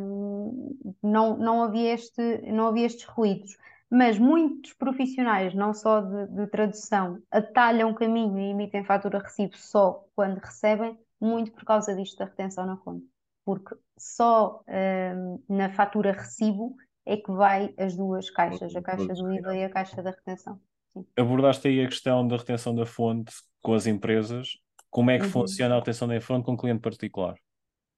hum, 0.00 0.76
não, 1.02 1.36
não, 1.36 1.62
havia 1.62 1.94
este, 1.94 2.42
não 2.52 2.68
havia 2.68 2.86
estes 2.86 3.04
ruídos. 3.04 3.56
Mas 3.90 4.18
muitos 4.18 4.72
profissionais, 4.72 5.54
não 5.54 5.72
só 5.72 6.00
de, 6.00 6.26
de 6.28 6.46
tradução, 6.48 7.22
atalham 7.30 7.90
o 7.90 7.94
caminho 7.94 8.38
e 8.38 8.50
emitem 8.50 8.84
fatura 8.84 9.20
recibo 9.20 9.56
só 9.56 10.04
quando 10.14 10.38
recebem, 10.38 10.98
muito 11.20 11.52
por 11.52 11.64
causa 11.64 11.94
disto 11.94 12.18
da 12.18 12.24
retenção 12.24 12.66
na 12.66 12.76
fonte 12.78 13.06
porque 13.46 13.76
só 13.96 14.60
uh, 14.66 15.44
na 15.48 15.72
fatura 15.72 16.10
recibo 16.10 16.76
é 17.06 17.16
que 17.16 17.30
vai 17.30 17.72
as 17.78 17.96
duas 17.96 18.28
caixas, 18.28 18.74
a 18.74 18.82
caixa 18.82 19.14
do 19.14 19.32
IVA 19.32 19.56
e 19.56 19.64
a 19.64 19.70
caixa 19.70 20.02
da 20.02 20.10
retenção. 20.10 20.60
Sim. 20.92 21.06
Abordaste 21.16 21.68
aí 21.68 21.80
a 21.80 21.86
questão 21.86 22.26
da 22.26 22.36
retenção 22.36 22.74
da 22.74 22.84
fonte 22.84 23.32
com 23.62 23.72
as 23.72 23.86
empresas. 23.86 24.58
Como 24.90 25.12
é 25.12 25.18
que 25.18 25.26
uhum. 25.26 25.30
funciona 25.30 25.76
a 25.76 25.78
retenção 25.78 26.08
da 26.08 26.20
fonte 26.20 26.44
com 26.44 26.52
um 26.52 26.56
cliente 26.56 26.80
particular? 26.80 27.36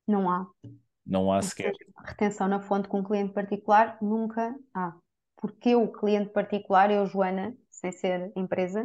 Não 0.07 0.31
há. 0.31 0.47
Não 1.07 1.33
há 1.33 1.41
sequer. 1.41 1.73
Retenção 2.05 2.47
na 2.47 2.61
fonte 2.61 2.87
com 2.87 3.01
um 3.01 3.05
cliente 3.05 3.33
particular 3.33 3.97
nunca 4.03 4.55
há. 4.75 4.95
Porque 5.41 5.75
o 5.75 5.89
cliente 5.89 6.31
particular, 6.31 6.91
eu, 6.91 7.07
Joana, 7.07 7.57
sem 7.71 7.93
ser 7.93 8.33
empresa, 8.37 8.83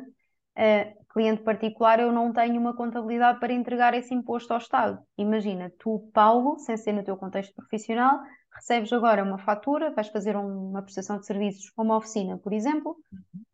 uh, 0.58 1.06
cliente 1.14 1.42
particular, 1.44 2.00
eu 2.00 2.12
não 2.12 2.32
tenho 2.32 2.60
uma 2.60 2.76
contabilidade 2.76 3.40
para 3.40 3.54
entregar 3.54 3.94
esse 3.94 4.14
imposto 4.14 4.54
ao 4.54 4.60
Estado. 4.60 5.00
Imagina, 5.18 5.72
tu, 5.80 6.10
Paulo, 6.14 6.58
sem 6.60 6.78
ser 6.78 6.94
no 6.94 7.04
teu 7.04 7.18
contexto 7.18 7.54
profissional, 7.56 8.20
recebes 8.54 8.94
agora 8.94 9.24
uma 9.24 9.40
fatura, 9.40 9.92
vais 9.92 10.10
fazer 10.10 10.36
uma 10.36 10.82
prestação 10.82 11.20
de 11.20 11.26
serviços 11.26 11.72
a 11.76 11.82
uma 11.82 11.98
oficina, 11.98 12.38
por 12.38 12.54
exemplo, 12.54 12.96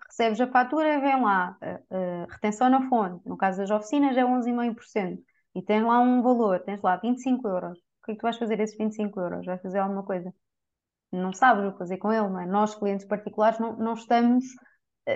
recebes 0.07 0.41
a 0.41 0.47
fatura, 0.47 0.99
vem 0.99 1.21
lá, 1.21 1.57
uh, 1.61 1.95
uh, 1.95 2.27
retenção 2.29 2.69
na 2.69 2.89
fonte, 2.89 3.27
no 3.27 3.37
caso 3.37 3.59
das 3.59 3.71
oficinas 3.71 4.17
é 4.17 4.23
11,5%, 4.23 5.19
e 5.55 5.61
tens 5.61 5.83
lá 5.83 5.99
um 5.99 6.21
valor, 6.21 6.59
tens 6.61 6.81
lá 6.81 6.97
25 6.97 7.47
euros. 7.47 7.77
O 7.79 8.05
que 8.05 8.11
é 8.11 8.15
que 8.15 8.19
tu 8.19 8.23
vais 8.23 8.37
fazer 8.37 8.59
esses 8.59 8.77
25 8.77 9.19
euros? 9.19 9.45
Vais 9.45 9.61
fazer 9.61 9.79
alguma 9.79 10.03
coisa? 10.03 10.33
Não 11.11 11.33
sabes 11.33 11.65
o 11.65 11.71
que 11.71 11.79
fazer 11.79 11.97
com 11.97 12.11
ele, 12.11 12.29
não 12.29 12.39
é? 12.39 12.45
Nós, 12.45 12.75
clientes 12.75 13.07
particulares, 13.07 13.59
não, 13.59 13.75
não 13.77 13.93
estamos 13.93 14.45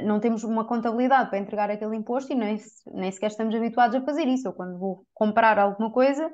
não 0.01 0.19
temos 0.19 0.43
uma 0.43 0.65
contabilidade 0.65 1.29
para 1.29 1.39
entregar 1.39 1.69
aquele 1.69 1.95
imposto 1.95 2.31
e 2.31 2.35
nem, 2.35 2.57
nem 2.87 3.11
sequer 3.11 3.27
estamos 3.27 3.53
habituados 3.53 3.95
a 3.95 4.01
fazer 4.01 4.27
isso. 4.27 4.47
Eu, 4.47 4.53
quando 4.53 4.79
vou 4.79 5.05
comprar 5.13 5.59
alguma 5.59 5.91
coisa, 5.91 6.31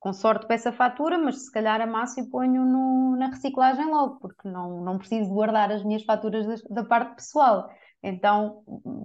com 0.00 0.12
sorte 0.12 0.46
peço 0.46 0.68
a 0.68 0.72
fatura, 0.72 1.18
mas 1.18 1.46
se 1.46 1.50
calhar 1.50 1.80
amasso 1.80 2.20
e 2.20 2.28
ponho 2.28 2.64
no, 2.64 3.16
na 3.16 3.28
reciclagem 3.28 3.86
logo, 3.86 4.18
porque 4.20 4.46
não, 4.48 4.82
não 4.84 4.98
preciso 4.98 5.30
guardar 5.30 5.72
as 5.72 5.82
minhas 5.82 6.04
faturas 6.04 6.46
da, 6.46 6.82
da 6.82 6.84
parte 6.84 7.16
pessoal. 7.16 7.68
Então 8.02 8.62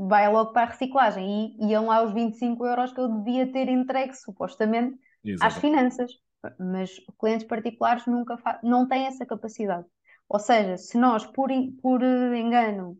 vai 0.09 0.29
logo 0.29 0.51
para 0.51 0.63
a 0.63 0.71
reciclagem 0.71 1.55
e 1.57 1.71
iam 1.71 1.85
lá 1.85 2.03
os 2.03 2.13
25 2.13 2.65
euros 2.65 2.91
que 2.91 2.99
eu 2.99 3.07
devia 3.07 3.49
ter 3.49 3.69
entregue 3.69 4.13
supostamente 4.13 4.93
às 5.41 5.55
finanças. 5.55 6.11
Mas 6.57 6.91
clientes 7.19 7.47
particulares 7.47 8.05
nunca 8.05 8.37
não 8.63 8.87
têm 8.87 9.05
essa 9.05 9.25
capacidade. 9.25 9.85
Ou 10.27 10.39
seja, 10.39 10.77
se 10.77 10.97
nós, 10.97 11.25
por, 11.25 11.49
por 11.81 12.03
engano, 12.03 12.97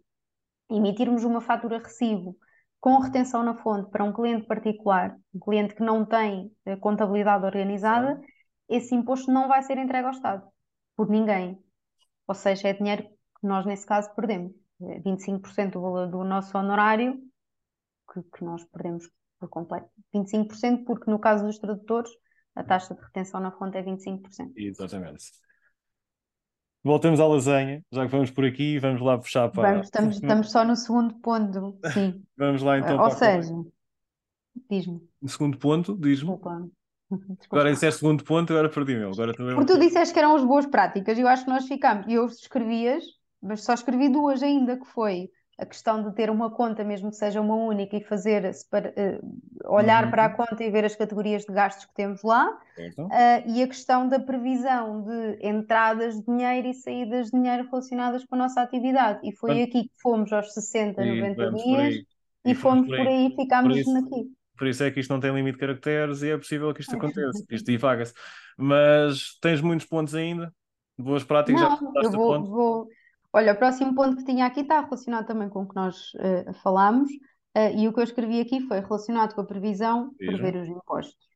emitirmos 0.69 1.23
uma 1.23 1.41
fatura 1.41 1.77
recibo 1.79 2.37
com 2.79 2.97
retenção 2.99 3.43
na 3.43 3.55
fonte 3.55 3.89
para 3.91 4.03
um 4.03 4.13
cliente 4.13 4.45
particular, 4.47 5.17
um 5.33 5.39
cliente 5.39 5.75
que 5.75 5.83
não 5.83 6.05
tem 6.05 6.51
eh, 6.65 6.75
contabilidade 6.77 7.45
organizada, 7.45 8.15
Sim. 8.15 8.25
esse 8.69 8.95
imposto 8.95 9.31
não 9.31 9.47
vai 9.47 9.61
ser 9.61 9.77
entregue 9.77 10.05
ao 10.05 10.11
Estado 10.11 10.47
por 10.95 11.09
ninguém. 11.09 11.61
Ou 12.27 12.35
seja, 12.35 12.69
é 12.69 12.73
dinheiro 12.73 13.03
que 13.03 13.47
nós, 13.47 13.65
nesse 13.65 13.85
caso, 13.85 14.13
perdemos. 14.15 14.53
É 14.81 14.99
25% 14.99 15.71
do 15.71 15.81
valor 15.81 16.07
do 16.07 16.23
nosso 16.23 16.57
honorário 16.57 17.19
que, 18.13 18.21
que 18.23 18.43
nós 18.43 18.63
perdemos 18.65 19.09
por 19.39 19.49
completo. 19.49 19.89
25% 20.13 20.85
porque, 20.85 21.09
no 21.11 21.19
caso 21.19 21.45
dos 21.45 21.59
tradutores, 21.59 22.11
a 22.59 22.63
taxa 22.63 22.93
de 22.93 23.01
retenção 23.01 23.39
na 23.39 23.51
fonte 23.51 23.77
é 23.77 23.83
25%. 23.83 24.51
Exatamente. 24.55 25.25
Voltamos 26.83 27.19
à 27.19 27.27
lasanha, 27.27 27.83
já 27.91 28.05
que 28.05 28.11
vamos 28.11 28.31
por 28.31 28.45
aqui, 28.45 28.79
vamos 28.79 29.01
lá 29.01 29.17
puxar 29.17 29.49
para. 29.49 29.71
Vamos, 29.71 29.87
estamos, 29.87 30.15
estamos 30.21 30.51
só 30.51 30.63
no 30.63 30.75
segundo 30.75 31.15
ponto, 31.15 31.77
sim. 31.93 32.23
vamos 32.37 32.61
lá 32.61 32.79
então. 32.79 32.99
Ou 32.99 33.11
seja, 33.11 33.53
diz-me. 34.69 35.01
Segundo 35.25 35.57
ponto, 35.57 35.97
diz-me. 35.97 36.37
Agora, 37.49 37.71
esse 37.71 37.87
é 37.87 37.91
segundo 37.91 38.23
ponto, 38.23 38.53
agora 38.53 38.69
perdi-me. 38.69 39.03
Agora 39.03 39.33
também... 39.33 39.55
Porque 39.55 39.73
tu 39.73 39.79
disseste 39.79 40.13
que 40.13 40.19
eram 40.19 40.35
as 40.35 40.43
boas 40.43 40.67
práticas, 40.67 41.17
e 41.17 41.21
eu 41.21 41.27
acho 41.27 41.43
que 41.43 41.49
nós 41.49 41.65
ficamos. 41.65 42.05
E 42.07 42.13
eu 42.13 42.25
escrevias, 42.27 43.03
mas 43.41 43.63
só 43.63 43.73
escrevi 43.73 44.09
duas 44.09 44.43
ainda, 44.43 44.77
que 44.77 44.85
foi 44.85 45.29
a 45.59 45.65
questão 45.65 46.01
de 46.01 46.15
ter 46.15 46.29
uma 46.29 46.49
conta, 46.49 46.83
mesmo 46.83 47.09
que 47.09 47.17
seja 47.17 47.41
uma 47.41 47.55
única, 47.55 47.97
e 47.97 48.01
fazer 48.01 48.45
uh, 48.45 49.71
olhar 49.71 50.05
uhum. 50.05 50.11
para 50.11 50.25
a 50.25 50.29
conta 50.29 50.63
e 50.63 50.71
ver 50.71 50.85
as 50.85 50.95
categorias 50.95 51.43
de 51.43 51.53
gastos 51.53 51.85
que 51.85 51.93
temos 51.93 52.23
lá, 52.23 52.49
uh, 52.49 53.43
e 53.45 53.61
a 53.61 53.67
questão 53.67 54.07
da 54.07 54.19
previsão 54.19 55.03
de 55.03 55.45
entradas 55.45 56.15
de 56.15 56.25
dinheiro 56.25 56.67
e 56.67 56.73
saídas 56.73 57.25
de 57.25 57.31
dinheiro 57.33 57.67
relacionadas 57.69 58.23
com 58.23 58.35
a 58.35 58.37
nossa 58.37 58.61
atividade. 58.61 59.19
E 59.23 59.35
foi 59.35 59.61
aqui 59.61 59.83
que 59.83 60.01
fomos 60.01 60.31
aos 60.31 60.53
60, 60.53 61.03
e 61.03 61.21
90 61.21 61.51
dias 61.51 61.95
e, 61.95 62.51
e 62.51 62.55
fomos 62.55 62.87
por 62.87 62.95
aí, 62.95 63.03
por 63.03 63.11
aí 63.11 63.35
ficámos 63.35 63.73
por 63.73 63.79
isso, 63.79 63.97
aqui. 63.97 64.31
Por 64.57 64.67
isso 64.67 64.83
é 64.83 64.91
que 64.91 64.99
isto 65.01 65.11
não 65.11 65.19
tem 65.19 65.33
limite 65.33 65.55
de 65.55 65.59
caracteres 65.59 66.21
e 66.21 66.29
é 66.29 66.37
possível 66.37 66.73
que 66.73 66.81
isto 66.81 66.95
aconteça. 66.95 67.43
isto 67.51 67.65
divaga-se. 67.65 68.13
Mas 68.57 69.37
tens 69.41 69.59
muitos 69.61 69.85
pontos 69.85 70.15
ainda? 70.15 70.53
Boas 70.97 71.23
práticas 71.23 71.61
não, 71.61 71.93
já 71.93 72.01
eu 72.03 72.11
vou, 72.11 72.43
vou, 72.43 72.87
Olha, 73.31 73.53
o 73.53 73.55
próximo 73.55 73.93
ponto 73.93 74.17
que 74.17 74.25
tinha 74.25 74.45
aqui 74.45 74.61
está 74.61 74.81
relacionado 74.81 75.27
também 75.27 75.49
com 75.49 75.61
o 75.61 75.67
que 75.67 75.75
nós 75.75 76.13
uh, 76.15 76.53
falámos, 76.63 77.09
uh, 77.55 77.77
e 77.77 77.87
o 77.87 77.93
que 77.93 77.99
eu 77.99 78.03
escrevi 78.03 78.41
aqui 78.41 78.61
foi 78.61 78.79
relacionado 78.79 79.35
com 79.35 79.41
a 79.41 79.45
previsão, 79.45 80.11
Veja. 80.19 80.31
prever 80.37 80.61
os 80.61 80.67
impostos. 80.67 81.27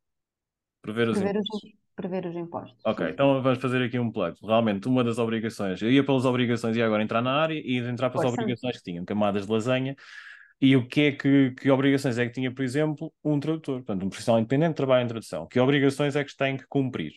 Prever 0.81 1.09
os 1.09 1.17
prever 1.17 1.35
impostos. 1.35 1.63
Os, 1.63 1.75
prever 1.95 2.25
os 2.25 2.35
impostos. 2.35 2.79
Ok, 2.83 3.09
então 3.09 3.41
vamos 3.41 3.59
fazer 3.59 3.83
aqui 3.83 3.99
um 3.99 4.11
plug. 4.11 4.35
Realmente, 4.43 4.87
uma 4.87 5.03
das 5.03 5.19
obrigações, 5.19 5.81
eu 5.81 5.91
ia 5.91 6.03
pelas 6.03 6.25
obrigações 6.25 6.75
e 6.75 6.81
agora 6.81 7.03
entrar 7.03 7.21
na 7.21 7.31
área 7.31 7.53
e 7.53 7.77
entrar 7.77 8.09
pelas 8.09 8.25
pois 8.25 8.33
obrigações 8.33 8.77
que 8.77 8.83
tinham, 8.83 9.05
camadas 9.05 9.45
de 9.45 9.51
lasanha. 9.51 9.95
E 10.59 10.75
o 10.75 10.87
que 10.87 11.01
é 11.01 11.11
que, 11.11 11.51
que 11.51 11.69
obrigações 11.69 12.17
é 12.17 12.25
que 12.25 12.31
tinha, 12.31 12.53
por 12.53 12.63
exemplo, 12.63 13.13
um 13.23 13.39
tradutor, 13.39 13.75
portanto, 13.77 14.05
um 14.05 14.09
profissional 14.09 14.39
independente 14.39 14.69
que 14.69 14.77
trabalha 14.77 15.03
em 15.03 15.07
tradução? 15.07 15.45
Que 15.45 15.59
obrigações 15.59 16.15
é 16.15 16.23
que 16.23 16.35
tem 16.35 16.57
que 16.57 16.65
cumprir? 16.67 17.11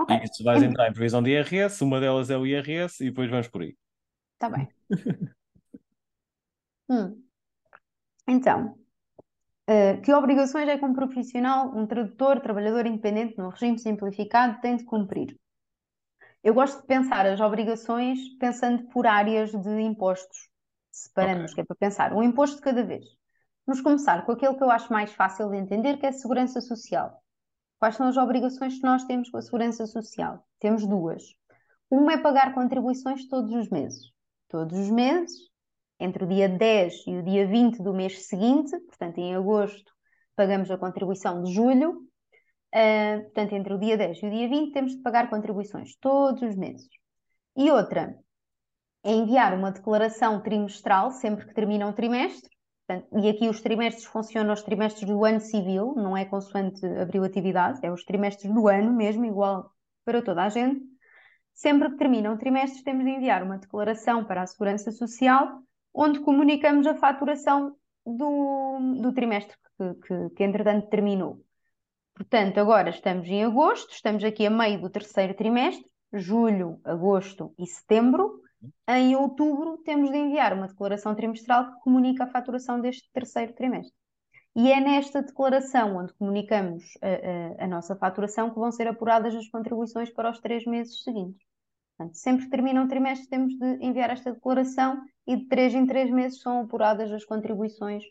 Okay. 0.00 0.20
E 0.22 0.34
se 0.34 0.42
vais 0.42 0.62
entrar 0.62 0.88
em 0.88 0.92
previsão 0.92 1.22
de 1.22 1.30
IRS, 1.30 1.84
uma 1.84 2.00
delas 2.00 2.30
é 2.30 2.36
o 2.36 2.46
IRS 2.46 3.04
e 3.04 3.10
depois 3.10 3.28
vamos 3.28 3.48
por 3.48 3.60
aí. 3.60 3.76
Está 4.34 4.48
bem. 4.48 4.68
hum. 6.88 7.22
Então, 8.26 8.78
uh, 9.68 10.00
que 10.02 10.12
obrigações 10.14 10.68
é 10.68 10.78
que 10.78 10.84
um 10.84 10.94
profissional, 10.94 11.76
um 11.76 11.86
tradutor, 11.86 12.40
trabalhador 12.40 12.86
independente 12.86 13.36
no 13.36 13.50
regime 13.50 13.78
simplificado 13.78 14.58
tem 14.62 14.76
de 14.76 14.84
cumprir? 14.84 15.38
Eu 16.42 16.54
gosto 16.54 16.80
de 16.80 16.86
pensar 16.86 17.26
as 17.26 17.38
obrigações 17.38 18.18
pensando 18.38 18.84
por 18.88 19.06
áreas 19.06 19.50
de 19.50 19.80
impostos. 19.80 20.48
Separamos, 20.90 21.52
okay. 21.52 21.56
que 21.56 21.60
é 21.60 21.64
para 21.64 21.76
pensar 21.76 22.14
um 22.14 22.22
imposto 22.22 22.56
de 22.56 22.62
cada 22.62 22.82
vez. 22.82 23.04
Vamos 23.66 23.82
começar 23.82 24.24
com 24.24 24.32
aquele 24.32 24.54
que 24.54 24.64
eu 24.64 24.70
acho 24.70 24.90
mais 24.90 25.12
fácil 25.12 25.50
de 25.50 25.58
entender, 25.58 25.98
que 25.98 26.06
é 26.06 26.08
a 26.08 26.12
segurança 26.12 26.62
social. 26.62 27.19
Quais 27.80 27.96
são 27.96 28.08
as 28.08 28.18
obrigações 28.18 28.76
que 28.76 28.84
nós 28.84 29.04
temos 29.04 29.30
com 29.30 29.38
a 29.38 29.42
segurança 29.42 29.86
social? 29.86 30.46
Temos 30.58 30.86
duas. 30.86 31.22
Uma 31.90 32.12
é 32.12 32.18
pagar 32.18 32.54
contribuições 32.54 33.26
todos 33.26 33.54
os 33.54 33.70
meses. 33.70 34.12
Todos 34.48 34.78
os 34.78 34.90
meses, 34.90 35.32
entre 35.98 36.24
o 36.24 36.28
dia 36.28 36.46
10 36.46 37.06
e 37.06 37.16
o 37.16 37.22
dia 37.22 37.46
20 37.46 37.82
do 37.82 37.94
mês 37.94 38.26
seguinte, 38.26 38.78
portanto, 38.80 39.16
em 39.16 39.34
agosto, 39.34 39.90
pagamos 40.36 40.70
a 40.70 40.76
contribuição 40.76 41.42
de 41.42 41.54
julho. 41.54 42.02
Uh, 42.74 43.22
portanto, 43.22 43.54
entre 43.54 43.72
o 43.72 43.78
dia 43.78 43.96
10 43.96 44.22
e 44.24 44.26
o 44.26 44.30
dia 44.30 44.48
20, 44.48 44.72
temos 44.72 44.92
de 44.96 45.00
pagar 45.00 45.30
contribuições 45.30 45.96
todos 45.96 46.42
os 46.42 46.54
meses. 46.54 46.86
E 47.56 47.70
outra 47.70 48.14
é 49.02 49.10
enviar 49.10 49.54
uma 49.54 49.72
declaração 49.72 50.42
trimestral 50.42 51.12
sempre 51.12 51.46
que 51.46 51.54
termina 51.54 51.86
um 51.86 51.94
trimestre, 51.94 52.50
E 53.12 53.28
aqui 53.28 53.48
os 53.48 53.60
trimestres 53.60 54.04
funcionam 54.04 54.52
os 54.52 54.62
trimestres 54.62 55.08
do 55.08 55.24
ano 55.24 55.40
civil, 55.40 55.94
não 55.96 56.16
é 56.16 56.24
consoante 56.24 56.84
abriu 56.86 57.24
atividade, 57.24 57.80
é 57.82 57.90
os 57.90 58.04
trimestres 58.04 58.52
do 58.52 58.68
ano 58.68 58.92
mesmo, 58.92 59.24
igual 59.24 59.70
para 60.04 60.22
toda 60.22 60.44
a 60.44 60.48
gente. 60.48 60.80
Sempre 61.52 61.90
que 61.90 61.96
termina 61.96 62.30
um 62.30 62.38
trimestre, 62.38 62.82
temos 62.82 63.04
de 63.04 63.10
enviar 63.10 63.42
uma 63.42 63.58
declaração 63.58 64.24
para 64.24 64.42
a 64.42 64.46
Segurança 64.46 64.90
Social, 64.90 65.62
onde 65.92 66.20
comunicamos 66.20 66.86
a 66.86 66.94
faturação 66.94 67.76
do, 68.06 68.78
do 69.00 69.12
trimestre 69.12 69.56
que, 69.76 69.94
que, 70.06 70.30
que, 70.30 70.44
entretanto, 70.44 70.88
terminou. 70.88 71.44
Portanto, 72.14 72.58
agora 72.58 72.90
estamos 72.90 73.26
em 73.28 73.44
agosto, 73.44 73.92
estamos 73.92 74.24
aqui 74.24 74.46
a 74.46 74.50
meio 74.50 74.80
do 74.80 74.90
terceiro 74.90 75.34
trimestre, 75.34 75.86
julho, 76.12 76.80
agosto 76.84 77.54
e 77.58 77.66
setembro. 77.66 78.40
Em 78.88 79.16
outubro, 79.16 79.78
temos 79.78 80.10
de 80.10 80.16
enviar 80.16 80.52
uma 80.52 80.68
declaração 80.68 81.14
trimestral 81.14 81.72
que 81.72 81.80
comunica 81.80 82.24
a 82.24 82.30
faturação 82.30 82.80
deste 82.80 83.10
terceiro 83.12 83.54
trimestre. 83.54 83.94
E 84.54 84.70
é 84.72 84.80
nesta 84.80 85.22
declaração, 85.22 85.96
onde 85.96 86.12
comunicamos 86.14 86.84
a, 87.00 87.62
a, 87.62 87.64
a, 87.64 87.68
nossa 87.68 87.94
faturação, 87.94 88.50
que 88.50 88.58
vão 88.58 88.72
ser 88.72 88.88
apuradas 88.88 89.34
as 89.34 89.48
contribuições 89.48 90.10
para 90.10 90.30
os 90.30 90.40
três 90.40 90.64
meses 90.64 91.02
seguintes. 91.02 91.40
Portanto, 91.96 92.16
sempre 92.16 92.44
que 92.44 92.50
termina 92.50 92.82
um 92.82 92.88
trimestre, 92.88 93.28
temos 93.28 93.54
de 93.56 93.78
enviar 93.80 94.10
esta 94.10 94.32
declaração 94.32 95.00
e 95.26 95.36
de 95.36 95.46
três 95.46 95.74
em 95.74 95.86
três 95.86 96.10
meses 96.10 96.40
são 96.40 96.62
apuradas 96.62 97.12
as 97.12 97.24
contribuições 97.24 98.02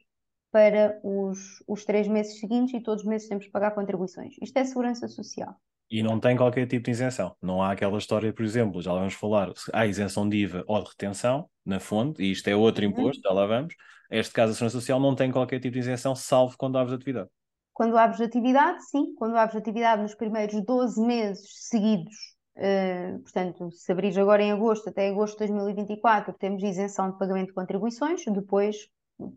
para 0.52 1.00
os, 1.04 1.64
os 1.68 1.84
três 1.86 2.08
meses 2.08 2.40
seguintes 2.40 2.74
e 2.74 2.82
todos 2.82 3.04
os 3.04 3.10
meses 3.10 3.28
temos 3.28 3.46
de 3.46 3.52
pagar 3.52 3.72
contribuições. 3.72 4.36
Isto 4.42 4.58
é 4.58 4.64
segurança 4.64 5.08
social. 5.08 5.56
E 5.90 6.04
não 6.04 6.20
tem 6.20 6.38
qualquer 6.38 6.68
tipo 6.68 6.86
de 6.86 6.92
isenção. 6.92 7.36
Não 7.42 7.62
há 7.62 7.72
aquela 7.72 7.98
história, 7.98 8.32
por 8.32 8.44
exemplo, 8.44 8.82
já 8.82 8.94
vamos 8.94 9.16
falar, 9.16 9.52
há 9.74 9.88
isenção 9.88 10.28
de 10.30 10.38
IVA 10.38 10.64
ou 10.68 10.84
de 10.84 10.90
retenção 10.90 11.50
na 11.66 11.80
fonte, 11.80 12.22
e 12.22 12.32
isto 12.32 12.48
é 12.48 12.56
outro 12.56 12.86
uhum. 12.86 12.92
imposto, 12.92 13.22
já 13.24 13.32
lá 13.32 13.46
vamos. 13.46 13.74
Este 14.12 14.34
caso, 14.34 14.52
a 14.52 14.56
Segurança 14.56 14.80
Social 14.80 15.00
não 15.00 15.16
tem 15.16 15.32
qualquer 15.32 15.60
tipo 15.60 15.74
de 15.74 15.80
isenção, 15.80 16.16
salvo 16.16 16.56
quando 16.58 16.78
abres 16.78 16.94
atividade. 16.94 17.30
Quando 17.74 17.98
abres 17.98 18.22
atividade, 18.22 18.84
sim. 18.90 19.14
Quando 19.16 19.36
abres 19.38 19.56
atividade 19.56 20.02
nos 20.02 20.14
primeiros 20.14 20.64
12 20.66 21.02
meses 21.02 21.48
seguidos, 21.70 22.16
uh, 22.58 23.20
portanto, 23.22 23.72
se 23.72 23.92
abris 23.92 24.18
agora 24.18 24.44
em 24.44 24.52
agosto 24.52 24.90
até 24.90 25.10
agosto 25.10 25.40
de 25.40 25.48
2024, 25.48 26.34
temos 26.38 26.62
isenção 26.62 27.12
de 27.12 27.18
pagamento 27.18 27.48
de 27.48 27.54
contribuições, 27.54 28.22
depois 28.26 28.76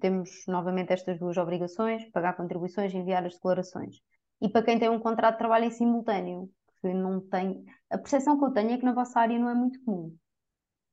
temos 0.01 0.31
novamente 0.49 0.93
estas 0.93 1.19
duas 1.19 1.37
obrigações, 1.37 2.09
pagar 2.11 2.37
contribuições 2.37 2.93
e 2.93 2.97
enviar 2.97 3.25
as 3.25 3.35
declarações 3.35 3.97
e 4.43 4.49
para 4.49 4.63
quem 4.63 4.79
tem 4.79 4.91
um 4.91 4.99
contrato 4.99 5.35
de 5.35 5.39
trabalho 5.39 5.67
em 5.67 5.71
simultâneo, 5.71 6.51
que 6.81 6.93
não 6.93 7.21
tem. 7.21 7.65
A 7.89 7.97
percepção 7.97 8.37
que 8.37 8.45
eu 8.45 8.51
tenho 8.51 8.73
é 8.73 8.77
que 8.77 8.85
na 8.85 8.93
vossa 8.93 9.21
área 9.21 9.39
não 9.39 9.49
é 9.49 9.55
muito 9.55 9.81
comum 9.85 10.15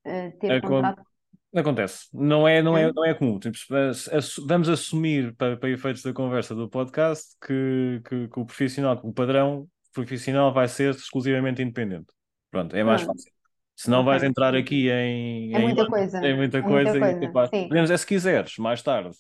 uh, 0.06 0.40
ter 0.40 0.52
é 0.52 0.62
contrato. 0.62 1.02
Acontece, 1.56 2.08
não 2.14 2.48
é, 2.48 2.62
não 2.62 2.78
é, 2.78 2.94
não 2.94 3.04
é 3.04 3.12
comum. 3.16 3.40
Tipo, 3.40 3.58
vamos 4.46 4.70
assumir, 4.70 5.36
para, 5.36 5.58
para 5.58 5.70
efeitos 5.72 6.04
da 6.04 6.14
conversa 6.14 6.54
do 6.54 6.70
podcast, 6.70 7.36
que, 7.42 8.02
que, 8.08 8.28
que 8.28 8.40
o 8.40 8.46
profissional, 8.46 9.02
o 9.04 9.12
padrão 9.12 9.68
profissional 9.92 10.54
vai 10.54 10.68
ser 10.68 10.94
exclusivamente 10.94 11.64
independente. 11.64 12.14
Pronto, 12.52 12.76
é 12.76 12.84
mais 12.84 13.02
fácil. 13.02 13.32
Se 13.76 13.90
não 13.90 14.02
okay. 14.02 14.12
vais 14.12 14.24
entrar 14.24 14.54
aqui 14.54 14.92
em. 14.92 15.56
É 15.56 15.60
muita 15.60 15.88
coisa. 15.88 16.18
É 16.24 16.36
muita 16.36 16.62
coisa. 16.62 16.90
É 16.90 17.00
muita 17.00 17.32
coisa. 17.32 17.56
E, 17.56 17.68
podemos, 17.68 17.90
é 17.90 17.98
se 17.98 18.06
quiseres, 18.06 18.58
mais 18.58 18.84
tarde, 18.84 19.18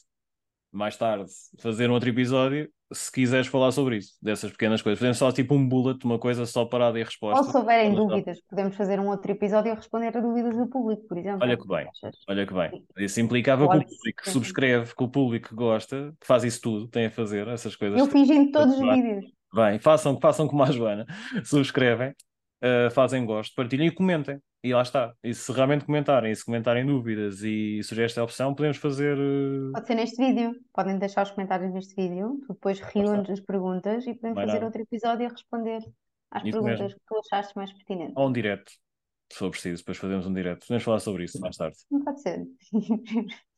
mais 0.72 0.96
tarde, 0.98 1.32
fazer 1.58 1.90
um 1.90 1.94
outro 1.94 2.10
episódio 2.10 2.72
se 2.92 3.12
quiseres 3.12 3.48
falar 3.48 3.72
sobre 3.72 3.98
isso, 3.98 4.14
dessas 4.22 4.52
pequenas 4.52 4.82
coisas. 4.82 5.00
Podemos 5.00 5.18
só 5.18 5.32
tipo 5.32 5.54
um 5.54 5.68
bullet, 5.68 6.04
uma 6.06 6.18
coisa 6.18 6.46
só 6.46 6.66
parada 6.66 7.00
e 7.00 7.04
resposta. 7.04 7.46
Ou 7.46 7.52
se 7.52 7.58
houverem 7.58 7.94
dúvidas, 7.94 8.42
podemos 8.50 8.76
fazer 8.76 9.00
um 9.00 9.08
outro 9.08 9.32
episódio 9.32 9.72
a 9.72 9.76
responder 9.76 10.16
a 10.18 10.20
dúvidas 10.20 10.58
do 10.58 10.68
público, 10.68 11.08
por 11.08 11.18
exemplo. 11.18 11.40
Olha 11.42 11.58
que 11.58 11.68
bem, 11.68 11.88
olha 12.28 12.46
que 12.46 12.54
bem. 12.54 12.84
Isso 12.98 13.22
implicava 13.22 13.68
que 13.68 13.78
o 13.78 13.80
público 13.80 14.24
que 14.24 14.30
subscreve, 14.30 14.96
que 14.96 15.04
o 15.04 15.08
público 15.08 15.50
que 15.50 15.56
gosta, 15.56 16.14
que 16.20 16.26
faz 16.26 16.44
isso 16.44 16.62
tudo, 16.62 16.88
tem 16.88 17.06
a 17.06 17.12
fazer 17.12 17.48
essas 17.48 17.76
coisas. 17.76 18.00
Eu 18.00 18.08
fingindo 18.08 18.52
todos 18.52 18.76
os 18.76 18.82
vídeos. 18.82 19.26
Bem, 19.54 19.80
façam, 19.80 20.20
façam 20.20 20.48
como 20.48 20.64
a 20.64 20.72
Joana, 20.72 21.06
subscrevem, 21.44 22.10
uh, 22.10 22.92
fazem 22.92 23.26
gosto, 23.26 23.54
partilhem 23.56 23.88
e 23.88 23.92
comentem. 23.92 24.40
E 24.62 24.74
lá 24.74 24.82
está. 24.82 25.14
E 25.24 25.34
se 25.34 25.52
realmente 25.54 25.86
comentarem, 25.86 26.32
e 26.32 26.36
se 26.36 26.44
comentarem 26.44 26.86
dúvidas 26.86 27.42
e 27.44 27.82
sugerir 27.82 28.06
esta 28.06 28.24
opção, 28.24 28.54
podemos 28.54 28.78
fazer. 28.78 29.18
Uh... 29.18 29.72
Pode 29.72 29.88
ser 29.88 29.96
neste 29.96 30.18
vídeo. 30.18 30.54
Podem 30.74 30.98
deixar 31.00 31.24
os 31.24 31.32
comentários 31.32 31.74
neste 31.74 31.96
vídeo. 31.96 32.40
Tu 32.46 32.54
depois 32.54 32.80
reúnes 32.80 33.30
as 33.30 33.40
perguntas 33.40 34.06
e 34.06 34.14
podemos 34.14 34.36
Vai 34.36 34.46
fazer 34.46 34.58
nada. 34.60 34.66
outro 34.66 34.82
episódio 34.82 35.28
a 35.28 35.30
responder 35.30 35.82
às 36.32 36.44
isso 36.44 36.52
perguntas 36.52 36.80
mesmo. 36.80 37.00
que 37.00 37.06
tu 37.08 37.20
achaste 37.20 37.56
mais 37.56 37.72
pertinentes. 37.72 38.14
Ou 38.18 38.28
um 38.28 38.34
direto, 38.34 38.72
se 39.32 39.40
for 39.40 39.50
preciso. 39.50 39.82
Depois 39.82 39.98
fazemos 39.98 40.28
um 40.28 40.34
direto. 40.34 40.60
Podemos 40.68 40.84
falar 40.84 41.00
sobre 41.00 41.24
isso 41.24 41.40
mais 41.40 41.56
tarde. 41.56 41.78
Não 41.90 42.04
pode 42.04 42.22
ser. 42.22 42.46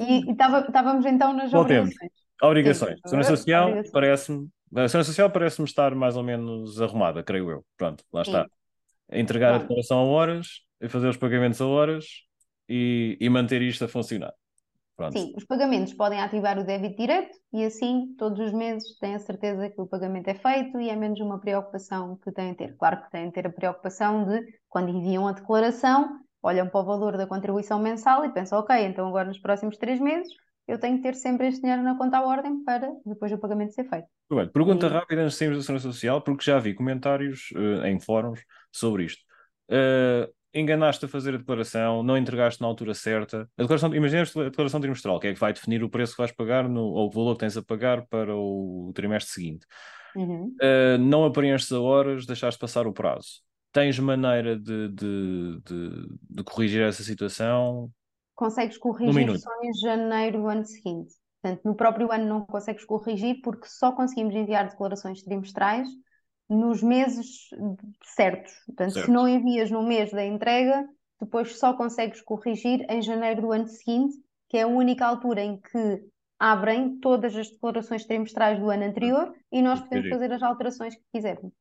E 0.00 0.30
estávamos 0.32 1.06
então 1.06 1.32
nas 1.32 1.50
Voltemos. 1.52 1.90
obrigações. 1.94 2.12
Obrigações. 2.42 3.00
Segurança 3.06 3.36
Social 3.36 3.70
parece-me. 3.92 4.48
A 4.74 4.88
Segurança 4.88 5.04
Social 5.04 5.30
parece-me 5.30 5.66
estar 5.66 5.94
mais 5.94 6.16
ou 6.16 6.24
menos 6.24 6.82
arrumada, 6.82 7.22
creio 7.22 7.50
eu. 7.50 7.64
Pronto, 7.76 8.04
lá 8.12 8.22
está. 8.22 8.46
Entregar 9.10 9.54
a 9.54 9.58
declaração 9.58 9.98
a 9.98 10.04
horas, 10.04 10.62
fazer 10.88 11.08
os 11.08 11.16
pagamentos 11.16 11.60
a 11.60 11.66
horas 11.66 12.06
e, 12.68 13.16
e 13.20 13.28
manter 13.28 13.62
isto 13.62 13.84
a 13.84 13.88
funcionar. 13.88 14.32
Pronto. 14.96 15.18
Sim, 15.18 15.34
os 15.36 15.44
pagamentos 15.44 15.92
podem 15.92 16.20
ativar 16.20 16.58
o 16.58 16.64
débito 16.64 16.96
direto 16.96 17.36
e 17.52 17.62
assim 17.64 18.14
todos 18.16 18.40
os 18.40 18.52
meses 18.52 18.96
têm 18.98 19.14
a 19.14 19.18
certeza 19.18 19.68
que 19.68 19.80
o 19.80 19.86
pagamento 19.86 20.28
é 20.28 20.34
feito 20.34 20.80
e 20.80 20.88
é 20.88 20.96
menos 20.96 21.20
uma 21.20 21.38
preocupação 21.38 22.16
que 22.16 22.32
têm 22.32 22.52
a 22.52 22.54
ter. 22.54 22.74
Claro 22.76 23.02
que 23.02 23.10
têm 23.10 23.28
a 23.28 23.30
ter 23.30 23.46
a 23.46 23.52
preocupação 23.52 24.24
de, 24.24 24.42
quando 24.68 24.88
enviam 24.88 25.28
a 25.28 25.32
declaração, 25.32 26.18
olham 26.42 26.66
para 26.66 26.80
o 26.80 26.84
valor 26.84 27.18
da 27.18 27.26
contribuição 27.26 27.78
mensal 27.78 28.24
e 28.24 28.32
pensam, 28.32 28.58
ok, 28.58 28.74
então 28.86 29.06
agora 29.06 29.28
nos 29.28 29.38
próximos 29.38 29.76
três 29.76 30.00
meses 30.00 30.32
eu 30.66 30.78
tenho 30.78 30.96
que 30.96 31.02
ter 31.02 31.14
sempre 31.14 31.46
este 31.46 31.60
dinheiro 31.60 31.82
na 31.82 31.96
conta 31.96 32.18
à 32.18 32.26
ordem 32.26 32.62
para 32.64 32.90
depois 33.04 33.30
o 33.32 33.38
pagamento 33.38 33.72
ser 33.72 33.84
feito. 33.84 34.08
Bem, 34.30 34.48
pergunta 34.48 34.86
e... 34.86 34.90
rápida 34.90 35.22
antes 35.22 35.34
de 35.34 35.38
sairmos 35.38 35.58
da 35.58 35.62
Segurança 35.62 35.92
Social, 35.92 36.20
porque 36.20 36.44
já 36.44 36.58
vi 36.58 36.74
comentários 36.74 37.50
uh, 37.52 37.86
em 37.86 38.00
fóruns 38.00 38.40
sobre 38.72 39.04
isto. 39.04 39.22
Uh, 39.70 40.32
enganaste 40.52 41.04
a 41.04 41.08
fazer 41.08 41.34
a 41.34 41.38
declaração, 41.38 42.02
não 42.02 42.16
entregaste 42.16 42.60
na 42.60 42.66
altura 42.66 42.94
certa. 42.94 43.48
A 43.56 43.62
declaração, 43.62 43.94
imagina 43.94 44.22
a 44.22 44.48
declaração 44.48 44.80
trimestral, 44.80 45.20
que 45.20 45.28
é 45.28 45.34
que 45.34 45.40
vai 45.40 45.52
definir 45.52 45.84
o 45.84 45.90
preço 45.90 46.12
que 46.12 46.18
vais 46.18 46.32
pagar 46.32 46.68
no, 46.68 46.82
ou 46.82 47.08
o 47.08 47.10
valor 47.10 47.34
que 47.34 47.40
tens 47.40 47.56
a 47.56 47.62
pagar 47.62 48.06
para 48.06 48.34
o 48.34 48.90
trimestre 48.94 49.32
seguinte. 49.32 49.66
Uhum. 50.16 50.54
Uh, 50.60 50.98
não 50.98 51.24
apreenstes 51.24 51.70
a 51.72 51.80
horas, 51.80 52.26
deixaste 52.26 52.58
passar 52.58 52.86
o 52.86 52.92
prazo. 52.92 53.42
Tens 53.70 53.98
maneira 53.98 54.58
de, 54.58 54.88
de, 54.88 55.60
de, 55.62 56.08
de 56.30 56.42
corrigir 56.42 56.80
essa 56.80 57.02
situação? 57.02 57.90
Consegues 58.36 58.78
corrigir 58.78 59.38
só 59.38 59.50
em 59.62 59.74
janeiro 59.74 60.42
do 60.42 60.46
ano 60.46 60.64
seguinte. 60.64 61.14
Portanto, 61.42 61.64
no 61.64 61.74
próprio 61.74 62.12
ano 62.12 62.26
não 62.26 62.46
consegues 62.46 62.84
corrigir 62.84 63.40
porque 63.42 63.66
só 63.66 63.92
conseguimos 63.92 64.34
enviar 64.34 64.68
declarações 64.68 65.22
trimestrais 65.22 65.88
nos 66.48 66.82
meses 66.82 67.48
certos. 68.02 68.52
Portanto, 68.66 68.92
certo. 68.92 69.06
se 69.06 69.10
não 69.10 69.26
envias 69.28 69.70
no 69.70 69.82
mês 69.82 70.10
da 70.12 70.24
entrega, 70.24 70.86
depois 71.20 71.58
só 71.58 71.74
consegues 71.74 72.20
corrigir 72.20 72.84
em 72.88 73.02
janeiro 73.02 73.42
do 73.42 73.52
ano 73.52 73.66
seguinte, 73.66 74.14
que 74.48 74.58
é 74.58 74.62
a 74.62 74.68
única 74.68 75.06
altura 75.06 75.42
em 75.42 75.60
que 75.60 76.04
abrem 76.38 76.98
todas 76.98 77.34
as 77.34 77.50
declarações 77.50 78.04
trimestrais 78.04 78.58
do 78.58 78.68
ano 78.70 78.84
anterior 78.84 79.32
e 79.50 79.62
nós 79.62 79.80
podemos 79.80 80.10
fazer 80.10 80.32
as 80.32 80.42
alterações 80.42 80.94
que 80.94 81.02
quisermos. 81.12 81.52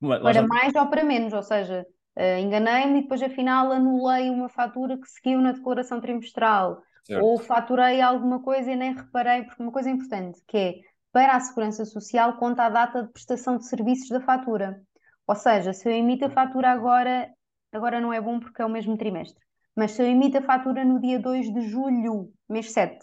para 0.00 0.46
mais 0.46 0.74
ou 0.74 0.86
para 0.88 1.04
menos, 1.04 1.32
ou 1.32 1.42
seja, 1.42 1.84
uh, 2.20 2.38
enganei-me 2.38 2.98
e 2.98 3.02
depois 3.02 3.22
afinal 3.22 3.72
anulei 3.72 4.28
uma 4.28 4.48
fatura 4.48 4.98
que 4.98 5.08
seguiu 5.08 5.40
na 5.40 5.52
declaração 5.52 6.00
trimestral. 6.00 6.82
Certo. 7.04 7.24
Ou 7.24 7.38
faturei 7.38 8.00
alguma 8.00 8.42
coisa 8.42 8.70
e 8.70 8.76
nem 8.76 8.94
reparei, 8.94 9.42
porque 9.44 9.62
uma 9.62 9.72
coisa 9.72 9.88
importante 9.88 10.38
que 10.46 10.56
é 10.56 10.74
para 11.10 11.34
a 11.34 11.40
Segurança 11.40 11.84
Social 11.84 12.36
conta 12.36 12.64
a 12.64 12.68
data 12.68 13.02
de 13.02 13.12
prestação 13.12 13.56
de 13.56 13.66
serviços 13.66 14.08
da 14.10 14.20
fatura. 14.20 14.80
Ou 15.26 15.34
seja, 15.34 15.72
se 15.72 15.88
eu 15.88 15.92
emito 15.92 16.26
a 16.26 16.30
fatura 16.30 16.70
agora, 16.70 17.28
agora 17.72 18.00
não 18.00 18.12
é 18.12 18.20
bom 18.20 18.38
porque 18.38 18.60
é 18.60 18.66
o 18.66 18.68
mesmo 18.68 18.96
trimestre, 18.96 19.42
mas 19.74 19.92
se 19.92 20.02
eu 20.02 20.06
emito 20.06 20.38
a 20.38 20.42
fatura 20.42 20.84
no 20.84 21.00
dia 21.00 21.18
2 21.18 21.52
de 21.52 21.62
julho, 21.62 22.32
mês 22.48 22.72
7, 22.72 22.98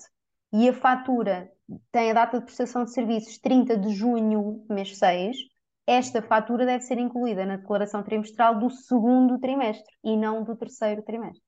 e 0.53 0.69
a 0.69 0.73
fatura 0.73 1.49
tem 1.91 2.11
a 2.11 2.13
data 2.13 2.39
de 2.39 2.45
prestação 2.45 2.85
de 2.85 2.93
serviços 2.93 3.37
30 3.39 3.77
de 3.77 3.89
junho, 3.93 4.63
mês 4.69 4.97
6, 4.97 5.37
esta 5.87 6.21
fatura 6.21 6.65
deve 6.65 6.83
ser 6.83 6.97
incluída 6.97 7.45
na 7.45 7.55
declaração 7.55 8.03
trimestral 8.03 8.59
do 8.59 8.69
segundo 8.69 9.39
trimestre 9.39 9.91
e 10.03 10.17
não 10.17 10.43
do 10.43 10.55
terceiro 10.55 11.01
trimestre. 11.01 11.41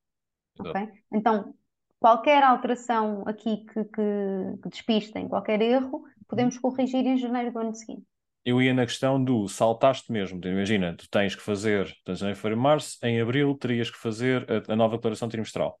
Okay? 0.58 0.88
Então, 1.12 1.54
qualquer 1.98 2.42
alteração 2.42 3.22
aqui 3.26 3.58
que, 3.66 3.84
que, 3.84 4.58
que 4.62 4.68
despistem, 4.70 5.28
qualquer 5.28 5.60
erro, 5.60 6.02
podemos 6.26 6.58
corrigir 6.58 7.06
em 7.06 7.18
janeiro 7.18 7.52
do 7.52 7.58
ano 7.58 7.74
seguinte. 7.74 8.06
Eu 8.42 8.62
ia 8.62 8.72
na 8.72 8.86
questão 8.86 9.22
do 9.22 9.46
saltaste 9.46 10.10
mesmo. 10.10 10.40
Imagina, 10.42 10.96
tu 10.96 11.08
tens 11.10 11.36
que 11.36 11.42
fazer, 11.42 11.94
tens 12.04 12.22
em 12.22 12.34
fevereiro, 12.34 12.60
março, 12.60 12.98
em 13.02 13.20
abril 13.20 13.54
terias 13.54 13.90
que 13.90 13.98
fazer 13.98 14.46
a, 14.50 14.72
a, 14.72 14.76
nova 14.76 14.96
declaração 14.96 15.28
trimestral 15.28 15.78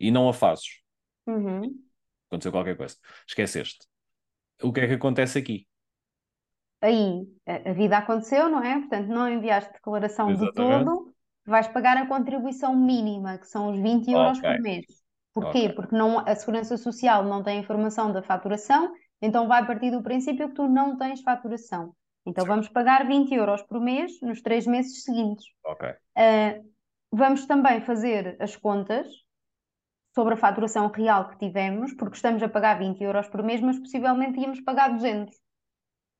e 0.00 0.10
não 0.10 0.28
a 0.28 0.32
fazes. 0.32 0.80
Uhum. 1.24 1.80
Aconteceu 2.26 2.50
qualquer 2.50 2.76
coisa. 2.76 2.96
Esqueceste. 3.28 3.86
O 4.60 4.72
que 4.72 4.80
é 4.80 4.88
que 4.88 4.94
acontece 4.94 5.38
aqui? 5.38 5.66
Aí 6.82 7.22
a, 7.46 7.70
a 7.70 7.72
vida 7.72 7.96
aconteceu, 7.96 8.48
não 8.48 8.62
é? 8.62 8.78
Portanto, 8.80 9.08
não 9.08 9.28
enviaste 9.28 9.72
declaração 9.72 10.30
Exatamente. 10.30 10.50
de 10.50 10.84
todo, 10.84 11.14
vais 11.46 11.68
pagar 11.68 11.96
a 11.96 12.06
contribuição 12.06 12.76
mínima, 12.76 13.38
que 13.38 13.46
são 13.46 13.70
os 13.70 13.78
20 13.78 14.10
euros 14.10 14.38
okay. 14.38 14.52
por 14.52 14.60
mês. 14.60 14.86
Porquê? 15.32 15.58
Okay. 15.58 15.72
Porque 15.72 15.96
não, 15.96 16.18
a 16.18 16.34
Segurança 16.34 16.76
Social 16.76 17.24
não 17.24 17.42
tem 17.42 17.60
informação 17.60 18.12
da 18.12 18.22
faturação 18.22 18.92
então 19.22 19.46
vai 19.46 19.64
partir 19.64 19.92
do 19.92 20.02
princípio 20.02 20.48
que 20.48 20.54
tu 20.56 20.68
não 20.68 20.96
tens 20.96 21.22
faturação. 21.22 21.94
Então 22.26 22.44
vamos 22.44 22.68
pagar 22.68 23.06
20 23.06 23.32
euros 23.32 23.62
por 23.62 23.80
mês 23.80 24.20
nos 24.20 24.42
três 24.42 24.66
meses 24.66 25.04
seguintes. 25.04 25.46
Ok. 25.64 25.88
Uh, 25.88 26.68
vamos 27.12 27.46
também 27.46 27.80
fazer 27.80 28.36
as 28.40 28.56
contas 28.56 29.06
sobre 30.12 30.34
a 30.34 30.36
faturação 30.36 30.88
real 30.88 31.28
que 31.28 31.38
tivemos, 31.38 31.94
porque 31.94 32.16
estamos 32.16 32.42
a 32.42 32.48
pagar 32.48 32.78
20 32.78 33.00
euros 33.02 33.28
por 33.28 33.42
mês, 33.42 33.60
mas 33.60 33.78
possivelmente 33.78 34.40
íamos 34.40 34.60
pagar 34.60 34.92
200. 34.92 35.34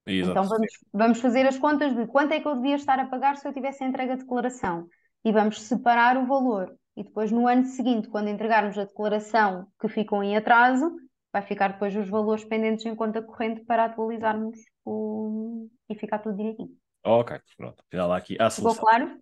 Exato. 0.07 0.31
Então 0.31 0.45
vamos, 0.45 0.73
vamos 0.93 1.21
fazer 1.21 1.47
as 1.47 1.59
contas 1.59 1.95
de 1.95 2.07
quanto 2.07 2.33
é 2.33 2.41
que 2.41 2.49
eu 2.49 2.57
devia 2.57 2.77
estar 2.77 2.99
a 2.99 3.07
pagar 3.07 3.37
se 3.37 3.47
eu 3.47 3.53
tivesse 3.53 3.85
entregue 3.85 4.13
a 4.13 4.17
declaração. 4.17 4.89
E 5.25 5.33
vamos 5.33 5.61
separar 5.63 6.17
o 6.17 6.27
valor. 6.27 6.75
E 6.97 7.05
depois, 7.05 7.31
no 7.31 7.47
ano 7.47 7.65
seguinte, 7.65 8.09
quando 8.09 8.29
entregarmos 8.29 8.77
a 8.77 8.85
declaração 8.85 9.67
que 9.81 9.89
ficou 9.89 10.23
em 10.23 10.37
atraso, 10.37 10.95
vai 11.33 11.43
ficar 11.43 11.73
depois 11.73 11.97
os 11.97 12.09
valores 12.09 12.45
pendentes 12.45 12.85
em 12.85 12.95
conta 12.95 13.23
corrente 13.23 13.65
para 13.65 13.87
atualizarmos 13.87 14.59
o... 14.85 15.69
e 15.89 15.95
ficar 15.95 16.19
tudo 16.19 16.37
direitinho. 16.37 16.77
Ok, 17.05 17.39
pronto. 17.57 17.83
Final 17.91 18.13
aqui. 18.13 18.37
Há 18.39 18.51
ficou 18.51 18.75
claro? 18.75 19.19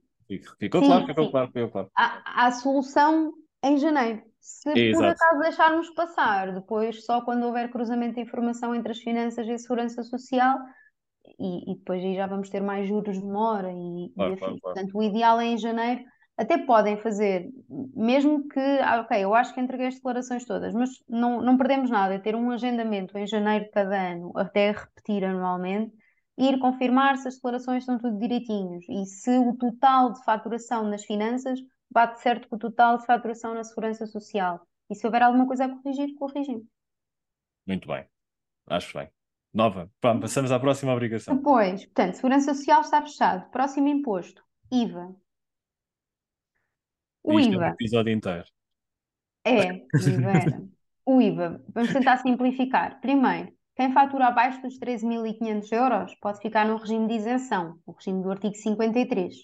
Ficou, 0.59 0.81
sim, 0.81 0.89
claro, 0.89 1.07
ficou 1.07 1.25
sim. 1.25 1.31
claro, 1.31 1.47
ficou 1.49 1.71
claro. 1.71 1.91
Há, 1.97 2.47
há 2.47 2.53
solução 2.53 3.33
em 3.63 3.77
janeiro. 3.79 4.23
Se 4.41 4.71
Exato. 4.71 5.03
por 5.03 5.05
acaso 5.07 5.41
deixarmos 5.41 5.91
passar, 5.91 6.55
depois 6.55 7.05
só 7.05 7.21
quando 7.23 7.45
houver 7.45 7.71
cruzamento 7.71 8.15
de 8.15 8.23
informação 8.23 8.75
entre 8.75 8.93
as 8.93 8.99
finanças 8.99 9.47
e 9.47 9.53
a 9.53 9.59
segurança 9.59 10.03
social, 10.03 10.59
e, 11.39 11.73
e 11.73 11.77
depois 11.77 12.03
aí 12.03 12.15
já 12.15 12.27
vamos 12.27 12.49
ter 12.51 12.61
mais 12.61 12.89
juros 12.89 13.21
de 13.21 13.27
mora 13.27 13.71
e, 13.71 14.13
claro, 14.15 14.35
e 14.35 14.37
Claro, 14.37 14.39
claro. 14.39 14.61
Portanto, 14.61 14.99
o 14.99 15.03
ideal 15.03 15.41
é 15.41 15.47
em 15.47 15.59
janeiro 15.59 16.03
até 16.37 16.57
podem 16.57 16.97
fazer, 16.97 17.51
mesmo 17.95 18.49
que, 18.49 18.61
ah, 18.61 19.03
ok, 19.03 19.23
eu 19.23 19.35
acho 19.35 19.53
que 19.53 19.61
entreguei 19.61 19.89
as 19.89 19.97
declarações 19.97 20.47
todas, 20.47 20.73
mas 20.73 20.89
não, 21.07 21.43
não 21.43 21.59
perdemos 21.59 21.91
nada, 21.91 22.15
é 22.15 22.19
ter 22.19 22.35
um 22.35 22.51
agendamento 22.51 23.19
em 23.19 23.27
janeiro 23.27 23.67
de 23.67 23.71
cada 23.71 24.13
ano, 24.13 24.33
até 24.35 24.71
repetir 24.71 25.23
anualmente, 25.23 25.93
ir 26.39 26.59
confirmar 26.59 27.19
se 27.19 27.29
as 27.29 27.35
declarações 27.35 27.83
estão 27.83 27.99
tudo 27.99 28.19
direitinhos 28.19 28.87
e 28.89 29.05
se 29.05 29.39
o 29.39 29.55
total 29.59 30.15
de 30.15 30.25
faturação 30.25 30.85
nas 30.85 31.05
finanças 31.05 31.61
bate 31.91 32.21
certo 32.21 32.49
com 32.49 32.57
o 32.57 32.59
total 32.59 32.99
de 32.99 33.07
faturação 33.07 33.55
na 33.55 33.65
segurança 33.65 34.07
social. 34.07 34.67
E 34.89 34.95
se 34.95 35.07
houver 35.07 35.23
alguma 35.23 35.47
coisa 35.47 35.65
a 35.65 35.69
corrigir, 35.69 36.15
corrigimos. 36.17 36.67
Muito 37.67 37.89
bem, 37.89 38.07
acho 38.67 38.97
bem. 38.97 39.09
Nova, 39.53 39.91
Pronto, 40.01 40.21
passamos 40.21 40.53
à 40.53 40.61
próxima 40.61 40.93
obrigação. 40.93 41.37
Depois, 41.37 41.85
portanto, 41.87 42.15
segurança 42.15 42.55
social 42.55 42.81
está 42.83 43.03
fechado. 43.03 43.51
Próximo 43.51 43.89
imposto, 43.89 44.45
IVA. 44.71 45.15
O 47.23 47.39
Isto 47.39 47.55
IVA. 47.55 47.65
É 47.65 47.69
um 47.69 47.73
episódio 47.73 48.13
inteiro. 48.13 48.45
É, 49.45 49.63
IVA. 49.65 50.71
O 51.05 51.21
IVA, 51.21 51.65
vamos 51.75 51.93
tentar 51.93 52.19
simplificar. 52.19 53.01
Primeiro, 53.01 53.53
quem 53.75 53.93
fatura 53.93 54.27
abaixo 54.27 54.61
dos 54.63 54.79
13.500 54.79 55.73
euros 55.73 56.15
pode 56.21 56.41
ficar 56.41 56.67
no 56.67 56.77
regime 56.77 57.09
de 57.09 57.15
isenção, 57.15 57.81
o 57.85 57.93
regime 57.93 58.23
do 58.23 58.31
artigo 58.31 58.55
53. 58.55 59.35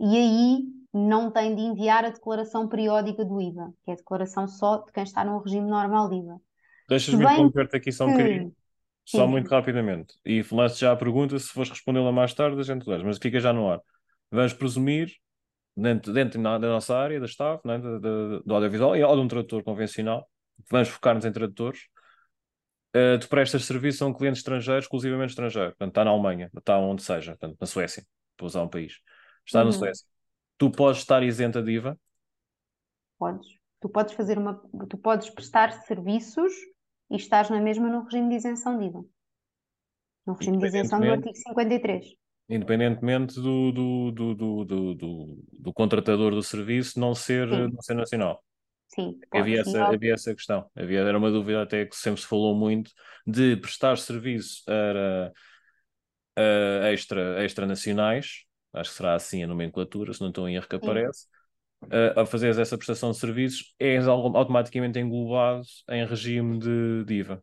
E 0.00 0.16
aí 0.16 0.64
não 0.94 1.30
tem 1.30 1.54
de 1.54 1.60
enviar 1.60 2.04
a 2.04 2.10
declaração 2.10 2.68
periódica 2.68 3.24
do 3.24 3.40
IVA, 3.40 3.72
que 3.84 3.90
é 3.90 3.94
a 3.94 3.96
declaração 3.96 4.46
só 4.46 4.78
de 4.78 4.92
quem 4.92 5.02
está 5.02 5.24
no 5.24 5.38
regime 5.38 5.68
normal 5.68 6.08
de 6.08 6.16
IVA. 6.16 6.40
Deixas-me 6.88 7.24
interromper-te 7.24 7.76
aqui 7.76 7.90
só 7.90 8.06
um 8.06 8.12
bocadinho. 8.12 8.56
Só 9.04 9.26
sim, 9.26 9.30
muito 9.30 9.48
rapidamente. 9.50 10.14
E 10.24 10.44
lanço 10.52 10.78
já 10.78 10.92
a 10.92 10.96
pergunta, 10.96 11.38
se 11.38 11.48
fores 11.48 11.70
respondê-la 11.70 12.12
mais 12.12 12.32
tarde, 12.32 12.58
a 12.58 12.62
gente 12.62 12.86
deixa, 12.86 13.04
mas 13.04 13.18
fica 13.18 13.40
já 13.40 13.52
no 13.52 13.68
ar. 13.68 13.80
Vamos 14.30 14.54
presumir 14.54 15.12
dentro, 15.76 16.12
dentro 16.12 16.40
da 16.42 16.58
nossa 16.58 16.96
área, 16.96 17.18
da 17.18 17.26
staff, 17.26 17.66
né, 17.66 17.78
do, 17.78 18.00
do, 18.00 18.42
do 18.42 18.54
audiovisual, 18.54 18.92
ou 18.92 19.16
de 19.16 19.22
um 19.22 19.28
tradutor 19.28 19.62
convencional, 19.62 20.28
vamos 20.70 20.88
focar-nos 20.88 21.24
em 21.24 21.32
tradutores, 21.32 21.88
uh, 22.96 23.18
tu 23.18 23.28
prestas 23.28 23.64
serviço 23.64 24.04
a 24.04 24.06
um 24.06 24.14
cliente 24.14 24.38
estrangeiro, 24.38 24.80
exclusivamente 24.80 25.30
estrangeiro, 25.30 25.70
portanto 25.70 25.90
está 25.90 26.04
na 26.04 26.10
Alemanha, 26.10 26.50
está 26.56 26.78
onde 26.78 27.02
seja, 27.02 27.32
portanto 27.32 27.56
na 27.60 27.66
Suécia, 27.66 28.04
para 28.36 28.46
usar 28.46 28.62
um 28.62 28.68
país, 28.68 29.00
está 29.44 29.60
uhum. 29.60 29.66
na 29.66 29.72
Suécia. 29.72 30.13
Tu 30.56 30.70
podes 30.70 31.00
estar 31.00 31.22
isenta 31.22 31.62
de 31.62 31.72
IVA? 31.72 31.98
Podes. 33.18 33.46
Tu 33.80 33.88
podes 33.88 34.14
fazer 34.14 34.38
uma, 34.38 34.54
tu 34.88 34.96
podes 34.96 35.30
prestar 35.30 35.72
serviços 35.82 36.52
e 37.10 37.16
estás 37.16 37.50
na 37.50 37.60
mesma 37.60 37.88
no 37.88 38.04
regime 38.04 38.28
de 38.28 38.36
isenção 38.36 38.78
de 38.78 38.86
IVA. 38.86 39.04
No 40.26 40.34
regime 40.34 40.58
de 40.58 40.66
isenção 40.66 41.00
do 41.00 41.10
artigo 41.10 41.36
53 41.36 42.16
independentemente 42.48 43.40
do, 43.40 43.72
do, 43.72 44.10
do, 44.12 44.34
do, 44.34 44.64
do, 44.94 45.44
do 45.52 45.72
contratador 45.72 46.32
do 46.32 46.42
serviço 46.42 47.00
não 47.00 47.14
ser, 47.14 47.46
não 47.46 47.80
ser 47.80 47.94
nacional. 47.94 48.42
Sim, 48.88 49.18
havia 49.32 49.60
essa, 49.60 49.84
havia 49.84 50.14
essa 50.14 50.34
questão. 50.34 50.70
Havia, 50.76 51.00
era 51.00 51.18
uma 51.18 51.30
dúvida 51.30 51.62
até 51.62 51.84
que 51.84 51.96
sempre 51.96 52.20
se 52.20 52.26
falou 52.26 52.54
muito 52.54 52.92
de 53.26 53.56
prestar 53.56 53.96
serviço 53.96 54.62
a, 54.68 55.32
a 56.86 56.92
extra, 56.92 57.42
extra 57.42 57.66
nacionais, 57.66 58.44
acho 58.74 58.90
que 58.90 58.96
será 58.96 59.14
assim 59.14 59.42
a 59.42 59.46
nomenclatura, 59.46 60.12
se 60.12 60.20
não 60.20 60.28
estou 60.28 60.48
em 60.48 60.56
erro 60.56 60.68
que 60.68 60.76
aparece, 60.76 61.26
a, 61.90 62.22
a 62.22 62.26
fazer 62.26 62.58
essa 62.58 62.76
prestação 62.76 63.10
de 63.10 63.18
serviços, 63.18 63.74
és 63.78 64.06
automaticamente 64.06 64.98
englobado 64.98 65.62
em 65.90 66.04
regime 66.06 66.58
de, 66.58 67.04
de 67.04 67.14
IVA. 67.14 67.42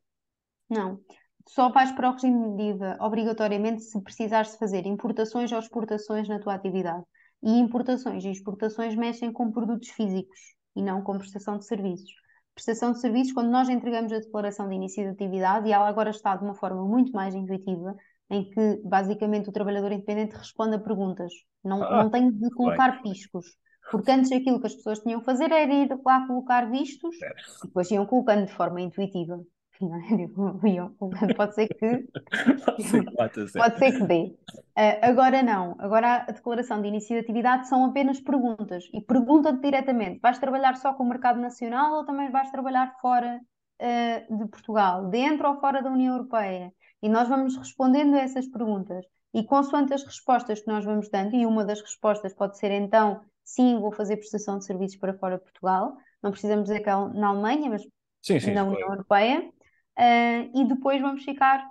Não, 0.69 0.99
só 1.47 1.69
vais 1.69 1.91
para 1.91 2.09
o 2.09 2.13
regime 2.13 2.55
de 2.55 2.63
IVA 2.63 2.97
obrigatoriamente 2.99 3.83
se 3.83 4.01
precisares 4.01 4.51
de 4.51 4.57
fazer 4.57 4.85
importações 4.85 5.51
ou 5.51 5.59
exportações 5.59 6.27
na 6.27 6.39
tua 6.39 6.53
atividade. 6.53 7.03
E 7.43 7.59
importações 7.59 8.23
e 8.23 8.29
exportações 8.29 8.95
mexem 8.95 9.31
com 9.31 9.51
produtos 9.51 9.89
físicos 9.89 10.39
e 10.75 10.83
não 10.83 11.01
com 11.01 11.17
prestação 11.17 11.57
de 11.57 11.65
serviços. 11.65 12.11
Prestação 12.53 12.91
de 12.91 12.99
serviços, 12.99 13.33
quando 13.33 13.49
nós 13.49 13.69
entregamos 13.69 14.11
a 14.13 14.19
declaração 14.19 14.69
de 14.69 14.75
início 14.75 15.03
de 15.03 15.09
atividade, 15.09 15.67
e 15.67 15.71
ela 15.71 15.87
agora 15.87 16.09
está 16.09 16.35
de 16.35 16.43
uma 16.43 16.53
forma 16.53 16.85
muito 16.85 17.11
mais 17.11 17.33
intuitiva, 17.33 17.95
em 18.31 18.49
que 18.49 18.81
basicamente 18.85 19.49
o 19.49 19.51
trabalhador 19.51 19.91
independente 19.91 20.37
responde 20.37 20.77
a 20.77 20.79
perguntas, 20.79 21.33
não, 21.63 21.83
ah, 21.83 22.03
não 22.03 22.09
tem 22.09 22.31
de 22.31 22.49
colocar 22.51 22.93
bem. 22.93 23.11
piscos. 23.11 23.45
Porque 23.91 24.09
antes 24.09 24.31
aquilo 24.31 24.61
que 24.61 24.67
as 24.67 24.75
pessoas 24.75 24.99
tinham 24.99 25.19
que 25.19 25.25
fazer 25.25 25.51
era 25.51 25.73
ir 25.73 25.89
lá 26.05 26.25
colocar 26.25 26.71
vistos, 26.71 27.13
e 27.17 27.67
depois 27.67 27.91
iam 27.91 28.05
colocando 28.05 28.45
de 28.45 28.53
forma 28.53 28.79
intuitiva. 28.79 29.41
pode 31.35 31.55
ser 31.55 31.67
que 31.67 32.07
pode 33.57 33.79
ser 33.79 33.91
que 33.97 34.03
dê. 34.05 34.35
Uh, 34.77 34.99
agora 35.01 35.43
não, 35.43 35.75
agora 35.79 36.25
a 36.27 36.31
declaração 36.31 36.81
de 36.81 36.87
início 36.87 37.15
de 37.15 37.21
atividade 37.21 37.67
são 37.67 37.83
apenas 37.85 38.21
perguntas 38.21 38.85
e 38.93 39.01
pergunta-te 39.01 39.59
diretamente: 39.59 40.19
vais 40.21 40.39
trabalhar 40.39 40.77
só 40.77 40.93
com 40.93 41.03
o 41.03 41.09
mercado 41.09 41.41
nacional 41.41 41.95
ou 41.95 42.05
também 42.05 42.31
vais 42.31 42.49
trabalhar 42.51 42.95
fora 43.01 43.41
uh, 43.81 44.37
de 44.37 44.47
Portugal, 44.47 45.09
dentro 45.09 45.49
ou 45.49 45.59
fora 45.59 45.81
da 45.81 45.91
União 45.91 46.13
Europeia? 46.13 46.71
E 47.01 47.09
nós 47.09 47.27
vamos 47.27 47.57
respondendo 47.57 48.15
a 48.15 48.19
essas 48.19 48.47
perguntas. 48.47 49.05
E 49.33 49.43
consoante 49.43 49.93
as 49.93 50.03
respostas 50.03 50.59
que 50.59 50.67
nós 50.67 50.83
vamos 50.83 51.09
dando, 51.09 51.35
e 51.35 51.45
uma 51.45 51.63
das 51.63 51.81
respostas 51.81 52.33
pode 52.33 52.57
ser 52.57 52.71
então, 52.71 53.21
sim, 53.43 53.79
vou 53.79 53.91
fazer 53.91 54.17
prestação 54.17 54.57
de 54.59 54.65
serviços 54.65 54.97
para 54.97 55.13
fora 55.13 55.37
de 55.37 55.43
Portugal, 55.43 55.95
não 56.21 56.31
precisamos 56.31 56.65
dizer 56.65 56.81
que 56.81 56.89
é 56.89 56.93
na 56.93 57.29
Alemanha, 57.29 57.69
mas 57.69 57.81
sim, 58.21 58.39
sim, 58.39 58.53
na 58.53 58.63
União 58.63 58.89
Europeia, 58.89 59.41
uh, 59.41 60.59
e 60.59 60.65
depois 60.65 61.01
vamos 61.01 61.23
ficar, 61.23 61.65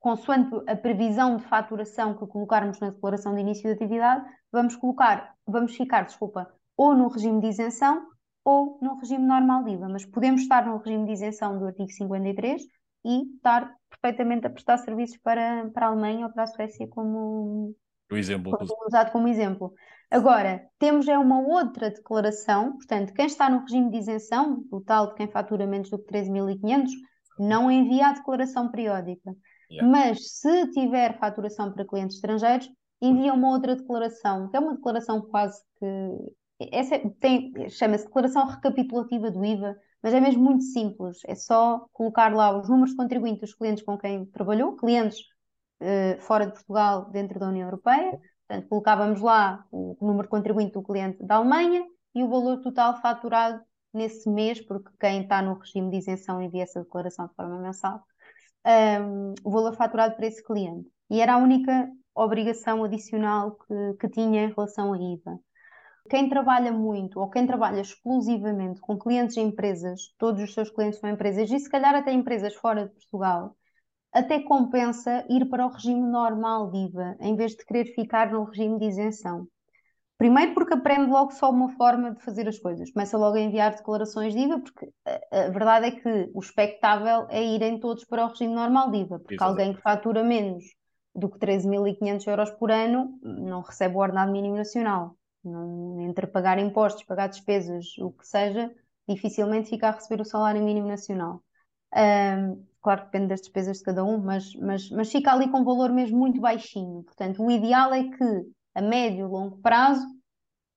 consoante 0.00 0.50
a 0.66 0.76
previsão 0.76 1.36
de 1.36 1.44
faturação 1.44 2.14
que 2.14 2.26
colocarmos 2.26 2.80
na 2.80 2.90
declaração 2.90 3.34
de 3.34 3.40
início 3.40 3.64
de 3.64 3.72
atividade, 3.72 4.24
vamos 4.50 4.76
colocar, 4.76 5.34
vamos 5.46 5.76
ficar, 5.76 6.04
desculpa, 6.04 6.50
ou 6.76 6.94
no 6.94 7.08
regime 7.08 7.40
de 7.40 7.48
isenção 7.48 8.06
ou 8.44 8.78
no 8.82 8.98
regime 8.98 9.24
normal 9.24 9.64
de 9.64 9.70
IVA, 9.70 9.88
mas 9.88 10.04
podemos 10.04 10.42
estar 10.42 10.66
no 10.66 10.76
regime 10.76 11.06
de 11.06 11.12
isenção 11.12 11.58
do 11.58 11.66
artigo 11.66 11.90
53 11.90 12.62
e 13.04 13.34
estar 13.36 13.74
perfeitamente 13.90 14.46
a 14.46 14.50
prestar 14.50 14.78
serviços 14.78 15.18
para, 15.18 15.70
para 15.70 15.86
a 15.86 15.90
Alemanha 15.90 16.26
ou 16.26 16.32
para 16.32 16.44
a 16.44 16.46
Suécia 16.46 16.88
como, 16.88 17.74
o 18.10 18.16
exemplo. 18.16 18.56
Como 18.56 18.86
usado 18.86 19.10
como 19.12 19.28
exemplo. 19.28 19.72
Agora, 20.10 20.64
temos 20.78 21.08
é 21.08 21.18
uma 21.18 21.40
outra 21.40 21.90
declaração, 21.90 22.72
portanto, 22.72 23.12
quem 23.12 23.26
está 23.26 23.50
no 23.50 23.60
regime 23.60 23.90
de 23.90 23.98
isenção, 23.98 24.64
o 24.70 24.80
tal 24.80 25.08
de 25.08 25.14
quem 25.14 25.30
fatura 25.30 25.66
menos 25.66 25.90
do 25.90 25.98
que 25.98 26.12
13.500, 26.12 26.90
não 27.38 27.70
envia 27.70 28.08
a 28.08 28.12
declaração 28.12 28.70
periódica. 28.70 29.34
Yeah. 29.70 29.90
Mas 29.90 30.38
se 30.38 30.70
tiver 30.70 31.18
faturação 31.18 31.72
para 31.72 31.84
clientes 31.84 32.16
estrangeiros, 32.16 32.70
envia 33.00 33.34
uma 33.34 33.48
outra 33.48 33.74
declaração, 33.74 34.48
que 34.48 34.56
é 34.56 34.60
uma 34.60 34.74
declaração 34.74 35.20
quase 35.22 35.60
que. 35.78 35.86
Essa 36.70 36.94
é, 36.94 37.10
tem, 37.18 37.52
chama-se 37.68 38.06
declaração 38.06 38.46
recapitulativa 38.46 39.30
do 39.30 39.44
IVA, 39.44 39.76
mas 40.04 40.12
é 40.12 40.20
mesmo 40.20 40.44
muito 40.44 40.64
simples. 40.64 41.20
É 41.26 41.34
só 41.34 41.86
colocar 41.90 42.30
lá 42.34 42.54
os 42.54 42.68
números 42.68 42.90
de 42.90 42.96
contribuinte 42.96 43.40
dos 43.40 43.54
clientes 43.54 43.82
com 43.82 43.96
quem 43.96 44.26
trabalhou, 44.26 44.76
clientes 44.76 45.18
uh, 45.80 46.20
fora 46.20 46.44
de 46.44 46.52
Portugal, 46.52 47.10
dentro 47.10 47.40
da 47.40 47.48
União 47.48 47.66
Europeia. 47.66 48.20
Portanto, 48.46 48.68
colocávamos 48.68 49.22
lá 49.22 49.64
o 49.72 49.96
número 50.02 50.24
de 50.24 50.28
contribuinte 50.28 50.74
do 50.74 50.82
cliente 50.82 51.24
da 51.24 51.36
Alemanha 51.36 51.86
e 52.14 52.22
o 52.22 52.28
valor 52.28 52.60
total 52.60 53.00
faturado 53.00 53.62
nesse 53.94 54.28
mês, 54.28 54.60
porque 54.60 54.90
quem 55.00 55.22
está 55.22 55.40
no 55.40 55.54
regime 55.54 55.90
de 55.90 55.96
isenção 55.96 56.42
envia 56.42 56.64
essa 56.64 56.82
declaração 56.82 57.26
de 57.26 57.34
forma 57.34 57.58
mensal, 57.58 58.04
um, 59.00 59.32
o 59.42 59.50
valor 59.50 59.74
faturado 59.74 60.16
para 60.16 60.26
esse 60.26 60.44
cliente. 60.44 60.86
E 61.08 61.22
era 61.22 61.32
a 61.32 61.38
única 61.38 61.88
obrigação 62.14 62.84
adicional 62.84 63.52
que, 63.52 63.94
que 64.00 64.08
tinha 64.10 64.44
em 64.44 64.52
relação 64.52 64.92
à 64.92 64.98
IVA. 64.98 65.40
Quem 66.08 66.28
trabalha 66.28 66.70
muito 66.70 67.18
ou 67.18 67.30
quem 67.30 67.46
trabalha 67.46 67.80
exclusivamente 67.80 68.80
com 68.80 68.98
clientes 68.98 69.36
e 69.36 69.40
empresas, 69.40 70.14
todos 70.18 70.42
os 70.42 70.52
seus 70.52 70.70
clientes 70.70 71.00
são 71.00 71.08
empresas, 71.08 71.50
e 71.50 71.58
se 71.58 71.68
calhar 71.68 71.94
até 71.94 72.12
empresas 72.12 72.54
fora 72.54 72.86
de 72.86 72.92
Portugal, 72.92 73.56
até 74.12 74.40
compensa 74.40 75.24
ir 75.28 75.48
para 75.48 75.66
o 75.66 75.70
regime 75.70 76.06
normal 76.06 76.70
de 76.70 76.78
IVA, 76.86 77.16
em 77.20 77.34
vez 77.34 77.52
de 77.52 77.64
querer 77.64 77.86
ficar 77.94 78.30
no 78.30 78.44
regime 78.44 78.78
de 78.78 78.86
isenção. 78.86 79.48
Primeiro 80.16 80.54
porque 80.54 80.74
aprende 80.74 81.10
logo 81.10 81.32
só 81.32 81.50
uma 81.50 81.70
forma 81.70 82.14
de 82.14 82.22
fazer 82.22 82.46
as 82.46 82.58
coisas. 82.58 82.92
Começa 82.92 83.18
logo 83.18 83.36
a 83.36 83.40
enviar 83.40 83.74
declarações 83.74 84.32
de 84.32 84.40
IVA, 84.40 84.60
porque 84.60 84.92
a, 85.04 85.46
a 85.46 85.48
verdade 85.50 85.86
é 85.86 85.90
que 85.90 86.30
o 86.32 86.38
expectável 86.38 87.26
é 87.30 87.42
irem 87.42 87.80
todos 87.80 88.04
para 88.04 88.24
o 88.24 88.28
regime 88.28 88.54
normal 88.54 88.90
de 88.90 88.98
IVA, 88.98 89.18
porque 89.18 89.34
Exatamente. 89.34 89.60
alguém 89.60 89.74
que 89.74 89.82
fatura 89.82 90.22
menos 90.22 90.64
do 91.14 91.28
que 91.28 91.38
13.500 91.38 92.26
euros 92.26 92.50
por 92.52 92.70
ano 92.70 93.18
não 93.22 93.62
recebe 93.62 93.96
o 93.96 93.98
ordenado 93.98 94.30
mínimo 94.30 94.56
nacional. 94.56 95.16
Não, 95.44 96.00
entre 96.00 96.26
pagar 96.26 96.58
impostos, 96.58 97.04
pagar 97.04 97.28
despesas, 97.28 97.96
o 97.98 98.10
que 98.10 98.26
seja, 98.26 98.74
dificilmente 99.08 99.68
fica 99.68 99.88
a 99.88 99.92
receber 99.92 100.22
o 100.22 100.24
salário 100.24 100.62
mínimo 100.62 100.88
nacional. 100.88 101.42
Um, 101.94 102.64
claro 102.80 103.00
que 103.00 103.06
depende 103.06 103.28
das 103.28 103.40
despesas 103.40 103.78
de 103.78 103.84
cada 103.84 104.04
um, 104.04 104.18
mas, 104.18 104.54
mas, 104.56 104.90
mas 104.90 105.12
fica 105.12 105.32
ali 105.32 105.50
com 105.50 105.60
um 105.60 105.64
valor 105.64 105.92
mesmo 105.92 106.18
muito 106.18 106.40
baixinho. 106.40 107.02
Portanto, 107.02 107.42
o 107.42 107.50
ideal 107.50 107.92
é 107.92 108.04
que 108.04 108.46
a 108.74 108.82
médio 108.82 109.26
e 109.26 109.28
longo 109.28 109.58
prazo, 109.58 110.04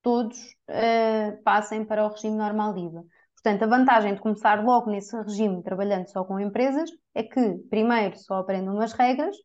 todos 0.02 0.38
uh, 0.70 1.42
passem 1.44 1.84
para 1.84 2.06
o 2.06 2.10
regime 2.10 2.38
normal 2.38 2.74
de 2.74 2.82
IVA. 2.82 3.06
Portanto, 3.36 3.64
a 3.64 3.68
vantagem 3.68 4.14
de 4.14 4.22
começar 4.22 4.64
logo 4.64 4.90
nesse 4.90 5.16
regime, 5.16 5.64
trabalhando 5.64 6.08
só 6.08 6.24
com 6.24 6.40
empresas, 6.40 6.90
é 7.14 7.24
que, 7.24 7.58
primeiro, 7.70 8.18
só 8.18 8.36
aprendem 8.36 8.70
umas 8.70 8.94
regras, 8.94 9.36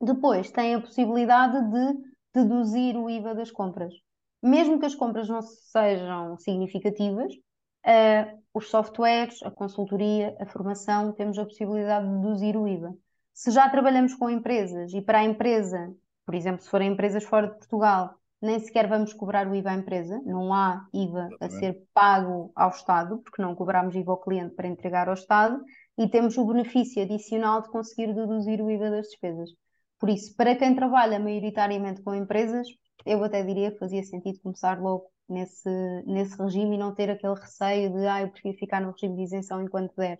depois 0.00 0.50
têm 0.50 0.74
a 0.74 0.80
possibilidade 0.80 1.58
de 1.70 2.16
deduzir 2.34 2.96
o 2.96 3.08
IVA 3.08 3.34
das 3.34 3.50
compras. 3.50 3.94
Mesmo 4.42 4.78
que 4.78 4.86
as 4.86 4.94
compras 4.94 5.28
não 5.28 5.42
sejam 5.42 6.36
significativas, 6.38 7.32
uh, 7.34 8.42
os 8.54 8.68
softwares, 8.68 9.42
a 9.42 9.50
consultoria, 9.50 10.36
a 10.40 10.46
formação, 10.46 11.12
temos 11.12 11.38
a 11.38 11.44
possibilidade 11.44 12.06
de 12.06 12.20
deduzir 12.20 12.56
o 12.56 12.68
IVA. 12.68 12.94
Se 13.32 13.50
já 13.50 13.68
trabalhamos 13.68 14.14
com 14.14 14.30
empresas 14.30 14.92
e 14.94 15.02
para 15.02 15.18
a 15.18 15.24
empresa 15.24 15.94
por 16.26 16.34
exemplo, 16.34 16.60
se 16.60 16.68
forem 16.68 16.92
empresas 16.92 17.22
fora 17.22 17.46
de 17.46 17.54
Portugal, 17.54 18.16
nem 18.42 18.58
sequer 18.58 18.88
vamos 18.88 19.12
cobrar 19.12 19.48
o 19.48 19.54
IVA 19.54 19.70
à 19.70 19.74
empresa, 19.74 20.20
não 20.26 20.52
há 20.52 20.84
IVA 20.92 21.28
a 21.40 21.48
ser 21.48 21.84
pago 21.94 22.50
ao 22.54 22.70
Estado, 22.70 23.18
porque 23.18 23.40
não 23.40 23.54
cobramos 23.54 23.94
IVA 23.94 24.10
ao 24.10 24.20
cliente 24.20 24.54
para 24.54 24.66
entregar 24.66 25.08
ao 25.08 25.14
Estado, 25.14 25.62
e 25.96 26.08
temos 26.08 26.36
o 26.36 26.44
benefício 26.44 27.00
adicional 27.00 27.62
de 27.62 27.70
conseguir 27.70 28.12
deduzir 28.12 28.60
o 28.60 28.70
IVA 28.70 28.90
das 28.90 29.06
despesas. 29.06 29.50
Por 29.98 30.10
isso, 30.10 30.34
para 30.36 30.56
quem 30.56 30.74
trabalha 30.74 31.18
maioritariamente 31.18 32.02
com 32.02 32.14
empresas, 32.14 32.66
eu 33.06 33.22
até 33.24 33.42
diria 33.42 33.70
que 33.70 33.78
fazia 33.78 34.02
sentido 34.02 34.40
começar 34.40 34.80
logo 34.80 35.10
nesse, 35.28 35.68
nesse 36.06 36.36
regime 36.40 36.76
e 36.76 36.78
não 36.78 36.94
ter 36.94 37.10
aquele 37.10 37.34
receio 37.34 37.92
de 37.92 38.06
ah, 38.06 38.22
eu 38.22 38.28
prefiro 38.30 38.58
ficar 38.58 38.80
no 38.80 38.92
regime 38.92 39.16
de 39.16 39.22
isenção 39.22 39.62
enquanto 39.62 39.94
der. 39.96 40.18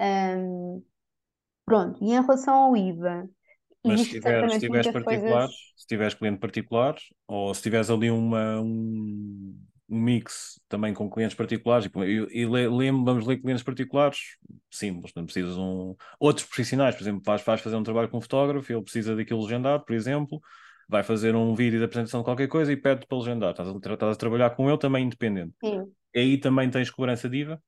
Um, 0.00 0.82
pronto, 1.64 2.02
e 2.02 2.12
em 2.12 2.20
relação 2.20 2.54
ao 2.54 2.76
IVA, 2.76 3.28
mas 3.84 4.00
se 4.00 4.10
tiveres, 4.10 4.52
se 4.52 4.60
tiveres 4.60 4.92
particulares, 4.92 5.24
coisas... 5.24 5.72
se 5.76 5.86
tiveres 5.86 6.14
cliente 6.14 6.38
particulares, 6.38 7.02
ou 7.26 7.54
se 7.54 7.62
tiveres 7.62 7.90
ali 7.90 8.10
uma, 8.10 8.60
um, 8.60 9.56
um 9.88 10.00
mix 10.00 10.60
também 10.68 10.92
com 10.92 11.08
clientes 11.10 11.36
particulares, 11.36 11.86
e, 11.86 12.40
e 12.40 12.46
lembro, 12.46 13.04
vamos 13.04 13.26
ler 13.26 13.38
clientes 13.38 13.62
particulares, 13.62 14.36
simples, 14.70 15.12
não 15.14 15.24
precisas 15.24 15.56
um. 15.56 15.94
Outros 16.20 16.46
profissionais, 16.46 16.94
por 16.94 17.02
exemplo, 17.02 17.22
vais, 17.24 17.42
vais 17.42 17.60
fazer 17.60 17.76
um 17.76 17.82
trabalho 17.82 18.08
com 18.08 18.18
um 18.18 18.20
fotógrafo, 18.20 18.72
ele 18.72 18.82
precisa 18.82 19.16
daquilo 19.16 19.42
legendado, 19.42 19.84
por 19.84 19.94
exemplo, 19.94 20.40
vai 20.88 21.02
fazer 21.02 21.36
um 21.36 21.54
vídeo 21.54 21.78
de 21.78 21.84
apresentação 21.84 22.20
de 22.20 22.24
qualquer 22.24 22.48
coisa 22.48 22.72
e 22.72 22.76
pede 22.76 23.06
para 23.06 23.18
legendar. 23.18 23.50
Estás 23.50 23.68
a, 23.68 23.72
estás 23.72 24.16
a 24.16 24.18
trabalhar 24.18 24.50
com 24.50 24.68
ele 24.68 24.78
também 24.78 25.04
independente. 25.04 25.54
Sim. 25.62 25.92
E 26.14 26.18
aí 26.20 26.38
também 26.38 26.70
tens 26.70 26.90
cobrança 26.90 27.28
de 27.28 27.38
IVA? 27.38 27.62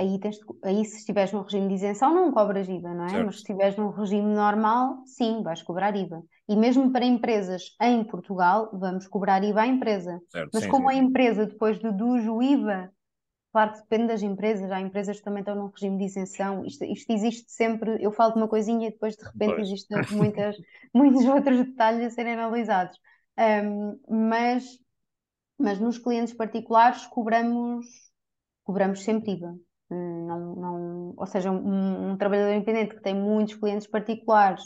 aí, 0.00 0.18
tens, 0.18 0.38
aí 0.64 0.84
se 0.84 0.98
estiveres 0.98 1.32
no 1.32 1.42
regime 1.42 1.68
de 1.68 1.74
isenção 1.74 2.14
não 2.14 2.32
cobras 2.32 2.68
IVA, 2.68 2.94
não 2.94 3.04
é? 3.04 3.08
Certo. 3.10 3.26
Mas 3.26 3.34
se 3.36 3.40
estiveres 3.42 3.76
no 3.76 3.90
regime 3.90 4.34
normal, 4.34 5.02
sim, 5.06 5.42
vais 5.42 5.62
cobrar 5.62 5.94
IVA. 5.94 6.22
E 6.48 6.56
mesmo 6.56 6.90
para 6.90 7.04
empresas 7.04 7.76
em 7.80 8.02
Portugal, 8.04 8.70
vamos 8.72 9.06
cobrar 9.06 9.44
IVA 9.44 9.62
à 9.62 9.66
empresa. 9.66 10.18
Certo, 10.28 10.50
Mas 10.52 10.64
sim, 10.64 10.70
como 10.70 10.90
sim. 10.90 10.96
a 10.96 10.98
empresa 10.98 11.46
depois 11.46 11.78
deduz 11.78 12.26
o 12.26 12.42
IVA, 12.42 12.90
claro 13.52 13.72
que 13.72 13.80
depende 13.80 14.08
das 14.08 14.22
empresas, 14.22 14.70
há 14.70 14.80
empresas 14.80 15.18
que 15.18 15.24
também 15.24 15.40
estão 15.40 15.54
no 15.54 15.68
regime 15.68 15.98
de 15.98 16.04
isenção, 16.04 16.64
isto, 16.64 16.84
isto 16.84 17.12
existe 17.12 17.50
sempre, 17.50 18.02
eu 18.02 18.12
falo 18.12 18.32
de 18.32 18.38
uma 18.38 18.48
coisinha 18.48 18.88
e 18.88 18.90
depois 18.90 19.16
de 19.16 19.24
repente 19.24 19.54
pois. 19.54 19.68
existem 19.68 19.98
muitas, 20.12 20.56
muitos 20.94 21.24
outros 21.24 21.58
detalhes 21.66 22.06
a 22.06 22.10
serem 22.10 22.34
analisados. 22.34 22.96
Um, 23.38 23.98
mas, 24.08 24.78
mas 25.58 25.80
nos 25.80 25.98
clientes 25.98 26.34
particulares 26.34 27.06
cobramos, 27.06 27.86
cobramos 28.64 29.02
sempre 29.02 29.32
IVA. 29.32 29.56
Não, 29.90 30.54
não, 30.54 31.14
ou 31.16 31.26
seja, 31.26 31.50
um, 31.50 32.12
um 32.12 32.16
trabalhador 32.16 32.54
independente 32.54 32.94
que 32.94 33.02
tem 33.02 33.14
muitos 33.14 33.56
clientes 33.56 33.88
particulares 33.88 34.62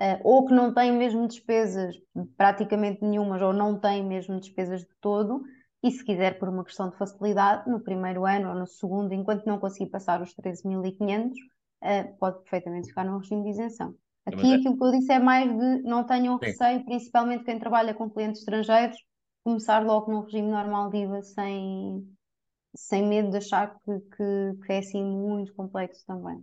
uh, 0.00 0.20
ou 0.22 0.46
que 0.46 0.54
não 0.54 0.72
tem 0.72 0.92
mesmo 0.92 1.26
despesas 1.26 1.96
praticamente 2.36 3.02
nenhumas 3.02 3.42
ou 3.42 3.52
não 3.52 3.78
tem 3.78 4.04
mesmo 4.04 4.38
despesas 4.38 4.82
de 4.82 4.94
todo 5.00 5.42
e 5.84 5.90
se 5.90 6.02
quiser 6.02 6.38
por 6.38 6.48
uma 6.48 6.64
questão 6.64 6.88
de 6.88 6.96
facilidade 6.96 7.70
no 7.70 7.78
primeiro 7.78 8.24
ano 8.24 8.48
ou 8.48 8.54
no 8.54 8.66
segundo, 8.66 9.12
enquanto 9.12 9.44
não 9.44 9.58
conseguir 9.58 9.90
passar 9.90 10.22
os 10.22 10.34
13.500 10.34 11.26
uh, 11.26 11.32
eh, 11.82 12.04
pode 12.18 12.38
perfeitamente 12.38 12.88
ficar 12.88 13.04
no 13.04 13.18
regime 13.18 13.42
de 13.42 13.50
isenção. 13.50 13.94
Aqui 14.24 14.50
é... 14.50 14.54
aquilo 14.56 14.78
que 14.78 14.82
eu 14.82 14.90
disse 14.92 15.12
é 15.12 15.18
mais 15.18 15.46
de 15.46 15.82
não 15.82 16.02
tenham 16.02 16.38
Sim. 16.38 16.46
receio, 16.46 16.84
principalmente 16.86 17.44
quem 17.44 17.58
trabalha 17.58 17.92
com 17.92 18.08
clientes 18.08 18.40
estrangeiros, 18.40 18.96
começar 19.44 19.84
logo 19.84 20.10
no 20.10 20.22
regime 20.22 20.50
normal 20.50 20.88
de 20.88 21.02
IVA 21.02 21.20
sem, 21.20 22.02
sem 22.74 23.06
medo 23.06 23.28
de 23.28 23.36
achar 23.36 23.78
que, 23.80 24.00
que, 24.16 24.64
que 24.64 24.72
é 24.72 24.78
assim 24.78 25.04
muito 25.04 25.52
complexo 25.52 26.02
também. 26.06 26.42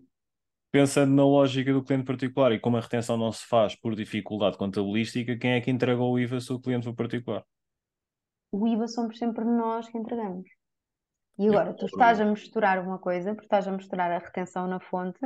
Pensando 0.72 1.15
na 1.15 1.26
lógica 1.26 1.73
do 1.73 1.84
cliente 1.84 2.05
particular 2.05 2.51
e 2.51 2.59
como 2.59 2.77
a 2.77 2.80
retenção 2.80 3.18
não 3.18 3.31
se 3.31 3.43
faz 3.47 3.76
por 3.76 3.95
dificuldade 3.95 4.55
contabilística, 4.55 5.35
quem 5.35 5.53
é 5.53 5.61
que 5.61 5.72
entregou 5.72 6.13
o 6.13 6.19
IVA 6.19 6.39
se 6.39 6.53
o 6.53 6.59
cliente 6.59 6.85
for 6.85 6.93
particular? 6.93 7.43
O 8.52 8.68
IVA 8.68 8.88
somos 8.88 9.18
sempre 9.18 9.45
nós 9.45 9.88
que 9.88 9.98
entregamos. 9.98 10.49
E 11.40 11.48
agora, 11.48 11.73
tu 11.73 11.86
estás 11.86 12.19
a 12.19 12.26
misturar 12.26 12.80
uma 12.80 12.99
coisa, 12.99 13.34
porque 13.34 13.45
estás 13.45 13.68
a 13.68 13.72
misturar 13.72 14.11
a 14.11 14.19
retenção 14.19 14.68
na 14.68 14.80
fonte, 14.80 15.19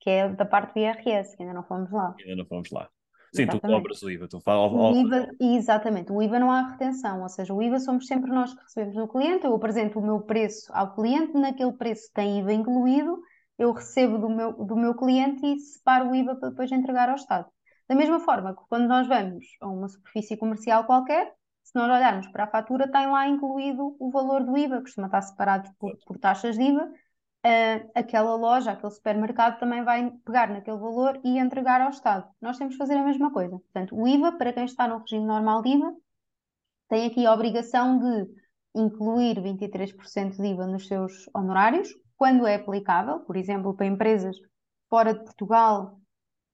que 0.00 0.10
é 0.10 0.28
da 0.28 0.44
parte 0.44 0.74
do 0.74 0.80
IRS, 0.80 1.36
que 1.36 1.42
ainda 1.42 1.54
não 1.54 1.62
fomos 1.62 1.90
lá. 1.92 2.14
Ainda 2.20 2.36
não 2.36 2.46
fomos 2.46 2.70
lá. 2.70 2.88
Sim, 3.32 3.42
exatamente. 3.42 3.60
tu 3.60 3.68
cobras 3.68 4.02
o 4.02 4.10
IVA, 4.10 4.26
tu 4.26 4.40
fala, 4.40 4.66
o 4.66 4.96
IVA, 4.96 5.28
exatamente, 5.38 6.10
o 6.10 6.22
IVA 6.22 6.38
não 6.38 6.50
há 6.50 6.70
retenção, 6.70 7.22
ou 7.22 7.28
seja, 7.28 7.52
o 7.52 7.62
IVA 7.62 7.78
somos 7.78 8.06
sempre 8.06 8.30
nós 8.30 8.54
que 8.54 8.62
recebemos 8.62 8.96
do 8.96 9.06
cliente, 9.06 9.44
eu 9.44 9.54
apresento 9.54 9.98
o 9.98 10.02
meu 10.02 10.22
preço 10.22 10.72
ao 10.72 10.94
cliente, 10.94 11.34
naquele 11.34 11.72
preço 11.72 12.10
tem 12.14 12.38
IVA 12.38 12.54
incluído, 12.54 13.20
eu 13.58 13.72
recebo 13.72 14.18
do 14.18 14.30
meu, 14.30 14.52
do 14.52 14.76
meu 14.76 14.94
cliente 14.94 15.44
e 15.44 15.58
separo 15.58 16.10
o 16.10 16.14
IVA 16.14 16.36
para 16.36 16.48
depois 16.48 16.72
entregar 16.72 17.10
ao 17.10 17.16
Estado. 17.16 17.46
Da 17.86 17.94
mesma 17.94 18.18
forma 18.20 18.54
que 18.54 18.62
quando 18.68 18.88
nós 18.88 19.06
vamos 19.06 19.44
a 19.60 19.68
uma 19.68 19.88
superfície 19.88 20.36
comercial 20.36 20.84
qualquer, 20.84 21.34
se 21.68 21.74
nós 21.74 21.84
olharmos 21.84 22.26
para 22.28 22.44
a 22.44 22.46
fatura, 22.46 22.90
tem 22.90 23.06
lá 23.10 23.28
incluído 23.28 23.94
o 24.00 24.10
valor 24.10 24.42
do 24.42 24.56
IVA, 24.56 24.80
costuma 24.80 25.06
estar 25.06 25.20
separado 25.20 25.70
por, 25.78 25.94
por 26.06 26.18
taxas 26.18 26.56
de 26.56 26.62
IVA, 26.62 26.84
uh, 26.86 27.90
aquela 27.94 28.34
loja, 28.36 28.70
aquele 28.70 28.90
supermercado 28.90 29.58
também 29.58 29.84
vai 29.84 30.10
pegar 30.24 30.48
naquele 30.48 30.78
valor 30.78 31.20
e 31.22 31.38
entregar 31.38 31.82
ao 31.82 31.90
Estado. 31.90 32.26
Nós 32.40 32.56
temos 32.56 32.72
que 32.74 32.78
fazer 32.78 32.94
a 32.94 33.04
mesma 33.04 33.30
coisa. 33.30 33.58
Portanto, 33.58 33.94
o 33.94 34.08
IVA, 34.08 34.32
para 34.32 34.50
quem 34.50 34.64
está 34.64 34.88
no 34.88 35.00
regime 35.00 35.26
normal 35.26 35.60
de 35.60 35.68
IVA, 35.68 35.94
tem 36.88 37.06
aqui 37.06 37.26
a 37.26 37.34
obrigação 37.34 37.98
de 37.98 38.30
incluir 38.74 39.38
23% 39.38 40.36
de 40.36 40.46
IVA 40.46 40.66
nos 40.66 40.86
seus 40.86 41.28
honorários, 41.34 41.90
quando 42.16 42.46
é 42.46 42.54
aplicável, 42.54 43.20
por 43.20 43.36
exemplo, 43.36 43.74
para 43.74 43.84
empresas 43.84 44.38
fora 44.88 45.12
de 45.12 45.22
Portugal, 45.22 46.00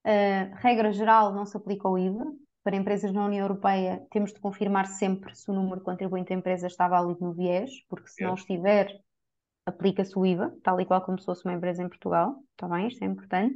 uh, 0.04 0.54
regra 0.56 0.92
geral, 0.92 1.32
não 1.32 1.46
se 1.46 1.56
aplica 1.56 1.88
o 1.88 1.96
IVA. 1.96 2.24
Para 2.64 2.76
empresas 2.76 3.12
na 3.12 3.26
União 3.26 3.44
Europeia, 3.44 4.06
temos 4.10 4.32
de 4.32 4.40
confirmar 4.40 4.86
sempre 4.86 5.36
se 5.36 5.50
o 5.50 5.54
número 5.54 5.76
de 5.76 5.84
contribuinte 5.84 6.30
da 6.30 6.34
empresa 6.34 6.66
está 6.66 6.88
válido 6.88 7.20
no 7.20 7.34
viés, 7.34 7.70
porque 7.90 8.08
se 8.08 8.24
é. 8.24 8.26
não 8.26 8.34
estiver, 8.34 8.88
aplica-se 9.66 10.18
o 10.18 10.24
IVA, 10.24 10.50
tal 10.62 10.80
e 10.80 10.86
qual 10.86 11.02
como 11.02 11.18
se 11.18 11.26
fosse 11.26 11.44
uma 11.44 11.52
empresa 11.52 11.82
em 11.82 11.88
Portugal, 11.88 12.42
está 12.52 12.66
bem? 12.66 12.88
Isto 12.88 13.04
é 13.04 13.06
importante. 13.06 13.54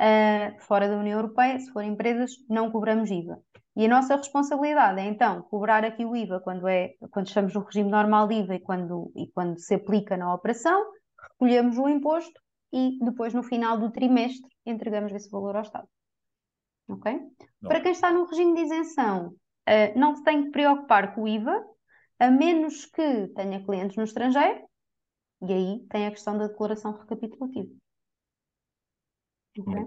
Uh, 0.00 0.60
fora 0.62 0.88
da 0.88 0.98
União 0.98 1.20
Europeia, 1.20 1.56
se 1.60 1.70
forem 1.72 1.92
empresas, 1.92 2.32
não 2.48 2.72
cobramos 2.72 3.08
IVA. 3.08 3.40
E 3.76 3.86
a 3.86 3.88
nossa 3.88 4.16
responsabilidade 4.16 5.00
é 5.00 5.04
então 5.04 5.42
cobrar 5.42 5.84
aqui 5.84 6.04
o 6.04 6.16
IVA 6.16 6.40
quando, 6.40 6.66
é, 6.66 6.94
quando 7.12 7.28
estamos 7.28 7.54
no 7.54 7.60
regime 7.60 7.88
normal 7.88 8.26
de 8.26 8.34
IVA 8.34 8.56
e 8.56 8.60
quando, 8.60 9.12
e 9.14 9.28
quando 9.32 9.60
se 9.60 9.76
aplica 9.76 10.16
na 10.16 10.34
operação, 10.34 10.92
recolhemos 11.32 11.78
o 11.78 11.88
imposto 11.88 12.40
e 12.72 12.98
depois 13.00 13.32
no 13.32 13.44
final 13.44 13.78
do 13.78 13.92
trimestre 13.92 14.50
entregamos 14.66 15.12
esse 15.12 15.30
valor 15.30 15.54
ao 15.54 15.62
Estado. 15.62 15.88
Ok? 16.88 17.12
Não. 17.60 17.68
Para 17.68 17.80
quem 17.80 17.92
está 17.92 18.12
no 18.12 18.26
regime 18.26 18.54
de 18.54 18.62
isenção, 18.62 19.28
uh, 19.28 19.98
não 19.98 20.14
se 20.14 20.22
tem 20.22 20.44
que 20.44 20.50
preocupar 20.50 21.14
com 21.14 21.22
o 21.22 21.28
IVA, 21.28 21.64
a 22.18 22.30
menos 22.30 22.86
que 22.86 23.28
tenha 23.28 23.64
clientes 23.64 23.96
no 23.96 24.04
estrangeiro, 24.04 24.66
e 25.42 25.52
aí 25.52 25.86
tem 25.90 26.06
a 26.06 26.10
questão 26.10 26.38
da 26.38 26.46
declaração 26.46 26.92
recapitulativa. 26.92 27.70
Okay? 29.58 29.84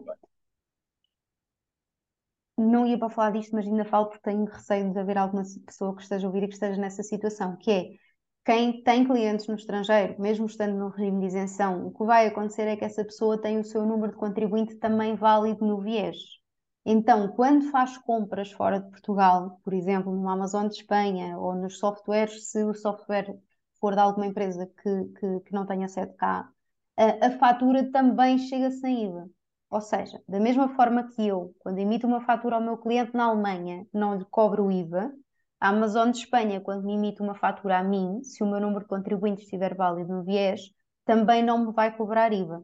Não 2.58 2.88
ia 2.88 2.98
para 2.98 3.10
falar 3.10 3.32
disto, 3.32 3.54
mas 3.54 3.68
ainda 3.68 3.86
falo 3.86 4.08
porque 4.08 4.24
tenho 4.24 4.46
receio 4.46 4.92
de 4.92 5.00
haver 5.00 5.18
alguma 5.18 5.44
pessoa 5.66 5.96
que 5.96 6.02
esteja 6.02 6.26
a 6.26 6.30
ouvir 6.30 6.44
e 6.44 6.48
que 6.48 6.54
esteja 6.54 6.80
nessa 6.80 7.04
situação, 7.04 7.56
que 7.58 7.72
é 7.72 7.90
quem 8.44 8.82
tem 8.82 9.06
clientes 9.06 9.46
no 9.48 9.56
estrangeiro, 9.56 10.20
mesmo 10.22 10.46
estando 10.46 10.74
no 10.78 10.90
regime 10.90 11.20
de 11.20 11.28
isenção, 11.28 11.88
o 11.88 11.94
que 11.94 12.06
vai 12.06 12.28
acontecer 12.28 12.64
é 12.64 12.78
que 12.78 12.86
essa 12.86 13.04
pessoa 13.04 13.40
tem 13.40 13.60
o 13.60 13.64
seu 13.64 13.86
número 13.86 14.14
de 14.14 14.18
contribuinte 14.18 14.76
também 14.76 15.16
válido 15.16 15.66
no 15.66 15.82
viés. 15.82 16.16
Então, 16.90 17.28
quando 17.36 17.70
faz 17.70 17.98
compras 17.98 18.50
fora 18.52 18.80
de 18.80 18.90
Portugal, 18.90 19.60
por 19.64 19.74
exemplo, 19.74 20.16
no 20.16 20.30
Amazon 20.30 20.68
de 20.68 20.76
Espanha 20.76 21.38
ou 21.38 21.54
nos 21.54 21.80
softwares, 21.80 22.50
se 22.50 22.64
o 22.64 22.74
software 22.74 23.38
for 23.80 23.94
de 23.94 24.00
alguma 24.00 24.26
empresa 24.26 24.66
que, 24.66 25.06
que, 25.20 25.40
que 25.42 25.54
não 25.54 25.66
tenha 25.66 25.90
sede 25.90 26.14
cá, 26.16 26.50
a, 26.96 27.28
a 27.28 27.32
fatura 27.40 27.92
também 27.92 28.38
chega 28.38 28.72
sem 28.72 29.04
IVA. 29.06 29.30
Ou 29.70 29.82
seja, 29.82 30.22
da 30.28 30.40
mesma 30.40 30.70
forma 30.76 31.10
que 31.10 31.28
eu, 31.28 31.54
quando 31.60 31.80
emito 31.80 32.08
uma 32.08 32.22
fatura 32.22 32.56
ao 32.56 32.62
meu 32.62 32.78
cliente 32.78 33.14
na 33.14 33.26
Alemanha, 33.26 33.86
não 33.94 34.16
lhe 34.16 34.24
cobro 34.26 34.66
o 34.68 34.72
IVA, 34.72 35.12
a 35.60 35.70
Amazon 35.70 36.10
de 36.12 36.20
Espanha, 36.20 36.62
quando 36.62 36.86
me 36.86 36.94
emite 36.94 37.22
uma 37.22 37.36
fatura 37.36 37.80
a 37.80 37.84
mim, 37.84 38.24
se 38.24 38.42
o 38.44 38.48
meu 38.48 38.62
número 38.62 38.82
de 38.82 38.88
contribuintes 38.88 39.44
estiver 39.44 39.76
válido 39.76 40.14
no 40.14 40.24
viés, 40.24 40.62
também 41.06 41.44
não 41.44 41.66
me 41.66 41.74
vai 41.74 41.96
cobrar 41.98 42.32
IVA. 42.32 42.64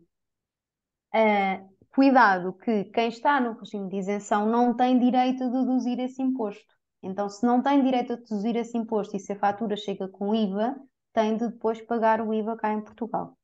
Uh, 1.14 1.70
cuidado 1.94 2.54
que 2.54 2.86
quem 2.86 3.10
está 3.10 3.40
no 3.40 3.54
regime 3.54 3.90
de 3.90 3.98
isenção 3.98 4.46
não 4.48 4.76
tem 4.76 4.98
direito 5.00 5.44
a 5.44 5.48
deduzir 5.48 6.00
esse 6.00 6.22
imposto. 6.22 6.74
Então, 7.02 7.30
se 7.30 7.46
não 7.46 7.62
tem 7.62 7.84
direito 7.84 8.14
a 8.14 8.16
deduzir 8.16 8.56
esse 8.56 8.78
imposto 8.78 9.16
e 9.16 9.20
se 9.20 9.34
a 9.34 9.40
fatura 9.40 9.76
chega 9.76 10.08
com 10.08 10.34
IVA, 10.34 10.76
tem 11.14 11.38
de 11.38 11.48
depois 11.48 11.82
pagar 11.82 12.22
o 12.22 12.34
IVA 12.34 12.58
cá 12.58 12.74
em 12.74 12.82
Portugal. 12.82 13.38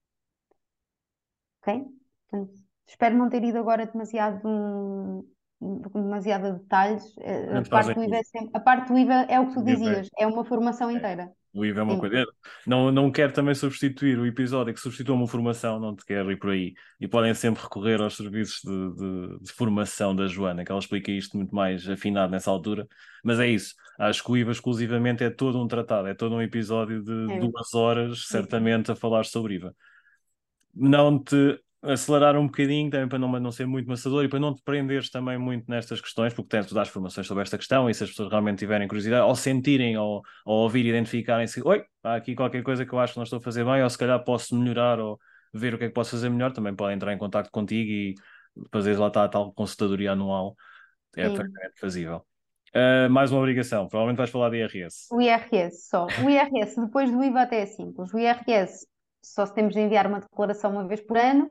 Ok? 1.61 1.85
Portanto, 2.29 2.53
espero 2.87 3.15
não 3.15 3.29
ter 3.29 3.43
ido 3.43 3.59
agora 3.59 3.85
demasiado, 3.85 5.25
demasiado 5.93 6.45
a 6.47 6.51
detalhes. 6.51 7.15
A 7.19 7.69
parte, 7.69 7.93
do 7.93 8.03
IVA 8.03 8.15
é 8.15 8.23
sempre, 8.23 8.49
a 8.53 8.59
parte 8.59 8.87
do 8.87 8.97
IVA 8.97 9.13
é 9.29 9.39
o 9.39 9.47
que 9.47 9.53
tu 9.53 9.63
dizias, 9.63 10.09
é 10.17 10.25
uma 10.25 10.43
formação 10.45 10.89
é. 10.89 10.93
inteira. 10.93 11.31
O 11.53 11.65
IVA 11.65 11.79
é 11.79 11.83
uma 11.83 11.99
coisa. 11.99 12.25
Não, 12.65 12.91
não 12.91 13.11
quero 13.11 13.33
também 13.33 13.55
substituir 13.55 14.19
o 14.19 14.25
episódio 14.25 14.73
que 14.73 14.79
substitua 14.79 15.15
uma 15.15 15.27
formação, 15.27 15.79
não 15.79 15.95
te 15.95 16.05
quero 16.05 16.31
ir 16.31 16.37
por 16.37 16.51
aí. 16.51 16.73
E 16.99 17.07
podem 17.07 17.33
sempre 17.33 17.63
recorrer 17.63 17.99
aos 17.99 18.15
serviços 18.15 18.61
de, 18.63 18.95
de, 18.95 19.39
de, 19.43 19.51
formação 19.51 20.15
da 20.15 20.27
Joana, 20.27 20.63
que 20.63 20.71
ela 20.71 20.79
explica 20.79 21.11
isto 21.11 21.35
muito 21.35 21.53
mais 21.53 21.89
afinado 21.89 22.31
nessa 22.31 22.51
altura. 22.51 22.87
Mas 23.23 23.39
é 23.39 23.47
isso. 23.47 23.73
Acho 23.97 24.23
que 24.23 24.31
o 24.31 24.37
IVA 24.37 24.51
exclusivamente 24.51 25.23
é 25.23 25.29
todo 25.29 25.59
um 25.59 25.67
tratado, 25.67 26.07
é 26.07 26.13
todo 26.13 26.35
um 26.35 26.41
episódio 26.41 27.03
de 27.03 27.33
é. 27.33 27.39
duas 27.39 27.73
horas, 27.73 28.27
certamente, 28.27 28.91
a 28.91 28.95
falar 28.95 29.25
sobre 29.25 29.55
IVA. 29.55 29.75
Não 30.75 31.21
te 31.21 31.59
acelerar 31.81 32.37
um 32.37 32.45
bocadinho 32.45 32.89
também 32.89 33.07
para 33.07 33.17
não, 33.17 33.31
não 33.39 33.51
ser 33.51 33.65
muito 33.65 33.87
maçador 33.87 34.25
e 34.25 34.27
para 34.27 34.39
não 34.39 34.53
te 34.53 34.61
prenderes 34.61 35.09
também 35.09 35.37
muito 35.37 35.69
nestas 35.69 36.01
questões, 36.01 36.33
porque 36.33 36.49
tens 36.49 36.67
de 36.67 36.73
dar 36.73 36.85
formações 36.85 37.25
sobre 37.25 37.43
esta 37.43 37.57
questão 37.57 37.89
e 37.89 37.93
se 37.93 38.03
as 38.03 38.09
pessoas 38.09 38.29
realmente 38.29 38.59
tiverem 38.59 38.87
curiosidade, 38.87 39.23
ou 39.23 39.35
sentirem, 39.35 39.97
ou, 39.97 40.21
ou 40.45 40.63
ouvir, 40.63 40.85
identificarem-se, 40.85 41.61
oi, 41.63 41.83
há 42.03 42.15
aqui 42.15 42.35
qualquer 42.35 42.63
coisa 42.63 42.85
que 42.85 42.91
eu 42.91 42.99
acho 42.99 43.13
que 43.13 43.19
não 43.19 43.23
estou 43.23 43.39
a 43.39 43.41
fazer 43.41 43.63
bem, 43.63 43.81
ou 43.81 43.89
se 43.89 43.97
calhar 43.97 44.21
posso 44.23 44.55
melhorar, 44.55 44.99
ou 44.99 45.17
ver 45.53 45.73
o 45.73 45.77
que 45.77 45.85
é 45.85 45.87
que 45.87 45.93
posso 45.93 46.11
fazer 46.11 46.29
melhor, 46.29 46.51
também 46.51 46.75
podem 46.75 46.95
entrar 46.95 47.13
em 47.13 47.17
contato 47.17 47.49
contigo 47.49 47.89
e 47.89 48.15
fazer 48.71 48.97
lá 48.97 49.07
está 49.07 49.23
a 49.23 49.29
tal 49.29 49.53
consultadoria 49.53 50.11
anual, 50.11 50.55
é 51.15 51.23
perfeitamente 51.23 51.79
fazível. 51.79 52.25
Uh, 52.75 53.09
mais 53.09 53.31
uma 53.31 53.39
obrigação, 53.39 53.87
provavelmente 53.87 54.17
vais 54.17 54.29
falar 54.29 54.49
de 54.49 54.57
IRS. 54.57 55.07
O 55.11 55.19
IRS 55.19 55.87
só. 55.89 56.05
O 56.23 56.29
IRS, 56.29 56.79
depois 56.79 57.09
do 57.09 57.23
IVA 57.23 57.41
até 57.41 57.61
é 57.61 57.65
simples. 57.65 58.13
O 58.13 58.19
IRS 58.19 58.85
só 59.23 59.45
se 59.45 59.55
temos 59.55 59.73
de 59.73 59.79
enviar 59.79 60.05
uma 60.05 60.19
declaração 60.19 60.71
uma 60.71 60.87
vez 60.87 61.01
por 61.01 61.17
ano 61.17 61.49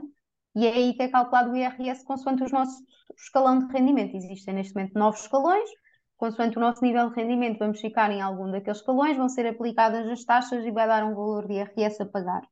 e 0.58 0.66
é 0.66 0.72
aí 0.72 0.94
que 0.94 1.02
é 1.02 1.08
calculado 1.08 1.52
o 1.52 1.56
IRS 1.56 2.04
consoante 2.04 2.42
o 2.42 2.48
nosso 2.50 2.82
escalão 3.16 3.60
de 3.60 3.72
rendimento. 3.72 4.16
Existem 4.16 4.54
neste 4.54 4.74
momento 4.74 4.98
nove 4.98 5.16
escalões, 5.16 5.70
consoante 6.16 6.58
o 6.58 6.60
nosso 6.60 6.84
nível 6.84 7.10
de 7.10 7.14
rendimento, 7.14 7.60
vamos 7.60 7.80
ficar 7.80 8.10
em 8.10 8.20
algum 8.20 8.50
daqueles 8.50 8.78
escalões, 8.78 9.16
vão 9.16 9.28
ser 9.28 9.46
aplicadas 9.46 10.08
as 10.08 10.24
taxas 10.24 10.64
e 10.64 10.72
vai 10.72 10.88
dar 10.88 11.04
um 11.04 11.14
valor 11.14 11.46
de 11.46 11.54
IRS 11.54 12.02
a 12.02 12.06
pagar. 12.06 12.42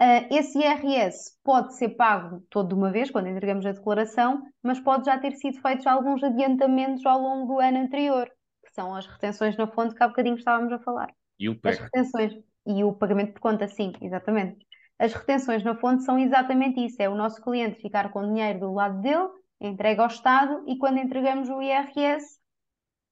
Uh, 0.00 0.28
esse 0.30 0.58
IRS 0.58 1.38
pode 1.42 1.74
ser 1.74 1.88
pago 1.96 2.44
todo 2.50 2.68
de 2.68 2.74
uma 2.74 2.92
vez, 2.92 3.10
quando 3.10 3.28
entregamos 3.28 3.64
a 3.64 3.72
declaração, 3.72 4.42
mas 4.62 4.78
pode 4.78 5.06
já 5.06 5.18
ter 5.18 5.32
sido 5.32 5.58
feitos 5.62 5.86
alguns 5.86 6.22
adiantamentos 6.22 7.04
ao 7.06 7.18
longo 7.18 7.54
do 7.54 7.60
ano 7.60 7.78
anterior, 7.78 8.30
que 8.62 8.74
são 8.74 8.94
as 8.94 9.06
retenções 9.06 9.56
na 9.56 9.66
fonte 9.66 9.94
que 9.94 10.02
há 10.02 10.08
bocadinho 10.08 10.36
estávamos 10.36 10.70
a 10.70 10.78
falar. 10.80 11.08
E 11.40 11.48
o 11.48 11.58
PEC. 11.58 11.74
As 11.74 11.80
retenções 11.80 12.32
e 12.66 12.84
o 12.84 12.92
pagamento 12.92 13.32
por 13.32 13.40
conta, 13.40 13.66
sim, 13.66 13.92
exatamente. 14.02 14.67
As 14.98 15.12
retenções 15.12 15.62
na 15.62 15.76
fonte 15.76 16.02
são 16.02 16.18
exatamente 16.18 16.84
isso: 16.84 17.00
é 17.00 17.08
o 17.08 17.14
nosso 17.14 17.40
cliente 17.40 17.80
ficar 17.80 18.10
com 18.10 18.20
o 18.20 18.26
dinheiro 18.26 18.60
do 18.60 18.72
lado 18.72 19.00
dele, 19.00 19.28
entrega 19.60 20.02
ao 20.02 20.08
Estado 20.08 20.64
e 20.66 20.76
quando 20.76 20.98
entregamos 20.98 21.48
o 21.48 21.62
IRS, 21.62 22.38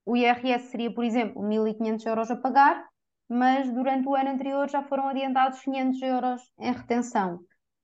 o 0.04 0.16
IRS 0.16 0.68
seria, 0.70 0.92
por 0.92 1.04
exemplo, 1.04 1.42
1.500 1.42 2.06
euros 2.06 2.30
a 2.30 2.36
pagar, 2.36 2.86
mas 3.28 3.72
durante 3.72 4.08
o 4.08 4.14
ano 4.14 4.30
anterior 4.30 4.68
já 4.68 4.82
foram 4.82 5.08
adiantados 5.08 5.60
500 5.60 6.02
euros 6.02 6.52
em 6.58 6.72
retenção. 6.72 7.36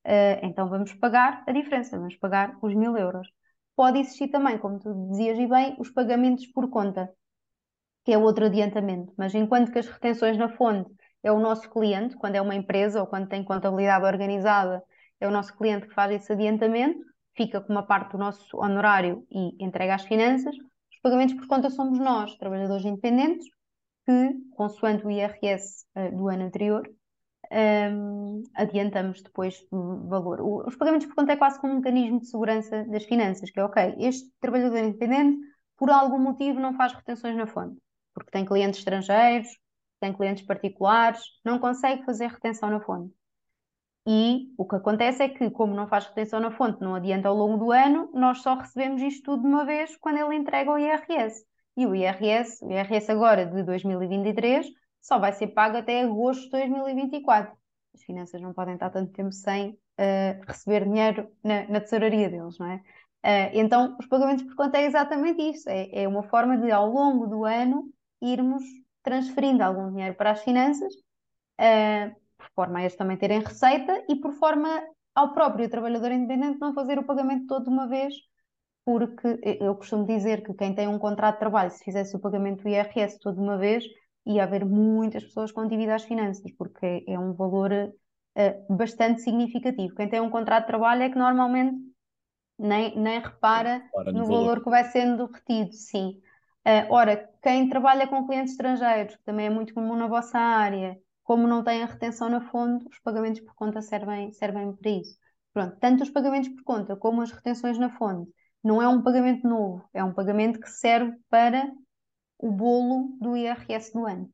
Uh, 0.05 0.39
então 0.43 0.69
vamos 0.69 0.93
pagar 0.95 1.45
a 1.47 1.53
diferença, 1.53 1.97
vamos 1.97 2.17
pagar 2.17 2.57
os 2.63 2.75
1.000 2.75 2.97
euros. 2.99 3.29
Pode 3.75 3.99
existir 3.99 4.29
também, 4.29 4.59
como 4.59 4.79
tu 4.79 4.93
dizias 5.11 5.39
e 5.39 5.47
bem, 5.47 5.77
os 5.79 5.91
pagamentos 5.91 6.47
por 6.47 6.69
conta, 6.71 7.11
que 8.05 8.13
é 8.13 8.19
outro 8.19 8.47
adiantamento, 8.47 9.13
mas 9.17 9.35
enquanto 9.35 9.73
que 9.73 9.79
as 9.79 9.87
retenções 9.87 10.37
na 10.37 10.49
fonte 10.49 10.93
é 11.23 11.31
o 11.31 11.39
nosso 11.39 11.71
cliente, 11.71 12.17
quando 12.17 12.37
é 12.37 12.41
uma 12.41 12.55
empresa 12.55 13.01
ou 13.01 13.07
quando 13.07 13.29
tem 13.29 13.45
contabilidade 13.45 14.05
organizada, 14.05 14.83
é 15.21 15.29
o 15.29 15.31
nosso 15.31 15.57
cliente 15.57 15.87
que 15.87 15.95
faz 15.95 16.11
esse 16.11 16.33
adiantamento, 16.33 16.99
fica 17.37 17.61
com 17.61 17.73
uma 17.73 17.85
parte 17.85 18.13
do 18.13 18.19
nosso 18.19 18.57
honorário 18.57 19.25
e 19.31 19.65
entrega 19.65 19.95
às 19.95 20.03
finanças. 20.03 20.55
Os 20.57 21.01
pagamentos 21.03 21.35
por 21.35 21.47
conta 21.47 21.71
somos 21.71 21.99
nós, 21.99 22.35
trabalhadores 22.37 22.85
independentes, 22.85 23.47
que, 24.05 24.35
consoante 24.57 25.07
o 25.07 25.11
IRS 25.11 25.85
uh, 25.95 26.01
eh, 26.01 26.11
do 26.11 26.29
ano 26.29 26.45
anterior, 26.45 26.83
um, 27.51 27.57
ehm, 27.57 28.43
adiantamos 28.55 29.23
depois 29.23 29.65
o 29.71 30.09
valor. 30.09 30.41
O, 30.41 30.67
os 30.67 30.75
pagamentos 30.77 31.07
por 31.07 31.15
conta 31.15 31.33
é 31.33 31.37
quase 31.37 31.61
como 31.61 31.75
um 31.75 31.77
mecanismo 31.77 32.21
de 32.21 32.27
segurança 32.27 32.85
das 32.85 33.05
finanças, 33.05 33.51
que 33.51 33.61
é 33.61 33.65
ok, 33.65 33.95
este 33.99 34.29
trabalhador 34.41 34.79
independente, 34.79 35.39
por 35.77 35.91
algum 35.91 36.19
motivo, 36.19 36.59
não 36.59 36.75
faz 36.75 36.93
retenções 36.93 37.37
na 37.37 37.47
fonte, 37.47 37.79
porque 38.15 38.31
tem 38.31 38.45
clientes 38.45 38.81
estrangeiros, 38.81 39.49
tem 40.03 40.13
clientes 40.13 40.45
particulares, 40.45 41.23
não 41.45 41.61
consegue 41.61 42.05
fazer 42.05 42.27
retenção 42.27 42.69
na 42.69 42.81
fonte. 42.81 43.15
E 44.05 44.53
o 44.59 44.67
que 44.67 44.75
acontece 44.75 45.23
é 45.23 45.29
que, 45.29 45.49
como 45.49 45.75
não 45.75 45.87
faz 45.87 46.07
retenção 46.07 46.41
na 46.41 46.51
fonte, 46.51 46.81
não 46.81 46.97
adianta 46.97 47.29
ao 47.29 47.37
longo 47.37 47.57
do 47.57 47.71
ano, 47.71 48.11
nós 48.13 48.43
só 48.43 48.57
recebemos 48.57 49.01
isto 49.01 49.23
tudo 49.23 49.43
de 49.43 49.49
uma 49.49 49.65
vez 49.65 49.97
quando 49.99 50.19
ele 50.19 50.35
entrega 50.35 50.73
o 50.73 50.79
IRS. 50.79 51.45
E 51.77 51.87
o 51.87 51.95
IRS, 51.95 52.65
o 52.65 52.73
IRS 52.73 53.13
agora 53.13 53.47
de 53.47 53.63
2023, 53.63 54.67
só 55.01 55.21
vai 55.21 55.33
ser 55.33 55.49
pago 55.49 55.77
até 55.77 56.03
agosto 56.03 56.43
de 56.47 56.51
2024. 56.51 57.57
As 57.95 58.03
finanças 58.03 58.41
não 58.41 58.53
podem 58.53 58.75
estar 58.75 58.91
tanto 58.91 59.13
tempo 59.13 59.31
sem 59.31 59.71
uh, 59.71 60.45
receber 60.49 60.85
dinheiro 60.85 61.31
na, 61.45 61.69
na, 61.69 61.81
tesouraria 61.81 62.29
deles, 62.29 62.59
não 62.59 62.67
é? 62.67 62.77
Uh, 63.25 63.51
então, 63.55 63.97
os 64.01 64.07
pagamentos 64.07 64.43
por 64.45 64.57
conta 64.57 64.79
é 64.79 64.85
exatamente 64.85 65.41
isso. 65.41 65.69
É, 65.71 66.03
é 66.03 66.09
uma 66.09 66.25
forma 66.25 66.59
de, 66.59 66.73
ao 66.73 66.91
longo 66.91 67.29
do 67.29 67.45
ano, 67.45 67.89
irmos 68.21 68.65
transferindo 69.03 69.63
algum 69.63 69.91
dinheiro 69.91 70.15
para 70.15 70.33
as 70.33 70.43
finanças, 70.43 70.93
uh, 70.95 72.15
por 72.37 72.49
forma 72.55 72.79
a 72.79 72.83
eles 72.83 72.97
também 72.97 73.17
terem 73.17 73.41
receita 73.41 74.05
e 74.09 74.17
por 74.17 74.33
forma 74.33 74.83
ao 75.15 75.33
próprio 75.33 75.69
trabalhador 75.69 76.11
independente 76.11 76.59
não 76.61 76.75
fazer 76.75 76.99
o 76.99 77.05
pagamento 77.05 77.47
todo 77.47 77.65
de 77.65 77.71
uma 77.71 77.87
vez, 77.87 78.15
porque 78.85 79.39
eu 79.61 79.75
costumo 79.77 80.07
dizer 80.07 80.43
que 80.43 80.55
quem 80.55 80.75
tem 80.75 80.89
um 80.89 80.99
contrato 80.99 81.35
de 81.35 81.41
trabalho, 81.41 81.71
se 81.71 81.85
fizesse 81.85 82.17
o 82.17 82.21
pagamento 82.21 82.63
do 82.63 82.69
IRS 82.69 83.19
todo 83.21 83.37
de 83.37 83.41
uma 83.41 83.59
vez, 83.59 83.85
ia 84.27 84.45
haver 84.45 84.65
muitas 84.65 85.25
pessoas 85.25 85.53
com 85.53 85.67
dívida 85.67 85.95
às 85.95 86.05
finanças, 86.05 86.51
porque 86.57 87.05
é 87.07 87.19
um 87.19 87.33
valor 87.33 87.73
uh, 87.73 88.77
bastante 88.77 89.21
significativo. 89.21 89.95
Quem 89.95 90.09
tem 90.09 90.21
um 90.21 90.31
contrato 90.31 90.63
de 90.63 90.69
trabalho 90.69 91.03
é 91.03 91.11
que 91.11 91.19
normalmente 91.19 91.77
nem, 92.59 92.97
nem 92.97 93.21
repara 93.21 93.83
no, 94.07 94.13
no 94.13 94.27
valor. 94.27 94.41
valor 94.41 94.65
que 94.65 94.71
vai 94.71 94.85
sendo 94.85 95.27
retido, 95.27 95.73
sim. 95.73 96.21
Uh, 96.65 96.87
ora, 96.91 97.29
quem 97.43 97.69
trabalha 97.69 98.07
com 98.07 98.27
clientes 98.27 98.53
estrangeiros, 98.53 99.17
que 99.17 99.25
também 99.25 99.47
é 99.47 99.51
muito 99.51 99.75
comum 99.75 99.97
na 99.97 100.07
vossa 100.07 100.39
área, 100.39 100.97
como 101.25 101.47
não 101.47 101.65
tem 101.65 101.83
a 101.83 101.87
retenção 101.87 102.29
na 102.29 102.41
fonte, 102.41 102.87
os 102.89 102.99
pagamentos 103.01 103.41
por 103.41 103.55
conta 103.55 103.83
servem, 103.83 104.33
servem 104.33 104.73
para 104.75 104.91
isso. 104.91 105.19
Pronto, 105.53 105.77
tanto 105.81 106.03
os 106.03 106.11
pagamentos 106.11 106.49
por 106.51 106.63
conta 106.63 106.97
como 106.97 107.21
as 107.21 107.31
retenções 107.31 107.79
na 107.79 107.91
fonte 107.91 108.31
não 108.63 108.81
é 108.81 108.87
um 108.87 109.03
pagamento 109.03 109.47
novo, 109.47 109.85
é 109.93 110.05
um 110.05 110.15
pagamento 110.15 110.61
que 110.61 110.71
serve 110.71 111.17
para 111.29 111.71
o 112.39 112.51
bolo 112.51 113.17
do 113.21 113.37
IRS 113.37 113.93
do 113.93 114.07
ano. 114.07 114.31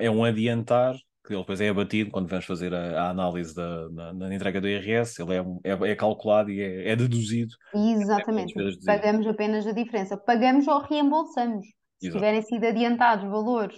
É 0.00 0.10
um 0.10 0.24
adiantar 0.24 0.96
que 1.24 1.32
ele 1.32 1.40
depois 1.40 1.60
é 1.60 1.70
abatido 1.70 2.10
quando 2.10 2.28
vamos 2.28 2.44
fazer 2.44 2.74
a, 2.74 3.02
a 3.02 3.10
análise 3.10 3.54
da, 3.54 3.88
na, 3.88 4.12
na, 4.12 4.34
entrega 4.34 4.60
do 4.60 4.68
IRS, 4.68 5.20
ele 5.22 5.34
é, 5.34 5.72
é, 5.72 5.90
é 5.92 5.96
calculado 5.96 6.50
e 6.50 6.60
é, 6.60 6.90
é 6.90 6.96
deduzido. 6.96 7.54
Exatamente, 7.74 8.54
pagamos 8.84 9.26
apenas 9.26 9.66
a 9.66 9.72
diferença. 9.72 10.16
Pagamos 10.16 10.68
ou 10.68 10.80
reembolsamos. 10.80 11.66
Se 11.98 12.08
Exato. 12.08 12.18
tiverem 12.18 12.42
sido 12.42 12.64
adiantados 12.66 13.24
valores 13.30 13.76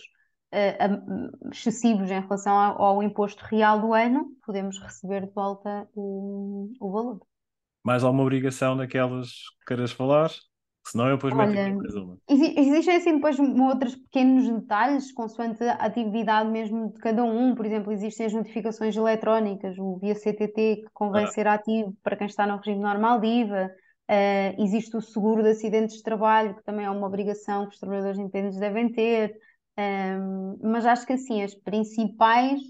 uh, 0.53 1.51
excessivos 1.51 2.11
em 2.11 2.21
relação 2.21 2.59
ao, 2.59 2.83
ao, 2.83 3.03
imposto 3.03 3.45
real 3.45 3.81
do 3.81 3.95
ano, 3.95 4.27
podemos 4.45 4.79
receber 4.81 5.27
de 5.27 5.33
volta 5.33 5.89
o, 5.95 6.73
o 6.81 6.91
valor. 6.91 7.21
Mais 7.85 8.03
alguma 8.03 8.25
obrigação 8.25 8.77
daquelas 8.77 9.29
que 9.61 9.67
queiras 9.69 9.93
falar? 9.93 10.31
Senão 10.87 11.09
eu 11.09 11.17
depois 11.17 11.35
meto 11.35 11.51
aqui 11.51 11.73
mais 11.73 11.95
uma. 11.97 12.19
Existem 12.29 12.97
assim 12.97 13.15
depois 13.17 13.37
outros 13.39 13.97
pequenos 13.97 14.49
detalhes, 14.49 15.13
consoante 15.13 15.65
a 15.65 15.73
atividade 15.75 16.49
mesmo 16.49 16.93
de 16.93 17.01
cada 17.01 17.25
um. 17.25 17.57
Por 17.57 17.67
exemplo, 17.67 17.93
existem 17.93 18.27
as 18.27 18.33
notificações 18.33 18.97
eletrónicas, 18.97 19.77
o 19.79 19.99
via 19.99 20.15
CTT, 20.15 20.83
que 20.85 20.91
convém 20.95 21.25
ah. 21.25 21.29
ser 21.29 21.49
ativo 21.49 21.93
para 22.05 22.17
quem 22.17 22.29
está 22.29 22.47
no 22.47 22.59
regime 22.59 22.81
normal 22.81 23.21
de 23.21 23.27
IVA. 23.27 23.71
Uh, 24.09 24.63
existe 24.63 24.97
o 24.97 25.01
seguro 25.01 25.43
de 25.43 25.51
acidentes 25.51 25.97
de 25.97 26.03
trabalho, 26.05 26.55
que 26.55 26.63
também 26.63 26.87
é 26.87 26.91
uma 26.91 27.09
obrigação 27.09 27.67
que 27.67 27.75
os 27.75 27.81
trabalhadores 27.81 28.19
independentes 28.19 28.61
devem 28.61 28.93
ter. 28.93 29.37
Mas 30.63 30.87
acho 30.87 31.05
que 31.05 31.15
assim, 31.15 31.43
as 31.43 31.55
principais 31.55 32.61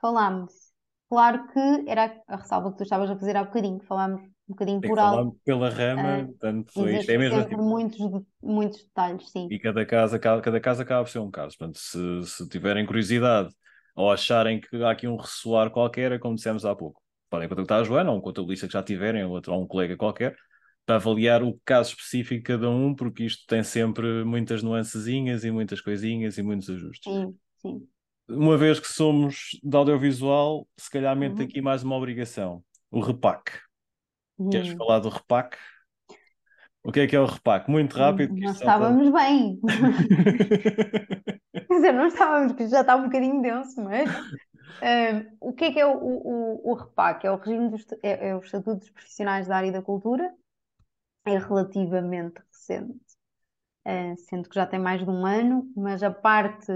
falámos. 0.00 0.52
Claro 1.08 1.46
que 1.46 1.84
era 1.86 2.20
a 2.26 2.36
ressalva 2.36 2.72
que 2.72 2.78
tu 2.78 2.82
estavas 2.82 3.08
a 3.08 3.16
fazer 3.16 3.36
há 3.36 3.44
bocadinho, 3.44 3.78
que 3.78 3.86
falámos 3.86 4.31
um 4.52 4.54
bocadinho 4.54 4.80
por 4.80 4.98
alto. 4.98 5.36
pela 5.44 5.68
rama, 5.70 6.18
uh, 6.18 6.26
portanto, 6.26 6.88
isto 6.88 7.10
é 7.10 7.18
mesmo 7.18 7.38
assim. 7.38 7.56
muitos, 7.56 7.98
muitos 8.42 8.84
detalhes, 8.84 9.30
sim. 9.30 9.48
E 9.50 9.58
cada 9.58 9.84
casa, 9.84 10.18
cada, 10.18 10.40
cada 10.40 10.60
casa 10.60 10.82
acaba 10.82 11.04
por 11.04 11.10
ser 11.10 11.18
um 11.18 11.30
caso. 11.30 11.56
Portanto, 11.56 11.78
se, 11.78 12.22
se 12.24 12.48
tiverem 12.48 12.86
curiosidade 12.86 13.52
ou 13.96 14.10
acharem 14.10 14.60
que 14.60 14.82
há 14.82 14.90
aqui 14.90 15.08
um 15.08 15.16
ressoar 15.16 15.70
qualquer, 15.70 16.12
é 16.12 16.18
como 16.18 16.36
dissemos 16.36 16.64
há 16.64 16.74
pouco, 16.74 17.02
podem 17.30 17.48
contactar 17.48 17.80
a 17.80 17.84
Joana 17.84 18.10
ou 18.10 18.18
um 18.18 18.20
contabilista 18.20 18.66
que 18.66 18.72
já 18.72 18.82
tiverem, 18.82 19.24
ou, 19.24 19.32
outro, 19.32 19.52
ou 19.52 19.62
um 19.62 19.66
colega 19.66 19.96
qualquer, 19.96 20.36
para 20.84 20.96
avaliar 20.96 21.42
o 21.42 21.58
caso 21.64 21.90
específico 21.90 22.40
de 22.40 22.42
cada 22.42 22.68
um, 22.68 22.94
porque 22.94 23.24
isto 23.24 23.44
tem 23.46 23.62
sempre 23.62 24.24
muitas 24.24 24.62
nuancezinhas 24.62 25.44
e 25.44 25.50
muitas 25.50 25.80
coisinhas 25.80 26.38
e 26.38 26.42
muitos 26.42 26.68
ajustes. 26.68 27.12
Sim, 27.12 27.34
sim. 27.58 27.86
Uma 28.28 28.56
vez 28.56 28.80
que 28.80 28.88
somos 28.88 29.58
de 29.62 29.76
audiovisual, 29.76 30.66
se 30.76 30.90
calhar 30.90 31.16
mente 31.16 31.38
uhum. 31.38 31.44
aqui 31.44 31.60
mais 31.60 31.82
uma 31.82 31.96
obrigação: 31.96 32.62
o 32.90 33.00
repack. 33.00 33.52
Hum. 34.38 34.50
Queres 34.50 34.72
falar 34.72 34.98
do 35.00 35.08
repack? 35.08 35.56
O 36.84 36.90
que 36.90 37.00
é 37.00 37.06
que 37.06 37.14
é 37.14 37.20
o 37.20 37.26
repack? 37.26 37.70
Muito 37.70 37.96
rápido. 37.96 38.34
Nós 38.36 38.56
estávamos 38.56 39.10
para... 39.10 39.22
bem. 39.22 39.60
Quer 41.52 41.74
dizer, 41.74 41.92
não 41.92 42.06
estávamos, 42.06 42.52
porque 42.52 42.68
já 42.68 42.80
está 42.80 42.96
um 42.96 43.04
bocadinho 43.04 43.40
denso, 43.40 43.82
mas 43.82 44.10
uh, 44.10 45.36
o 45.40 45.52
que 45.52 45.66
é 45.66 45.72
que 45.72 45.80
é 45.80 45.86
o, 45.86 45.96
o, 45.96 46.70
o 46.70 46.74
repack? 46.74 47.26
É 47.26 47.30
o 47.30 47.36
regime 47.36 47.70
dos, 47.70 47.86
é, 48.02 48.30
é 48.30 48.36
o 48.36 48.40
Estatuto 48.40 48.80
dos 48.80 48.90
Profissionais 48.90 49.46
da 49.46 49.56
Área 49.56 49.70
da 49.70 49.80
Cultura, 49.80 50.34
é 51.24 51.38
relativamente 51.38 52.42
recente, 52.50 52.98
uh, 53.86 54.16
sendo 54.28 54.48
que 54.48 54.54
já 54.54 54.66
tem 54.66 54.80
mais 54.80 55.04
de 55.04 55.10
um 55.10 55.24
ano, 55.24 55.70
mas 55.76 56.02
a 56.02 56.10
parte 56.10 56.72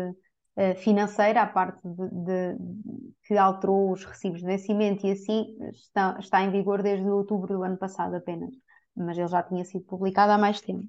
financeira, 0.78 1.42
a 1.42 1.46
parte 1.46 1.80
de, 1.86 2.08
de, 2.24 2.56
que 3.24 3.36
alterou 3.36 3.92
os 3.92 4.04
recibos 4.04 4.40
de 4.40 4.46
vencimento 4.46 5.06
e 5.06 5.12
assim, 5.12 5.56
está, 5.70 6.16
está 6.18 6.42
em 6.42 6.50
vigor 6.50 6.82
desde 6.82 7.06
outubro 7.08 7.58
do 7.58 7.62
ano 7.62 7.76
passado 7.76 8.14
apenas, 8.14 8.54
mas 8.96 9.18
ele 9.18 9.28
já 9.28 9.42
tinha 9.42 9.64
sido 9.64 9.84
publicado 9.84 10.32
há 10.32 10.38
mais 10.38 10.60
tempo. 10.60 10.88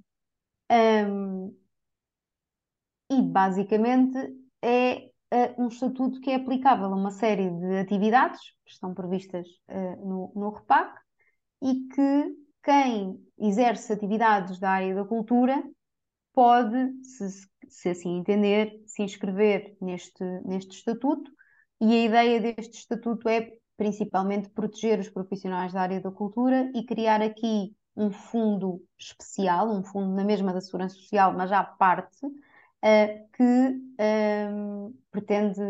Um, 0.71 1.55
e 3.09 3.21
basicamente 3.21 4.17
é 4.61 5.09
uh, 5.33 5.63
um 5.63 5.67
estatuto 5.67 6.19
que 6.19 6.31
é 6.31 6.35
aplicável 6.35 6.85
a 6.85 6.95
uma 6.95 7.11
série 7.11 7.49
de 7.49 7.77
atividades 7.77 8.39
que 8.65 8.71
estão 8.71 8.93
previstas 8.93 9.47
uh, 9.69 10.05
no, 10.07 10.31
no 10.35 10.49
REPAC 10.49 10.99
e 11.61 11.87
que 11.87 12.35
quem 12.63 13.17
exerce 13.39 13.93
atividades 13.93 14.59
da 14.59 14.71
área 14.71 14.93
da 14.93 15.05
cultura 15.05 15.63
pode, 16.33 17.03
se, 17.03 17.47
se 17.69 17.89
assim 17.89 18.17
entender, 18.17 18.81
se 18.85 19.03
inscrever 19.03 19.75
neste, 19.81 20.23
neste 20.45 20.75
estatuto. 20.75 21.31
E 21.79 21.93
a 21.93 22.05
ideia 22.05 22.41
deste 22.41 22.79
estatuto 22.79 23.29
é 23.29 23.51
principalmente 23.77 24.49
proteger 24.49 24.99
os 24.99 25.09
profissionais 25.09 25.71
da 25.71 25.81
área 25.81 26.01
da 26.01 26.11
cultura 26.11 26.71
e 26.73 26.83
criar 26.83 27.21
aqui 27.21 27.75
um 27.95 28.11
fundo 28.11 28.81
especial, 28.97 29.71
um 29.71 29.83
fundo 29.83 30.13
na 30.13 30.23
mesma 30.23 30.53
da 30.53 30.61
Segurança 30.61 30.95
Social, 30.95 31.33
mas 31.33 31.51
à 31.51 31.63
parte, 31.63 32.25
uh, 32.25 33.29
que 33.33 33.43
um, 34.53 34.93
pretende, 35.11 35.61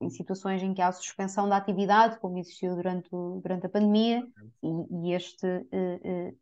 em 0.00 0.10
situações 0.10 0.62
em 0.62 0.74
que 0.74 0.82
há 0.82 0.90
suspensão 0.90 1.48
da 1.48 1.56
atividade, 1.56 2.18
como 2.18 2.38
existiu 2.38 2.74
durante, 2.74 3.08
o, 3.12 3.40
durante 3.40 3.66
a 3.66 3.68
pandemia, 3.68 4.26
e, 4.62 5.08
e 5.08 5.14
este, 5.14 5.46
uh, 5.46 6.30
uh, 6.30 6.38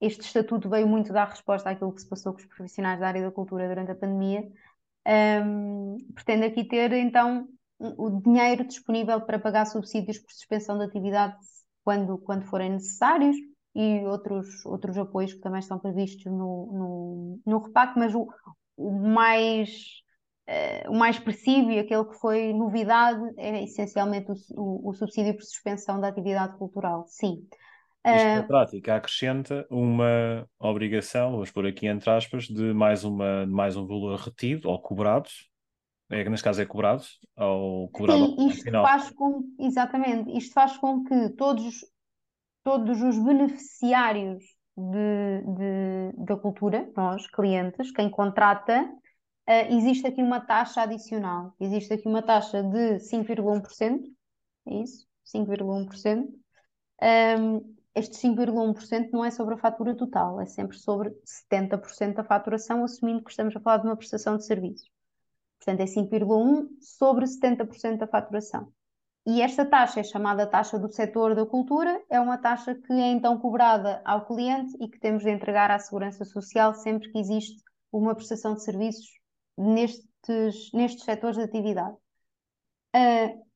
este 0.00 0.22
estatuto 0.22 0.68
veio 0.68 0.88
muito 0.88 1.12
dar 1.12 1.28
resposta 1.28 1.70
àquilo 1.70 1.92
que 1.92 2.00
se 2.00 2.08
passou 2.08 2.32
com 2.32 2.38
os 2.40 2.46
profissionais 2.46 2.98
da 3.00 3.08
área 3.08 3.22
da 3.22 3.30
cultura 3.30 3.68
durante 3.68 3.90
a 3.90 3.94
pandemia, 3.94 4.50
um, 5.44 5.98
pretende 6.14 6.46
aqui 6.46 6.64
ter 6.64 6.92
então 6.92 7.48
o 7.78 8.10
dinheiro 8.20 8.66
disponível 8.66 9.20
para 9.22 9.38
pagar 9.38 9.64
subsídios 9.66 10.18
por 10.18 10.30
suspensão 10.30 10.76
de 10.78 10.84
atividade 10.84 11.36
quando, 11.82 12.18
quando 12.18 12.44
forem 12.44 12.72
necessários 12.72 13.36
e 13.74 14.04
outros, 14.04 14.64
outros 14.66 14.98
apoios 14.98 15.32
que 15.32 15.40
também 15.40 15.60
estão 15.60 15.78
previstos 15.78 16.26
no, 16.26 16.66
no, 16.72 17.40
no 17.46 17.58
REPAC, 17.58 17.98
mas 17.98 18.14
o, 18.14 18.28
o 18.76 18.90
mais 18.92 19.70
uh, 20.48 20.90
o 20.90 20.94
mais 20.94 21.16
expressivo 21.16 21.70
e 21.70 21.78
aquele 21.78 22.04
que 22.04 22.14
foi 22.18 22.52
novidade 22.52 23.22
é 23.38 23.62
essencialmente 23.62 24.30
o, 24.30 24.34
o, 24.60 24.90
o 24.90 24.94
subsídio 24.94 25.34
por 25.34 25.42
suspensão 25.42 26.00
da 26.00 26.08
atividade 26.08 26.56
cultural, 26.58 27.06
sim. 27.06 27.46
Isto 28.06 28.28
na 28.28 28.40
uh, 28.40 28.46
prática 28.46 28.96
acrescenta 28.96 29.66
uma 29.70 30.48
obrigação, 30.58 31.32
vamos 31.32 31.50
pôr 31.50 31.66
aqui 31.66 31.86
entre 31.86 32.08
aspas, 32.08 32.44
de 32.44 32.72
mais, 32.72 33.04
uma, 33.04 33.46
mais 33.46 33.76
um 33.76 33.86
valor 33.86 34.18
retido 34.18 34.70
ou 34.70 34.80
cobrado, 34.80 35.28
é 36.10 36.24
que 36.24 36.30
neste 36.30 36.44
caso 36.44 36.62
é 36.62 36.66
cobrado, 36.66 37.04
ou 37.36 37.88
cobrado 37.90 38.26
Sim, 38.26 38.48
isto 38.48 38.64
final. 38.64 38.84
faz 38.84 39.10
com, 39.10 39.42
exatamente, 39.58 40.36
isto 40.36 40.54
faz 40.54 40.76
com 40.78 41.04
que 41.04 41.28
todos, 41.30 41.84
todos 42.64 43.02
os 43.02 43.18
beneficiários 43.22 44.42
de, 44.76 45.42
de, 45.56 46.24
da 46.24 46.36
cultura, 46.36 46.90
nós, 46.96 47.26
clientes, 47.26 47.92
quem 47.92 48.08
contrata, 48.08 48.82
uh, 48.82 49.74
existe 49.74 50.06
aqui 50.06 50.22
uma 50.22 50.40
taxa 50.40 50.82
adicional. 50.82 51.54
Existe 51.60 51.92
aqui 51.92 52.08
uma 52.08 52.22
taxa 52.22 52.62
de 52.62 52.98
5,1%, 52.98 54.00
é 54.68 54.74
isso? 54.76 55.06
5,1%. 55.26 56.28
Um, 57.38 57.79
este 57.94 58.16
5,1% 58.16 59.10
não 59.12 59.24
é 59.24 59.30
sobre 59.30 59.54
a 59.54 59.58
fatura 59.58 59.96
total, 59.96 60.40
é 60.40 60.46
sempre 60.46 60.78
sobre 60.78 61.10
70% 61.48 62.14
da 62.14 62.24
faturação, 62.24 62.84
assumindo 62.84 63.24
que 63.24 63.30
estamos 63.30 63.54
a 63.56 63.60
falar 63.60 63.78
de 63.78 63.86
uma 63.86 63.96
prestação 63.96 64.36
de 64.36 64.44
serviços. 64.44 64.88
Portanto, 65.58 65.80
é 65.80 65.86
5,1 65.86 66.68
sobre 66.80 67.26
70% 67.26 67.98
da 67.98 68.06
faturação. 68.06 68.72
E 69.26 69.42
esta 69.42 69.66
taxa 69.66 70.00
é 70.00 70.02
chamada 70.02 70.46
taxa 70.46 70.78
do 70.78 70.90
setor 70.90 71.34
da 71.34 71.44
cultura, 71.44 72.02
é 72.08 72.18
uma 72.18 72.38
taxa 72.38 72.74
que 72.74 72.92
é 72.92 73.08
então 73.10 73.38
cobrada 73.38 74.00
ao 74.04 74.26
cliente 74.26 74.74
e 74.80 74.88
que 74.88 74.98
temos 74.98 75.22
de 75.22 75.30
entregar 75.30 75.70
à 75.70 75.78
Segurança 75.78 76.24
Social 76.24 76.74
sempre 76.74 77.10
que 77.12 77.18
existe 77.18 77.62
uma 77.92 78.14
prestação 78.14 78.54
de 78.54 78.64
serviços 78.64 79.10
nestes, 79.58 80.72
nestes 80.72 81.04
setores 81.04 81.36
de 81.36 81.42
atividade. 81.42 81.94
Uh, 82.96 83.49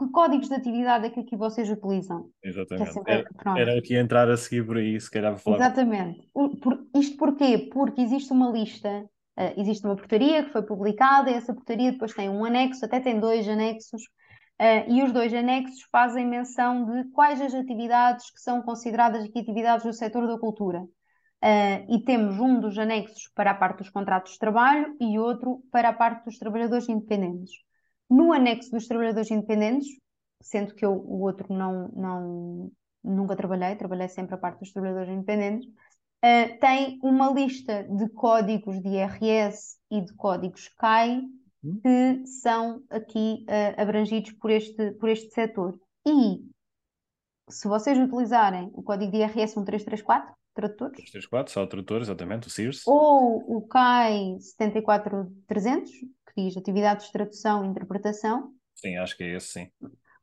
que 0.00 0.10
códigos 0.10 0.48
de 0.48 0.54
atividade 0.54 1.06
é 1.06 1.10
que 1.10 1.20
aqui 1.20 1.36
vocês 1.36 1.68
utilizam? 1.68 2.30
Exatamente. 2.42 2.98
É 3.06 3.12
era, 3.12 3.60
era 3.60 3.78
aqui 3.78 3.94
entrar 3.94 4.30
a 4.30 4.36
seguir 4.36 4.64
por 4.64 4.78
aí, 4.78 4.98
se 4.98 5.10
calhar 5.10 5.36
falar. 5.36 5.56
Exatamente. 5.56 6.26
Por, 6.32 6.86
isto 6.96 7.18
porquê? 7.18 7.68
Porque 7.70 8.00
existe 8.00 8.32
uma 8.32 8.50
lista, 8.50 8.88
uh, 9.38 9.60
existe 9.60 9.84
uma 9.84 9.94
portaria 9.94 10.42
que 10.44 10.52
foi 10.52 10.62
publicada, 10.62 11.30
e 11.30 11.34
essa 11.34 11.52
portaria 11.52 11.92
depois 11.92 12.14
tem 12.14 12.30
um 12.30 12.46
anexo, 12.46 12.82
até 12.82 12.98
tem 12.98 13.20
dois 13.20 13.46
anexos, 13.46 14.02
uh, 14.58 14.90
e 14.90 15.02
os 15.02 15.12
dois 15.12 15.34
anexos 15.34 15.82
fazem 15.92 16.26
menção 16.26 16.86
de 16.86 17.04
quais 17.10 17.38
as 17.38 17.52
atividades 17.52 18.30
que 18.30 18.40
são 18.40 18.62
consideradas 18.62 19.22
aqui 19.22 19.40
atividades 19.40 19.84
do 19.84 19.92
setor 19.92 20.26
da 20.26 20.38
cultura. 20.38 20.80
Uh, 21.42 21.84
e 21.94 22.02
temos 22.04 22.38
um 22.38 22.58
dos 22.58 22.78
anexos 22.78 23.30
para 23.34 23.50
a 23.50 23.54
parte 23.54 23.78
dos 23.78 23.90
contratos 23.90 24.32
de 24.32 24.38
trabalho 24.38 24.96
e 24.98 25.18
outro 25.18 25.62
para 25.70 25.90
a 25.90 25.92
parte 25.92 26.24
dos 26.24 26.38
trabalhadores 26.38 26.88
independentes. 26.88 27.52
No 28.10 28.32
anexo 28.32 28.70
dos 28.72 28.88
trabalhadores 28.88 29.30
independentes, 29.30 29.88
sendo 30.42 30.74
que 30.74 30.84
eu 30.84 30.92
o 30.92 31.20
outro 31.20 31.52
não, 31.54 31.88
não 31.94 32.72
nunca 33.02 33.36
trabalhei, 33.36 33.76
trabalhei 33.76 34.08
sempre 34.08 34.34
a 34.34 34.38
parte 34.38 34.60
dos 34.60 34.72
trabalhadores 34.72 35.10
independentes, 35.10 35.68
uh, 35.68 36.58
tem 36.60 36.98
uma 37.02 37.30
lista 37.30 37.84
de 37.84 38.08
códigos 38.10 38.80
de 38.82 38.88
IRS 38.88 39.78
e 39.90 40.00
de 40.00 40.12
códigos 40.14 40.68
CAI 40.76 41.22
hum? 41.62 41.80
que 41.82 42.26
são 42.26 42.82
aqui 42.90 43.44
uh, 43.48 43.80
abrangidos 43.80 44.32
por 44.32 44.50
este, 44.50 44.92
por 44.92 45.08
este 45.08 45.30
setor. 45.32 45.78
E 46.06 46.44
se 47.48 47.68
vocês 47.68 47.98
utilizarem 47.98 48.70
o 48.72 48.82
código 48.82 49.10
de 49.12 49.18
IRS 49.18 49.56
1334, 49.56 50.34
tradutores. 50.54 50.98
1334, 50.98 51.52
só 51.52 51.66
tradutores, 51.66 52.08
exatamente, 52.08 52.48
o 52.48 52.50
SIRS. 52.50 52.82
Ou 52.86 53.56
o 53.56 53.62
CAI 53.68 54.36
74300, 54.40 55.90
diz 56.44 56.56
atividades 56.56 57.06
de 57.06 57.12
tradução 57.12 57.64
e 57.64 57.68
interpretação. 57.68 58.52
Sim, 58.74 58.96
acho 58.96 59.16
que 59.16 59.24
é 59.24 59.36
esse, 59.36 59.48
sim. 59.48 59.70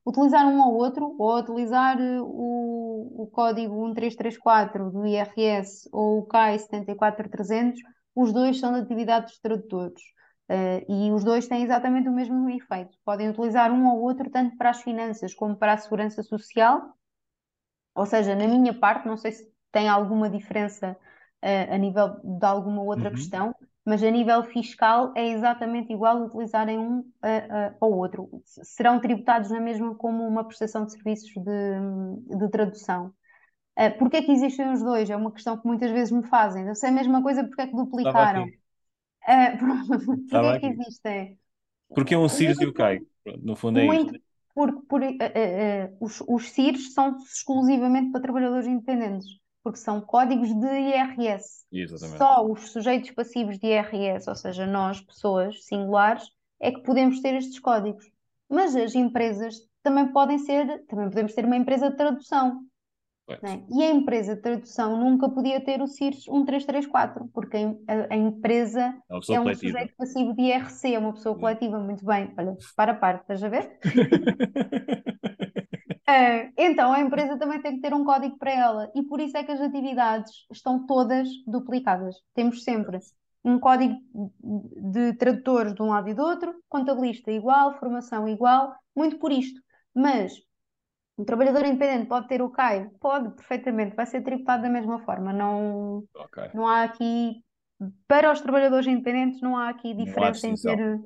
Utilizar 0.05 0.47
um 0.47 0.61
ou 0.61 0.75
outro, 0.75 1.15
ou 1.19 1.37
utilizar 1.37 1.99
eh, 1.99 2.21
o, 2.21 3.23
o 3.23 3.27
código 3.27 3.75
1334 3.85 4.89
do 4.89 5.05
IRS 5.05 5.89
ou 5.91 6.19
o 6.19 6.25
CAI 6.25 6.57
74300, 6.59 7.81
os 8.15 8.31
dois 8.31 8.59
são 8.59 8.73
de 8.73 8.79
atividades 8.79 9.33
de 9.33 9.41
tradutores. 9.41 10.01
Uh, 10.49 10.79
e 10.89 11.11
os 11.11 11.25
dois 11.25 11.45
têm 11.45 11.61
exatamente 11.61 12.07
o 12.07 12.11
mesmo 12.11 12.49
efeito. 12.49 12.97
Podem 13.03 13.29
utilizar 13.29 13.69
um 13.69 13.85
ou 13.85 14.01
outro 14.01 14.29
tanto 14.31 14.55
para 14.55 14.69
as 14.69 14.81
finanças 14.81 15.33
como 15.33 15.57
para 15.57 15.73
a 15.73 15.77
segurança 15.77 16.23
social. 16.23 16.81
Ou 17.93 18.05
seja, 18.05 18.33
na 18.33 18.47
minha 18.47 18.73
parte, 18.73 19.05
não 19.05 19.17
sei 19.17 19.33
se 19.33 19.51
tem 19.73 19.89
alguma 19.89 20.29
diferença 20.29 20.97
uh, 21.43 21.73
a 21.73 21.77
nível 21.77 22.15
de 22.23 22.45
alguma 22.45 22.81
outra 22.81 23.09
uhum. 23.09 23.15
questão, 23.15 23.55
mas 23.87 24.03
a 24.03 24.11
nível 24.11 24.43
fiscal 24.43 25.13
é 25.15 25.29
exatamente 25.29 25.93
igual 25.93 26.21
utilizarem 26.25 26.77
um 26.77 26.99
uh, 26.99 27.03
uh, 27.03 27.75
ou 27.79 27.93
outro. 27.93 28.29
Serão 28.43 28.99
tributados 28.99 29.49
na 29.49 29.61
mesma 29.61 29.95
como 29.95 30.27
uma 30.27 30.43
prestação 30.43 30.85
de 30.85 30.91
serviços 30.91 31.31
de, 31.31 32.37
de 32.37 32.49
tradução. 32.49 33.13
Uh, 33.79 33.97
Porquê 33.97 34.17
é 34.17 34.21
que 34.23 34.31
existem 34.33 34.73
os 34.73 34.83
dois? 34.83 35.09
É 35.09 35.15
uma 35.15 35.31
questão 35.31 35.57
que 35.57 35.65
muitas 35.65 35.89
vezes 35.89 36.11
me 36.11 36.27
fazem. 36.27 36.67
Eu 36.67 36.75
sei 36.75 36.89
a 36.89 36.91
mesma 36.91 37.23
coisa, 37.23 37.45
porque 37.45 37.61
é 37.61 37.67
que 37.67 37.75
duplicaram? 37.77 38.43
Uh, 38.43 39.57
porquê 40.29 40.47
é 40.47 40.59
que 40.59 40.65
existem? 40.65 41.39
Porque 41.87 42.13
é 42.13 42.17
um 42.17 42.27
CIRS 42.27 42.59
e 42.59 42.65
o 42.65 42.73
CAI, 42.73 42.99
no 43.41 43.55
fundo 43.55 43.79
é 43.79 43.85
Muito, 43.85 44.15
isto. 44.15 44.27
Porque 44.53 44.81
por, 44.85 45.01
os, 46.01 46.21
os 46.27 46.49
CIRS 46.49 46.93
são 46.93 47.15
exclusivamente 47.19 48.11
para 48.11 48.19
trabalhadores 48.19 48.67
independentes 48.67 49.39
porque 49.67 49.79
são 49.79 49.99
códigos 49.99 50.53
de 50.53 50.65
IRS. 50.65 51.65
Exatamente. 51.69 52.17
Só 52.17 52.45
os 52.45 52.71
sujeitos 52.71 53.11
passivos 53.11 53.59
de 53.59 53.67
IRS, 53.67 54.29
ou 54.29 54.35
seja, 54.35 54.65
nós, 54.65 55.01
pessoas 55.01 55.65
singulares, 55.65 56.23
é 56.57 56.71
que 56.71 56.81
podemos 56.83 57.19
ter 57.19 57.35
estes 57.35 57.59
códigos. 57.59 58.09
Mas 58.49 58.73
as 58.77 58.95
empresas 58.95 59.55
também 59.83 60.07
podem 60.13 60.39
ser, 60.39 60.85
também 60.85 61.09
podemos 61.09 61.33
ter 61.33 61.43
uma 61.43 61.57
empresa 61.57 61.89
de 61.89 61.97
tradução. 61.97 62.61
É? 63.29 63.35
E 63.69 63.83
a 63.83 63.91
empresa 63.91 64.37
de 64.37 64.41
tradução 64.41 64.97
nunca 64.97 65.27
podia 65.27 65.59
ter 65.59 65.81
o 65.81 65.87
CIRS 65.87 66.27
1334, 66.27 67.27
porque 67.33 67.57
a, 67.57 68.13
a 68.13 68.15
empresa 68.15 68.95
é, 69.29 69.33
é 69.33 69.41
um 69.41 69.53
sujeito 69.53 69.93
passivo 69.97 70.33
de 70.33 70.43
IRC, 70.43 70.93
é 70.93 70.99
uma 70.99 71.11
pessoa 71.11 71.37
coletiva. 71.37 71.77
Muito 71.77 72.05
bem, 72.05 72.33
olha, 72.37 72.55
para 72.73 72.93
a 72.93 72.95
parte, 72.95 73.23
estás 73.23 73.43
a 73.43 73.49
ver? 73.49 73.77
Uh, 76.09 76.53
então 76.57 76.93
a 76.93 77.01
empresa 77.01 77.37
também 77.37 77.61
tem 77.61 77.75
que 77.75 77.81
ter 77.81 77.93
um 77.93 78.05
código 78.05 78.37
para 78.37 78.51
ela 78.51 78.91
e 78.95 79.03
por 79.03 79.19
isso 79.19 79.35
é 79.35 79.43
que 79.43 79.51
as 79.51 79.59
atividades 79.59 80.31
estão 80.51 80.85
todas 80.85 81.27
duplicadas. 81.45 82.15
Temos 82.33 82.63
sempre 82.63 82.99
um 83.43 83.59
código 83.59 83.95
de 84.41 85.13
tradutores 85.13 85.73
de 85.73 85.81
um 85.81 85.89
lado 85.89 86.09
e 86.09 86.13
do 86.13 86.21
outro, 86.21 86.55
contabilista 86.69 87.31
igual, 87.31 87.77
formação 87.77 88.27
igual, 88.27 88.73
muito 88.95 89.19
por 89.19 89.31
isto. 89.31 89.61
Mas 89.93 90.33
um 91.17 91.25
trabalhador 91.25 91.65
independente 91.65 92.07
pode 92.07 92.27
ter 92.27 92.41
o 92.41 92.49
CAI? 92.49 92.89
Pode, 92.99 93.31
perfeitamente, 93.35 93.95
vai 93.95 94.05
ser 94.05 94.21
tributado 94.21 94.63
da 94.63 94.69
mesma 94.69 94.99
forma. 94.99 95.33
Não, 95.33 96.03
okay. 96.13 96.49
não 96.53 96.67
há 96.67 96.83
aqui, 96.83 97.43
para 98.07 98.31
os 98.31 98.39
trabalhadores 98.39 98.87
independentes, 98.87 99.41
não 99.41 99.57
há 99.57 99.69
aqui 99.69 99.93
diferença 99.93 100.47
em 100.47 100.55
ter 100.55 100.99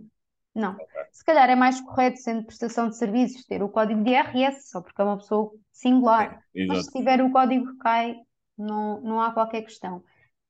não. 0.53 0.75
Se 1.11 1.23
calhar 1.23 1.49
é 1.49 1.55
mais 1.55 1.79
correto, 1.81 2.17
sendo 2.17 2.45
prestação 2.45 2.89
de 2.89 2.97
serviços, 2.97 3.45
ter 3.45 3.63
o 3.63 3.69
código 3.69 4.03
de 4.03 4.11
IRS, 4.11 4.69
só 4.69 4.81
porque 4.81 5.01
é 5.01 5.05
uma 5.05 5.17
pessoa 5.17 5.51
singular. 5.71 6.43
É, 6.55 6.65
Mas 6.65 6.85
se 6.85 6.91
tiver 6.91 7.21
o 7.21 7.31
código 7.31 7.77
cai, 7.77 8.15
não, 8.57 9.01
não 9.01 9.21
há 9.21 9.31
qualquer 9.31 9.61
questão. 9.61 10.03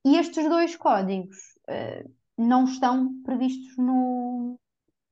E 0.06 0.18
estes 0.18 0.48
dois 0.50 0.76
códigos 0.76 1.38
uh, 1.70 2.12
não 2.38 2.66
estão 2.66 3.22
previstos 3.24 3.78
no, 3.78 4.60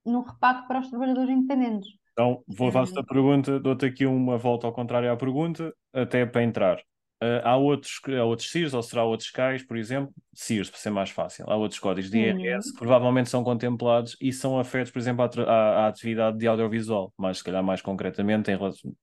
no 0.05 0.21
repago 0.21 0.67
para 0.67 0.79
os 0.79 0.89
trabalhadores 0.89 1.29
independentes. 1.29 1.89
Então, 2.13 2.43
vou 2.47 2.71
fazer 2.71 2.99
a 2.99 3.03
pergunta, 3.03 3.59
dou-te 3.59 3.85
aqui 3.85 4.05
uma 4.05 4.37
volta 4.37 4.67
ao 4.67 4.73
contrário 4.73 5.11
à 5.11 5.15
pergunta, 5.15 5.73
até 5.93 6.25
para 6.25 6.43
entrar. 6.43 6.81
Uh, 7.21 7.43
há, 7.43 7.57
outros, 7.57 7.99
há 8.17 8.23
outros 8.23 8.49
CIRS, 8.49 8.73
ou 8.73 8.81
será 8.81 9.03
outros 9.03 9.29
CAIs, 9.29 9.61
por 9.61 9.75
exemplo, 9.75 10.13
CIRS, 10.33 10.69
para 10.69 10.79
ser 10.79 10.89
mais 10.89 11.09
fácil. 11.09 11.43
Há 11.49 11.55
outros 11.57 11.77
códigos 11.77 12.09
de 12.09 12.17
IRS 12.17 12.67
uhum. 12.67 12.73
que 12.73 12.79
provavelmente 12.79 13.29
são 13.29 13.43
contemplados 13.43 14.15
e 14.21 14.31
são 14.31 14.57
afetos, 14.57 14.89
por 14.89 14.99
exemplo, 14.99 15.23
à, 15.23 15.43
à, 15.43 15.85
à, 15.85 15.87
atividade 15.87 16.37
de 16.37 16.47
audiovisual, 16.47 17.13
mas 17.17 17.39
se 17.39 17.43
calhar 17.43 17.61
mais 17.61 17.81
concretamente, 17.81 18.49
em 18.49 18.57
relação, 18.57 18.93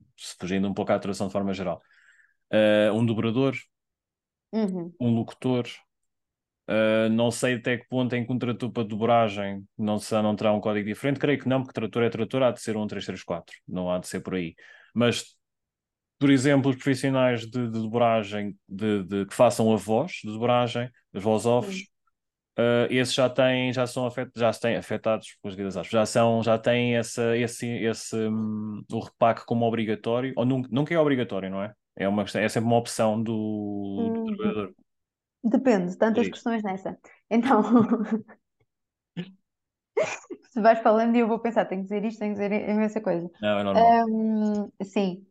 fugindo 0.41 0.67
um 0.67 0.73
pouco 0.73 0.93
à 0.93 0.99
tradução 0.99 1.27
de 1.27 1.33
forma 1.35 1.53
geral. 1.53 1.83
Uh, 2.51 2.91
um 2.95 3.05
dobrador, 3.05 3.55
uhum. 4.51 4.91
um 4.99 5.11
locutor, 5.15 5.67
uh, 6.71 7.11
não 7.11 7.31
sei 7.31 7.57
até 7.57 7.77
que 7.77 7.87
ponto 7.87 8.15
em 8.17 8.25
que 8.25 8.33
um 8.33 8.39
trator 8.39 8.71
para 8.71 8.83
dobragem 8.85 9.63
não, 9.77 9.99
se, 9.99 10.15
não 10.23 10.35
terá 10.35 10.55
um 10.55 10.61
código 10.61 10.89
diferente, 10.89 11.21
creio 11.21 11.39
que 11.39 11.49
não, 11.49 11.63
porque 11.63 11.79
trator 11.79 12.03
é 12.03 12.09
trator, 12.09 12.43
há 12.45 12.51
de 12.51 12.63
ser 12.63 12.79
um 12.79 12.87
334, 12.87 13.55
não 13.69 13.91
há 13.91 13.99
de 13.99 14.09
ser 14.09 14.21
por 14.21 14.37
aí. 14.37 14.55
Mas 14.95 15.37
por 16.19 16.31
exemplo, 16.31 16.71
os 16.71 16.77
profissionais 16.77 17.43
de, 17.43 17.69
de 17.69 17.81
dobragem 17.81 18.57
de, 18.69 19.03
de, 19.05 19.27
que 19.27 19.35
façam 19.35 19.73
a 19.73 19.77
voz 19.77 20.13
de 20.25 20.31
dobragem, 20.33 20.91
as 21.15 21.23
voz-offs, 21.23 21.83
uh, 22.59 22.87
esses 22.91 23.15
já 23.15 23.29
têm, 23.29 23.73
já 23.73 23.87
são 23.87 24.07
afet, 24.07 24.31
já 24.35 24.51
têm 24.53 24.77
afetados 24.77 25.37
pelas 25.43 25.57
vidas 25.57 25.77
aspas, 25.77 25.93
já 25.93 26.07
são, 26.07 26.43
já 26.43 26.59
têm 26.59 26.97
essa, 26.97 27.37
esse, 27.37 27.67
esse 27.67 28.17
um, 28.17 28.83
o 28.91 29.01
repaque 29.01 29.45
como 29.45 29.67
obrigatório, 29.67 30.33
ou 30.37 30.45
nunca, 30.45 30.69
nunca 30.73 30.95
é 30.95 30.99
obrigatório, 30.99 31.51
não 31.51 31.63
é? 31.63 31.73
É, 31.99 32.09
uma, 32.09 32.23
é 32.23 32.49
sempre 32.49 32.67
uma 32.69 32.77
opção 32.77 33.23
do, 33.23 33.33
do 33.33 34.21
hum, 34.21 34.25
trabalhador. 34.27 34.75
Depende, 35.45 35.97
tantas 35.97 36.27
é 36.27 36.31
questões 36.31 36.63
nessa. 36.63 36.99
Então, 37.31 37.63
se 40.51 40.61
vais 40.61 40.79
falando 40.81 41.17
e 41.17 41.21
eu 41.21 41.29
vou 41.29 41.39
pensar, 41.39 41.65
tenho 41.65 41.83
que 41.83 41.89
dizer 41.89 42.05
isto, 42.05 42.19
tenho 42.19 42.35
que 42.35 42.41
dizer 42.41 42.69
imensa 42.69 43.01
coisa. 43.01 43.31
Não, 43.41 43.59
é 43.59 43.63
normal. 43.63 44.07
Um, 44.09 44.71
sim, 44.85 45.27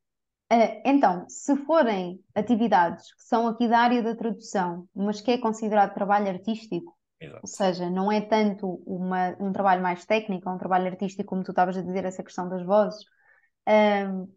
Uh, 0.51 0.79
então, 0.85 1.25
se 1.27 1.55
forem 1.65 2.23
atividades 2.35 3.11
que 3.15 3.23
são 3.23 3.47
aqui 3.47 3.67
da 3.67 3.79
área 3.79 4.03
da 4.03 4.15
tradução, 4.15 4.87
mas 4.93 5.19
que 5.19 5.31
é 5.31 5.37
considerado 5.39 5.95
trabalho 5.95 6.27
artístico, 6.27 6.95
Exato. 7.19 7.39
ou 7.41 7.47
seja, 7.47 7.89
não 7.89 8.11
é 8.11 8.21
tanto 8.21 8.83
uma, 8.85 9.35
um 9.39 9.51
trabalho 9.51 9.81
mais 9.81 10.05
técnico, 10.05 10.47
é 10.47 10.51
um 10.51 10.57
trabalho 10.59 10.85
artístico, 10.85 11.27
como 11.27 11.43
tu 11.43 11.49
estavas 11.49 11.75
a 11.75 11.81
dizer, 11.81 12.05
essa 12.05 12.23
questão 12.23 12.47
das 12.47 12.63
vozes, 12.63 13.01
uh, 13.67 14.31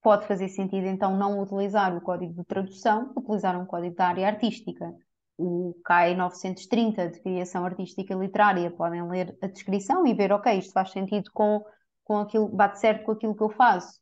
pode 0.00 0.28
fazer 0.28 0.48
sentido 0.48 0.86
então 0.86 1.16
não 1.16 1.40
utilizar 1.42 1.96
o 1.96 2.00
código 2.00 2.34
de 2.34 2.44
tradução, 2.44 3.12
utilizar 3.16 3.60
um 3.60 3.66
código 3.66 3.96
da 3.96 4.08
área 4.08 4.28
artística. 4.28 4.94
O 5.36 5.74
CAI 5.84 6.14
930 6.14 7.10
de 7.10 7.20
criação 7.20 7.64
artística 7.64 8.14
e 8.14 8.16
literária, 8.16 8.70
podem 8.70 9.08
ler 9.08 9.36
a 9.42 9.48
descrição 9.48 10.06
e 10.06 10.14
ver, 10.14 10.32
ok, 10.32 10.56
isto 10.56 10.72
faz 10.72 10.92
sentido 10.92 11.30
com, 11.32 11.64
com 12.04 12.18
aquilo, 12.18 12.48
bate 12.48 12.78
certo 12.78 13.04
com 13.04 13.12
aquilo 13.12 13.34
que 13.36 13.42
eu 13.42 13.50
faço 13.50 14.00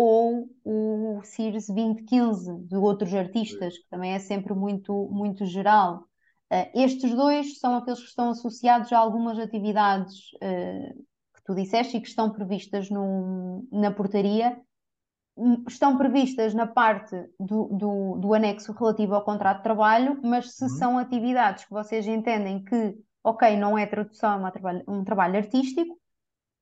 ou 0.00 0.48
o 0.64 1.20
Sears 1.24 1.66
2015 1.66 2.54
de 2.68 2.76
outros 2.76 3.12
artistas, 3.12 3.76
que 3.76 3.88
também 3.90 4.12
é 4.12 4.20
sempre 4.20 4.54
muito, 4.54 5.08
muito 5.10 5.44
geral. 5.44 6.04
Uh, 6.52 6.70
estes 6.72 7.12
dois 7.12 7.58
são 7.58 7.74
aqueles 7.74 7.98
que 7.98 8.06
estão 8.06 8.30
associados 8.30 8.92
a 8.92 8.98
algumas 8.98 9.40
atividades 9.40 10.14
uh, 10.34 11.04
que 11.34 11.42
tu 11.44 11.52
disseste 11.52 11.96
e 11.96 12.00
que 12.00 12.06
estão 12.06 12.30
previstas 12.30 12.88
no, 12.88 13.66
na 13.72 13.90
portaria. 13.90 14.60
Hum, 15.36 15.64
estão 15.66 15.98
previstas 15.98 16.54
na 16.54 16.68
parte 16.68 17.16
do, 17.40 17.64
do, 17.66 18.18
do, 18.18 18.34
anexo 18.34 18.72
relativo 18.72 19.16
ao 19.16 19.24
contrato 19.24 19.58
de 19.58 19.64
trabalho, 19.64 20.20
mas 20.22 20.52
se 20.52 20.62
uhum. 20.62 20.70
são 20.70 20.98
atividades 20.98 21.64
que 21.64 21.72
vocês 21.72 22.06
entendem 22.06 22.62
que, 22.62 22.96
ok, 23.24 23.56
não 23.56 23.76
é 23.76 23.84
tradução, 23.84 24.46
é 24.46 24.50
trabalho, 24.52 24.84
um 24.86 25.02
trabalho 25.02 25.38
artístico, 25.38 25.98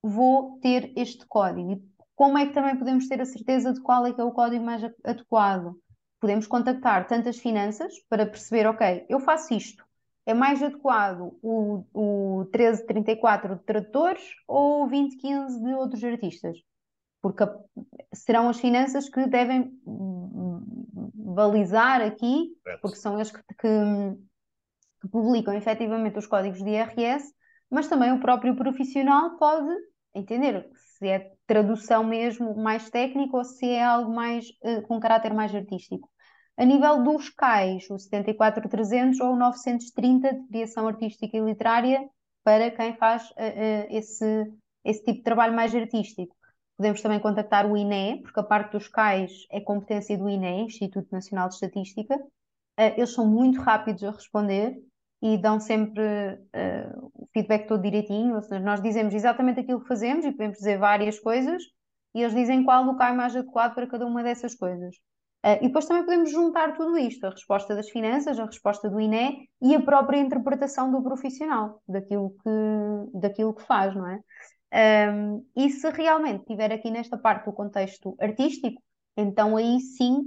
vou 0.03 0.59
ter 0.61 0.91
este 0.97 1.27
código. 1.27 1.83
Como 2.17 2.37
é 2.39 2.47
que 2.47 2.55
também 2.55 2.77
podemos 2.77 3.07
ter 3.07 3.21
a 3.21 3.25
certeza 3.25 3.73
de 3.73 3.81
qual 3.81 4.05
é 4.07 4.13
que 4.13 4.21
é 4.21 4.25
o 4.25 4.33
código 4.33 4.65
mais 4.65 4.83
adequado? 5.05 5.77
podemos 6.21 6.47
contactar 6.47 7.07
tantas 7.07 7.39
finanças 7.39 7.95
para 8.09 8.27
perceber, 8.27 8.67
ok, 8.67 9.07
eu 9.09 9.21
faço 9.21 9.55
isto, 9.55 9.85
é 10.25 10.35
mais 10.35 10.63
adequado 10.63 11.39
o, 11.43 11.85
o 11.95 12.39
1334 12.53 13.57
de 13.57 13.63
tradutores 13.63 14.23
ou 14.49 14.85
o 14.85 14.89
2015 14.89 15.63
de 15.63 15.75
outros 15.75 16.03
artistas? 16.03 16.59
Porque 17.23 17.45
serão 18.13 18.49
as 18.49 18.59
finanças 18.59 19.09
que 19.09 19.27
devem 19.27 19.73
balizar 21.15 22.01
aqui, 22.01 22.51
porque 22.81 22.97
são 22.97 23.15
eles 23.17 23.31
que, 23.31 23.41
que, 23.59 23.69
que 25.01 25.09
publicam 25.09 25.55
efetivamente 25.55 26.19
os 26.19 26.27
códigos 26.27 26.63
de 26.63 26.71
IRS, 26.71 27.33
mas 27.71 27.89
também 27.89 28.13
o 28.13 28.21
próprio 28.21 28.57
profissional 28.57 29.37
pode 29.37 29.73
entender 30.15 30.69
se 30.99 31.09
é 31.09 31.33
tradução 31.47 32.03
mesmo 32.05 32.55
mais 32.57 32.89
técnica 32.91 33.37
ou 33.37 33.45
se 33.45 33.67
é 33.67 33.85
algo 33.85 34.13
mais 34.13 34.49
uh, 34.65 34.83
com 34.87 34.99
caráter 34.99 35.33
mais 35.35 35.55
artístico. 35.55 36.09
A 36.57 36.65
nível 36.65 37.03
dos 37.03 37.29
CAIs, 37.29 37.89
o 37.91 37.99
74300 37.99 39.21
ou 39.21 39.35
o 39.35 39.37
930 39.37 40.33
de 40.33 40.49
criação 40.49 40.89
artística 40.89 41.37
e 41.37 41.41
literária, 41.41 42.09
para 42.43 42.71
quem 42.71 42.97
faz 42.97 43.31
uh, 43.31 43.35
uh, 43.35 43.87
esse, 43.91 44.53
esse 44.85 45.05
tipo 45.05 45.19
de 45.19 45.25
trabalho 45.25 45.55
mais 45.55 45.75
artístico. 45.75 46.35
Podemos 46.79 47.01
também 47.03 47.21
contactar 47.21 47.71
o 47.71 47.77
INE, 47.77 48.23
porque 48.23 48.41
a 48.41 48.43
parte 48.43 48.73
dos 48.73 48.89
CAIs 48.89 49.47
é 49.51 49.61
competência 49.61 50.17
do 50.17 50.29
INE, 50.29 50.65
Instituto 50.65 51.09
Nacional 51.11 51.49
de 51.49 51.55
Estatística. 51.55 52.19
Eles 52.79 53.15
são 53.15 53.27
muito 53.27 53.59
rápidos 53.63 54.05
a 54.05 54.11
responder 54.11 54.77
e 55.23 55.39
dão 55.39 55.59
sempre 55.59 56.03
uh, 56.03 57.11
o 57.15 57.29
feedback 57.33 57.67
todo 57.67 57.83
direitinho. 57.83 58.41
Seja, 58.43 58.61
nós 58.61 58.83
dizemos 58.83 59.15
exatamente 59.15 59.61
aquilo 59.61 59.81
que 59.81 59.89
fazemos 59.89 60.25
e 60.25 60.33
podemos 60.33 60.59
dizer 60.59 60.79
várias 60.79 61.19
coisas 61.19 61.63
e 62.15 62.23
eles 62.23 62.35
dizem 62.35 62.65
qual 62.65 62.87
o 62.87 62.97
CAI 62.97 63.15
mais 63.15 63.37
adequado 63.37 63.75
para 63.75 63.87
cada 63.87 64.07
uma 64.07 64.23
dessas 64.23 64.55
coisas. 64.55 64.97
Uh, 65.45 65.59
e 65.63 65.67
depois 65.69 65.87
também 65.87 66.05
podemos 66.05 66.31
juntar 66.31 66.75
tudo 66.75 66.99
isto, 66.99 67.25
a 67.25 67.31
resposta 67.31 67.75
das 67.75 67.89
finanças, 67.91 68.39
a 68.39 68.45
resposta 68.47 68.91
do 68.91 68.99
INE 68.99 69.49
e 69.63 69.75
a 69.75 69.83
própria 69.83 70.19
interpretação 70.19 70.91
do 70.91 71.03
profissional, 71.03 71.81
daquilo 71.87 72.31
que, 72.31 73.21
daquilo 73.21 73.55
que 73.55 73.63
faz, 73.63 73.95
não 73.95 74.09
é? 74.09 74.21
Um, 75.13 75.47
e 75.55 75.71
se 75.71 75.89
realmente 75.91 76.45
tiver 76.45 76.73
aqui 76.73 76.91
nesta 76.91 77.17
parte 77.17 77.49
o 77.49 77.53
contexto 77.53 78.17
artístico, 78.21 78.83
então 79.17 79.57
aí 79.57 79.79
sim, 79.81 80.23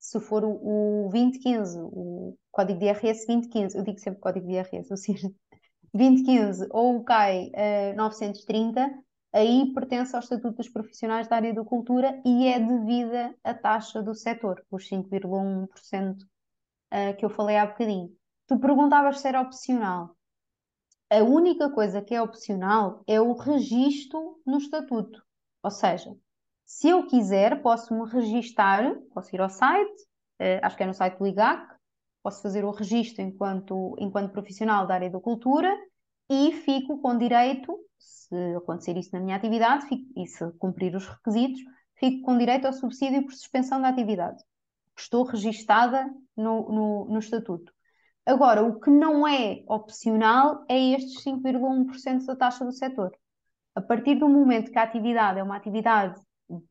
se 0.00 0.18
for 0.18 0.42
o, 0.44 1.06
o 1.06 1.10
2015, 1.10 1.78
o 1.78 2.36
código 2.50 2.78
de 2.80 2.86
IRS 2.86 3.26
2015, 3.26 3.76
eu 3.76 3.84
digo 3.84 3.98
sempre 3.98 4.20
código 4.20 4.46
de 4.46 4.54
IRS, 4.54 4.90
ou 4.90 4.96
seja, 4.96 5.30
2015 5.92 6.66
ou 6.70 6.96
o 6.96 7.04
CAI 7.04 7.50
uh, 7.92 7.96
930, 7.96 8.90
aí 9.32 9.72
pertence 9.74 10.16
ao 10.16 10.20
Estatuto 10.20 10.56
dos 10.56 10.68
Profissionais 10.68 11.28
da 11.28 11.36
Área 11.36 11.52
da 11.52 11.64
Cultura 11.64 12.20
e 12.24 12.48
é 12.48 12.58
devida 12.58 13.36
a 13.44 13.52
taxa 13.52 14.02
do 14.02 14.14
setor, 14.14 14.64
os 14.70 14.88
5,1% 14.88 16.16
uh, 16.16 17.16
que 17.18 17.24
eu 17.24 17.30
falei 17.30 17.58
há 17.58 17.66
bocadinho. 17.66 18.10
Tu 18.46 18.58
perguntavas 18.58 19.20
se 19.20 19.28
era 19.28 19.40
opcional. 19.40 20.16
A 21.10 21.22
única 21.22 21.68
coisa 21.70 22.00
que 22.00 22.14
é 22.14 22.22
opcional 22.22 23.02
é 23.06 23.20
o 23.20 23.34
registro 23.34 24.40
no 24.46 24.58
Estatuto. 24.58 25.22
Ou 25.62 25.70
seja, 25.70 26.16
se 26.70 26.88
eu 26.88 27.04
quiser, 27.04 27.60
posso-me 27.62 28.08
registar, 28.08 28.94
posso 29.12 29.34
ir 29.34 29.40
ao 29.40 29.50
site, 29.50 30.02
uh, 30.40 30.62
acho 30.62 30.76
que 30.76 30.84
é 30.84 30.86
no 30.86 30.94
site 30.94 31.18
do 31.18 31.26
IGAC, 31.26 31.74
posso 32.22 32.40
fazer 32.40 32.64
o 32.64 32.70
registro 32.70 33.22
enquanto, 33.22 33.96
enquanto 33.98 34.30
profissional 34.30 34.86
da 34.86 34.94
área 34.94 35.10
da 35.10 35.18
cultura 35.18 35.76
e 36.30 36.52
fico 36.52 37.02
com 37.02 37.18
direito 37.18 37.76
se 37.98 38.54
acontecer 38.54 38.96
isso 38.96 39.10
na 39.12 39.18
minha 39.18 39.36
atividade 39.36 39.88
fico, 39.88 40.04
e 40.16 40.28
se 40.28 40.48
cumprir 40.58 40.94
os 40.94 41.08
requisitos, 41.08 41.60
fico 41.96 42.22
com 42.22 42.38
direito 42.38 42.66
ao 42.66 42.72
subsídio 42.72 43.24
por 43.24 43.32
suspensão 43.32 43.82
da 43.82 43.88
atividade. 43.88 44.40
Estou 44.96 45.24
registada 45.24 46.08
no, 46.36 46.70
no, 46.70 47.04
no 47.06 47.18
estatuto. 47.18 47.72
Agora, 48.24 48.62
o 48.62 48.78
que 48.78 48.90
não 48.90 49.26
é 49.26 49.64
opcional 49.66 50.64
é 50.68 50.78
estes 50.94 51.24
5,1% 51.24 52.26
da 52.26 52.36
taxa 52.36 52.64
do 52.64 52.72
setor. 52.72 53.10
A 53.74 53.82
partir 53.82 54.14
do 54.14 54.28
momento 54.28 54.70
que 54.70 54.78
a 54.78 54.84
atividade 54.84 55.40
é 55.40 55.42
uma 55.42 55.56
atividade 55.56 56.20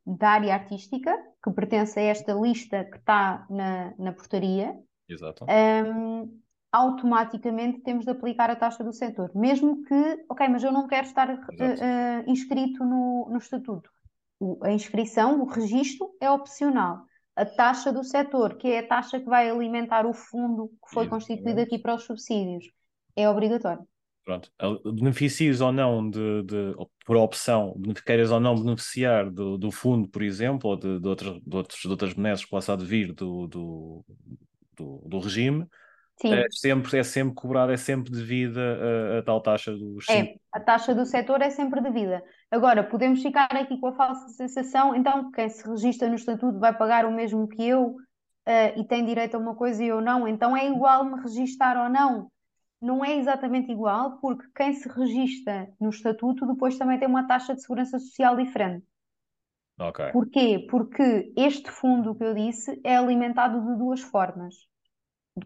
da 0.05 0.29
área 0.29 0.53
artística, 0.53 1.15
que 1.43 1.51
pertence 1.51 1.99
a 1.99 2.03
esta 2.03 2.33
lista 2.33 2.85
que 2.85 2.97
está 2.97 3.45
na, 3.49 3.93
na 3.97 4.11
portaria, 4.11 4.77
Exato. 5.09 5.45
Um, 5.45 6.39
automaticamente 6.71 7.79
temos 7.81 8.05
de 8.05 8.11
aplicar 8.11 8.49
a 8.51 8.55
taxa 8.55 8.83
do 8.83 8.93
setor, 8.93 9.31
mesmo 9.33 9.83
que, 9.83 10.25
ok, 10.29 10.47
mas 10.47 10.63
eu 10.63 10.71
não 10.71 10.87
quero 10.87 11.07
estar 11.07 11.29
uh, 11.29 11.33
uh, 11.33 12.29
inscrito 12.29 12.85
no, 12.85 13.27
no 13.31 13.37
estatuto. 13.37 13.89
O, 14.39 14.63
a 14.63 14.71
inscrição, 14.71 15.41
o 15.41 15.45
registro 15.45 16.11
é 16.21 16.29
opcional. 16.29 17.03
A 17.35 17.45
taxa 17.45 17.91
do 17.91 18.03
setor, 18.03 18.57
que 18.57 18.67
é 18.67 18.79
a 18.79 18.87
taxa 18.87 19.19
que 19.19 19.25
vai 19.25 19.49
alimentar 19.49 20.05
o 20.05 20.13
fundo 20.13 20.67
que 20.67 20.93
foi 20.93 21.05
Exatamente. 21.05 21.09
constituído 21.09 21.61
aqui 21.61 21.79
para 21.79 21.95
os 21.95 22.03
subsídios, 22.03 22.65
é 23.15 23.27
obrigatório. 23.27 23.87
Pronto, 24.29 24.51
beneficios 24.93 25.59
ou 25.59 25.71
não 25.71 26.07
de, 26.07 26.43
de 26.43 26.75
por 27.03 27.17
opção, 27.17 27.73
queiras 28.05 28.29
ou 28.29 28.39
não 28.39 28.53
beneficiar 28.53 29.27
do, 29.27 29.57
do 29.57 29.71
fundo, 29.71 30.07
por 30.07 30.21
exemplo, 30.21 30.69
ou 30.69 30.75
de, 30.77 30.99
de, 30.99 31.07
outros, 31.07 31.41
de, 31.41 31.55
outros, 31.55 31.79
de 31.81 31.87
outras 31.87 32.13
benesses 32.13 32.45
que 32.45 32.51
possa 32.51 32.73
advir 32.73 33.11
do, 33.11 33.47
do, 33.47 34.05
do, 34.77 35.01
do 35.07 35.19
regime, 35.19 35.67
Sim. 36.21 36.35
É 36.35 36.45
sempre, 36.51 36.99
é 36.99 37.03
sempre 37.03 37.33
cobrada, 37.33 37.73
é 37.73 37.77
sempre 37.77 38.11
devida 38.11 38.59
a, 38.61 39.19
a 39.19 39.23
tal 39.23 39.41
taxa 39.41 39.71
dos 39.71 40.07
É, 40.09 40.35
a 40.53 40.59
taxa 40.59 40.93
do 40.93 41.05
setor 41.07 41.41
é 41.41 41.49
sempre 41.49 41.81
devida. 41.81 42.21
Agora, 42.51 42.83
podemos 42.83 43.23
ficar 43.23 43.47
aqui 43.51 43.79
com 43.79 43.87
a 43.87 43.95
falsa 43.95 44.27
sensação, 44.27 44.93
então 44.93 45.31
quem 45.31 45.49
se 45.49 45.67
registra 45.67 46.07
no 46.07 46.15
estatuto 46.15 46.59
vai 46.59 46.77
pagar 46.77 47.03
o 47.05 47.11
mesmo 47.11 47.47
que 47.47 47.67
eu 47.67 47.95
uh, 47.95 48.79
e 48.79 48.85
tem 48.85 49.03
direito 49.03 49.33
a 49.33 49.39
uma 49.39 49.55
coisa 49.55 49.83
e 49.83 49.87
eu 49.87 50.01
não, 50.01 50.27
então 50.27 50.55
é 50.55 50.67
igual 50.67 51.03
me 51.03 51.19
registar 51.19 51.81
ou 51.81 51.89
não. 51.89 52.29
Não 52.81 53.03
é 53.03 53.17
exatamente 53.17 53.71
igual, 53.71 54.19
porque 54.19 54.47
quem 54.55 54.73
se 54.73 54.87
registra 54.87 55.69
no 55.79 55.89
estatuto 55.89 56.45
depois 56.45 56.77
também 56.77 56.97
tem 56.97 57.07
uma 57.07 57.27
taxa 57.27 57.53
de 57.53 57.61
segurança 57.61 57.99
social 57.99 58.37
diferente. 58.37 58.85
Okay. 59.79 60.11
Porquê? 60.11 60.67
Porque 60.69 61.33
este 61.37 61.71
fundo 61.71 62.15
que 62.15 62.23
eu 62.23 62.33
disse 62.33 62.79
é 62.83 62.97
alimentado 62.97 63.61
de 63.61 63.77
duas 63.77 64.01
formas 64.01 64.55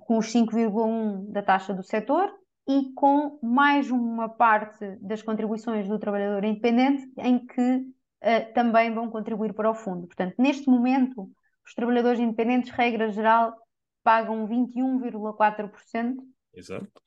com 0.02 0.18
os 0.18 0.28
5,1% 0.28 1.32
da 1.32 1.44
taxa 1.44 1.74
do 1.74 1.84
setor 1.84 2.34
e 2.68 2.94
com 2.94 3.40
mais 3.44 3.92
uma 3.92 4.30
parte 4.30 4.98
das 5.02 5.22
contribuições 5.22 5.88
do 5.88 6.00
trabalhador 6.00 6.44
independente 6.44 7.12
em 7.18 7.46
que 7.46 7.76
uh, 7.78 8.54
também 8.54 8.94
vão 8.94 9.10
contribuir 9.10 9.54
para 9.54 9.70
o 9.70 9.76
fundo. 9.76 10.08
Portanto, 10.08 10.36
neste 10.40 10.68
momento, 10.68 11.30
os 11.66 11.74
trabalhadores 11.76 12.20
independentes, 12.20 12.72
regra 12.72 13.12
geral, 13.12 13.56
pagam 14.04 14.48
21,4% 14.48 16.16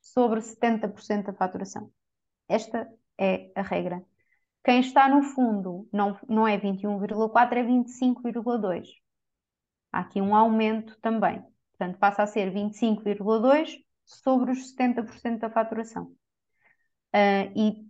sobre 0.01 0.40
70% 0.40 1.27
da 1.27 1.32
faturação. 1.32 1.90
Esta 2.48 2.89
é 3.18 3.51
a 3.55 3.62
regra. 3.62 4.05
Quem 4.64 4.81
está 4.81 5.09
no 5.09 5.23
fundo 5.23 5.89
não, 5.93 6.18
não 6.28 6.47
é 6.48 6.59
21,4%, 6.59 7.52
é 7.52 7.62
25,2%. 7.62 8.85
Há 9.93 10.01
aqui 10.01 10.20
um 10.20 10.35
aumento 10.35 10.98
também. 11.01 11.43
Portanto, 11.78 11.98
passa 11.98 12.23
a 12.23 12.27
ser 12.27 12.52
25,2% 12.52 13.78
sobre 14.05 14.52
os 14.52 14.74
70% 14.74 15.39
da 15.39 15.51
faturação. 15.51 16.06
Uh, 17.14 17.51
e, 17.55 17.86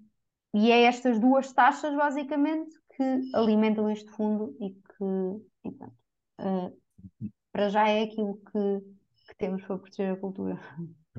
e 0.54 0.70
é 0.70 0.82
estas 0.82 1.18
duas 1.18 1.52
taxas, 1.52 1.94
basicamente, 1.94 2.74
que 2.96 3.20
alimentam 3.34 3.90
este 3.90 4.10
fundo 4.10 4.56
e 4.60 4.70
que, 4.70 5.64
e, 5.64 5.70
portanto, 5.70 5.96
uh, 6.40 7.32
para 7.52 7.68
já 7.68 7.88
é 7.88 8.02
aquilo 8.02 8.36
que, 8.36 8.80
que, 9.28 9.36
temos 9.36 9.62
para 9.64 9.78
proteger 9.78 10.12
a 10.12 10.16
cultura. 10.16 10.60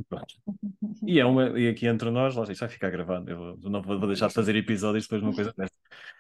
Pronto. 0.08 0.36
E, 1.06 1.20
é 1.20 1.26
uma, 1.26 1.60
e 1.60 1.68
aqui 1.68 1.88
entre 1.88 2.10
nós, 2.12 2.36
lá 2.36 2.44
isso 2.44 2.60
vai 2.60 2.70
ficar 2.70 2.90
gravado, 2.90 3.30
eu 3.30 3.58
não 3.70 3.82
vou 3.82 4.08
deixar 4.08 4.28
de 4.28 4.34
fazer 4.34 4.56
episódios 4.56 5.06
depois 5.06 5.22
de 5.22 5.28
uma 5.28 5.36
coisa 5.36 5.54
dessa. 5.58 5.74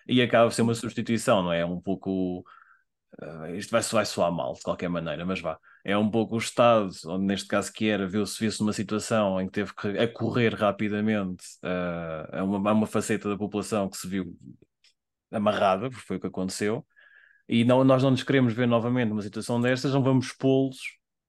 E 0.07 0.21
acaba 0.21 0.49
por 0.49 0.53
ser 0.53 0.61
uma 0.61 0.73
substituição, 0.73 1.43
não 1.43 1.53
é? 1.53 1.65
Um 1.65 1.79
pouco. 1.79 2.43
Uh, 3.21 3.55
isto 3.55 3.71
vai, 3.71 3.81
vai 3.81 4.05
soar 4.05 4.31
mal 4.31 4.53
de 4.53 4.61
qualquer 4.61 4.89
maneira, 4.89 5.25
mas 5.25 5.39
vá 5.39 5.57
é 5.87 5.97
um 5.97 6.11
pouco 6.11 6.35
o 6.35 6.37
Estado, 6.37 6.89
onde 7.05 7.25
neste 7.25 7.47
caso 7.47 7.71
que 7.71 7.87
era, 7.87 8.05
viu-se 8.05 8.37
viu 8.37 8.51
numa 8.59 8.73
situação 8.73 9.39
em 9.39 9.45
que 9.45 9.53
teve 9.53 9.73
que 9.73 9.87
acorrer 9.97 10.53
rapidamente 10.53 11.45
uh, 11.63 12.39
a, 12.39 12.43
uma, 12.43 12.71
a 12.71 12.73
uma 12.73 12.85
faceta 12.85 13.29
da 13.29 13.37
população 13.37 13.89
que 13.89 13.95
se 13.95 14.05
viu 14.05 14.37
amarrada, 15.31 15.89
porque 15.89 16.05
foi 16.05 16.17
o 16.17 16.19
que 16.19 16.27
aconteceu, 16.27 16.85
e 17.47 17.63
não, 17.63 17.85
nós 17.85 18.03
não 18.03 18.11
nos 18.11 18.21
queremos 18.21 18.53
ver 18.53 18.67
novamente 18.67 19.07
numa 19.07 19.21
situação 19.21 19.61
destas, 19.61 19.93
não 19.93 20.03
vamos 20.03 20.25
expô-los 20.27 20.77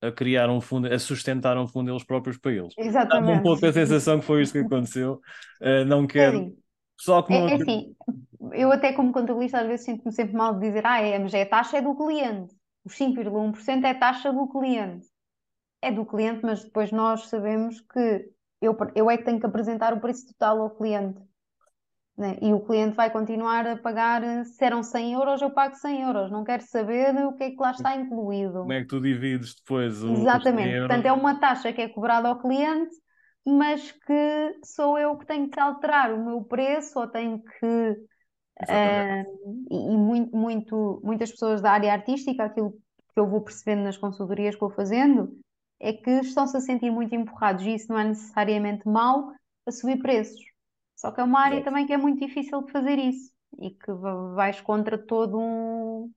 a 0.00 0.12
criar 0.12 0.48
um 0.48 0.60
fundo, 0.60 0.92
a 0.92 0.98
sustentar 0.98 1.58
um 1.58 1.66
fundo 1.66 1.90
eles 1.90 2.04
próprios 2.04 2.38
para 2.38 2.52
eles. 2.52 2.72
Exatamente. 2.78 3.40
Um 3.40 3.42
pouco 3.42 3.66
a 3.66 3.72
sensação 3.72 4.20
que 4.20 4.24
foi 4.24 4.42
isto 4.42 4.52
que 4.52 4.64
aconteceu. 4.66 5.20
Uh, 5.60 5.84
não 5.86 6.06
quero. 6.06 6.38
É, 6.38 6.52
Só 6.96 7.22
que 7.22 7.32
não... 7.32 7.48
é, 7.48 7.52
é 7.52 7.54
assim, 7.54 7.94
eu 8.52 8.70
até 8.72 8.92
como 8.92 9.12
contabilista 9.12 9.60
às 9.60 9.66
vezes 9.66 9.84
sinto-me 9.84 10.12
sempre 10.12 10.36
mal 10.36 10.54
de 10.54 10.60
dizer, 10.60 10.86
ah, 10.86 11.00
é, 11.00 11.18
mas 11.18 11.34
é 11.34 11.42
a 11.42 11.48
taxa 11.48 11.78
é 11.78 11.82
do 11.82 11.96
cliente. 11.96 12.54
Os 12.84 12.94
5,1% 12.94 13.84
é 13.84 13.90
a 13.90 13.98
taxa 13.98 14.32
do 14.32 14.46
cliente. 14.48 15.06
É 15.82 15.92
do 15.92 16.06
cliente, 16.06 16.40
mas 16.42 16.64
depois 16.64 16.90
nós 16.90 17.26
sabemos 17.28 17.80
que 17.80 18.30
eu, 18.60 18.76
eu 18.94 19.10
é 19.10 19.16
que 19.16 19.24
tenho 19.24 19.38
que 19.38 19.46
apresentar 19.46 19.92
o 19.92 20.00
preço 20.00 20.26
total 20.28 20.62
ao 20.62 20.70
cliente. 20.70 21.20
Né? 22.19 22.36
E 22.43 22.53
o 22.53 22.59
cliente 22.59 22.97
vai 22.97 23.11
continuar 23.11 23.65
a 23.65 23.77
pagar, 23.77 24.45
se 24.45 24.65
eram 24.65 24.82
100 24.82 25.12
euros, 25.12 25.40
eu 25.40 25.51
pago 25.51 25.77
100 25.77 26.03
euros. 26.03 26.32
Não 26.32 26.43
quero 26.43 26.65
saber 26.65 27.15
o 27.24 27.32
que 27.35 27.45
é 27.45 27.51
que 27.53 27.61
lá 27.61 27.70
está 27.70 27.95
incluído. 27.95 28.55
Como 28.55 28.73
é 28.73 28.81
que 28.81 28.89
tu 28.89 29.01
divides 29.01 29.55
depois 29.55 30.03
o. 30.03 30.11
Exatamente. 30.15 30.81
Portanto, 30.81 31.07
é 31.07 31.12
uma 31.12 31.39
taxa 31.39 31.73
que 31.73 31.81
é 31.81 31.89
cobrada 31.89 32.27
ao 32.27 32.40
cliente, 32.40 32.90
mas 33.47 33.93
que 33.93 34.59
sou 34.65 34.99
eu 34.99 35.16
que 35.16 35.27
tenho 35.27 35.49
que 35.49 35.61
alterar 35.61 36.12
o 36.12 36.24
meu 36.24 36.43
preço 36.43 36.99
ou 36.99 37.07
tenho 37.07 37.40
que. 37.40 37.97
Uh, 38.62 39.65
e 39.70 39.97
muito, 39.97 40.36
muito, 40.36 41.01
muitas 41.05 41.31
pessoas 41.31 41.61
da 41.61 41.70
área 41.70 41.93
artística, 41.93 42.43
aquilo 42.43 42.73
que 42.73 43.20
eu 43.20 43.28
vou 43.28 43.43
percebendo 43.43 43.85
nas 43.85 43.97
consultorias 43.97 44.57
que 44.57 44.61
vou 44.61 44.70
fazendo, 44.70 45.39
é 45.78 45.93
que 45.93 46.11
estão-se 46.11 46.57
a 46.57 46.61
sentir 46.61 46.90
muito 46.90 47.15
empurrados 47.15 47.65
e 47.65 47.74
isso 47.74 47.93
não 47.93 48.01
é 48.01 48.05
necessariamente 48.09 48.89
mau 48.89 49.32
a 49.65 49.70
subir 49.70 50.01
preços 50.01 50.47
só 50.98 51.12
que 51.12 51.20
é 51.20 51.24
uma 51.24 51.40
área 51.40 51.62
também 51.62 51.86
que 51.86 51.92
é 51.92 51.96
muito 51.96 52.18
difícil 52.18 52.60
de 52.64 52.72
fazer 52.72 52.98
isso 52.98 53.32
e 53.60 53.70
que 53.70 53.92
vais 54.34 54.60
contra 54.60 54.98
todo 54.98 55.38
um 55.38 56.10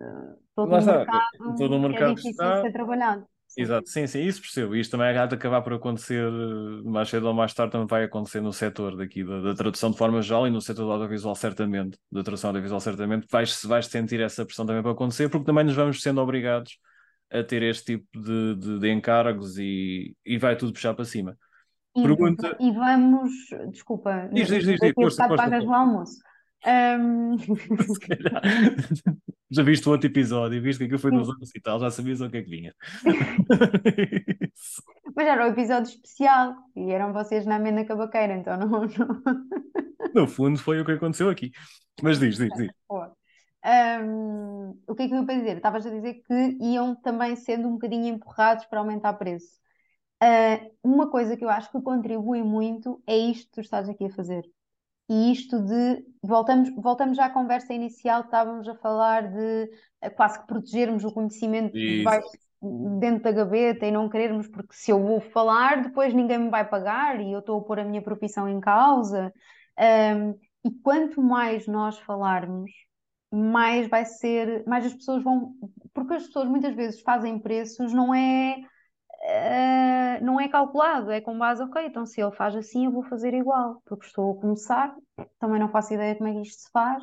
eh, 0.00 0.36
todo 0.56 0.74
um 0.74 0.84
mercado, 0.84 1.56
todo 1.58 1.74
um 1.74 1.80
mercado 1.80 2.14
que 2.14 2.20
é 2.20 2.30
difícil 2.30 2.30
está... 2.30 2.56
de 2.56 2.62
ser 2.62 2.72
trabalhado. 2.72 3.26
Sim. 3.46 3.62
Exato, 3.62 3.88
sim, 3.88 4.06
sim, 4.06 4.22
isso 4.22 4.40
percebo. 4.40 4.74
Isto 4.74 4.92
também 4.92 5.16
há 5.16 5.26
de 5.26 5.34
acabar 5.34 5.60
por 5.60 5.74
acontecer 5.74 6.22
eh, 6.26 6.82
mais 6.88 7.10
cedo 7.10 7.26
ou 7.28 7.34
mais 7.34 7.52
tarde, 7.52 7.72
também 7.72 7.86
vai 7.86 8.04
acontecer 8.04 8.40
no 8.40 8.54
setor 8.54 8.96
daqui 8.96 9.22
da, 9.22 9.40
da 9.42 9.54
tradução 9.54 9.90
de 9.90 9.98
forma 9.98 10.22
geral 10.22 10.46
e 10.46 10.50
no 10.50 10.62
setor 10.62 10.86
do 10.86 10.92
audiovisual, 10.92 11.34
certamente, 11.34 11.98
da 12.10 12.22
tradução 12.22 12.48
audiovisual, 12.48 12.80
certamente, 12.80 13.26
vais, 13.30 13.62
vais 13.64 13.86
sentir 13.86 14.20
essa 14.20 14.46
pressão 14.46 14.64
também 14.64 14.82
para 14.82 14.92
acontecer, 14.92 15.28
porque 15.28 15.44
também 15.44 15.64
nos 15.64 15.76
vamos 15.76 16.00
sendo 16.00 16.22
obrigados 16.22 16.78
a 17.30 17.42
ter 17.44 17.62
este 17.62 17.98
tipo 17.98 18.06
de, 18.18 18.54
de, 18.56 18.78
de 18.78 18.90
encargos 18.90 19.58
e, 19.58 20.16
e 20.24 20.38
vai 20.38 20.56
tudo 20.56 20.72
puxar 20.72 20.94
para 20.94 21.04
cima. 21.04 21.36
E, 21.96 22.02
Pergunta... 22.02 22.56
e 22.60 22.70
vamos, 22.70 23.32
desculpa, 23.70 24.28
diz, 24.32 24.48
diz, 24.48 24.64
diz, 24.64 24.80
diz, 24.80 24.92
força, 24.94 25.26
força, 25.26 25.42
pagas 25.42 25.64
o 25.64 25.72
almoço. 25.72 26.20
Um... 26.66 27.36
já 29.50 29.62
viste 29.62 29.88
o 29.88 29.92
outro 29.92 30.08
episódio, 30.08 30.60
viste 30.60 30.78
que 30.78 30.84
aquilo 30.84 30.98
foi 30.98 31.10
nos 31.10 31.28
anos 31.28 31.50
e 31.54 31.60
tal, 31.60 31.80
já 31.80 31.90
sabias 31.90 32.20
o 32.20 32.30
que 32.30 32.36
é 32.36 32.42
que 32.42 32.50
vinha. 32.50 32.74
Mas 35.16 35.26
era 35.26 35.46
um 35.46 35.50
episódio 35.50 35.90
especial 35.90 36.54
e 36.76 36.90
eram 36.90 37.12
vocês 37.12 37.46
na 37.46 37.56
amena 37.56 37.84
cabaqueira, 37.84 38.36
então 38.36 38.58
não, 38.58 38.68
não. 38.68 38.88
No 40.14 40.26
fundo 40.26 40.58
foi 40.58 40.80
o 40.80 40.84
que 40.84 40.92
aconteceu 40.92 41.28
aqui. 41.28 41.50
Mas 42.02 42.18
diz, 42.18 42.36
diz, 42.36 42.50
diz. 42.56 42.70
Um, 43.64 44.78
o 44.86 44.94
que 44.94 45.02
é 45.02 45.08
que 45.08 45.14
eu 45.14 45.18
ia 45.18 45.26
para 45.26 45.34
dizer? 45.34 45.56
Estavas 45.56 45.86
a 45.86 45.90
dizer 45.90 46.22
que 46.26 46.56
iam 46.60 46.94
também 46.94 47.36
sendo 47.36 47.68
um 47.68 47.72
bocadinho 47.72 48.06
empurrados 48.06 48.64
para 48.66 48.78
aumentar 48.78 49.10
o 49.10 49.18
preço. 49.18 49.58
Uh, 50.22 50.70
uma 50.82 51.10
coisa 51.10 51.36
que 51.36 51.44
eu 51.44 51.48
acho 51.48 51.70
que 51.70 51.80
contribui 51.80 52.42
muito 52.42 53.00
é 53.06 53.16
isto 53.16 53.46
que 53.46 53.52
tu 53.52 53.60
estás 53.60 53.88
aqui 53.88 54.06
a 54.06 54.10
fazer. 54.10 54.42
E 55.08 55.32
isto 55.32 55.60
de. 55.62 56.04
Voltamos, 56.22 56.70
voltamos 56.76 57.16
já 57.16 57.26
à 57.26 57.30
conversa 57.30 57.72
inicial, 57.72 58.22
estávamos 58.22 58.68
a 58.68 58.74
falar 58.74 59.30
de 59.30 59.70
uh, 60.04 60.10
quase 60.16 60.40
que 60.40 60.46
protegermos 60.46 61.04
o 61.04 61.12
conhecimento 61.12 61.72
que 61.72 62.02
vai 62.02 62.20
dentro 62.98 63.22
da 63.22 63.32
gaveta 63.32 63.86
e 63.86 63.92
não 63.92 64.08
querermos, 64.08 64.48
porque 64.48 64.74
se 64.74 64.90
eu 64.90 65.00
vou 65.00 65.20
falar, 65.20 65.82
depois 65.82 66.12
ninguém 66.12 66.38
me 66.38 66.50
vai 66.50 66.68
pagar 66.68 67.20
e 67.20 67.32
eu 67.32 67.38
estou 67.38 67.60
a 67.60 67.64
pôr 67.64 67.78
a 67.78 67.84
minha 67.84 68.02
profissão 68.02 68.48
em 68.48 68.60
causa. 68.60 69.32
Um, 69.78 70.34
e 70.64 70.72
quanto 70.82 71.22
mais 71.22 71.66
nós 71.68 71.98
falarmos, 72.00 72.70
mais 73.32 73.88
vai 73.88 74.04
ser, 74.04 74.66
mais 74.66 74.84
as 74.86 74.94
pessoas 74.94 75.22
vão, 75.22 75.54
porque 75.94 76.14
as 76.14 76.26
pessoas 76.26 76.48
muitas 76.48 76.74
vezes 76.74 77.00
fazem 77.00 77.38
preços, 77.38 77.92
não 77.92 78.12
é 78.12 78.56
uh, 79.28 80.24
não 80.24 80.40
é 80.40 80.48
calculado, 80.48 81.10
é 81.10 81.20
com 81.20 81.38
base, 81.38 81.62
ok, 81.62 81.86
então 81.86 82.06
se 82.06 82.20
ele 82.20 82.32
faz 82.32 82.56
assim 82.56 82.86
eu 82.86 82.92
vou 82.92 83.04
fazer 83.04 83.34
igual, 83.34 83.82
porque 83.84 84.06
estou 84.06 84.32
a 84.32 84.40
começar, 84.40 84.94
também 85.38 85.60
não 85.60 85.68
faço 85.68 85.94
ideia 85.94 86.16
como 86.16 86.28
é 86.28 86.32
que 86.32 86.42
isto 86.42 86.62
se 86.62 86.70
faz, 86.70 87.02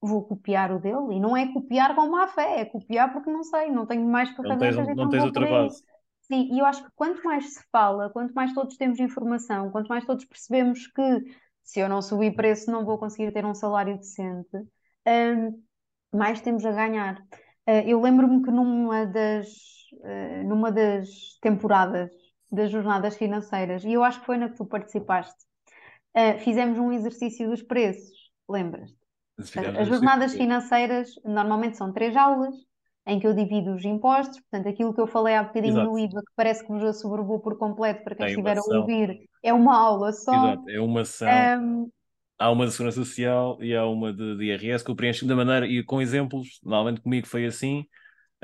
vou 0.00 0.22
copiar 0.22 0.70
o 0.70 0.78
dele, 0.78 1.14
e 1.14 1.20
não 1.20 1.36
é 1.36 1.50
copiar 1.52 1.94
com 1.94 2.08
má 2.08 2.28
fé, 2.28 2.60
é 2.60 2.64
copiar 2.64 3.12
porque 3.12 3.30
não 3.30 3.42
sei, 3.42 3.70
não 3.70 3.86
tenho 3.86 4.04
mais 4.06 4.30
ferramentas. 4.30 4.76
Não 4.76 4.84
tens, 4.84 4.96
não 4.96 5.08
tens 5.08 5.24
outra 5.24 5.46
base. 5.48 5.82
Sim, 6.20 6.48
e 6.52 6.58
eu 6.58 6.64
acho 6.64 6.82
que 6.82 6.90
quanto 6.94 7.22
mais 7.22 7.54
se 7.54 7.62
fala, 7.70 8.08
quanto 8.10 8.32
mais 8.32 8.52
todos 8.54 8.76
temos 8.76 8.98
informação, 8.98 9.70
quanto 9.70 9.88
mais 9.88 10.06
todos 10.06 10.24
percebemos 10.24 10.86
que 10.86 11.22
se 11.62 11.80
eu 11.80 11.88
não 11.88 12.00
subir 12.00 12.34
preço 12.34 12.70
não 12.70 12.84
vou 12.84 12.98
conseguir 12.98 13.32
ter 13.32 13.44
um 13.44 13.54
salário 13.54 13.96
decente, 13.96 14.56
um, 15.06 15.62
mais 16.16 16.40
temos 16.40 16.64
a 16.64 16.72
ganhar. 16.72 17.18
Uh, 17.68 17.84
eu 17.86 18.00
lembro-me 18.00 18.42
que 18.42 18.50
numa 18.50 19.06
das, 19.06 19.48
eh, 20.04 20.42
numa 20.44 20.70
das 20.70 21.38
temporadas 21.40 22.10
das 22.50 22.70
jornadas 22.70 23.16
financeiras, 23.16 23.84
e 23.84 23.92
eu 23.92 24.04
acho 24.04 24.20
que 24.20 24.26
foi 24.26 24.36
na 24.36 24.48
que 24.48 24.56
tu 24.56 24.64
participaste, 24.64 25.44
uh, 26.16 26.38
fizemos 26.38 26.78
um 26.78 26.92
exercício 26.92 27.48
dos 27.50 27.62
preços, 27.62 28.30
lembras-te? 28.48 28.96
As 29.36 29.88
jornadas 29.88 30.34
financeiras 30.34 31.10
normalmente 31.24 31.76
são 31.76 31.92
três 31.92 32.16
aulas, 32.16 32.54
em 33.06 33.18
que 33.18 33.26
eu 33.26 33.34
divido 33.34 33.74
os 33.74 33.84
impostos, 33.84 34.40
portanto, 34.40 34.68
aquilo 34.68 34.94
que 34.94 35.00
eu 35.00 35.06
falei 35.06 35.34
há 35.34 35.42
bocadinho 35.42 35.74
Exato. 35.74 35.90
no 35.90 35.98
IVA, 35.98 36.20
que 36.20 36.32
parece 36.36 36.64
que 36.64 36.72
vos 36.72 36.84
assoberbou 36.84 37.40
por 37.40 37.58
completo 37.58 38.04
para 38.04 38.14
quem 38.14 38.26
é 38.26 38.28
estiver 38.30 38.56
a 38.56 38.62
ouvir, 38.62 39.28
é 39.42 39.52
uma 39.52 39.76
aula 39.76 40.12
só. 40.12 40.32
Exato, 40.32 40.70
é 40.70 40.80
uma 40.80 41.00
ação. 41.00 41.28
Um, 41.60 41.90
há 42.38 42.50
uma 42.50 42.66
de 42.66 42.72
Segurança 42.72 43.04
Social 43.04 43.58
e 43.60 43.74
há 43.74 43.84
uma 43.84 44.12
de, 44.12 44.36
de 44.36 44.44
IRS 44.44 44.84
que 44.84 44.90
eu 44.90 44.96
preencho 44.96 45.26
da 45.26 45.34
maneira, 45.34 45.66
e 45.66 45.82
com 45.82 46.00
exemplos, 46.00 46.60
normalmente 46.62 47.00
comigo 47.00 47.26
foi 47.26 47.44
assim, 47.44 47.84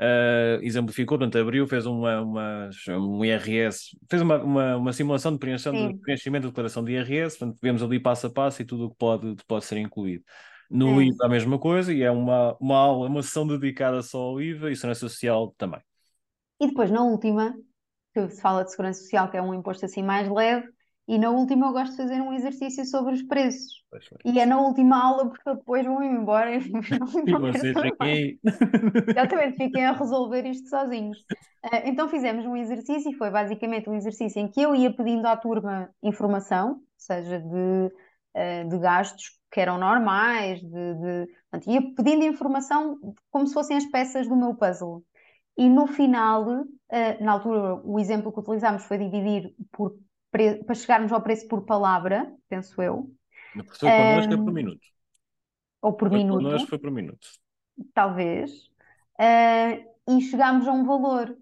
uh, 0.01 0.63
exemplificou, 0.63 1.17
portanto, 1.17 1.37
abriu, 1.37 1.67
fez 1.67 1.85
uma, 1.85 2.21
uma, 2.21 2.69
um 2.89 3.23
IRS, 3.23 3.97
fez 4.09 4.21
uma, 4.21 4.43
uma, 4.43 4.77
uma 4.77 4.93
simulação 4.93 5.31
de 5.31 5.37
preenchimento, 5.37 5.93
de 5.93 6.01
preenchimento 6.01 6.43
da 6.43 6.49
declaração 6.49 6.83
de 6.83 6.93
IRS, 6.93 7.37
portanto, 7.37 7.59
vemos 7.61 7.83
ali 7.83 7.99
passo 7.99 8.27
a 8.27 8.29
passo 8.29 8.61
e 8.61 8.65
tudo 8.65 8.85
o 8.85 8.89
que 8.89 8.97
pode, 8.97 9.35
pode 9.47 9.65
ser 9.65 9.77
incluído. 9.77 10.23
No 10.69 11.01
é. 11.01 11.05
IVA 11.05 11.25
a 11.25 11.29
mesma 11.29 11.59
coisa, 11.59 11.93
e 11.93 12.01
é 12.01 12.09
uma, 12.09 12.55
uma 12.59 12.77
aula, 12.77 13.07
uma 13.07 13.21
sessão 13.21 13.45
dedicada 13.45 14.01
só 14.01 14.19
ao 14.19 14.41
IVA 14.41 14.71
e 14.71 14.75
Segurança 14.75 15.01
Social 15.01 15.53
também. 15.57 15.81
E 16.59 16.67
depois, 16.67 16.89
na 16.89 17.03
última, 17.03 17.53
que 18.13 18.29
se 18.29 18.41
fala 18.41 18.63
de 18.63 18.71
Segurança 18.71 19.01
Social, 19.01 19.29
que 19.29 19.37
é 19.37 19.41
um 19.41 19.53
imposto 19.53 19.85
assim 19.85 20.01
mais 20.01 20.29
leve, 20.29 20.67
e 21.11 21.17
na 21.17 21.29
última 21.29 21.67
eu 21.67 21.73
gosto 21.73 21.91
de 21.91 21.97
fazer 21.97 22.21
um 22.21 22.31
exercício 22.31 22.85
sobre 22.85 23.13
os 23.13 23.21
preços. 23.23 23.83
E 24.23 24.39
é 24.39 24.45
na 24.45 24.61
última 24.61 24.97
aula 24.97 25.27
porque 25.27 25.53
depois 25.53 25.85
vou 25.85 26.01
embora 26.01 26.55
e 26.55 26.59
vocês 26.71 27.73
fiquem... 27.81 28.39
Exatamente, 29.09 29.57
fiquem 29.57 29.85
a 29.87 29.91
resolver 29.91 30.45
isto 30.45 30.69
sozinhos. 30.69 31.17
Uh, 31.65 31.81
então 31.83 32.07
fizemos 32.07 32.45
um 32.45 32.55
exercício 32.55 33.11
e 33.11 33.17
foi 33.17 33.29
basicamente 33.29 33.89
um 33.89 33.93
exercício 33.93 34.39
em 34.39 34.47
que 34.47 34.61
eu 34.61 34.73
ia 34.73 34.95
pedindo 34.95 35.25
à 35.25 35.35
turma 35.35 35.89
informação, 36.01 36.79
seja 36.95 37.41
de, 37.41 37.91
uh, 38.37 38.69
de 38.69 38.77
gastos 38.79 39.37
que 39.51 39.59
eram 39.59 39.77
normais, 39.77 40.61
de, 40.61 40.69
de... 40.69 41.27
Portanto, 41.51 41.69
ia 41.69 41.93
pedindo 41.93 42.23
informação 42.23 42.97
como 43.29 43.45
se 43.45 43.53
fossem 43.53 43.75
as 43.75 43.85
peças 43.85 44.29
do 44.29 44.37
meu 44.37 44.55
puzzle. 44.55 45.03
E 45.57 45.69
no 45.69 45.87
final, 45.87 46.47
uh, 46.47 46.65
na 47.19 47.33
altura, 47.33 47.81
o 47.83 47.99
exemplo 47.99 48.31
que 48.31 48.39
utilizámos 48.39 48.85
foi 48.85 48.97
dividir 48.97 49.53
por 49.73 49.93
para 50.31 50.73
chegarmos 50.73 51.11
ao 51.11 51.21
preço 51.21 51.47
por 51.47 51.63
palavra, 51.63 52.33
penso 52.47 52.81
eu. 52.81 53.11
No 53.55 53.63
professor 53.63 53.91
connosco 53.91 54.31
um, 54.31 54.33
é 54.33 54.37
por 54.37 54.53
minuto. 54.53 54.87
Ou 55.81 55.93
por 55.93 56.09
minuto. 56.09 56.43
Connosco 56.43 56.69
foi 56.69 56.79
por 56.79 56.91
minuto. 56.91 57.27
Talvez. 57.93 58.51
Uh, 59.19 59.91
e 60.07 60.21
chegámos 60.21 60.67
a 60.67 60.71
um 60.71 60.85
valor. 60.85 61.37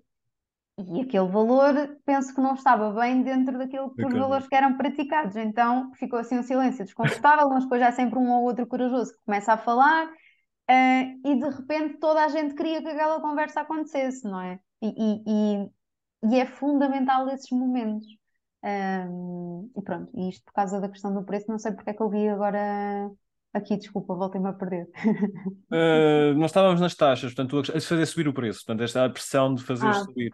E 0.78 1.02
aquele 1.02 1.28
valor, 1.28 1.98
penso 2.06 2.34
que 2.34 2.40
não 2.40 2.54
estava 2.54 2.90
bem 2.94 3.22
dentro 3.22 3.58
daquilo 3.58 3.94
que 3.94 4.06
os 4.06 4.14
valores 4.14 4.48
que 4.48 4.56
eram 4.56 4.78
praticados. 4.78 5.36
Então 5.36 5.92
ficou 5.96 6.20
assim 6.20 6.40
um 6.40 6.44
silêncio 6.44 6.86
desconfortável, 6.86 7.50
mas 7.50 7.64
depois 7.64 7.82
há 7.82 7.92
sempre 7.92 8.18
um 8.18 8.32
ou 8.32 8.44
outro 8.44 8.66
corajoso 8.66 9.12
que 9.12 9.26
começa 9.26 9.54
a 9.54 9.58
falar 9.58 10.08
uh, 10.08 11.28
e 11.28 11.36
de 11.36 11.50
repente 11.50 11.98
toda 11.98 12.24
a 12.24 12.30
gente 12.30 12.56
queria 12.56 12.82
que 12.82 12.88
aquela 12.88 13.20
conversa 13.20 13.60
acontecesse, 13.62 14.24
não 14.24 14.40
é? 14.40 14.58
E, 14.82 14.88
e, 14.88 15.24
e, 15.28 15.70
e 16.32 16.40
é 16.40 16.46
fundamental 16.46 17.28
esses 17.30 17.50
momentos. 17.52 18.08
Um, 18.62 19.72
e 19.78 19.82
pronto, 19.82 20.12
e 20.14 20.30
isto 20.30 20.44
por 20.44 20.54
causa 20.54 20.82
da 20.82 20.90
questão 20.90 21.14
do 21.14 21.24
preço, 21.24 21.46
não 21.48 21.58
sei 21.58 21.72
porque 21.72 21.92
é 21.92 21.94
que 21.94 22.02
eu 22.02 22.10
vi 22.10 22.28
agora 22.28 23.10
aqui, 23.54 23.78
desculpa, 23.78 24.14
voltei-me 24.14 24.50
a 24.50 24.54
perder. 24.54 24.88
Uh, 25.72 26.34
nós 26.38 26.52
estávamos 26.52 26.82
nas 26.82 26.96
taxas, 26.96 27.34
portanto, 27.34 27.72
a 27.72 27.82
fazer 27.82 28.06
subir 28.06 28.28
o 28.28 28.34
preço, 28.34 28.66
portanto, 28.66 28.84
esta 28.84 29.00
é 29.00 29.06
a 29.06 29.10
pressão 29.10 29.54
de 29.54 29.64
fazer 29.64 29.88
ah, 29.88 29.94
subir. 29.94 30.34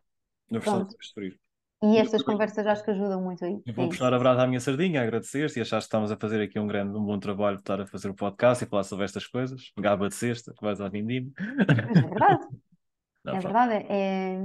Na 0.49 0.60
pressão 0.60 0.85
de 0.85 0.95
subir. 1.02 1.39
E 1.84 1.97
estas 1.97 2.23
conversas 2.23 2.65
acho 2.65 2.84
que 2.84 2.91
ajudam 2.91 3.22
muito 3.22 3.45
aí. 3.45 3.61
Vou 3.76 3.85
é 3.85 3.88
puxar 3.89 4.11
a 4.11 4.18
brasa 4.18 4.43
à 4.43 4.47
minha 4.47 4.60
sardinha, 4.60 5.02
agradecer-te 5.02 5.60
e 5.60 5.61
achar 5.61 5.77
que 5.77 5.84
estamos 5.84 6.11
a 6.11 6.18
fazer 6.18 6.41
aqui 6.41 6.57
um 6.60 6.65
grande, 6.65 6.97
um 6.97 7.03
bom 7.03 7.19
trabalho 7.19 7.57
de 7.57 7.61
estar 7.61 7.80
a 7.80 7.85
fazer 7.85 8.10
o 8.10 8.15
podcast 8.15 8.64
e 8.64 8.68
falar 8.68 8.84
sobre 8.84 9.06
estas 9.06 9.27
coisas. 9.27 9.72
Gaba 9.77 10.07
de 10.07 10.15
sexta, 10.15 10.52
que 10.53 10.64
vais 10.64 10.81
ao 10.81 10.89
vindime. 10.89 11.31
É 11.38 12.02
verdade. 12.02 12.47
é 13.27 13.39
verdade, 13.39 13.85
é, 13.89 14.39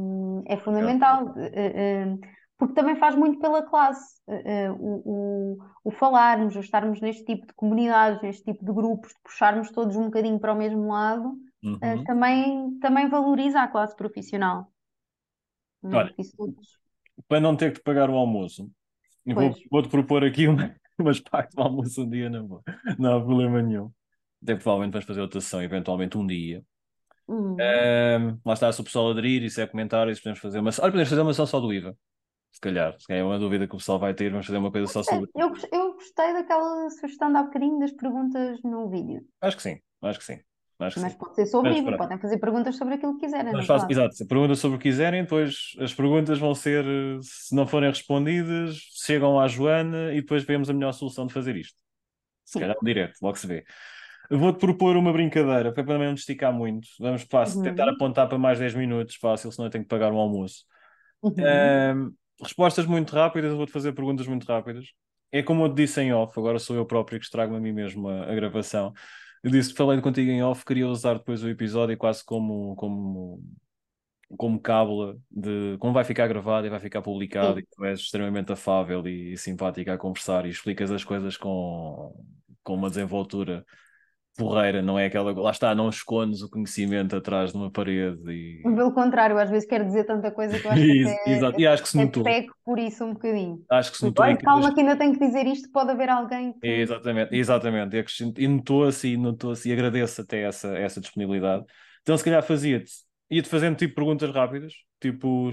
é 0.47 0.57
fundamental. 0.59 1.35
É, 1.39 2.15
porque 2.61 2.74
também 2.74 2.95
faz 2.97 3.16
muito 3.16 3.41
pela 3.41 3.62
classe. 3.62 4.20
O, 4.78 5.03
o, 5.11 5.59
o 5.82 5.91
falarmos, 5.91 6.55
o 6.55 6.61
estarmos 6.61 7.01
neste 7.01 7.24
tipo 7.24 7.47
de 7.47 7.55
comunidades, 7.55 8.20
neste 8.20 8.45
tipo 8.45 8.62
de 8.62 8.70
grupos, 8.70 9.15
de 9.15 9.20
puxarmos 9.24 9.70
todos 9.70 9.97
um 9.97 10.05
bocadinho 10.05 10.39
para 10.39 10.53
o 10.53 10.57
mesmo 10.57 10.93
lado, 10.93 11.39
uhum. 11.65 12.05
também, 12.05 12.78
também 12.78 13.09
valoriza 13.09 13.62
a 13.62 13.66
classe 13.66 13.97
profissional. 13.97 14.70
Olha, 15.82 16.15
para 17.27 17.41
não 17.41 17.57
ter 17.57 17.73
que 17.73 17.82
pagar 17.82 18.11
o 18.11 18.15
almoço, 18.15 18.70
vou-te 19.24 19.66
vou 19.70 19.89
propor 19.89 20.23
aqui 20.23 20.47
uma, 20.47 20.77
umas 21.01 21.19
partes 21.19 21.57
de 21.57 21.62
almoço 21.62 22.03
um 22.03 22.11
dia, 22.11 22.28
não, 22.28 22.61
não 22.99 23.16
há 23.16 23.24
problema 23.24 23.62
nenhum. 23.62 23.91
Até 24.43 24.55
provavelmente 24.55 24.93
vais 24.93 25.07
fazer 25.07 25.23
outra 25.23 25.41
sessão, 25.41 25.62
eventualmente 25.62 26.19
um 26.19 26.27
dia. 26.27 26.62
Uhum. 27.27 27.55
Um, 27.55 28.39
lá 28.45 28.53
está, 28.53 28.70
se 28.70 28.81
o 28.82 28.85
pessoal 28.85 29.12
aderir, 29.12 29.43
isso 29.43 29.62
é 29.62 29.66
comentário, 29.66 30.12
isso 30.12 30.20
podemos 30.20 30.41
fazer 30.41 30.59
uma. 30.59 30.69
Olha, 30.69 30.91
podemos 30.91 31.09
fazer 31.09 31.23
uma 31.23 31.32
sessão 31.32 31.47
só 31.47 31.59
do 31.59 31.73
IVA. 31.73 31.97
Se 32.52 32.60
calhar, 32.60 32.98
se 32.98 33.06
calhar 33.06 33.22
é 33.22 33.24
uma 33.24 33.39
dúvida 33.39 33.66
que 33.66 33.74
o 33.74 33.78
pessoal 33.78 33.98
vai 33.98 34.12
ter, 34.12 34.31
vamos 34.31 34.47
fazer 34.47 34.59
uma 34.59 34.72
coisa 34.72 34.86
só 34.86 35.02
sobre. 35.02 35.31
Eu, 35.35 35.52
eu 35.72 35.94
gostei 35.94 36.32
daquela 36.32 36.90
sugestão 36.90 37.31
de 37.31 37.39
há 37.39 37.43
bocadinho 37.44 37.78
das 37.78 37.93
perguntas 37.93 38.60
no 38.62 38.89
vídeo. 38.89 39.24
Acho 39.40 39.56
que 39.56 39.62
sim, 39.62 39.78
acho 40.02 40.18
que 40.18 40.24
sim. 40.24 40.40
Acho 40.81 40.98
Mas 41.01 41.12
sim. 41.12 41.18
pode 41.18 41.35
ser 41.35 41.47
sobre 41.47 41.77
IVA, 41.77 41.97
podem 41.97 42.18
fazer 42.18 42.39
perguntas 42.39 42.74
sobre 42.77 42.94
aquilo 42.94 43.14
que 43.14 43.27
quiserem. 43.27 43.52
Mas 43.52 43.66
faço, 43.66 43.86
exato, 43.90 44.27
perguntas 44.27 44.59
sobre 44.59 44.77
o 44.77 44.78
que 44.78 44.89
quiserem, 44.89 45.22
depois 45.22 45.77
as 45.78 45.93
perguntas 45.93 46.39
vão 46.39 46.55
ser, 46.55 46.85
se 47.20 47.55
não 47.55 47.66
forem 47.66 47.90
respondidas, 47.90 48.77
chegam 49.05 49.39
à 49.39 49.47
Joana 49.47 50.12
e 50.12 50.22
depois 50.22 50.43
vemos 50.43 50.70
a 50.70 50.72
melhor 50.72 50.93
solução 50.93 51.27
de 51.27 51.35
fazer 51.35 51.55
isto. 51.55 51.78
Se 52.44 52.59
calhar 52.59 52.77
direto, 52.82 53.18
logo 53.20 53.36
se 53.36 53.47
vê. 53.47 53.64
Vou-te 54.31 54.59
propor 54.59 54.97
uma 54.97 55.12
brincadeira, 55.12 55.72
para 55.72 55.85
também 55.85 56.06
não 56.06 56.14
esticar 56.14 56.52
muito. 56.52 56.89
Vamos 56.98 57.22
fácil, 57.22 57.59
uhum. 57.59 57.64
tentar 57.64 57.89
apontar 57.89 58.28
para 58.28 58.39
mais 58.39 58.59
10 58.59 58.74
minutos, 58.74 59.16
fácil, 59.16 59.52
senão 59.52 59.66
eu 59.66 59.70
tenho 59.70 59.85
que 59.85 59.90
pagar 59.90 60.12
um 60.12 60.18
almoço. 60.18 60.64
Uhum. 61.22 61.35
Um, 61.36 62.14
respostas 62.42 62.86
muito 62.86 63.14
rápidas, 63.14 63.54
vou-te 63.54 63.72
fazer 63.72 63.92
perguntas 63.92 64.26
muito 64.26 64.44
rápidas. 64.44 64.86
É 65.32 65.42
como 65.42 65.64
eu 65.64 65.68
te 65.68 65.76
disse 65.76 66.00
em 66.00 66.12
off, 66.12 66.38
agora 66.38 66.58
sou 66.58 66.74
eu 66.76 66.84
próprio 66.84 67.18
que 67.18 67.24
estrago 67.24 67.54
a 67.54 67.60
mim 67.60 67.72
mesmo 67.72 68.08
a, 68.08 68.30
a 68.30 68.34
gravação. 68.34 68.92
Eu 69.42 69.50
disse, 69.50 69.72
falei 69.72 70.00
contigo 70.00 70.30
em 70.30 70.42
off, 70.42 70.64
queria 70.64 70.88
usar 70.88 71.14
depois 71.14 71.42
o 71.42 71.48
episódio 71.48 71.96
quase 71.96 72.24
como, 72.24 72.74
como, 72.76 73.42
como 74.36 74.60
cábula 74.60 75.16
de 75.30 75.76
como 75.78 75.92
vai 75.92 76.04
ficar 76.04 76.26
gravado 76.26 76.66
e 76.66 76.70
vai 76.70 76.80
ficar 76.80 77.00
publicado 77.00 77.54
Sim. 77.54 77.60
e 77.60 77.66
tu 77.66 77.84
és 77.84 78.00
extremamente 78.00 78.52
afável 78.52 79.06
e, 79.06 79.32
e 79.32 79.38
simpática 79.38 79.94
a 79.94 79.98
conversar 79.98 80.44
e 80.46 80.50
explicas 80.50 80.90
as 80.90 81.04
coisas 81.04 81.36
com, 81.36 82.12
com 82.62 82.74
uma 82.74 82.90
desenvoltura 82.90 83.64
porreira, 84.40 84.80
não 84.80 84.98
é 84.98 85.06
aquela. 85.06 85.32
Lá 85.32 85.50
está, 85.50 85.74
não 85.74 85.90
escondes 85.90 86.40
o 86.40 86.48
conhecimento 86.48 87.14
atrás 87.14 87.52
de 87.52 87.58
uma 87.58 87.70
parede. 87.70 88.20
E... 88.32 88.62
Pelo 88.62 88.92
contrário, 88.92 89.38
às 89.38 89.50
vezes 89.50 89.68
quero 89.68 89.84
dizer 89.84 90.04
tanta 90.04 90.30
coisa 90.30 90.58
que 90.58 90.66
eu 90.66 90.70
acho 90.70 90.82
que 90.82 91.02
até, 91.02 91.30
Exato. 91.30 91.60
E 91.60 91.66
acho 91.66 91.82
que 91.82 91.88
se 91.90 91.96
notou. 91.98 92.24
peco 92.24 92.54
por 92.64 92.78
isso 92.78 93.04
um 93.04 93.12
bocadinho. 93.12 93.62
Acho 93.70 93.92
que 93.92 93.98
se 93.98 94.04
notou. 94.04 94.24
Olha, 94.24 94.36
calma, 94.38 94.74
que 94.74 94.80
ainda 94.80 94.96
tenho 94.96 95.12
que 95.12 95.18
dizer 95.18 95.46
isto, 95.46 95.70
pode 95.70 95.90
haver 95.90 96.08
alguém 96.08 96.52
que. 96.54 96.66
Exatamente, 96.66 97.36
exatamente. 97.36 98.04
E 98.38 98.48
notou-se 98.48 99.08
e 99.08 99.16
notou-se 99.16 99.68
e 99.68 99.72
agradeço 99.72 100.22
até 100.22 100.42
essa, 100.42 100.68
essa 100.78 101.00
disponibilidade. 101.00 101.64
Então, 102.02 102.16
se 102.16 102.24
calhar 102.24 102.42
fazia-te, 102.42 102.90
ia-te 103.30 103.48
fazendo 103.48 103.76
tipo 103.76 103.94
perguntas 103.94 104.30
rápidas, 104.30 104.72
tipo, 105.00 105.50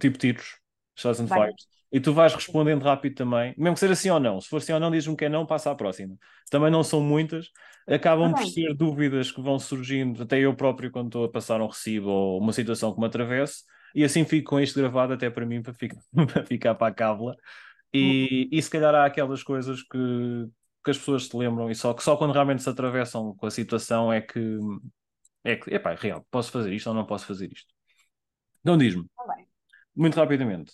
tipo 0.00 0.18
tiros, 0.18 0.58
shots 0.94 1.20
and 1.20 1.26
fires 1.26 1.74
e 1.94 2.00
tu 2.00 2.12
vais 2.12 2.34
respondendo 2.34 2.82
rápido 2.82 3.14
também, 3.14 3.54
mesmo 3.56 3.74
que 3.74 3.78
seja 3.78 3.94
sim 3.94 4.10
ou 4.10 4.18
não. 4.18 4.40
Se 4.40 4.48
for 4.48 4.60
sim 4.60 4.72
ou 4.72 4.80
não, 4.80 4.90
diz-me 4.90 5.16
que 5.16 5.26
é 5.26 5.28
não, 5.28 5.46
passa 5.46 5.70
à 5.70 5.76
próxima. 5.76 6.18
Também 6.50 6.68
não 6.68 6.82
são 6.82 7.00
muitas, 7.00 7.52
acabam 7.86 8.34
por 8.34 8.44
ser 8.46 8.74
dúvidas 8.74 9.30
que 9.30 9.40
vão 9.40 9.60
surgindo, 9.60 10.24
até 10.24 10.40
eu 10.40 10.56
próprio, 10.56 10.90
quando 10.90 11.06
estou 11.06 11.24
a 11.24 11.30
passar 11.30 11.60
um 11.60 11.68
recibo 11.68 12.08
ou 12.08 12.40
uma 12.40 12.52
situação 12.52 12.92
que 12.92 12.98
me 12.98 13.06
atravesse, 13.06 13.62
e 13.94 14.02
assim 14.02 14.24
fico 14.24 14.50
com 14.50 14.58
isto 14.58 14.76
gravado 14.76 15.12
até 15.12 15.30
para 15.30 15.46
mim, 15.46 15.62
para 15.62 15.72
ficar 15.72 16.00
para, 16.32 16.44
ficar 16.44 16.74
para 16.74 16.88
a 16.88 16.92
cábula. 16.92 17.36
E, 17.92 18.48
e 18.50 18.60
se 18.60 18.68
calhar 18.68 18.92
há 18.92 19.04
aquelas 19.04 19.44
coisas 19.44 19.80
que, 19.80 20.48
que 20.84 20.90
as 20.90 20.98
pessoas 20.98 21.26
se 21.28 21.36
lembram, 21.36 21.70
e 21.70 21.76
só 21.76 21.94
que 21.94 22.02
só 22.02 22.16
quando 22.16 22.32
realmente 22.32 22.60
se 22.60 22.68
atravessam 22.68 23.36
com 23.36 23.46
a 23.46 23.52
situação 23.52 24.12
é 24.12 24.20
que 24.20 24.58
é 25.44 25.54
que, 25.54 25.72
epá, 25.72 25.92
é 25.92 25.94
real, 25.94 26.26
posso 26.28 26.50
fazer 26.50 26.72
isto 26.72 26.88
ou 26.88 26.94
não 26.94 27.06
posso 27.06 27.24
fazer 27.24 27.52
isto. 27.52 27.72
Então 28.62 28.76
diz-me, 28.76 29.04
tá 29.16 29.36
muito 29.94 30.16
rapidamente, 30.16 30.72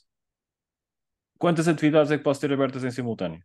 quantas 1.40 1.66
atividades 1.66 2.12
é 2.12 2.18
que 2.18 2.22
posso 2.22 2.38
ter 2.38 2.52
abertas 2.52 2.84
em 2.84 2.90
simultâneo? 2.90 3.42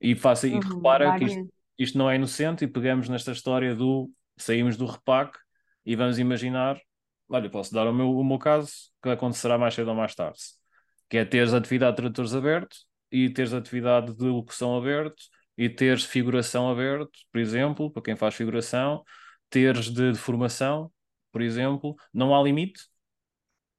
E, 0.00 0.16
faça, 0.16 0.48
uhum, 0.48 0.56
e 0.56 0.60
repara 0.60 1.18
que 1.18 1.24
isto, 1.26 1.48
isto, 1.78 1.98
não 1.98 2.10
é 2.10 2.16
inocente 2.16 2.64
e 2.64 2.66
pegamos 2.66 3.08
nesta 3.08 3.30
história 3.30 3.76
do 3.76 4.10
saímos 4.36 4.78
do 4.78 4.86
repack 4.86 5.38
e 5.84 5.94
vamos 5.94 6.18
imaginar, 6.18 6.80
olha, 7.28 7.50
posso 7.50 7.72
dar 7.72 7.86
o 7.86 7.92
meu, 7.92 8.10
o 8.10 8.24
meu 8.24 8.38
caso, 8.38 8.72
que 9.02 9.10
acontecerá 9.10 9.58
mais 9.58 9.74
cedo 9.74 9.88
ou 9.88 9.94
mais 9.94 10.14
tarde, 10.14 10.38
que 11.08 11.18
é 11.18 11.24
teres 11.24 11.52
atividade 11.52 11.92
de 11.92 11.96
tradutores 11.98 12.34
aberto 12.34 12.76
e 13.10 13.28
teres 13.28 13.52
atividade 13.52 14.14
de 14.16 14.24
locução 14.24 14.76
aberto 14.76 15.22
e 15.56 15.68
teres 15.68 16.04
figuração 16.04 16.70
aberto, 16.70 17.12
por 17.30 17.40
exemplo, 17.40 17.90
para 17.90 18.02
quem 18.02 18.16
faz 18.16 18.34
figuração, 18.34 19.04
teres 19.50 19.90
de, 19.90 20.12
de 20.12 20.18
formação, 20.18 20.90
por 21.30 21.42
exemplo, 21.42 21.94
não 22.12 22.34
há 22.34 22.42
limite, 22.42 22.80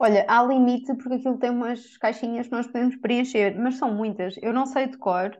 Olha, 0.04 0.26
há 0.28 0.44
limite 0.44 0.94
porque 0.98 1.14
aquilo 1.14 1.38
tem 1.38 1.50
umas 1.50 1.96
caixinhas 1.96 2.48
que 2.48 2.52
nós 2.52 2.68
podemos 2.68 2.98
preencher, 2.98 3.58
mas 3.58 3.76
são 3.76 3.94
muitas. 3.94 4.36
Eu 4.42 4.52
não 4.52 4.66
sei 4.66 4.86
de 4.86 4.98
cor, 4.98 5.32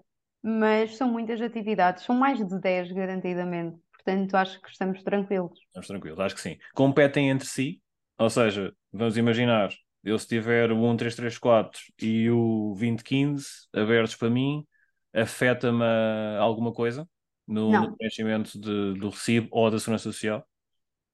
mas 0.42 0.96
são 0.96 1.12
muitas 1.12 1.42
atividades. 1.42 2.06
São 2.06 2.16
mais 2.16 2.38
de 2.38 2.62
10, 2.62 2.94
garantidamente. 2.94 3.78
Portanto, 3.92 4.36
acho 4.36 4.62
que 4.62 4.70
estamos 4.70 5.04
tranquilos. 5.04 5.60
Estamos 5.68 5.88
tranquilos, 5.88 6.18
acho 6.18 6.36
que 6.36 6.40
sim. 6.40 6.58
Competem 6.74 7.30
entre 7.30 7.46
si, 7.46 7.82
ou 8.18 8.30
seja, 8.30 8.74
vamos 8.94 9.18
imaginar, 9.18 9.70
eu 10.02 10.18
se 10.18 10.30
tiver 10.30 10.72
o 10.72 10.78
1334 10.78 11.82
e 12.02 12.30
o 12.32 12.70
2015 12.70 13.68
abertos 13.76 14.16
para 14.16 14.30
mim, 14.30 14.66
afeta-me 15.14 15.84
alguma 16.40 16.72
coisa 16.72 17.06
no, 17.46 17.70
no 17.70 17.98
preenchimento 17.98 18.58
de, 18.58 18.94
do 18.98 19.10
recibo 19.10 19.50
ou 19.52 19.70
da 19.70 19.78
Segurança 19.78 20.04
Social? 20.04 20.48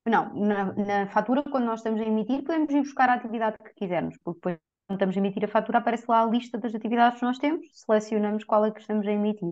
Não, 0.06 0.34
na, 0.34 0.74
na, 0.74 1.08
fatura, 1.08 1.44
quando 1.44 1.66
nós 1.66 1.80
estamos 1.80 2.02
a 2.02 2.04
emitir, 2.04 2.44
podemos 2.44 2.74
ir 2.74 2.80
buscar 2.80 3.10
a 3.10 3.14
atividade 3.14 3.58
que 3.58 3.74
quisermos, 3.74 4.18
porque 4.24 4.38
depois, 4.38 4.58
quando 4.88 4.98
estamos 4.98 5.16
a 5.16 5.20
emitir 5.20 5.46
a 5.46 5.48
fatura, 5.48 5.78
aparece 5.80 6.06
lá 6.08 6.24
a 6.24 6.26
lista 6.26 6.58
das 6.58 6.74
atividades 6.74 7.20
que 7.20 7.26
nós 7.26 7.38
temos, 7.38 7.68
selecionamos 7.74 8.44
qual 8.44 8.66
é 8.66 8.72
que 8.72 8.80
estamos 8.80 9.06
a 9.08 9.12
emitir. 9.12 9.52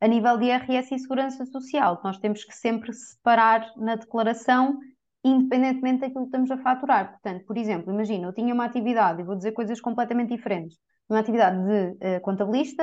A 0.00 0.06
nível 0.06 0.38
de 0.38 0.46
IRS 0.46 0.94
e 0.94 0.98
Segurança 0.98 1.44
Social, 1.44 2.00
nós 2.02 2.18
temos 2.18 2.42
que 2.44 2.56
sempre 2.56 2.92
separar 2.92 3.70
na 3.76 3.96
declaração, 3.96 4.78
independentemente 5.22 6.00
daquilo 6.00 6.22
que 6.22 6.28
estamos 6.28 6.50
a 6.50 6.56
faturar. 6.56 7.10
Portanto, 7.10 7.44
por 7.44 7.58
exemplo, 7.58 7.92
imagina, 7.92 8.26
eu 8.26 8.32
tinha 8.32 8.54
uma 8.54 8.64
atividade, 8.64 9.20
e 9.20 9.24
vou 9.24 9.36
dizer 9.36 9.52
coisas 9.52 9.78
completamente 9.80 10.34
diferentes, 10.34 10.78
uma 11.08 11.18
atividade 11.18 11.58
de 11.66 12.16
uh, 12.16 12.20
contabilista 12.22 12.82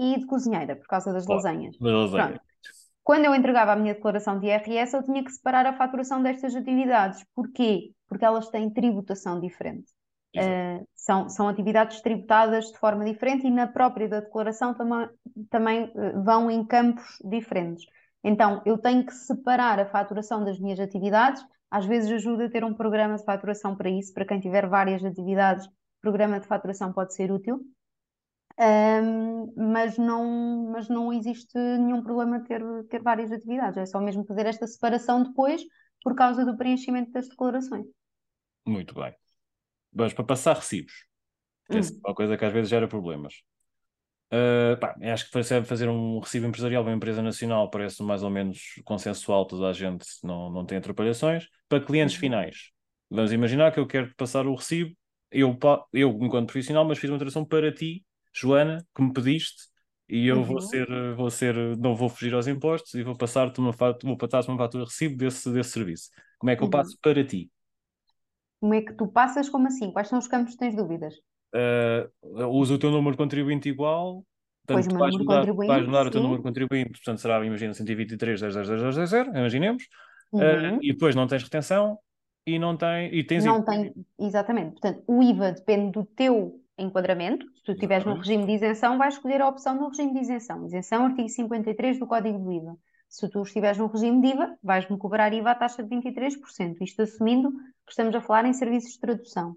e 0.00 0.18
de 0.18 0.26
cozinheira, 0.26 0.76
por 0.76 0.86
causa 0.86 1.12
das 1.12 1.26
lasanhas. 1.26 1.76
lasanha. 1.78 2.40
Quando 3.06 3.24
eu 3.24 3.36
entregava 3.36 3.70
a 3.70 3.76
minha 3.76 3.94
declaração 3.94 4.36
de 4.40 4.48
IRS, 4.48 4.96
eu 4.96 5.00
tinha 5.04 5.22
que 5.22 5.30
separar 5.30 5.64
a 5.64 5.76
faturação 5.76 6.20
destas 6.20 6.56
atividades. 6.56 7.24
Porquê? 7.36 7.92
Porque 8.08 8.24
elas 8.24 8.48
têm 8.48 8.68
tributação 8.68 9.38
diferente. 9.38 9.92
Uh, 10.36 10.84
são, 10.92 11.28
são 11.28 11.48
atividades 11.48 12.00
tributadas 12.00 12.72
de 12.72 12.78
forma 12.78 13.04
diferente 13.04 13.46
e 13.46 13.50
na 13.50 13.68
própria 13.68 14.08
da 14.08 14.18
declaração 14.18 14.74
também, 14.74 15.08
também 15.48 15.84
uh, 15.84 16.20
vão 16.24 16.50
em 16.50 16.66
campos 16.66 17.04
diferentes. 17.24 17.86
Então, 18.24 18.60
eu 18.66 18.76
tenho 18.76 19.06
que 19.06 19.14
separar 19.14 19.78
a 19.78 19.86
faturação 19.86 20.44
das 20.44 20.58
minhas 20.58 20.80
atividades. 20.80 21.46
Às 21.70 21.86
vezes 21.86 22.10
ajuda 22.10 22.46
a 22.46 22.50
ter 22.50 22.64
um 22.64 22.74
programa 22.74 23.14
de 23.14 23.24
faturação 23.24 23.76
para 23.76 23.88
isso, 23.88 24.12
para 24.12 24.26
quem 24.26 24.40
tiver 24.40 24.68
várias 24.68 25.04
atividades, 25.04 25.64
o 25.64 25.70
programa 26.00 26.40
de 26.40 26.48
faturação 26.48 26.92
pode 26.92 27.14
ser 27.14 27.30
útil. 27.30 27.60
Um, 28.58 29.52
mas, 29.54 29.98
não, 29.98 30.70
mas 30.72 30.88
não 30.88 31.12
existe 31.12 31.58
nenhum 31.58 32.02
problema 32.02 32.42
ter, 32.42 32.62
ter 32.88 33.02
várias 33.02 33.30
atividades, 33.30 33.76
é 33.76 33.84
só 33.84 34.00
mesmo 34.00 34.24
fazer 34.24 34.46
esta 34.46 34.66
separação 34.66 35.22
depois 35.24 35.62
por 36.02 36.14
causa 36.14 36.44
do 36.44 36.56
preenchimento 36.56 37.10
das 37.12 37.28
declarações. 37.28 37.86
Muito 38.66 38.94
bem. 38.94 39.14
Vamos 39.92 40.14
para 40.14 40.24
passar 40.24 40.56
recibos, 40.56 41.04
é 41.68 41.76
hum. 41.76 41.80
é 41.80 42.08
uma 42.08 42.14
coisa 42.14 42.36
que 42.36 42.44
às 42.44 42.52
vezes 42.52 42.70
gera 42.70 42.88
problemas. 42.88 43.34
Uh, 44.32 44.76
pá, 44.80 44.96
acho 45.12 45.30
que 45.30 45.42
fazer 45.64 45.88
um 45.88 46.18
recibo 46.18 46.46
empresarial 46.46 46.82
para 46.82 46.90
uma 46.90 46.96
empresa 46.96 47.22
nacional 47.22 47.70
parece 47.70 48.02
mais 48.02 48.22
ou 48.22 48.30
menos 48.30 48.80
consensual, 48.84 49.46
toda 49.46 49.68
a 49.68 49.72
gente 49.72 50.06
não, 50.24 50.50
não 50.50 50.64
tem 50.64 50.78
atrapalhações. 50.78 51.46
Para 51.68 51.84
clientes 51.84 52.14
uhum. 52.16 52.20
finais, 52.20 52.70
vamos 53.10 53.32
imaginar 53.32 53.70
que 53.70 53.78
eu 53.78 53.86
quero 53.86 54.14
passar 54.16 54.46
o 54.46 54.54
recibo, 54.54 54.96
eu, 55.30 55.58
eu 55.92 56.10
enquanto 56.22 56.46
profissional, 56.46 56.86
mas 56.86 56.98
fiz 56.98 57.10
uma 57.10 57.18
tradução 57.18 57.44
para 57.44 57.70
ti 57.70 58.05
Joana, 58.36 58.84
que 58.94 59.02
me 59.02 59.12
pediste, 59.12 59.68
e 60.08 60.26
eu 60.26 60.36
uhum. 60.36 60.44
vou 60.44 60.60
ser, 60.60 61.14
vou 61.14 61.30
ser, 61.30 61.56
não 61.78 61.96
vou 61.96 62.08
fugir 62.08 62.32
aos 62.34 62.46
impostos 62.46 62.94
e 62.94 63.02
vou 63.02 63.16
passar-te 63.16 63.58
uma, 63.58 63.72
vou 64.02 64.16
passar 64.16 64.48
uma 64.48 64.58
fatura 64.58 64.84
de 64.84 64.90
recibo 64.90 65.16
desse, 65.16 65.50
desse 65.50 65.70
serviço. 65.70 66.10
Como 66.38 66.50
é 66.50 66.56
que 66.56 66.62
eu 66.62 66.66
uhum. 66.66 66.70
passo 66.70 66.96
para 67.00 67.24
ti? 67.24 67.50
Como 68.60 68.74
é 68.74 68.82
que 68.82 68.92
tu 68.94 69.08
passas? 69.08 69.48
Como 69.48 69.66
assim? 69.66 69.90
Quais 69.90 70.08
são 70.08 70.18
os 70.18 70.28
campos 70.28 70.52
que 70.52 70.58
tens 70.58 70.76
dúvidas? 70.76 71.14
Uh, 71.54 72.46
usa 72.48 72.74
o 72.74 72.78
teu 72.78 72.90
número 72.90 73.12
de 73.12 73.18
contribuinte 73.18 73.68
igual. 73.68 74.24
Portanto, 74.66 74.96
pois, 74.96 75.14
vais, 75.14 75.16
mudar, 75.16 75.52
vais 75.54 75.86
mudar 75.86 76.06
o 76.06 76.10
teu 76.10 76.20
número 76.20 76.40
de 76.40 76.46
contribuinte, 76.48 76.90
portanto 76.90 77.20
será, 77.20 77.44
imagina, 77.44 77.72
123, 77.72 78.40
10, 78.40 78.54
10, 78.54 78.68
10, 78.68 78.96
10, 78.96 79.10
10, 79.10 79.26
imaginemos. 79.28 79.84
Uhum. 80.32 80.40
Uh, 80.40 80.78
e 80.82 80.92
depois 80.92 81.14
não 81.14 81.26
tens 81.26 81.42
retenção, 81.42 81.98
e 82.46 82.58
não 82.58 82.76
tem. 82.76 83.12
E 83.14 83.24
tens 83.24 83.44
não 83.44 83.64
tem, 83.64 83.92
exatamente. 84.18 84.72
Portanto, 84.72 85.02
o 85.06 85.22
IVA 85.22 85.52
depende 85.52 85.92
do 85.92 86.04
teu 86.04 86.60
enquadramento. 86.78 87.46
Se 87.54 87.62
tu 87.62 87.72
estiveres 87.72 88.04
no 88.04 88.14
regime 88.14 88.46
de 88.46 88.52
isenção, 88.52 88.98
vais 88.98 89.14
escolher 89.14 89.40
a 89.40 89.48
opção 89.48 89.74
no 89.74 89.88
regime 89.88 90.12
de 90.12 90.20
isenção. 90.20 90.64
Isenção, 90.66 91.04
artigo 91.04 91.28
53 91.28 91.98
do 91.98 92.06
Código 92.06 92.38
do 92.38 92.52
IVA. 92.52 92.76
Se 93.08 93.28
tu 93.30 93.42
estiveres 93.42 93.78
no 93.78 93.86
regime 93.86 94.20
de 94.20 94.28
IVA, 94.28 94.58
vais-me 94.62 94.98
cobrar 94.98 95.32
IVA 95.32 95.52
à 95.52 95.54
taxa 95.54 95.82
de 95.82 95.88
23%. 95.88 96.76
Isto 96.80 97.02
assumindo 97.02 97.52
que 97.52 97.90
estamos 97.90 98.14
a 98.14 98.20
falar 98.20 98.44
em 98.46 98.52
serviços 98.52 98.92
de 98.92 99.00
tradução. 99.00 99.56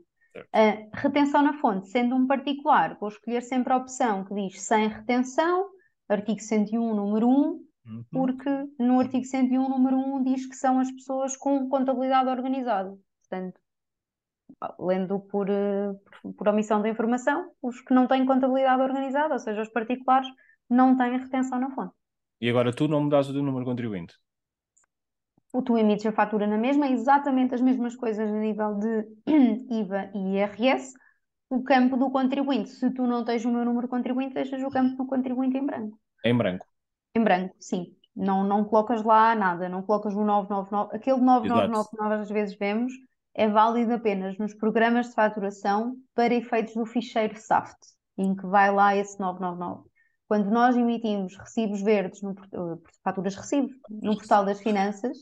A 0.53 0.97
retenção 0.97 1.41
na 1.41 1.53
fonte, 1.53 1.89
sendo 1.89 2.15
um 2.15 2.27
particular, 2.27 2.97
vou 2.99 3.09
escolher 3.09 3.41
sempre 3.41 3.73
a 3.73 3.77
opção 3.77 4.23
que 4.23 4.33
diz 4.35 4.61
sem 4.61 4.87
retenção, 4.87 5.69
artigo 6.07 6.39
101, 6.39 6.95
número 6.95 7.27
1, 7.27 7.31
uhum. 7.31 8.05
porque 8.11 8.49
no 8.77 8.99
artigo 8.99 9.25
101, 9.25 9.69
número 9.69 9.97
1, 9.97 10.23
diz 10.23 10.45
que 10.45 10.55
são 10.55 10.79
as 10.79 10.91
pessoas 10.91 11.35
com 11.35 11.67
contabilidade 11.67 12.29
organizada. 12.29 12.95
Portanto, 13.21 13.59
lendo 14.79 15.19
por, 15.19 15.49
eh, 15.49 15.93
por, 16.21 16.33
por 16.33 16.47
omissão 16.49 16.81
da 16.81 16.89
informação, 16.89 17.51
os 17.61 17.81
que 17.81 17.93
não 17.93 18.07
têm 18.07 18.25
contabilidade 18.25 18.81
organizada, 18.81 19.33
ou 19.33 19.39
seja, 19.39 19.61
os 19.61 19.69
particulares, 19.69 20.27
não 20.69 20.95
têm 20.95 21.17
retenção 21.17 21.59
na 21.59 21.71
fonte. 21.71 21.93
E 22.41 22.49
agora 22.49 22.73
tu 22.73 22.87
não 22.87 23.01
mudas 23.01 23.29
o 23.29 23.33
teu 23.33 23.43
número 23.43 23.65
contribuinte? 23.65 24.15
O 25.51 25.61
tu 25.61 25.77
emites 25.77 26.05
a 26.05 26.11
fatura 26.11 26.45
na 26.45 26.57
mesma, 26.57 26.87
exatamente 26.87 27.55
as 27.55 27.61
mesmas 27.61 27.95
coisas 27.95 28.29
a 28.29 28.39
nível 28.39 28.75
de 28.75 29.07
IVA 29.81 30.11
e 30.13 30.37
IRS. 30.37 30.93
O 31.49 31.63
campo 31.63 31.97
do 31.97 32.11
contribuinte, 32.11 32.69
se 32.69 32.91
tu 32.93 33.07
não 33.07 33.25
tens 33.25 33.43
o 33.43 33.51
meu 33.51 33.65
número 33.65 33.87
contribuinte, 33.87 34.35
deixas 34.35 34.61
o 34.61 34.69
campo 34.69 34.95
do 34.95 35.07
contribuinte 35.07 35.57
em 35.57 35.65
branco. 35.65 35.99
Em 36.23 36.37
branco? 36.37 36.67
Em 37.15 37.23
branco, 37.23 37.55
sim. 37.59 37.95
Não, 38.15 38.43
não 38.43 38.63
colocas 38.63 39.01
lá 39.03 39.33
nada, 39.33 39.67
não 39.67 39.81
colocas 39.81 40.13
o 40.13 40.23
999. 40.23 40.95
Aquele 40.95 41.19
999 41.19 41.89
que 41.89 41.97
nós 41.97 42.21
às 42.21 42.29
vezes 42.29 42.55
vemos 42.55 42.93
é 43.39 43.47
válido 43.47 43.93
apenas 43.93 44.37
nos 44.37 44.53
programas 44.53 45.07
de 45.07 45.13
faturação 45.13 45.95
para 46.13 46.33
efeitos 46.33 46.73
do 46.73 46.85
ficheiro 46.85 47.39
SAFT, 47.39 47.77
em 48.17 48.35
que 48.35 48.45
vai 48.45 48.69
lá 48.69 48.93
esse 48.93 49.17
999. 49.17 49.89
Quando 50.27 50.51
nós 50.51 50.75
emitimos 50.75 51.37
recibos 51.37 51.81
verdes, 51.81 52.21
no, 52.21 52.31
uh, 52.31 52.83
faturas 53.01 53.37
recibos, 53.37 53.71
no 53.89 54.17
portal 54.17 54.43
das 54.43 54.59
finanças, 54.59 55.17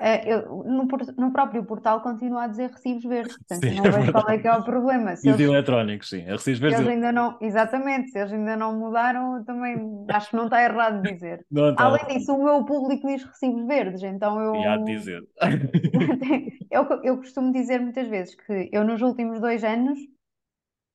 uh, 0.00 0.28
eu, 0.28 0.64
no, 0.64 0.86
no, 1.16 1.32
próprio 1.32 1.64
portal 1.64 2.00
continua 2.00 2.44
a 2.44 2.46
dizer 2.46 2.70
recibos 2.70 3.04
verdes. 3.04 3.36
Portanto, 3.36 3.68
sim, 3.68 3.76
não 3.76 3.84
é 3.84 3.90
vejo 3.90 4.12
qual 4.12 4.28
é 4.28 4.38
que 4.38 4.48
é 4.48 4.52
o 4.52 4.64
problema. 4.64 5.16
Se 5.16 5.26
e 5.26 5.30
eles, 5.30 5.40
eletrónicos, 5.40 6.08
sim. 6.08 6.22
É 6.22 6.32
recibos 6.32 6.60
verdes. 6.60 6.80
Eles 6.80 6.92
ainda 6.92 7.12
não, 7.12 7.36
exatamente, 7.40 8.10
se 8.10 8.18
eles 8.18 8.32
ainda 8.32 8.56
não 8.56 8.78
mudaram, 8.78 9.44
também 9.44 9.76
acho 10.10 10.30
que 10.30 10.36
não 10.36 10.44
está 10.44 10.62
errado 10.62 11.02
dizer. 11.02 11.44
Não 11.50 11.74
Além 11.78 12.06
disso, 12.06 12.34
o 12.34 12.44
meu 12.44 12.64
público 12.64 13.06
diz 13.06 13.24
recibos 13.24 13.66
verdes, 13.66 14.02
então 14.02 14.40
eu. 14.40 14.54
E 14.56 14.66
há 14.66 14.76
de 14.76 14.84
dizer. 14.84 15.22
eu, 16.70 17.00
eu 17.02 17.16
costumo 17.18 17.52
dizer 17.52 17.80
muitas 17.80 18.08
vezes 18.08 18.34
que 18.34 18.68
eu, 18.72 18.84
nos 18.84 19.02
últimos 19.02 19.40
dois 19.40 19.62
anos, 19.62 19.98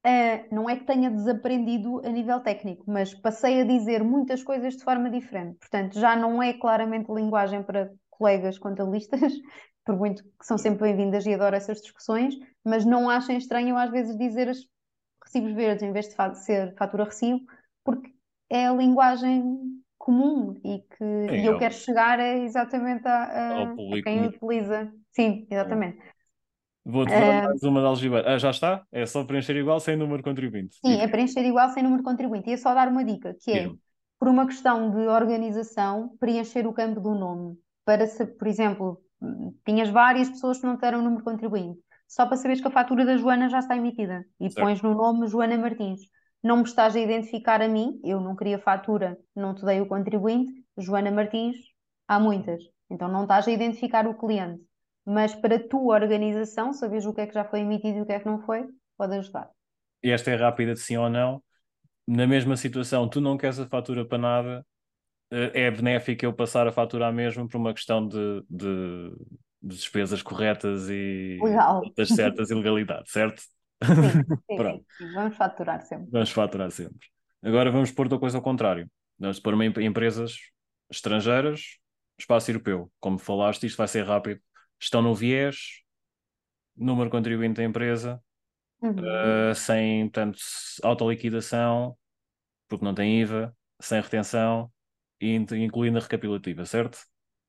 Uh, 0.05 0.55
não 0.55 0.69
é 0.69 0.77
que 0.77 0.85
tenha 0.85 1.11
desaprendido 1.11 1.99
a 2.05 2.09
nível 2.09 2.39
técnico, 2.39 2.85
mas 2.87 3.13
passei 3.13 3.59
a 3.59 3.65
dizer 3.65 4.01
muitas 4.01 4.41
coisas 4.41 4.77
de 4.77 4.83
forma 4.83 5.09
diferente. 5.09 5.57
Portanto, 5.59 5.99
já 5.99 6.15
não 6.15 6.41
é 6.41 6.53
claramente 6.53 7.11
linguagem 7.11 7.61
para 7.63 7.91
colegas 8.19 8.59
contabilistas, 8.59 9.19
por 9.85 9.97
muito 9.97 10.23
que 10.23 10.45
são 10.45 10.57
sempre 10.57 10.83
bem-vindas 10.83 11.25
e 11.25 11.33
adoro 11.33 11.55
essas 11.55 11.81
discussões, 11.81 12.35
mas 12.63 12.85
não 12.85 13.09
achem 13.09 13.37
estranho 13.37 13.77
às 13.77 13.89
vezes 13.89 14.15
dizer 14.17 14.49
os 14.49 14.67
recibos 15.23 15.53
verdes 15.53 15.83
em 15.83 15.91
vez 15.91 16.07
de 16.07 16.37
ser 16.43 16.75
fatura 16.75 17.05
recibo, 17.05 17.39
porque 17.83 18.13
é 18.49 18.67
a 18.67 18.73
linguagem 18.73 19.81
comum 19.97 20.55
e 20.63 20.79
que 20.79 21.35
e 21.37 21.45
eu 21.45 21.57
quero 21.57 21.73
chegar 21.73 22.19
é 22.19 22.39
exatamente 22.39 23.07
a, 23.07 23.23
a, 23.23 23.73
a 23.73 24.03
quem 24.03 24.25
utiliza. 24.27 24.91
Sim, 25.11 25.47
exatamente. 25.49 25.99
Vou-te 26.85 27.11
dar 27.11 27.43
uh, 27.43 27.47
mais 27.47 27.63
uma 27.63 27.81
de 27.81 27.87
algibeira. 27.87 28.33
Ah, 28.33 28.37
já 28.37 28.49
está? 28.49 28.83
É 28.91 29.05
só 29.05 29.23
preencher 29.23 29.55
igual 29.55 29.79
sem 29.79 29.95
número 29.95 30.17
de 30.17 30.23
contribuinte. 30.23 30.77
Sim, 30.83 30.95
é 30.99 31.07
preencher 31.07 31.45
igual 31.45 31.69
sem 31.69 31.83
número 31.83 32.01
de 32.01 32.09
contribuinte. 32.09 32.49
E 32.49 32.53
é 32.53 32.57
só 32.57 32.73
dar 32.73 32.87
uma 32.87 33.03
dica, 33.03 33.35
que 33.39 33.51
é, 33.51 33.69
por 34.17 34.27
uma 34.27 34.47
questão 34.47 34.89
de 34.89 35.07
organização, 35.07 36.15
preencher 36.19 36.65
o 36.65 36.73
campo 36.73 36.99
do 36.99 37.13
nome. 37.13 37.57
Para, 37.89 38.05
se, 38.05 38.23
por 38.25 38.47
exemplo, 38.47 39.01
tinhas 39.65 39.89
várias 39.89 40.29
pessoas 40.29 40.59
que 40.59 40.67
não 40.67 40.77
te 40.77 40.81
deram 40.81 40.99
o 40.99 41.01
número 41.01 41.23
contribuinte. 41.23 41.79
Só 42.07 42.25
para 42.25 42.37
saberes 42.37 42.61
que 42.61 42.67
a 42.67 42.71
fatura 42.71 43.03
da 43.03 43.17
Joana 43.17 43.49
já 43.49 43.59
está 43.59 43.75
emitida. 43.75 44.23
E 44.39 44.51
certo. 44.51 44.63
pões 44.63 44.81
no 44.81 44.93
nome 44.93 45.27
Joana 45.27 45.57
Martins. 45.57 46.01
Não 46.43 46.57
me 46.57 46.63
estás 46.63 46.95
a 46.95 46.99
identificar 46.99 47.61
a 47.61 47.67
mim, 47.67 47.99
eu 48.03 48.21
não 48.21 48.35
queria 48.35 48.59
fatura, 48.59 49.17
não 49.35 49.55
te 49.55 49.65
dei 49.65 49.81
o 49.81 49.87
contribuinte. 49.87 50.51
Joana 50.77 51.09
Martins, 51.09 51.57
há 52.07 52.19
muitas. 52.19 52.61
Então 52.89 53.07
não 53.07 53.23
estás 53.23 53.47
a 53.47 53.51
identificar 53.51 54.07
o 54.07 54.13
cliente 54.13 54.63
mas 55.09 55.33
para 55.33 55.55
a 55.55 55.67
tua 55.67 55.95
organização, 55.95 56.71
saberes 56.71 57.05
o 57.07 57.13
que 57.13 57.21
é 57.21 57.25
que 57.25 57.33
já 57.33 57.43
foi 57.43 57.61
emitido 57.61 57.97
e 57.97 58.01
o 58.01 58.05
que 58.05 58.13
é 58.13 58.19
que 58.19 58.27
não 58.27 58.41
foi, 58.43 58.67
pode 58.95 59.15
ajudar. 59.15 59.49
E 60.03 60.11
esta 60.11 60.29
é 60.29 60.35
rápida 60.35 60.75
de 60.75 60.79
sim 60.79 60.97
ou 60.97 61.09
não. 61.09 61.41
Na 62.07 62.27
mesma 62.27 62.55
situação, 62.55 63.09
tu 63.09 63.19
não 63.19 63.35
queres 63.35 63.59
a 63.59 63.67
fatura 63.67 64.05
para 64.05 64.19
nada, 64.19 64.65
é 65.31 65.69
benéfico 65.69 66.25
eu 66.25 66.33
passar 66.33 66.67
a 66.67 66.71
fatura 66.71 67.07
à 67.07 67.11
mesma 67.11 67.47
por 67.47 67.57
uma 67.57 67.73
questão 67.73 68.07
de, 68.07 68.43
de, 68.49 69.11
de 69.61 69.75
despesas 69.75 70.21
corretas 70.21 70.89
e 70.89 71.37
das 71.95 72.09
certas 72.09 72.49
e 72.49 72.55
legalidade, 72.55 73.09
certo? 73.09 73.41
Sim, 73.41 73.53
sim, 74.49 74.55
Pronto. 74.55 74.85
Sim, 74.97 75.13
vamos 75.13 75.37
faturar 75.37 75.81
sempre. 75.81 76.07
Vamos 76.11 76.31
faturar 76.31 76.71
sempre. 76.71 77.07
Agora 77.41 77.71
vamos 77.71 77.91
pôr 77.91 78.05
outra 78.05 78.19
coisa 78.19 78.37
ao 78.37 78.43
contrário. 78.43 78.89
Vamos 79.17 79.39
pôr 79.39 79.53
uma, 79.53 79.65
empresas 79.65 80.37
estrangeiras, 80.89 81.77
espaço 82.17 82.51
europeu. 82.51 82.91
Como 82.99 83.17
falaste, 83.17 83.65
isto 83.65 83.77
vai 83.77 83.87
ser 83.87 84.05
rápido 84.05 84.41
estão 84.79 85.01
no 85.01 85.13
viés, 85.13 85.83
número 86.75 87.09
contribuinte 87.09 87.57
da 87.57 87.63
empresa, 87.63 88.21
uhum. 88.81 88.91
uh, 88.91 89.53
sem, 89.53 90.09
tanto 90.09 90.39
autoliquidação, 90.81 91.97
porque 92.67 92.85
não 92.85 92.93
tem 92.93 93.21
IVA, 93.21 93.55
sem 93.81 94.01
retenção, 94.01 94.71
incluindo 95.21 95.97
a 95.97 96.01
recapitulativa, 96.01 96.65
certo? 96.65 96.99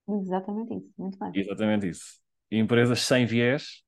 Exatamente 0.08 0.74
isso, 0.74 0.92
muito 0.98 1.18
bem. 1.18 1.32
Exatamente 1.34 1.88
isso. 1.88 2.20
E 2.50 2.58
empresas 2.58 3.02
sem 3.02 3.26
viés. 3.26 3.82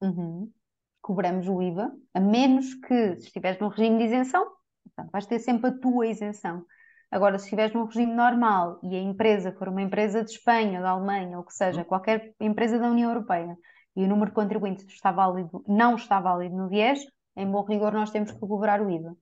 Uhum. 0.00 0.52
Cobramos 1.00 1.48
o 1.48 1.62
IVA, 1.62 1.92
a 2.12 2.20
menos 2.20 2.74
que 2.74 3.16
se 3.20 3.28
estiveres 3.28 3.58
no 3.60 3.68
regime 3.68 3.98
de 3.98 4.04
isenção, 4.04 4.44
portanto, 4.84 5.10
vais 5.12 5.26
ter 5.26 5.38
sempre 5.38 5.70
a 5.70 5.78
tua 5.78 6.06
isenção. 6.06 6.64
Agora, 7.10 7.38
se 7.38 7.44
estiveres 7.44 7.72
num 7.72 7.84
regime 7.84 8.12
normal 8.12 8.80
e 8.82 8.96
a 8.96 9.00
empresa 9.00 9.52
for 9.52 9.68
uma 9.68 9.80
empresa 9.80 10.24
de 10.24 10.32
Espanha, 10.32 10.82
da 10.82 10.90
Alemanha, 10.90 11.38
ou 11.38 11.44
que 11.44 11.54
seja, 11.54 11.80
uhum. 11.80 11.86
qualquer 11.86 12.34
empresa 12.40 12.78
da 12.78 12.90
União 12.90 13.10
Europeia, 13.10 13.56
e 13.94 14.04
o 14.04 14.08
número 14.08 14.30
de 14.30 14.34
contribuintes 14.34 14.86
está 14.88 15.10
válido, 15.12 15.64
não 15.66 15.94
está 15.94 16.20
válido 16.20 16.54
no 16.54 16.68
viés, 16.68 17.00
em 17.36 17.50
bom 17.50 17.62
rigor 17.62 17.92
nós 17.92 18.10
temos 18.10 18.30
que 18.30 18.38
cobrar 18.38 18.82
o 18.82 18.90
IVA. 18.90 19.16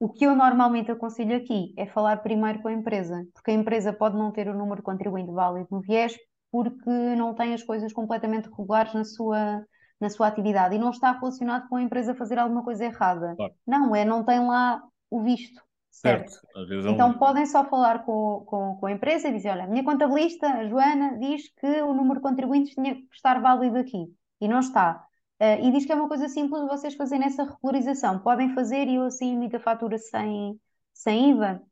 O 0.00 0.08
que 0.08 0.24
eu 0.24 0.36
normalmente 0.36 0.90
aconselho 0.90 1.36
aqui 1.36 1.74
é 1.76 1.86
falar 1.86 2.18
primeiro 2.18 2.60
com 2.60 2.68
a 2.68 2.72
empresa, 2.72 3.26
porque 3.34 3.50
a 3.50 3.54
empresa 3.54 3.92
pode 3.92 4.16
não 4.16 4.30
ter 4.30 4.48
o 4.48 4.54
número 4.54 4.76
de 4.76 4.82
contribuinte 4.82 5.32
válido 5.32 5.68
no 5.70 5.80
viés 5.80 6.16
porque 6.50 6.90
não 7.16 7.34
tem 7.34 7.52
as 7.52 7.62
coisas 7.62 7.92
completamente 7.92 8.48
regulares 8.48 8.94
na 8.94 9.04
sua, 9.04 9.64
na 10.00 10.08
sua 10.08 10.28
atividade 10.28 10.74
e 10.74 10.78
não 10.78 10.90
está 10.90 11.12
relacionado 11.12 11.68
com 11.68 11.76
a 11.76 11.82
empresa 11.82 12.14
fazer 12.14 12.38
alguma 12.38 12.62
coisa 12.62 12.84
errada. 12.84 13.34
Claro. 13.36 13.54
Não, 13.66 13.94
é 13.94 14.04
não 14.04 14.24
tem 14.24 14.46
lá 14.46 14.82
o 15.10 15.22
visto. 15.22 15.60
Certo. 15.90 16.30
certo. 16.30 16.86
É 16.86 16.90
então 16.90 17.18
podem 17.18 17.44
só 17.44 17.64
falar 17.64 18.04
com, 18.04 18.44
com, 18.46 18.76
com, 18.76 18.86
a 18.86 18.92
empresa 18.92 19.28
e 19.28 19.32
dizer: 19.32 19.50
olha, 19.50 19.64
a 19.64 19.66
minha 19.66 19.84
contabilista, 19.84 20.46
a 20.46 20.68
Joana, 20.68 21.18
diz 21.18 21.52
que 21.54 21.82
o 21.82 21.92
número 21.92 22.16
de 22.16 22.22
contribuintes 22.22 22.74
tinha 22.74 22.94
que 22.94 23.08
estar 23.12 23.40
válido 23.40 23.78
aqui 23.78 24.06
e 24.40 24.46
não 24.46 24.60
está. 24.60 25.04
Uh, 25.40 25.66
e 25.66 25.70
diz 25.70 25.86
que 25.86 25.92
é 25.92 25.94
uma 25.94 26.08
coisa 26.08 26.28
simples 26.28 26.66
vocês 26.66 26.94
fazerem 26.94 27.26
essa 27.26 27.44
regularização. 27.44 28.18
Podem 28.18 28.54
fazer 28.54 28.88
e 28.88 28.96
eu 28.96 29.04
assim 29.04 29.34
emito 29.34 29.56
a 29.56 29.60
fatura 29.60 29.96
sem, 29.96 30.60
sem 30.92 31.30
IVA, 31.30 31.62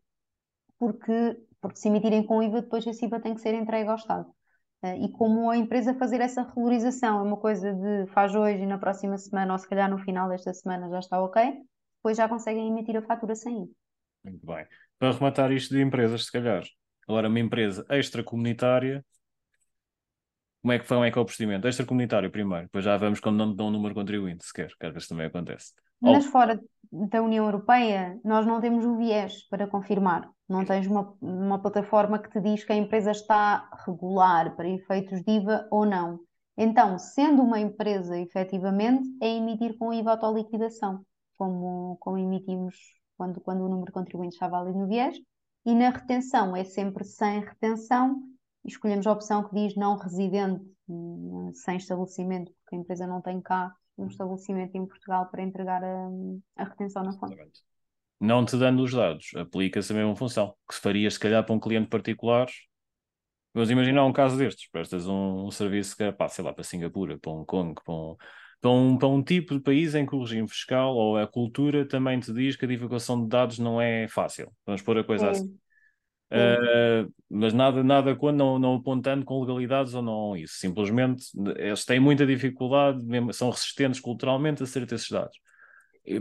porque, 0.79 1.37
porque 1.61 1.77
se 1.77 1.89
emitirem 1.89 2.25
com 2.25 2.43
IVA, 2.43 2.63
depois 2.63 2.87
esse 2.87 3.05
IVA 3.05 3.21
tem 3.21 3.35
que 3.35 3.41
ser 3.41 3.55
entregue 3.55 3.89
ao 3.89 3.97
Estado. 3.97 4.29
Uh, 4.83 5.05
e 5.05 5.11
como 5.11 5.51
a 5.51 5.57
empresa 5.57 5.95
fazer 5.95 6.21
essa 6.21 6.43
regularização 6.43 7.19
é 7.19 7.23
uma 7.23 7.37
coisa 7.37 7.75
de 7.75 8.07
faz 8.13 8.35
hoje 8.35 8.63
e 8.63 8.67
na 8.67 8.79
próxima 8.79 9.19
semana, 9.19 9.53
ou 9.53 9.59
se 9.59 9.69
calhar 9.69 9.91
no 9.91 9.99
final 9.99 10.29
desta 10.29 10.55
semana 10.55 10.89
já 10.89 11.01
está 11.01 11.21
ok, 11.21 11.43
depois 11.97 12.17
já 12.17 12.29
conseguem 12.29 12.69
emitir 12.69 12.97
a 12.97 13.03
fatura 13.03 13.35
sem 13.35 13.63
IVA. 13.63 13.71
Muito 14.23 14.47
bem. 14.47 14.67
Para 14.99 15.13
rematar 15.13 15.51
isto 15.53 15.75
de 15.75 15.83
empresas, 15.83 16.27
se 16.27 16.33
calhar. 16.33 16.63
Agora, 17.09 17.29
uma 17.29 17.41
empresa 17.41 17.87
extracomunitária, 17.91 19.05
como 20.67 20.73
é 20.73 20.79
que, 20.81 20.89
como 20.89 21.05
é, 21.05 21.11
que 21.13 21.19
é 21.19 21.23
o 21.23 21.25
procedimento? 21.25 21.69
Extracomunitário 21.69 22.29
primeiro, 22.29 22.65
depois 22.65 22.85
já 22.85 22.97
vamos 22.97 23.21
quando 23.21 23.37
não 23.37 23.55
dão 23.55 23.69
um 23.69 23.71
número 23.71 23.95
contribuinte 23.95 24.45
sequer, 24.45 24.69
que 24.77 24.85
às 24.85 24.93
vezes 24.93 25.09
também 25.09 25.27
acontece. 25.27 25.73
Mas 26.01 26.25
Ou... 26.25 26.33
fora 26.33 26.61
da 26.91 27.23
União 27.23 27.45
Europeia, 27.45 28.19
nós 28.25 28.45
não 28.45 28.61
temos 28.61 28.85
o 28.85 28.97
viés 28.97 29.47
para 29.49 29.69
confirmar. 29.69 30.29
Não 30.49 30.65
tens 30.65 30.89
uma, 30.89 31.15
uma 31.21 31.63
plataforma 31.63 32.19
que 32.19 32.31
te 32.31 32.41
diz 32.41 32.65
que 32.65 32.73
a 32.73 32.77
empresa 32.77 33.13
está 33.13 33.71
regular 33.87 34.57
para 34.57 34.69
efeitos 34.69 35.23
de 35.23 35.31
IVA 35.37 35.69
ou 35.71 35.87
não. 35.87 36.19
Então, 36.57 36.99
sendo 36.99 37.43
uma 37.43 37.61
empresa 37.61 38.19
efetivamente, 38.19 39.09
é 39.23 39.37
emitir 39.37 39.79
com 39.79 39.93
IVA 39.93 40.13
autoliquidação, 40.13 41.01
como, 41.39 41.97
como 42.01 42.19
emitimos 42.19 42.75
quando, 43.17 43.41
quando 43.41 43.61
o 43.61 43.69
número 43.69 43.87
de 43.87 43.93
contribuintes 43.93 44.35
está 44.35 44.49
válido 44.49 44.77
no 44.77 44.89
viés, 44.89 45.17
e 45.65 45.75
na 45.75 45.91
retenção 45.91 46.57
é 46.57 46.65
sempre 46.65 47.05
sem 47.05 47.41
retenção, 47.41 48.21
escolhemos 48.67 49.07
a 49.07 49.13
opção 49.13 49.49
que 49.49 49.55
diz 49.55 49.75
não 49.75 49.97
residente 49.97 50.65
sem 51.55 51.77
estabelecimento, 51.77 52.53
porque 52.61 52.77
a 52.77 52.79
empresa 52.79 53.07
não 53.07 53.21
tem 53.21 53.41
cá 53.41 53.75
um 53.99 54.07
estabelecimento 54.07 54.77
em 54.77 54.87
Portugal 54.87 55.27
para 55.31 55.43
entregar 55.43 55.83
a, 55.83 56.09
a 56.57 56.65
retenção 56.65 57.03
na 57.03 57.13
fonte. 57.13 57.37
Não 58.21 58.45
te 58.45 58.57
dando 58.57 58.83
os 58.83 58.93
dados, 58.93 59.31
aplica-se 59.37 59.93
a 59.93 59.97
mesma 59.97 60.17
função, 60.17 60.55
que 60.69 60.75
se 60.75 60.81
faria 60.81 61.11
se 61.11 61.19
calhar 61.19 61.45
para 61.45 61.55
um 61.55 61.61
cliente 61.61 61.89
particular. 61.89 62.47
Vamos 63.53 63.71
imaginar 63.71 64.05
um 64.05 64.13
caso 64.13 64.37
destes, 64.37 64.71
prestas 64.71 65.07
um, 65.07 65.47
um 65.47 65.51
serviço 65.51 65.97
que, 65.97 66.13
pá, 66.13 66.29
sei 66.29 66.45
lá, 66.45 66.53
para 66.53 66.65
Singapura, 66.65 67.19
para 67.19 67.33
Hong 67.33 67.47
Kong, 67.47 67.75
para 67.83 67.95
um, 67.95 68.17
para 68.61 68.71
um, 68.71 68.99
para 68.99 69.09
um 69.09 69.23
tipo 69.23 69.55
de 69.55 69.61
país 69.61 69.95
em 69.95 70.07
que 70.07 70.15
o 70.15 70.21
regime 70.21 70.49
fiscal 70.49 70.95
ou 70.95 71.17
a 71.17 71.27
cultura 71.27 71.87
também 71.87 72.21
te 72.21 72.33
diz 72.33 72.57
que 72.57 72.65
a 72.65 72.69
divulgação 72.69 73.23
de 73.23 73.29
dados 73.29 73.59
não 73.59 73.81
é 73.81 74.09
fácil. 74.09 74.53
Vamos 74.65 74.83
pôr 74.83 74.99
a 74.99 75.05
coisa 75.05 75.33
Sim. 75.33 75.41
assim. 75.41 75.59
Uh, 76.31 77.13
mas 77.31 77.53
nada, 77.53 77.85
nada 77.85 78.17
quando 78.17 78.39
não, 78.39 78.59
não 78.59 78.75
apontando 78.75 79.25
com 79.25 79.41
legalidades 79.41 79.95
ou 79.95 80.03
não 80.03 80.37
isso. 80.37 80.55
Simplesmente 80.55 81.27
eles 81.57 81.85
têm 81.85 82.01
muita 82.01 82.27
dificuldade, 82.27 83.01
são 83.33 83.51
resistentes 83.51 84.01
culturalmente 84.01 84.63
a 84.63 84.67
ser 84.67 84.91
esses 84.93 85.11
dados. 85.11 85.39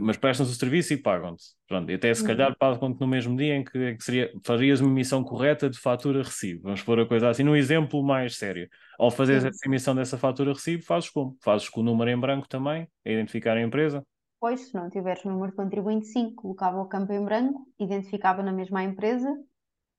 Mas 0.01 0.17
prestam-se 0.17 0.51
o 0.51 0.55
serviço 0.55 0.93
e 0.93 0.97
pagam-te. 0.97 1.43
Pronto, 1.67 1.91
e 1.91 1.93
até 1.93 2.11
se 2.11 2.25
calhar 2.25 2.49
uhum. 2.49 2.55
pagam-te 2.57 2.99
no 2.99 3.07
mesmo 3.07 3.37
dia 3.37 3.55
em 3.55 3.63
que, 3.63 3.95
que 3.95 4.03
seria, 4.03 4.31
farias 4.43 4.81
uma 4.81 4.89
emissão 4.89 5.23
correta 5.23 5.69
de 5.69 5.77
fatura-recibo. 5.77 6.63
Vamos 6.63 6.81
pôr 6.81 6.99
a 6.99 7.05
coisa 7.05 7.29
assim, 7.29 7.43
num 7.43 7.55
exemplo 7.55 8.03
mais 8.03 8.35
sério. 8.35 8.67
Ao 8.97 9.11
fazer 9.11 9.45
essa 9.45 9.67
emissão 9.67 9.93
dessa 9.93 10.17
fatura-recibo, 10.17 10.83
fazes 10.83 11.09
como? 11.11 11.37
Fazes 11.43 11.69
com 11.69 11.81
o 11.81 11.83
número 11.83 12.09
em 12.09 12.19
branco 12.19 12.47
também, 12.47 12.87
a 13.05 13.11
identificar 13.11 13.57
a 13.57 13.61
empresa. 13.61 14.03
Pois, 14.39 14.61
se 14.61 14.75
não 14.75 14.89
tiveres 14.89 15.23
número 15.23 15.51
de 15.51 15.55
contribuinte, 15.55 16.07
sim, 16.07 16.33
colocava 16.33 16.81
o 16.81 16.87
campo 16.87 17.13
em 17.13 17.23
branco, 17.23 17.67
identificava 17.79 18.41
na 18.41 18.51
mesma 18.51 18.83
empresa 18.83 19.29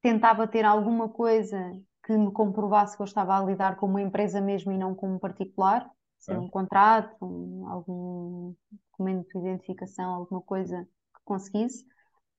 tentava 0.06 0.46
ter 0.46 0.64
alguma 0.64 1.08
coisa 1.08 1.58
que 2.04 2.16
me 2.16 2.30
comprovasse 2.30 2.96
que 2.96 3.02
eu 3.02 3.06
estava 3.06 3.36
a 3.36 3.42
lidar 3.42 3.74
com 3.74 3.86
uma 3.86 4.00
empresa 4.00 4.40
mesmo 4.40 4.70
e 4.70 4.78
não 4.78 4.94
com 4.94 5.16
um 5.16 5.18
particular, 5.18 5.90
ser 6.16 6.34
é. 6.34 6.38
um 6.38 6.48
contrato, 6.48 7.16
um, 7.20 7.68
algum 7.68 8.54
documento 8.88 9.26
de 9.32 9.48
identificação, 9.48 10.14
alguma 10.14 10.40
coisa 10.40 10.84
que 10.84 11.20
conseguisse, 11.24 11.82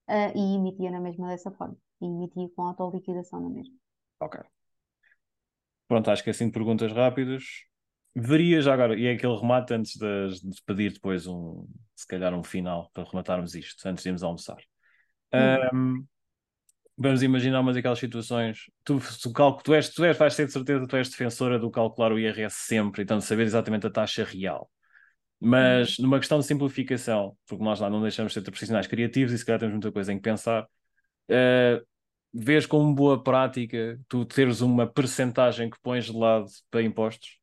uh, 0.08 0.32
e 0.34 0.56
emitia 0.56 0.90
na 0.90 1.02
mesma 1.02 1.28
dessa 1.28 1.52
forma. 1.52 1.76
E 2.02 2.06
emitia 2.06 2.48
com 2.56 2.62
autoliquidação 2.64 3.42
na 3.42 3.50
mesma. 3.50 3.76
Ok. 4.22 4.40
Pronto, 5.90 6.10
acho 6.10 6.24
que 6.24 6.30
é 6.30 6.32
assim 6.32 6.46
de 6.46 6.54
perguntas 6.54 6.94
rápidas. 6.94 7.44
Veria 8.16 8.62
já 8.62 8.74
agora, 8.74 8.98
e 8.98 9.08
é 9.08 9.12
aquele 9.12 9.36
remate 9.36 9.74
antes 9.74 9.98
de, 9.98 10.50
de 10.50 10.64
pedir 10.66 10.94
depois 10.94 11.28
um, 11.28 11.68
se 11.94 12.08
calhar 12.08 12.34
um 12.34 12.44
final 12.44 12.90
para 12.94 13.04
rematarmos 13.04 13.54
isto, 13.54 13.86
antes 13.86 14.04
de 14.04 14.10
irmos 14.10 14.24
almoçar. 14.24 14.58
Hum. 15.34 15.98
Um, 16.00 16.08
vamos 16.98 17.22
imaginar 17.22 17.60
umas 17.60 17.76
daquelas 17.76 18.00
situações. 18.00 18.72
Tu, 18.84 19.00
tu, 19.22 19.32
tu, 19.64 19.74
és, 19.74 19.90
tu 19.90 20.04
és, 20.04 20.18
vais 20.18 20.36
ter 20.36 20.48
de 20.48 20.52
certeza, 20.52 20.88
tu 20.88 20.96
és 20.96 21.10
defensora 21.10 21.60
do 21.60 21.70
calcular 21.70 22.12
o 22.12 22.20
IRS 22.20 22.56
sempre, 22.56 23.04
então 23.04 23.20
de 23.20 23.24
saber 23.24 23.44
exatamente 23.44 23.86
a 23.86 23.90
taxa 23.90 24.24
real. 24.24 24.70
Mas 25.40 26.00
uhum. 26.00 26.06
numa 26.06 26.18
questão 26.18 26.40
de 26.40 26.46
simplificação, 26.46 27.38
porque 27.48 27.64
nós 27.64 27.80
lá 27.80 27.90
não 27.90 28.02
deixamos 28.02 28.32
de 28.32 28.40
ser 28.40 28.42
profissionais 28.42 28.88
criativos 28.88 29.32
e 29.32 29.38
se 29.38 29.46
calhar 29.46 29.60
temos 29.60 29.74
muita 29.74 29.92
coisa 29.92 30.12
em 30.12 30.18
que 30.18 30.24
pensar, 30.24 30.64
uh, 30.64 31.86
vês 32.34 32.66
como 32.66 32.94
boa 32.96 33.24
prática 33.24 34.00
tu 34.08 34.26
teres 34.26 34.62
uma 34.62 34.88
percentagem 34.88 35.70
que 35.70 35.80
pões 35.82 36.06
de 36.06 36.14
lado 36.14 36.48
para 36.72 36.82
impostos? 36.82 37.38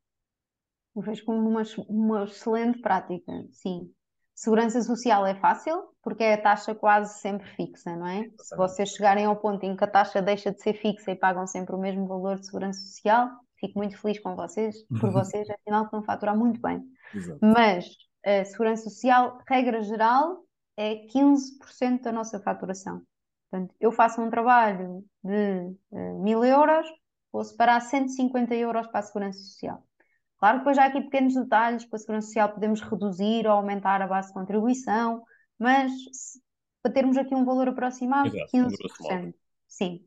Eu 0.93 1.01
vejo 1.01 1.23
como 1.23 1.49
uma, 1.49 1.63
uma 1.87 2.23
excelente 2.25 2.79
prática, 2.81 3.31
sim. 3.51 3.89
Segurança 4.35 4.81
social 4.81 5.25
é 5.25 5.33
fácil, 5.33 5.81
porque 6.03 6.21
é 6.21 6.33
a 6.33 6.41
taxa 6.41 6.75
quase 6.75 7.19
sempre 7.21 7.47
fixa, 7.55 7.95
não 7.95 8.05
é? 8.05 8.29
Se 8.37 8.55
vocês 8.57 8.89
chegarem 8.89 9.23
ao 9.23 9.37
ponto 9.37 9.63
em 9.63 9.77
que 9.77 9.83
a 9.83 9.87
taxa 9.87 10.21
deixa 10.21 10.51
de 10.51 10.61
ser 10.61 10.73
fixa 10.73 11.11
e 11.11 11.15
pagam 11.15 11.47
sempre 11.47 11.73
o 11.73 11.79
mesmo 11.79 12.05
valor 12.05 12.37
de 12.37 12.45
segurança 12.45 12.81
social, 12.81 13.29
fico 13.57 13.79
muito 13.79 13.97
feliz 13.97 14.19
com 14.19 14.35
vocês, 14.35 14.75
por 14.99 15.09
vocês, 15.09 15.49
afinal 15.49 15.85
estão 15.85 15.99
a 15.99 16.03
faturar 16.03 16.37
muito 16.37 16.59
bem. 16.59 16.83
Exato. 17.13 17.39
Mas 17.41 17.89
a 18.25 18.43
segurança 18.43 18.89
social, 18.89 19.37
regra 19.47 19.81
geral, 19.81 20.43
é 20.75 21.07
15% 21.07 22.01
da 22.01 22.11
nossa 22.11 22.37
faturação. 22.39 23.01
Portanto, 23.49 23.73
eu 23.79 23.91
faço 23.91 24.21
um 24.21 24.29
trabalho 24.29 25.01
de 25.23 25.77
uh, 25.91 26.21
mil 26.21 26.43
euros, 26.43 26.85
vou 27.31 27.43
separar 27.43 27.79
150 27.79 28.53
euros 28.55 28.87
para 28.87 28.99
a 28.99 29.03
segurança 29.03 29.39
social. 29.39 29.84
Claro 30.45 30.59
que 30.59 30.65
depois 30.65 30.77
há 30.77 30.85
aqui 30.85 31.01
pequenos 31.01 31.33
detalhes, 31.33 31.85
para 31.85 31.95
a 31.95 31.99
Segurança 31.99 32.27
Social 32.27 32.49
podemos 32.53 32.79
reduzir 32.79 33.47
ou 33.47 33.53
aumentar 33.53 33.99
a 33.99 34.05
base 34.05 34.27
de 34.27 34.35
contribuição, 34.35 35.23
mas 35.57 35.91
se, 36.11 36.39
para 36.83 36.93
termos 36.93 37.17
aqui 37.17 37.33
um 37.33 37.43
valor 37.43 37.67
aproximado, 37.67 38.27
Exato, 38.27 38.51
15%. 38.51 39.33
Sim. 39.67 40.05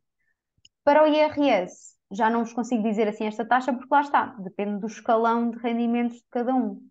Para 0.84 1.02
o 1.02 1.08
IRS, 1.08 1.96
já 2.12 2.30
não 2.30 2.44
vos 2.44 2.52
consigo 2.52 2.84
dizer 2.84 3.08
assim 3.08 3.26
esta 3.26 3.44
taxa, 3.44 3.72
porque 3.72 3.92
lá 3.92 4.00
está, 4.00 4.26
depende 4.38 4.78
do 4.78 4.86
escalão 4.86 5.50
de 5.50 5.58
rendimentos 5.58 6.18
de 6.18 6.26
cada 6.30 6.54
um. 6.54 6.86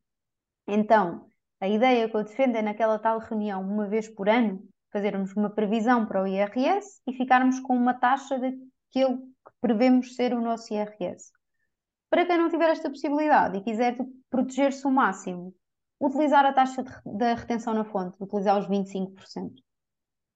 Então, 0.68 1.30
a 1.62 1.70
ideia 1.70 2.10
que 2.10 2.18
eu 2.18 2.26
defendo 2.26 2.58
é 2.58 2.62
naquela 2.62 3.00
tal 3.00 3.18
reunião, 3.18 3.62
uma 3.62 3.88
vez 3.88 4.10
por 4.10 4.28
ano, 4.28 4.62
fazermos 4.92 5.34
uma 5.38 5.50
previsão 5.50 6.06
para 6.06 6.22
o 6.22 6.28
IRS 6.28 7.02
e 7.08 7.14
ficarmos 7.14 7.62
com 7.62 7.78
uma 7.78 7.94
taxa 7.94 8.38
daquilo 8.38 9.20
que 9.20 9.54
prevemos 9.62 10.18
ser 10.18 10.34
o 10.34 10.42
nosso 10.42 10.74
IRS. 10.74 11.32
Para 12.10 12.26
quem 12.26 12.38
não 12.38 12.50
tiver 12.50 12.70
esta 12.70 12.90
possibilidade 12.90 13.58
e 13.58 13.62
quiser 13.62 13.98
proteger-se 14.30 14.86
o 14.88 14.92
máximo, 14.92 15.54
utilizar 16.00 16.46
a 16.46 16.54
taxa 16.54 16.84
de, 16.84 16.92
da 17.06 17.34
retenção 17.34 17.74
na 17.74 17.84
fonte, 17.84 18.18
utilizar 18.22 18.58
os 18.58 18.68
25%. 18.68 19.52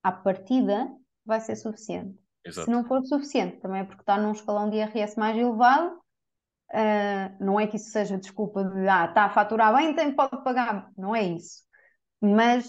À 0.03 0.11
partida, 0.11 0.91
vai 1.26 1.39
ser 1.39 1.56
suficiente. 1.56 2.19
Exato. 2.43 2.65
Se 2.65 2.72
não 2.72 2.84
for 2.84 3.06
suficiente, 3.06 3.57
também 3.57 3.81
é 3.81 3.84
porque 3.84 4.02
está 4.02 4.18
num 4.18 4.31
escalão 4.31 4.69
de 4.69 4.77
IRS 4.77 5.18
mais 5.18 5.38
elevado, 5.38 5.95
uh, 6.72 7.43
não 7.43 7.60
é 7.60 7.68
que 7.68 7.76
isso 7.76 7.91
seja 7.91 8.18
desculpa 8.18 8.64
de 8.64 8.88
ah, 8.88 9.06
está 9.06 9.26
a 9.26 9.30
faturar 9.30 9.76
bem, 9.76 9.93
tem, 9.93 10.11
pode 10.14 10.43
pagar. 10.43 10.89
Não 10.98 11.15
é 11.15 11.23
isso. 11.23 11.64
Mas 12.19 12.68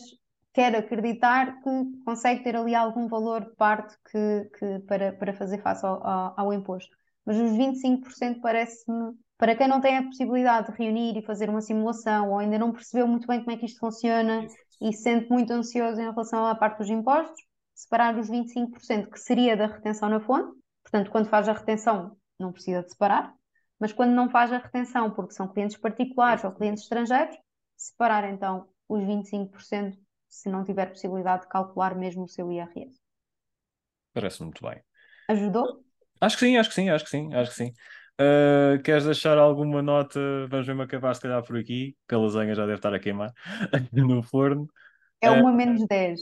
quero 0.53 0.79
acreditar 0.79 1.61
que 1.63 1.71
consegue 2.05 2.45
ter 2.45 2.55
ali 2.55 2.75
algum 2.75 3.09
valor 3.09 3.47
de 3.47 3.57
parte 3.57 3.97
que, 4.11 4.51
que 4.59 4.79
para, 4.81 5.13
para 5.13 5.33
fazer 5.33 5.63
face 5.63 5.85
ao, 5.85 6.07
ao, 6.07 6.35
ao 6.37 6.53
imposto 6.53 6.95
mas 7.25 7.37
os 7.39 7.53
25% 7.53 8.41
parece-me, 8.41 9.15
para 9.39 9.57
quem 9.57 9.69
não 9.69 9.81
tem 9.81 9.99
a 9.99 10.03
possibilidade 10.03 10.71
de 10.71 10.79
reunir 10.79 11.17
e 11.17 11.25
fazer 11.25 11.49
uma 11.49 11.61
simulação, 11.61 12.31
ou 12.31 12.39
ainda 12.39 12.59
não 12.59 12.73
percebeu 12.73 13.07
muito 13.07 13.27
bem 13.27 13.41
como 13.41 13.53
é 13.53 13.57
que 13.57 13.67
isto 13.67 13.81
funciona 13.81 14.47
e 14.81 14.93
se 14.93 15.03
sente 15.03 15.31
muito 15.31 15.53
ansioso 15.53 16.01
em 16.01 16.11
relação 16.11 16.47
à 16.47 16.55
parte 16.55 16.79
dos 16.79 16.91
impostos, 16.91 17.41
separar 17.75 18.17
os 18.19 18.29
25% 18.29 19.11
que 19.11 19.19
seria 19.19 19.57
da 19.57 19.67
retenção 19.67 20.09
na 20.09 20.21
fonte, 20.21 20.57
portanto, 20.83 21.11
quando 21.11 21.29
faz 21.29 21.49
a 21.49 21.53
retenção, 21.53 22.17
não 22.39 22.53
precisa 22.53 22.83
de 22.83 22.91
separar, 22.91 23.35
mas 23.79 23.93
quando 23.93 24.13
não 24.13 24.31
faz 24.31 24.53
a 24.53 24.59
retenção, 24.59 25.11
porque 25.11 25.35
são 25.35 25.49
clientes 25.49 25.77
particulares 25.77 26.45
ou 26.45 26.53
clientes 26.53 26.85
estrangeiros, 26.85 27.37
separar 27.77 28.29
então 28.31 28.69
os 28.89 29.03
25% 29.03 29.97
se 30.29 30.49
não 30.49 30.65
tiver 30.65 30.87
possibilidade 30.87 31.43
de 31.43 31.49
calcular 31.49 31.95
mesmo 31.95 32.25
o 32.25 32.29
seu 32.29 32.51
IRS. 32.51 33.01
Parece 34.13 34.43
muito 34.43 34.63
bem. 34.65 34.83
Ajudou? 35.29 35.85
Acho 36.23 36.37
que 36.39 36.47
sim, 36.47 36.57
acho 36.57 36.69
que 36.69 36.75
sim, 36.77 36.89
acho 36.89 37.05
que 37.05 37.11
sim, 37.11 37.35
acho 37.35 37.51
que 37.51 37.57
sim. 37.57 37.73
Uh, 38.21 38.81
queres 38.85 39.05
deixar 39.05 39.37
alguma 39.39 39.83
nota? 39.83 40.21
Vamos 40.49 40.65
ver-me 40.65 40.83
acabar, 40.85 41.13
se 41.15 41.21
calhar, 41.21 41.43
por 41.43 41.57
aqui, 41.57 41.97
que 42.09 42.15
a 42.15 42.19
lasanha 42.19 42.55
já 42.55 42.63
deve 42.65 42.77
estar 42.77 42.95
a 42.95 43.01
queimar 43.01 43.33
no 43.93 44.23
forno. 44.23 44.69
É 45.21 45.29
uma 45.33 45.51
uh, 45.51 45.55
menos 45.55 45.85
10. 45.89 46.21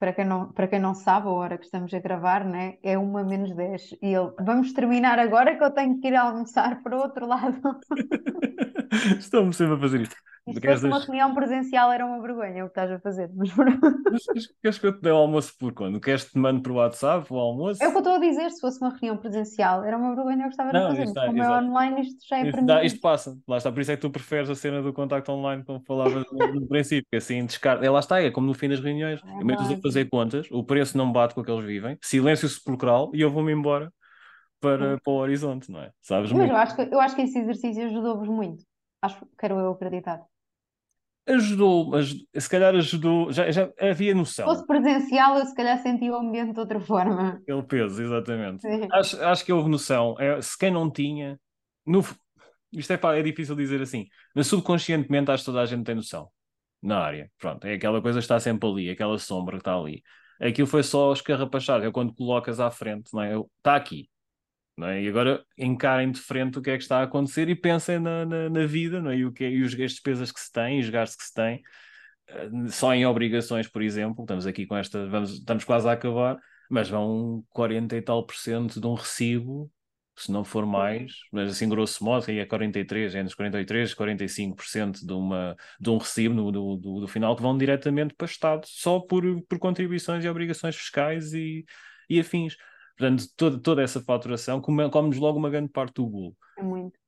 Para 0.00 0.12
quem, 0.12 0.24
não, 0.24 0.50
para 0.52 0.66
quem 0.66 0.80
não 0.80 0.94
sabe, 0.94 1.28
a 1.28 1.30
hora 1.30 1.58
que 1.58 1.64
estamos 1.64 1.94
a 1.94 2.00
gravar, 2.00 2.44
né? 2.44 2.78
é 2.82 2.98
uma 2.98 3.22
menos 3.22 3.54
10. 3.54 3.92
E 4.02 4.14
ele, 4.14 4.32
vamos 4.40 4.72
terminar 4.72 5.18
agora 5.20 5.56
que 5.56 5.62
eu 5.62 5.70
tenho 5.70 6.00
que 6.00 6.08
ir 6.08 6.16
almoçar 6.16 6.82
para 6.82 6.96
o 6.96 7.00
outro 7.00 7.24
lado. 7.26 7.60
Estou-me 9.18 9.52
sempre 9.52 9.74
a 9.74 9.78
fazer 9.78 10.00
isto. 10.00 10.16
Se 10.48 10.60
fosse 10.60 10.86
uma 10.86 10.98
reunião 10.98 11.34
presencial 11.34 11.92
era 11.92 12.04
uma 12.04 12.20
vergonha 12.20 12.64
o 12.64 12.68
que 12.68 12.72
estás 12.72 12.90
a 12.90 12.98
fazer. 12.98 13.30
Mas... 13.34 13.50
mas 14.34 14.46
queres 14.62 14.78
que 14.78 14.86
eu 14.86 14.92
te 14.92 15.02
dê 15.02 15.10
o 15.10 15.16
almoço 15.16 15.54
por 15.58 15.72
quando? 15.72 16.00
Queres 16.00 16.24
que 16.24 16.32
te 16.32 16.38
mande 16.38 16.62
por 16.62 16.72
WhatsApp 16.72 17.26
o 17.30 17.36
almoço? 17.36 17.82
É 17.82 17.88
o 17.88 17.90
que 17.90 17.96
eu 17.96 18.00
estou 18.00 18.14
a 18.14 18.18
dizer, 18.18 18.50
se 18.50 18.60
fosse 18.60 18.80
uma 18.80 18.90
reunião 18.90 19.16
presencial 19.18 19.84
era 19.84 19.96
uma 19.96 20.14
vergonha 20.14 20.46
o 20.46 20.48
que 20.48 20.48
estava 20.48 20.70
a 20.70 20.88
fazer. 20.88 21.02
Está, 21.04 21.26
como 21.26 21.38
é 21.38 21.40
exato. 21.40 21.64
é 21.64 21.68
online, 21.68 22.00
isto 22.00 22.28
já 22.28 22.38
é 22.38 22.50
para 22.50 22.62
mim. 22.62 22.86
Isto 22.86 23.00
passa, 23.00 23.38
lá 23.46 23.56
está, 23.56 23.70
por 23.70 23.80
isso 23.80 23.92
é 23.92 23.96
que 23.96 24.02
tu 24.02 24.10
preferes 24.10 24.48
a 24.48 24.54
cena 24.54 24.82
do 24.82 24.92
contacto 24.92 25.30
online, 25.30 25.62
como 25.64 25.80
falava 25.80 26.24
no, 26.32 26.66
princípio, 26.66 27.06
assim, 27.16 27.44
descarga. 27.44 27.84
É, 27.84 27.90
lá 27.90 28.00
está, 28.00 28.20
é 28.20 28.30
como 28.30 28.46
no 28.46 28.54
fim 28.54 28.68
das 28.68 28.80
reuniões. 28.80 29.20
É 29.24 29.40
eu 29.40 29.44
meto 29.44 29.62
a 29.62 29.80
fazer 29.80 30.08
contas, 30.08 30.48
o 30.50 30.64
preço 30.64 30.96
não 30.96 31.12
bate 31.12 31.34
com 31.34 31.42
o 31.42 31.44
que 31.44 31.50
eles 31.50 31.64
vivem, 31.64 31.98
silêncio 32.02 32.48
sepulcral 32.48 33.10
e 33.14 33.20
eu 33.20 33.30
vou-me 33.30 33.52
embora 33.52 33.92
para, 34.60 34.98
para 34.98 35.12
o 35.12 35.16
horizonte, 35.16 35.70
não 35.70 35.80
é? 35.80 35.90
Sabes? 36.02 36.32
Mas 36.32 36.48
eu 36.48 36.56
acho, 36.56 36.76
que, 36.76 36.82
eu 36.82 37.00
acho 37.00 37.16
que 37.16 37.22
esse 37.22 37.38
exercício 37.38 37.86
ajudou-vos 37.86 38.28
muito. 38.28 38.64
Acho, 39.02 39.26
quero 39.38 39.58
eu 39.58 39.72
acreditar 39.72 40.24
ajudou, 41.26 41.90
mas 41.90 42.14
se 42.36 42.48
calhar 42.48 42.74
ajudou, 42.74 43.32
já, 43.32 43.50
já 43.50 43.70
havia 43.80 44.14
noção. 44.14 44.48
Se 44.48 44.54
fosse 44.54 44.66
presencial, 44.66 45.36
eu 45.38 45.46
se 45.46 45.54
calhar 45.54 45.78
sentia 45.78 46.12
o 46.12 46.16
ambiente 46.16 46.52
de 46.52 46.60
outra 46.60 46.80
forma. 46.80 47.40
Aquele 47.42 47.62
peso, 47.62 48.02
exatamente. 48.02 48.66
Acho, 48.92 49.22
acho 49.22 49.44
que 49.44 49.52
houve 49.52 49.68
noção. 49.68 50.14
É, 50.18 50.40
se 50.40 50.56
quem 50.58 50.70
não 50.70 50.90
tinha, 50.90 51.38
no, 51.86 52.00
isto 52.72 52.92
é, 52.92 53.00
é 53.18 53.22
difícil 53.22 53.54
dizer 53.54 53.80
assim, 53.80 54.06
mas 54.34 54.46
subconscientemente 54.46 55.30
acho 55.30 55.42
que 55.42 55.50
toda 55.50 55.60
a 55.60 55.66
gente 55.66 55.84
tem 55.84 55.94
noção 55.94 56.28
na 56.82 56.98
área. 56.98 57.30
Pronto, 57.38 57.66
é 57.66 57.74
aquela 57.74 58.00
coisa 58.00 58.18
que 58.18 58.24
está 58.24 58.40
sempre 58.40 58.68
ali, 58.68 58.90
aquela 58.90 59.18
sombra 59.18 59.56
que 59.56 59.62
está 59.62 59.76
ali. 59.76 60.02
Aquilo 60.40 60.66
foi 60.66 60.82
só 60.82 61.12
escarrapachado, 61.12 61.84
é 61.84 61.92
quando 61.92 62.14
colocas 62.14 62.60
à 62.60 62.70
frente, 62.70 63.12
não 63.12 63.22
é? 63.22 63.34
Está 63.58 63.76
aqui. 63.76 64.08
É? 64.88 65.02
E 65.02 65.08
agora 65.08 65.44
encarem 65.58 66.10
de 66.10 66.20
frente 66.20 66.58
o 66.58 66.62
que 66.62 66.70
é 66.70 66.76
que 66.76 66.82
está 66.82 67.00
a 67.00 67.02
acontecer 67.04 67.48
e 67.48 67.54
pensem 67.54 67.98
na, 67.98 68.24
na, 68.24 68.50
na 68.50 68.66
vida, 68.66 69.00
não 69.00 69.10
é? 69.10 69.16
E, 69.18 69.24
o 69.24 69.32
que 69.32 69.44
é, 69.44 69.50
e 69.50 69.62
os, 69.62 69.72
as 69.72 69.92
despesas 69.92 70.32
que 70.32 70.40
se 70.40 70.52
têm, 70.52 70.80
os 70.80 70.88
gastos 70.90 71.16
que 71.16 71.24
se 71.24 71.34
têm, 71.34 71.62
eh, 72.28 72.48
só 72.68 72.94
em 72.94 73.06
obrigações, 73.06 73.68
por 73.68 73.82
exemplo, 73.82 74.22
estamos 74.24 74.46
aqui 74.46 74.66
com 74.66 74.76
esta, 74.76 75.06
vamos, 75.08 75.32
estamos 75.38 75.64
quase 75.64 75.88
a 75.88 75.92
acabar, 75.92 76.38
mas 76.70 76.88
vão 76.88 77.44
40 77.50 77.96
e 77.96 78.02
tal 78.02 78.24
por 78.26 78.36
cento 78.36 78.80
de 78.80 78.86
um 78.86 78.94
recibo 78.94 79.70
se 80.20 80.30
não 80.30 80.44
for 80.44 80.66
mais, 80.66 81.12
mas 81.32 81.50
assim 81.50 81.68
grosso 81.68 82.04
modo, 82.04 82.26
aí 82.28 82.38
é 82.38 82.46
43, 82.46 83.14
entre 83.14 83.28
os 83.28 83.34
43 83.34 83.90
e 83.90 83.96
45% 83.96 85.06
de, 85.06 85.12
uma, 85.12 85.56
de 85.80 85.90
um 85.90 85.96
recibo 85.96 86.34
no, 86.34 86.52
do, 86.52 86.76
do, 86.76 87.00
do, 87.00 87.08
final 87.08 87.34
que 87.34 87.42
vão 87.42 87.56
diretamente 87.56 88.14
para 88.14 88.26
o 88.26 88.28
Estado, 88.28 88.66
só 88.66 89.00
por, 89.00 89.24
por 89.48 89.58
contribuições 89.58 90.24
e 90.24 90.28
obrigações 90.28 90.76
fiscais 90.76 91.32
e, 91.32 91.64
e 92.08 92.20
afins. 92.20 92.56
Portanto, 93.00 93.24
toda, 93.34 93.58
toda 93.58 93.82
essa 93.82 94.00
faturação 94.00 94.60
come-nos 94.60 95.16
logo 95.16 95.38
uma 95.38 95.48
grande 95.48 95.70
parte 95.70 95.94
do 95.94 96.06
bolo. 96.06 96.36
É 96.58 96.62
muito. 96.62 96.98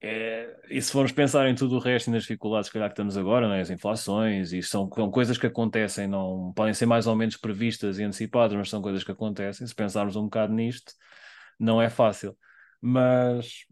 É, 0.00 0.60
e 0.68 0.82
se 0.82 0.92
formos 0.92 1.12
pensar 1.12 1.48
em 1.48 1.54
tudo 1.54 1.76
o 1.76 1.78
resto 1.78 2.08
e 2.08 2.10
nas 2.10 2.22
dificuldades 2.22 2.68
que, 2.68 2.78
que 2.78 2.86
estamos 2.86 3.16
agora, 3.16 3.48
né, 3.48 3.60
as 3.60 3.70
inflações, 3.70 4.52
e 4.52 4.62
são, 4.62 4.90
são 4.94 5.10
coisas 5.10 5.38
que 5.38 5.46
acontecem, 5.46 6.06
não 6.06 6.52
podem 6.54 6.74
ser 6.74 6.84
mais 6.84 7.06
ou 7.06 7.16
menos 7.16 7.36
previstas 7.36 7.98
e 7.98 8.04
antecipadas, 8.04 8.56
mas 8.56 8.68
são 8.68 8.82
coisas 8.82 9.02
que 9.02 9.12
acontecem. 9.12 9.66
Se 9.66 9.74
pensarmos 9.74 10.14
um 10.16 10.24
bocado 10.24 10.52
nisto, 10.52 10.92
não 11.58 11.80
é 11.80 11.88
fácil 11.88 12.36
mas 12.86 13.64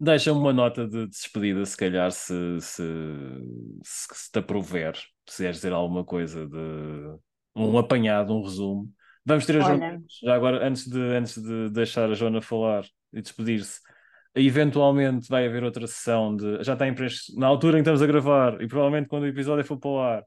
deixa-me 0.00 0.38
uma 0.38 0.54
nota 0.54 0.88
de, 0.88 1.06
despedida, 1.06 1.66
se 1.66 1.76
calhar, 1.76 2.10
se, 2.10 2.58
se, 2.62 2.82
se, 3.84 4.06
se 4.14 4.32
te 4.32 4.38
aprover, 4.38 4.96
se 4.96 5.36
quiseres 5.36 5.56
dizer 5.56 5.74
alguma 5.74 6.02
coisa 6.02 6.46
de 6.46 7.18
um 7.54 7.76
apanhado, 7.76 8.34
um 8.34 8.42
resumo. 8.42 8.90
Vamos 9.28 9.44
ter 9.44 9.56
a 9.58 9.60
Joana, 9.60 10.02
já 10.24 10.34
agora, 10.34 10.66
antes 10.66 10.88
de, 10.88 10.98
antes 10.98 11.36
de 11.36 11.68
deixar 11.68 12.10
a 12.10 12.14
Joana 12.14 12.40
falar 12.40 12.84
e 13.12 13.20
despedir-se, 13.20 13.78
eventualmente 14.34 15.28
vai 15.28 15.46
haver 15.46 15.62
outra 15.62 15.86
sessão 15.86 16.34
de. 16.34 16.64
Já 16.64 16.72
está 16.72 16.88
em 16.88 16.94
pré 16.94 17.08
na 17.36 17.46
altura 17.46 17.76
em 17.76 17.82
que 17.82 17.90
estamos 17.90 18.00
a 18.00 18.06
gravar, 18.06 18.58
e 18.62 18.66
provavelmente 18.66 19.06
quando 19.06 19.24
o 19.24 19.26
episódio 19.26 19.66
for 19.66 19.76
para 19.76 19.90
o 19.90 20.00
ar, 20.00 20.24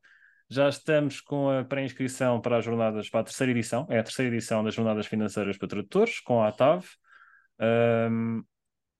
já 0.47 0.69
estamos 0.69 1.19
com 1.19 1.49
a 1.49 1.63
pré-inscrição 1.63 2.39
para 2.39 2.57
as 2.57 2.65
jornadas, 2.65 3.09
para 3.09 3.21
a 3.21 3.23
terceira 3.23 3.51
edição, 3.51 3.87
é 3.89 3.97
a 3.97 4.03
terceira 4.03 4.31
edição 4.31 4.63
das 4.63 4.75
jornadas 4.75 5.07
financeiras 5.07 5.57
para 5.57 5.67
tradutores, 5.67 6.19
com 6.19 6.43
a 6.43 6.49
ATAV. 6.49 6.85
Um, 7.59 8.43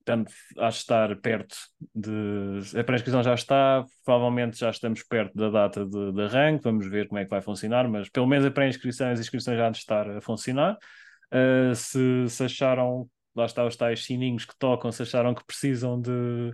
portanto, 0.04 0.34
acho 0.58 0.80
estar 0.80 1.16
perto 1.18 1.56
de. 1.94 2.80
A 2.80 2.84
pré-inscrição 2.84 3.24
já 3.24 3.34
está, 3.34 3.86
provavelmente 4.04 4.60
já 4.60 4.70
estamos 4.70 5.04
perto 5.04 5.36
da 5.36 5.50
data 5.50 5.86
de, 5.86 6.12
de 6.12 6.22
arranque, 6.24 6.64
vamos 6.64 6.88
ver 6.90 7.08
como 7.08 7.20
é 7.20 7.24
que 7.24 7.30
vai 7.30 7.42
funcionar, 7.42 7.88
mas 7.88 8.10
pelo 8.10 8.28
menos 8.28 8.46
a 8.46 8.52
pré-inscrição 8.52 9.12
as 9.12 9.20
inscrições 9.20 9.58
já 9.58 9.70
de 9.70 9.78
estar 9.78 10.10
a 10.10 10.22
funcionar. 10.22 10.78
Uh, 11.34 11.74
se, 11.76 12.28
se 12.28 12.44
acharam, 12.44 13.10
lá 13.36 13.46
está 13.46 13.66
os 13.66 13.76
tais 13.76 14.04
sininhos 14.04 14.46
que 14.46 14.58
tocam, 14.58 14.92
se 14.92 15.04
acharam 15.04 15.34
que 15.34 15.46
precisam 15.46 16.00
de, 16.02 16.52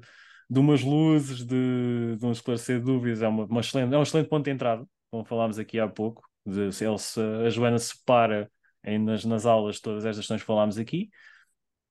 de 0.49 0.60
umas 0.60 0.84
luzes, 0.84 1.45
de, 1.45 2.15
de 2.18 2.26
um 2.26 2.32
esclarecer 2.32 2.80
de 2.80 2.86
dúvidas, 2.86 3.22
é, 3.22 3.28
uma, 3.28 3.45
uma 3.45 3.61
excelente, 3.61 3.94
é 3.94 3.98
um 3.98 4.03
excelente 4.03 4.30
ponto 4.30 4.45
de 4.45 4.52
entrada, 4.52 4.86
como 5.10 5.26
falámos 5.26 5.57
aqui 5.57 5.80
há 5.80 5.88
pouco. 5.88 6.22
De, 6.45 6.61
ele 6.61 6.98
se, 6.98 7.19
a 7.19 7.49
Joana 7.49 7.80
separa 7.80 8.49
em, 8.84 8.99
nas, 8.99 9.26
nas 9.26 9.45
aulas 9.45 9.80
todas 9.80 10.06
estas 10.06 10.19
questões 10.19 10.41
que 10.41 10.48
falámos 10.48 10.78
aqui. 10.78 11.10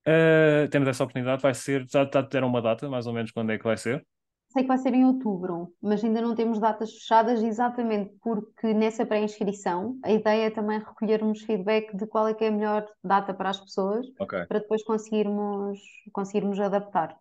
Uh, 0.07 0.69
temos 0.69 0.87
essa 0.87 1.03
oportunidade, 1.03 1.41
vai 1.41 1.53
ser, 1.53 1.85
já 1.89 2.03
está 2.03 2.19
a 2.19 2.23
ter 2.23 2.41
uma 2.41 2.61
data, 2.61 2.87
mais 2.87 3.07
ou 3.07 3.13
menos 3.13 3.31
quando 3.31 3.51
é 3.51 3.57
que 3.57 3.65
vai 3.65 3.75
ser? 3.75 4.05
Sei 4.47 4.63
que 4.63 4.67
vai 4.69 4.77
ser 4.77 4.93
em 4.93 5.03
outubro, 5.03 5.73
mas 5.81 6.01
ainda 6.01 6.21
não 6.21 6.33
temos 6.33 6.59
datas 6.59 6.93
fechadas, 6.93 7.43
exatamente 7.43 8.15
porque 8.21 8.73
nessa 8.73 9.05
pré-inscrição 9.05 9.99
a 10.01 10.11
ideia 10.11 10.47
é 10.47 10.49
também 10.49 10.79
recolhermos 10.79 11.41
feedback 11.41 11.93
de 11.93 12.07
qual 12.07 12.25
é 12.29 12.33
que 12.33 12.45
é 12.45 12.47
a 12.47 12.51
melhor 12.51 12.87
data 13.03 13.33
para 13.33 13.49
as 13.49 13.59
pessoas, 13.59 14.07
okay. 14.17 14.45
para 14.45 14.59
depois 14.59 14.81
conseguirmos, 14.85 15.77
conseguirmos 16.13 16.57
adaptar. 16.61 17.13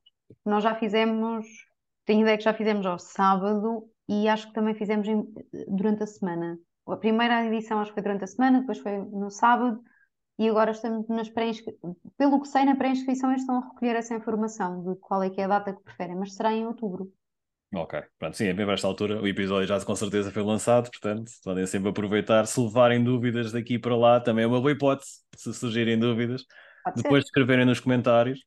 Nós 0.45 0.63
já 0.63 0.77
fizemos, 0.77 1.45
tenho 2.05 2.23
ideia 2.23 2.39
que 2.39 2.45
já 2.45 2.55
fizemos 2.55 2.87
ao 2.87 3.01
sábado 3.01 3.83
e 4.09 4.29
acho 4.29 4.47
que 4.47 4.55
também 4.55 4.77
fizemos 4.77 5.09
em, 5.09 5.27
durante 5.67 6.05
a 6.05 6.07
semana. 6.07 6.57
A 6.87 6.97
primeira 6.97 7.45
edição 7.45 7.81
acho 7.81 7.91
que 7.91 7.95
foi 7.95 8.03
durante 8.05 8.23
a 8.23 8.29
semana, 8.29 8.61
depois 8.61 8.79
foi 8.79 8.97
no 8.97 9.29
sábado 9.29 9.81
e 10.39 10.49
agora 10.49 10.71
estamos 10.71 11.09
nas 11.09 11.29
pré 11.29 11.51
pelo 12.19 12.41
que 12.41 12.49
sei, 12.49 12.65
na 12.65 12.77
pré-inscrição 12.77 13.31
eles 13.31 13.43
estão 13.43 13.59
a 13.59 13.69
recolher 13.69 13.97
essa 13.97 14.15
informação 14.15 14.83
de 14.83 14.99
qual 15.01 15.23
é 15.23 15.31
que 15.31 15.41
é 15.41 15.45
a 15.45 15.49
data 15.49 15.73
que 15.73 15.83
preferem, 15.83 16.17
mas 16.17 16.35
será 16.35 16.53
em 16.53 16.67
outubro. 16.67 17.11
Ok, 17.75 18.01
pronto, 18.19 18.37
sim, 18.37 18.47
é 18.47 18.55
bem 18.55 18.65
para 18.65 18.75
esta 18.75 18.87
altura 18.87 19.21
o 19.21 19.27
episódio 19.27 19.67
já 19.67 19.83
com 19.85 19.97
certeza 19.97 20.31
foi 20.31 20.43
lançado, 20.43 20.91
portanto 20.91 21.31
podem 21.43 21.67
sempre 21.67 21.91
aproveitar, 21.91 22.47
se 22.47 22.61
levarem 22.61 23.03
dúvidas 23.03 23.51
daqui 23.51 23.79
para 23.79 23.97
lá, 23.97 24.21
também 24.21 24.45
é 24.45 24.47
uma 24.47 24.61
boa 24.61 24.73
hipótese, 24.73 25.23
se 25.37 25.53
surgirem 25.53 25.99
dúvidas, 25.99 26.45
Pode 26.85 27.03
depois 27.03 27.23
ser. 27.23 27.25
de 27.25 27.29
escreverem 27.31 27.65
nos 27.65 27.81
comentários 27.81 28.41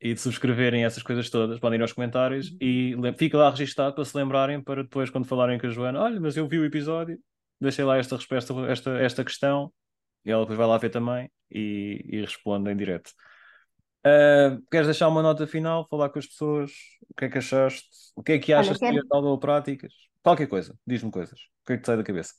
e 0.00 0.14
de 0.14 0.20
subscreverem 0.20 0.84
essas 0.84 1.02
coisas 1.02 1.28
todas, 1.30 1.58
podem 1.58 1.78
ir 1.78 1.82
aos 1.82 1.92
comentários 1.92 2.50
uhum. 2.50 2.58
e 2.60 3.12
fica 3.18 3.36
lá 3.36 3.50
registado 3.50 3.94
para 3.94 4.04
se 4.04 4.16
lembrarem 4.16 4.62
para 4.62 4.82
depois 4.82 5.10
quando 5.10 5.26
falarem 5.26 5.58
com 5.58 5.66
a 5.66 5.70
Joana, 5.70 6.00
olha, 6.00 6.20
mas 6.20 6.36
eu 6.36 6.48
vi 6.48 6.58
o 6.58 6.64
episódio, 6.64 7.18
deixei 7.60 7.84
lá 7.84 7.98
esta 7.98 8.16
resposta, 8.16 8.54
esta, 8.66 8.98
esta 8.98 9.24
questão, 9.24 9.70
e 10.24 10.30
ela 10.30 10.42
depois 10.42 10.58
vai 10.58 10.66
lá 10.66 10.78
ver 10.78 10.90
também 10.90 11.30
e, 11.50 12.04
e 12.04 12.20
responde 12.20 12.70
em 12.70 12.76
direto. 12.76 13.10
Uh, 14.06 14.60
queres 14.70 14.86
deixar 14.86 15.08
uma 15.08 15.22
nota 15.22 15.46
final, 15.46 15.86
falar 15.88 16.10
com 16.10 16.18
as 16.18 16.26
pessoas? 16.26 16.72
O 17.08 17.14
que 17.14 17.24
é 17.24 17.28
que 17.28 17.38
achaste? 17.38 17.88
O 18.14 18.22
que 18.22 18.32
é 18.32 18.38
que 18.38 18.52
achas 18.52 18.80
Olha, 18.82 19.02
quero... 19.02 19.34
de 19.34 19.40
práticas? 19.40 19.92
Qualquer 20.22 20.46
coisa, 20.46 20.78
diz-me 20.86 21.10
coisas. 21.10 21.38
O 21.38 21.66
que 21.66 21.72
é 21.72 21.76
que 21.76 21.82
te 21.82 21.86
sai 21.86 21.96
da 21.96 22.04
cabeça? 22.04 22.34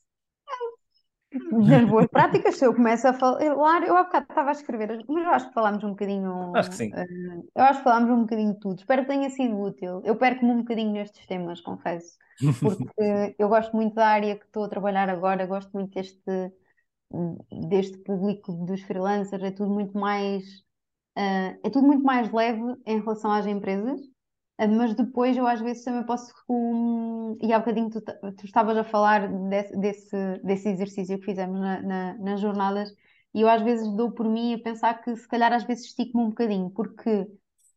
Das 1.67 1.83
boas 1.85 2.07
práticas, 2.07 2.55
se 2.57 2.65
eu 2.65 2.73
começo 2.73 3.07
a 3.07 3.13
falar, 3.13 3.41
eu 3.41 3.61
há 3.61 4.03
bocado 4.03 4.25
estava 4.29 4.49
a 4.49 4.51
escrever, 4.53 5.03
mas 5.07 5.25
eu 5.25 5.31
acho 5.31 5.47
que 5.47 5.53
falámos 5.53 5.83
um 5.83 5.89
bocadinho. 5.89 6.55
Acho 6.55 6.69
que 6.69 6.75
sim. 6.75 6.89
Uh, 6.93 7.49
eu 7.55 7.63
acho 7.63 7.79
que 7.79 7.83
falámos 7.83 8.09
um 8.09 8.21
bocadinho 8.21 8.53
de 8.53 8.59
tudo. 8.59 8.79
Espero 8.79 9.01
que 9.01 9.07
tenha 9.09 9.29
sido 9.29 9.59
útil. 9.59 10.01
Eu 10.05 10.15
perco-me 10.15 10.51
um 10.51 10.59
bocadinho 10.59 10.93
nestes 10.93 11.25
temas, 11.25 11.59
confesso, 11.61 12.17
porque 12.61 13.35
eu 13.37 13.49
gosto 13.49 13.75
muito 13.75 13.95
da 13.95 14.07
área 14.07 14.35
que 14.37 14.45
estou 14.45 14.63
a 14.63 14.69
trabalhar 14.69 15.09
agora, 15.09 15.45
gosto 15.45 15.71
muito 15.73 15.93
deste 15.93 16.51
deste 17.69 17.97
público 17.99 18.51
dos 18.65 18.81
freelancers 18.81 19.43
é 19.43 19.51
tudo 19.51 19.69
muito 19.69 19.97
mais 19.97 20.43
uh, 21.17 21.59
é 21.63 21.69
tudo 21.71 21.87
muito 21.87 22.03
mais 22.03 22.31
leve 22.31 22.61
em 22.85 22.99
relação 22.99 23.31
às 23.31 23.45
empresas. 23.45 23.99
Uh, 24.59 24.69
mas 24.69 24.95
depois 24.95 25.35
eu 25.35 25.45
às 25.47 25.59
vezes 25.61 25.83
também 25.83 26.05
posso 26.05 26.33
um, 26.49 27.37
e 27.41 27.51
há 27.51 27.59
bocadinho 27.59 27.89
tu, 27.89 28.01
tu 28.01 28.45
estavas 28.45 28.77
a 28.77 28.83
falar 28.83 29.27
desse, 29.49 29.77
desse, 29.77 30.39
desse 30.43 30.69
exercício 30.69 31.19
que 31.19 31.25
fizemos 31.25 31.59
na, 31.59 31.81
na, 31.81 32.17
nas 32.17 32.39
jornadas 32.39 32.89
e 33.33 33.41
eu 33.41 33.49
às 33.49 33.61
vezes 33.61 33.87
dou 33.95 34.11
por 34.11 34.29
mim 34.29 34.53
a 34.53 34.59
pensar 34.59 35.01
que 35.01 35.15
se 35.15 35.27
calhar 35.27 35.51
às 35.51 35.65
vezes 35.65 35.85
estico-me 35.85 36.23
um 36.23 36.29
bocadinho 36.29 36.69
porque 36.69 37.27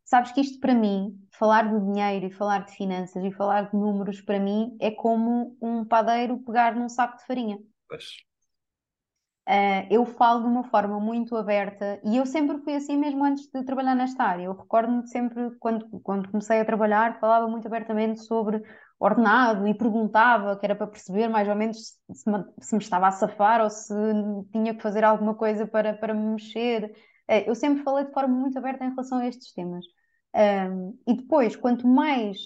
sabes 0.05 0.31
que 0.31 0.39
isto 0.39 0.59
para 0.61 0.73
mim 0.73 1.19
falar 1.37 1.69
de 1.69 1.85
dinheiro 1.85 2.27
e 2.27 2.31
falar 2.31 2.65
de 2.65 2.73
finanças 2.73 3.23
e 3.25 3.31
falar 3.31 3.69
de 3.69 3.75
números 3.75 4.21
para 4.21 4.39
mim 4.39 4.77
é 4.79 4.89
como 4.89 5.57
um 5.61 5.83
padeiro 5.83 6.39
pegar 6.39 6.75
num 6.75 6.87
saco 6.87 7.17
de 7.17 7.25
farinha. 7.25 7.59
Pois 7.89 8.28
Uh, 9.49 9.81
eu 9.89 10.05
falo 10.05 10.41
de 10.41 10.47
uma 10.47 10.63
forma 10.65 10.99
muito 10.99 11.35
aberta 11.35 11.99
e 12.05 12.17
eu 12.17 12.25
sempre 12.27 12.59
fui 12.59 12.75
assim 12.75 12.95
mesmo 12.95 13.25
antes 13.25 13.47
de 13.51 13.63
trabalhar 13.65 13.95
nesta 13.95 14.23
área. 14.23 14.43
Eu 14.43 14.53
recordo-me 14.53 15.07
sempre, 15.07 15.49
quando, 15.57 15.89
quando 16.03 16.29
comecei 16.29 16.59
a 16.59 16.65
trabalhar, 16.65 17.19
falava 17.19 17.47
muito 17.47 17.65
abertamente 17.65 18.21
sobre 18.21 18.61
ordenado 18.99 19.67
e 19.67 19.73
perguntava, 19.73 20.55
que 20.55 20.67
era 20.67 20.75
para 20.75 20.85
perceber 20.85 21.27
mais 21.29 21.47
ou 21.49 21.55
menos 21.55 21.95
se 22.13 22.29
me, 22.31 22.45
se 22.59 22.75
me 22.75 22.81
estava 22.83 23.07
a 23.07 23.11
safar 23.11 23.59
ou 23.61 23.71
se 23.71 23.91
tinha 24.51 24.75
que 24.75 24.83
fazer 24.83 25.03
alguma 25.03 25.33
coisa 25.33 25.65
para, 25.65 25.95
para 25.95 26.13
me 26.13 26.33
mexer. 26.33 26.85
Uh, 27.27 27.47
eu 27.47 27.55
sempre 27.55 27.83
falei 27.83 28.05
de 28.05 28.13
forma 28.13 28.35
muito 28.35 28.55
aberta 28.59 28.85
em 28.85 28.89
relação 28.91 29.17
a 29.17 29.27
estes 29.27 29.51
temas. 29.53 29.83
Uh, 30.35 30.95
e 31.07 31.15
depois, 31.15 31.55
quanto 31.55 31.87
mais 31.87 32.37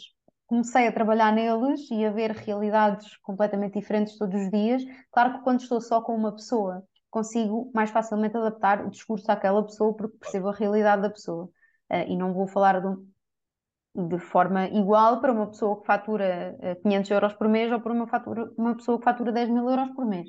comecei 0.48 0.88
a 0.88 0.92
trabalhar 0.94 1.34
neles 1.34 1.82
e 1.92 2.06
a 2.06 2.12
ver 2.12 2.32
realidades 2.32 3.18
completamente 3.18 3.78
diferentes 3.78 4.18
todos 4.18 4.40
os 4.42 4.50
dias, 4.50 4.84
claro 5.12 5.34
que 5.34 5.44
quando 5.44 5.60
estou 5.60 5.82
só 5.82 6.00
com 6.00 6.16
uma 6.16 6.32
pessoa 6.32 6.82
consigo 7.14 7.72
mais 7.76 7.92
facilmente 7.92 8.36
adaptar 8.36 8.84
o 8.84 8.90
discurso 8.90 9.32
àquela 9.32 9.64
pessoa 9.64 9.96
porque 9.96 10.18
percebo 10.18 10.50
a 10.50 10.54
realidade 10.54 11.04
da 11.04 11.12
pessoa. 11.12 11.46
Uh, 11.92 12.10
e 12.10 12.18
não 12.18 12.34
vou 12.34 12.48
falar 12.48 12.82
de, 12.82 14.08
de, 14.08 14.18
forma 14.18 14.66
igual 14.70 15.22
para 15.22 15.32
uma 15.32 15.48
pessoa 15.48 15.80
que 15.80 15.86
fatura 15.86 16.58
500 16.82 17.12
eh, 17.12 17.14
euros 17.14 17.34
por 17.34 17.48
mês 17.48 17.72
ou 17.72 17.80
para 17.80 17.94
uma, 17.94 18.08
fatura, 18.08 18.52
uma 18.58 18.76
pessoa 18.76 18.98
que 18.98 19.04
fatura 19.04 19.32
10 19.32 19.50
mil 19.50 19.70
euros 19.70 19.92
por 19.92 20.06
mês. 20.06 20.28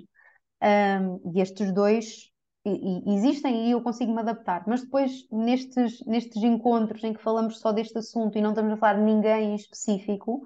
Um, 0.62 1.32
e 1.34 1.40
estes 1.40 1.72
dois 1.72 2.30
existem 3.06 3.68
e 3.68 3.70
eu 3.70 3.82
consigo 3.82 4.12
me 4.12 4.20
adaptar. 4.20 4.64
Mas 4.66 4.82
depois, 4.82 5.26
nestes, 5.30 6.04
nestes 6.06 6.42
encontros 6.42 7.02
em 7.02 7.14
que 7.14 7.22
falamos 7.22 7.60
só 7.60 7.72
deste 7.72 7.96
assunto 7.96 8.36
e 8.36 8.42
não 8.42 8.50
estamos 8.50 8.72
a 8.74 8.76
falar 8.76 8.94
de 8.98 9.04
ninguém 9.04 9.52
em 9.52 9.54
específico, 9.54 10.42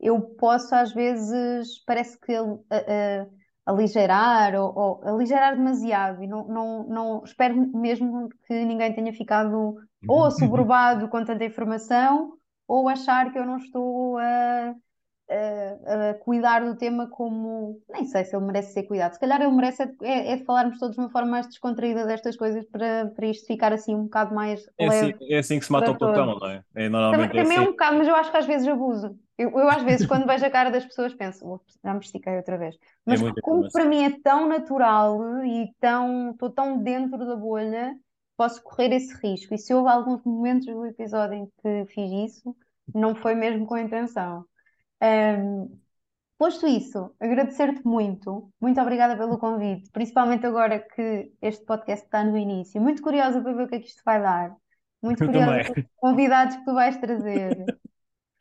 eu 0.00 0.20
posso 0.20 0.74
às 0.74 0.92
vezes, 0.92 1.84
parece 1.84 2.18
que. 2.18 2.38
Uh, 2.38 2.54
uh, 2.54 3.41
aligerar 3.64 4.54
ou, 4.54 4.72
ou 4.76 5.08
aligerar 5.14 5.56
demasiado 5.56 6.22
e 6.22 6.26
não, 6.26 6.46
não, 6.48 6.88
não 6.88 7.24
espero 7.24 7.54
mesmo 7.76 8.28
que 8.46 8.64
ninguém 8.64 8.92
tenha 8.92 9.12
ficado 9.12 9.76
ou 10.08 10.24
assoberbado 10.24 11.08
com 11.10 11.24
tanta 11.24 11.44
informação 11.44 12.32
ou 12.66 12.88
achar 12.88 13.30
que 13.32 13.38
eu 13.38 13.46
não 13.46 13.58
estou 13.58 14.18
a, 14.18 14.74
a, 15.30 16.10
a, 16.10 16.14
cuidar 16.14 16.64
do 16.64 16.76
tema 16.76 17.08
como. 17.08 17.80
Nem 17.90 18.04
sei 18.04 18.24
se 18.24 18.34
ele 18.34 18.46
merece 18.46 18.72
ser 18.72 18.84
cuidado. 18.84 19.12
Se 19.12 19.20
calhar 19.20 19.40
ele 19.40 19.52
merece 19.52 19.82
é, 19.82 19.88
é, 20.02 20.32
é 20.32 20.36
de 20.36 20.44
falarmos 20.44 20.78
todos 20.78 20.96
de 20.96 21.02
uma 21.02 21.10
forma 21.10 21.30
mais 21.30 21.46
descontraída 21.46 22.06
destas 22.06 22.36
coisas 22.36 22.64
para, 22.66 23.06
para 23.14 23.26
isto 23.26 23.46
ficar 23.46 23.72
assim 23.72 23.94
um 23.94 24.04
bocado 24.04 24.34
mais 24.34 24.64
é 24.78 24.86
assim, 24.86 25.14
é 25.28 25.38
assim 25.38 25.58
que 25.58 25.64
se 25.64 25.72
mata 25.72 25.90
o 25.90 25.98
papel, 25.98 26.26
não 26.26 26.48
é? 26.48 26.64
é 26.74 26.88
normalmente 26.88 27.30
também, 27.30 27.42
também 27.42 27.56
é 27.56 27.60
assim. 27.60 27.68
um 27.68 27.72
bocado, 27.72 27.98
mas 27.98 28.08
eu 28.08 28.16
acho 28.16 28.30
que 28.30 28.36
às 28.38 28.46
vezes 28.46 28.66
abuso. 28.66 29.14
Eu, 29.42 29.50
eu 29.58 29.68
às 29.68 29.82
vezes, 29.82 30.06
quando 30.06 30.26
vejo 30.26 30.46
a 30.46 30.50
cara 30.50 30.70
das 30.70 30.84
pessoas, 30.84 31.12
penso, 31.14 31.60
já 31.84 31.92
me 31.92 32.00
estiquei 32.00 32.36
outra 32.36 32.56
vez. 32.56 32.76
Mas 33.04 33.20
como 33.42 33.70
para 33.72 33.84
mim 33.84 34.04
é 34.04 34.20
tão 34.20 34.48
natural 34.48 35.44
e 35.44 35.72
tão, 35.80 36.30
estou 36.30 36.50
tão 36.50 36.78
dentro 36.80 37.18
da 37.18 37.34
bolha, 37.34 37.96
posso 38.36 38.62
correr 38.62 38.92
esse 38.92 39.14
risco. 39.14 39.52
E 39.52 39.58
se 39.58 39.74
houve 39.74 39.88
alguns 39.88 40.22
momentos 40.24 40.66
do 40.66 40.86
episódio 40.86 41.34
em 41.34 41.46
que 41.60 41.92
fiz 41.92 42.30
isso, 42.30 42.56
não 42.94 43.16
foi 43.16 43.34
mesmo 43.34 43.66
com 43.66 43.74
a 43.74 43.80
intenção. 43.80 44.44
Um, 45.02 45.76
posto 46.38 46.66
isso, 46.66 47.12
agradecer-te 47.18 47.84
muito, 47.84 48.48
muito 48.60 48.80
obrigada 48.80 49.16
pelo 49.16 49.38
convite, 49.38 49.90
principalmente 49.90 50.46
agora 50.46 50.78
que 50.78 51.32
este 51.42 51.64
podcast 51.64 52.04
está 52.04 52.22
no 52.22 52.36
início. 52.36 52.80
Muito 52.80 53.02
curiosa 53.02 53.40
para 53.40 53.52
ver 53.52 53.64
o 53.64 53.68
que 53.68 53.74
é 53.74 53.80
que 53.80 53.88
isto 53.88 54.02
vai 54.04 54.22
dar. 54.22 54.54
Muito 55.02 55.24
curiosa 55.24 55.72
pelos 55.72 55.88
convidados 55.96 56.56
que 56.56 56.64
tu 56.64 56.74
vais 56.74 56.96
trazer. 56.96 57.64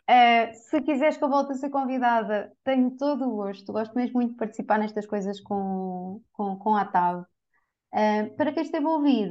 Uh, 0.09 0.53
se 0.53 0.81
quiseres 0.81 1.17
que 1.17 1.23
eu 1.23 1.29
volte 1.29 1.53
a 1.53 1.55
ser 1.55 1.69
convidada, 1.69 2.51
tenho 2.63 2.91
todo 2.97 3.27
o 3.27 3.35
gosto. 3.35 3.71
Gosto 3.71 3.95
mesmo 3.95 4.15
muito 4.15 4.31
de 4.31 4.37
participar 4.37 4.79
nestas 4.79 5.05
coisas 5.05 5.39
com, 5.39 6.21
com, 6.33 6.57
com 6.57 6.75
a 6.75 6.85
TAV. 6.85 7.21
Uh, 7.21 8.35
para 8.35 8.51
quem 8.51 8.63
esteve 8.63 8.85
a 8.85 8.89
ouvir, 8.89 9.29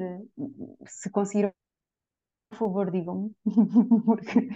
se 0.87 1.11
conseguir, 1.11 1.53
por 2.51 2.59
favor, 2.59 2.91
digam-me, 2.91 3.31
porque, 4.05 4.49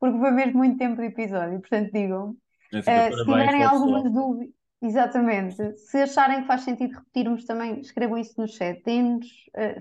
porque 0.00 0.18
foi 0.18 0.30
mesmo 0.30 0.58
muito 0.58 0.78
tempo 0.78 1.00
de 1.00 1.06
episódio, 1.06 1.60
portanto, 1.60 1.92
digam-me. 1.92 2.36
Uh, 2.74 3.16
se 3.16 3.24
tiverem 3.24 3.62
algumas 3.62 4.04
dúvidas, 4.04 4.54
exatamente, 4.82 5.76
se 5.76 6.02
acharem 6.02 6.42
que 6.42 6.46
faz 6.46 6.62
sentido 6.62 6.94
repetirmos 6.94 7.44
também, 7.44 7.80
escrevam 7.80 8.18
isso 8.18 8.40
no 8.40 8.46
chat, 8.46 8.82
deem-nos 8.84 9.26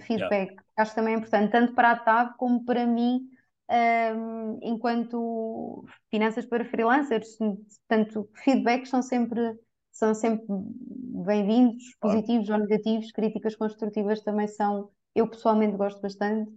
feedback, 0.02 0.50
yeah. 0.50 0.64
acho 0.78 0.92
que 0.92 0.96
também 0.96 1.16
é 1.16 1.18
importante, 1.18 1.52
tanto 1.52 1.74
para 1.74 1.92
a 1.92 2.00
TAV 2.00 2.36
como 2.38 2.64
para 2.66 2.86
mim 2.86 3.30
um, 3.70 4.60
enquanto 4.62 5.86
finanças 6.10 6.46
para 6.46 6.66
freelancers. 6.66 7.38
Portanto, 7.38 8.30
feedbacks 8.44 8.90
são 8.90 9.02
sempre, 9.02 9.58
são 9.92 10.14
sempre 10.14 10.46
bem-vindos, 10.50 11.84
positivos 12.00 12.50
ou 12.50 12.58
negativos, 12.60 13.12
críticas 13.12 13.56
construtivas 13.56 14.22
também 14.22 14.48
são, 14.48 14.90
eu 15.14 15.28
pessoalmente 15.30 15.78
gosto 15.78 16.02
bastante 16.02 16.52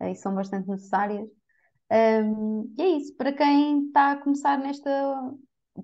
e 0.00 0.14
são 0.14 0.34
bastante 0.34 0.68
necessárias. 0.68 1.28
Um, 1.90 2.74
e 2.76 2.82
é 2.82 2.88
isso, 2.96 3.16
para 3.16 3.32
quem 3.32 3.86
está 3.86 4.12
a 4.12 4.16
começar 4.16 4.58
nesta. 4.58 4.90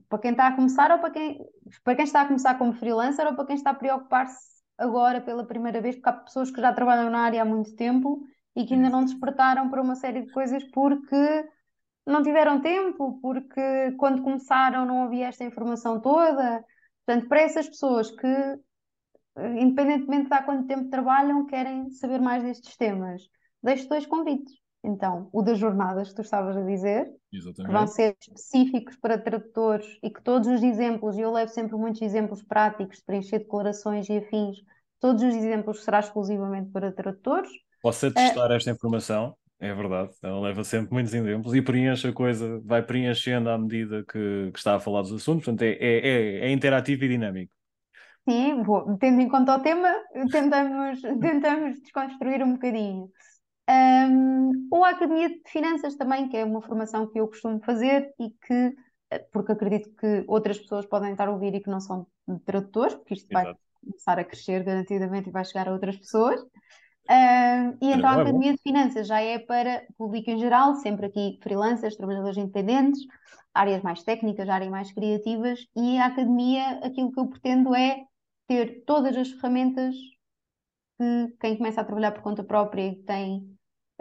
Para 0.08 0.18
quem 0.20 0.30
está 0.30 0.48
a 0.48 0.56
começar 0.56 0.90
ou 0.90 0.98
para 0.98 1.10
quem, 1.10 1.38
para 1.84 1.94
quem 1.94 2.04
está 2.04 2.22
a 2.22 2.26
começar 2.26 2.56
como 2.56 2.72
freelancer 2.72 3.26
ou 3.26 3.34
para 3.34 3.44
quem 3.44 3.56
está 3.56 3.70
a 3.70 3.74
preocupar-se 3.74 4.62
agora 4.78 5.20
pela 5.20 5.46
primeira 5.46 5.82
vez, 5.82 5.96
porque 5.96 6.08
há 6.08 6.12
pessoas 6.14 6.50
que 6.50 6.60
já 6.62 6.72
trabalham 6.72 7.10
na 7.10 7.20
área 7.20 7.42
há 7.42 7.44
muito 7.44 7.74
tempo 7.76 8.24
e 8.54 8.66
que 8.66 8.74
ainda 8.74 8.90
não 8.90 9.04
despertaram 9.04 9.70
para 9.70 9.82
uma 9.82 9.94
série 9.94 10.22
de 10.22 10.32
coisas 10.32 10.62
porque 10.72 11.48
não 12.06 12.22
tiveram 12.22 12.60
tempo, 12.60 13.18
porque 13.20 13.92
quando 13.98 14.22
começaram 14.22 14.84
não 14.84 15.04
havia 15.04 15.28
esta 15.28 15.44
informação 15.44 16.00
toda. 16.00 16.64
Portanto, 17.04 17.28
para 17.28 17.40
essas 17.40 17.68
pessoas 17.68 18.10
que, 18.10 18.58
independentemente 19.56 20.28
de 20.28 20.34
há 20.34 20.42
quanto 20.42 20.66
tempo 20.66 20.90
trabalham, 20.90 21.46
querem 21.46 21.90
saber 21.90 22.20
mais 22.20 22.42
destes 22.42 22.76
temas, 22.76 23.22
deixo 23.62 23.88
dois 23.88 24.06
convites. 24.06 24.62
Então, 24.84 25.28
o 25.32 25.42
das 25.42 25.58
jornadas 25.58 26.08
que 26.08 26.16
tu 26.16 26.22
estavas 26.22 26.56
a 26.56 26.62
dizer, 26.62 27.08
Exatamente. 27.32 27.66
que 27.66 27.72
vão 27.72 27.86
ser 27.86 28.16
específicos 28.20 28.96
para 28.96 29.16
tradutores 29.16 29.86
e 30.02 30.10
que 30.10 30.20
todos 30.20 30.48
os 30.48 30.62
exemplos, 30.62 31.16
e 31.16 31.20
eu 31.20 31.30
levo 31.30 31.52
sempre 31.52 31.76
muitos 31.76 32.02
exemplos 32.02 32.42
práticos 32.42 32.98
de 32.98 33.04
preencher 33.04 33.38
declarações 33.38 34.08
e 34.08 34.18
afins, 34.18 34.58
todos 34.98 35.22
os 35.22 35.34
exemplos 35.34 35.84
será 35.84 36.00
exclusivamente 36.00 36.70
para 36.70 36.90
tradutores. 36.90 37.50
Posso 37.82 38.06
atestar 38.06 38.50
é... 38.52 38.56
esta 38.56 38.70
informação, 38.70 39.36
é 39.58 39.74
verdade. 39.74 40.12
Ela 40.22 40.40
leva 40.40 40.62
sempre 40.64 40.92
muitos 40.92 41.12
exemplos 41.12 41.54
e 41.54 41.60
preenche 41.60 42.08
a 42.08 42.12
coisa, 42.12 42.60
vai 42.64 42.82
preenchendo 42.82 43.50
à 43.50 43.58
medida 43.58 44.04
que, 44.04 44.50
que 44.52 44.58
está 44.58 44.76
a 44.76 44.80
falar 44.80 45.02
dos 45.02 45.12
assuntos, 45.12 45.44
portanto 45.44 45.62
é, 45.62 45.72
é, 45.72 46.08
é, 46.08 46.38
é 46.46 46.52
interativo 46.52 47.04
e 47.04 47.08
dinâmico. 47.08 47.52
Sim, 48.28 48.62
vou, 48.62 48.96
tendo 48.98 49.20
em 49.20 49.28
conta 49.28 49.56
o 49.56 49.62
tema, 49.62 49.92
tentamos, 50.30 51.02
tentamos 51.20 51.80
desconstruir 51.82 52.42
um 52.42 52.52
bocadinho. 52.52 53.10
Um, 53.68 54.68
ou 54.70 54.84
a 54.84 54.90
Academia 54.90 55.28
de 55.28 55.42
Finanças 55.46 55.96
também, 55.96 56.28
que 56.28 56.36
é 56.36 56.44
uma 56.44 56.62
formação 56.62 57.08
que 57.08 57.18
eu 57.18 57.26
costumo 57.26 57.60
fazer 57.64 58.12
e 58.20 58.30
que, 58.30 58.74
porque 59.32 59.52
acredito 59.52 59.90
que 59.96 60.24
outras 60.28 60.58
pessoas 60.58 60.86
podem 60.86 61.12
estar 61.12 61.28
a 61.28 61.32
ouvir 61.32 61.54
e 61.54 61.60
que 61.60 61.70
não 61.70 61.80
são 61.80 62.06
tradutores, 62.44 62.94
porque 62.94 63.14
isto 63.14 63.30
Exato. 63.30 63.44
vai 63.44 63.56
começar 63.84 64.18
a 64.18 64.24
crescer 64.24 64.62
garantidamente 64.62 65.28
e 65.28 65.32
vai 65.32 65.44
chegar 65.44 65.68
a 65.68 65.72
outras 65.72 65.96
pessoas. 65.96 66.40
Uh, 67.10 67.76
e 67.80 67.92
então 67.92 68.08
a 68.08 68.14
Academia 68.14 68.52
de 68.52 68.62
Finanças 68.62 69.06
já 69.06 69.20
é 69.20 69.38
para 69.38 69.84
público 69.98 70.30
em 70.30 70.38
geral, 70.38 70.76
sempre 70.76 71.06
aqui 71.06 71.38
freelancers, 71.42 71.96
trabalhadores 71.96 72.38
independentes, 72.38 73.00
áreas 73.52 73.82
mais 73.82 74.02
técnicas, 74.02 74.48
áreas 74.48 74.70
mais 74.70 74.92
criativas, 74.92 75.66
e 75.76 75.98
a 75.98 76.06
Academia, 76.06 76.78
aquilo 76.82 77.12
que 77.12 77.20
eu 77.20 77.26
pretendo 77.26 77.74
é 77.74 78.04
ter 78.46 78.84
todas 78.84 79.16
as 79.16 79.30
ferramentas 79.30 79.94
que 80.98 81.36
quem 81.40 81.56
começa 81.56 81.80
a 81.80 81.84
trabalhar 81.84 82.12
por 82.12 82.22
conta 82.22 82.44
própria 82.44 82.86
e 82.86 82.96
tem 83.02 83.38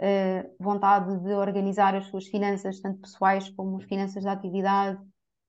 uh, 0.00 0.54
vontade 0.58 1.18
de 1.18 1.32
organizar 1.32 1.94
as 1.94 2.06
suas 2.06 2.26
finanças, 2.26 2.80
tanto 2.80 3.00
pessoais 3.00 3.48
como 3.50 3.78
as 3.78 3.84
finanças 3.84 4.24
da 4.24 4.32
atividade, 4.32 5.00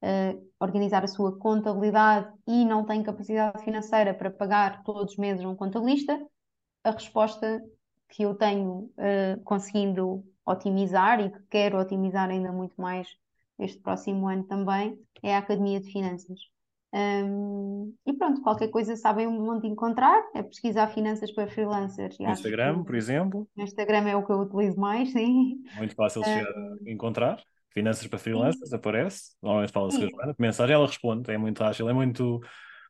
uh, 0.03 0.49
organizar 0.59 1.03
a 1.03 1.07
sua 1.07 1.37
contabilidade 1.37 2.31
e 2.47 2.65
não 2.65 2.85
tem 2.85 3.03
capacidade 3.03 3.63
financeira 3.63 4.13
para 4.13 4.31
pagar 4.31 4.83
todos 4.83 5.13
os 5.13 5.17
meses 5.17 5.45
um 5.45 5.55
contabilista, 5.55 6.19
a 6.83 6.91
resposta 6.91 7.63
que 8.09 8.23
eu 8.23 8.35
tenho 8.35 8.91
uh, 8.97 9.41
conseguindo 9.43 10.23
otimizar 10.45 11.19
e 11.19 11.29
que 11.29 11.39
quero 11.49 11.79
otimizar 11.79 12.29
ainda 12.29 12.51
muito 12.51 12.79
mais 12.79 13.07
este 13.59 13.79
próximo 13.79 14.27
ano 14.27 14.43
também 14.43 14.99
é 15.21 15.35
a 15.35 15.39
Academia 15.39 15.79
de 15.79 15.91
Finanças. 15.91 16.39
Um, 16.93 17.95
e 18.05 18.13
pronto, 18.13 18.41
qualquer 18.41 18.67
coisa 18.67 18.95
sabem 18.95 19.25
onde 19.25 19.67
encontrar, 19.67 20.21
é 20.35 20.43
pesquisar 20.43 20.87
finanças 20.89 21.31
para 21.31 21.47
freelancers. 21.47 22.19
No 22.19 22.29
Instagram, 22.29 22.83
por 22.83 22.95
exemplo. 22.95 23.47
No 23.55 23.63
Instagram 23.63 24.09
é 24.09 24.15
o 24.15 24.23
que 24.23 24.31
eu 24.31 24.41
utilizo 24.41 24.79
mais, 24.79 25.11
sim. 25.11 25.63
Muito 25.75 25.95
fácil 25.95 26.21
de 26.21 26.29
um, 26.29 26.91
encontrar. 26.91 27.41
Finanças 27.71 28.05
para 28.05 28.19
freelancers, 28.19 28.69
sim. 28.69 28.75
aparece. 28.75 29.35
Normalmente 29.41 29.71
fala-se 29.71 29.97
com 29.97 30.05
a 30.05 30.09
Joana. 30.09 30.35
Mensagem, 30.37 30.75
ela 30.75 30.85
responde, 30.85 31.31
é 31.31 31.37
muito 31.37 31.63
ágil, 31.63 31.89
é 31.89 31.93
muito 31.93 32.39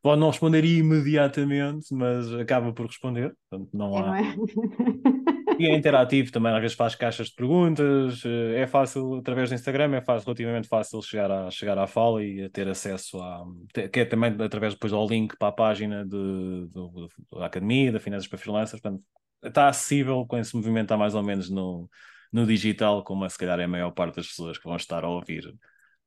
Pode 0.04 0.20
não 0.20 0.32
responder 0.32 0.66
imediatamente, 0.66 1.94
mas 1.94 2.32
acaba 2.34 2.74
por 2.74 2.88
responder. 2.88 3.34
Portanto, 3.50 3.70
não 3.74 3.98
há. 3.98 4.20
É? 4.20 4.36
e 5.58 5.66
é 5.66 5.74
interativo 5.74 6.30
também, 6.30 6.54
às 6.54 6.60
vezes 6.60 6.76
faz 6.76 6.94
caixas 6.94 7.28
de 7.28 7.36
perguntas. 7.36 8.22
Eh, 8.26 8.64
é 8.64 8.68
fácil, 8.68 9.16
através 9.16 9.48
do 9.48 9.56
Instagram, 9.56 9.96
é 9.96 10.02
fácil, 10.02 10.26
relativamente 10.26 10.68
fácil 10.68 11.02
chegar 11.02 11.32
à, 11.32 11.50
chegar 11.50 11.78
à 11.78 11.88
fala 11.88 12.22
e 12.22 12.44
a 12.44 12.50
ter 12.50 12.68
acesso 12.68 13.18
a. 13.22 13.46
que 13.94 14.02
é 14.02 14.04
também 14.06 14.36
através 14.42 14.74
depois 14.74 14.92
ao 14.92 15.08
link 15.08 15.38
para 15.38 15.48
a 15.48 15.54
página 15.54 16.04
de, 16.06 16.68
de, 16.68 17.40
da 17.40 17.46
Academia, 17.46 17.94
da 17.94 18.00
Finanças 18.02 18.28
para 18.28 18.38
Freelancers. 18.38 18.82
Portanto, 18.82 19.02
está 19.42 19.70
acessível 19.70 20.26
com 20.28 20.38
esse 20.38 20.54
movimento, 20.54 20.84
está 20.84 20.98
mais 20.98 21.16
ou 21.16 21.24
menos 21.24 21.50
no, 21.50 21.90
no 22.30 22.46
digital, 22.46 23.06
como 23.06 23.30
se 23.30 23.38
calhar 23.38 23.58
é 23.58 23.64
a 23.64 23.70
maior 23.70 23.92
parte 23.92 24.18
das 24.18 24.28
pessoas 24.28 24.58
que 24.58 24.66
vão 24.66 24.76
estar 24.76 25.06
a 25.06 25.08
ouvir 25.08 25.56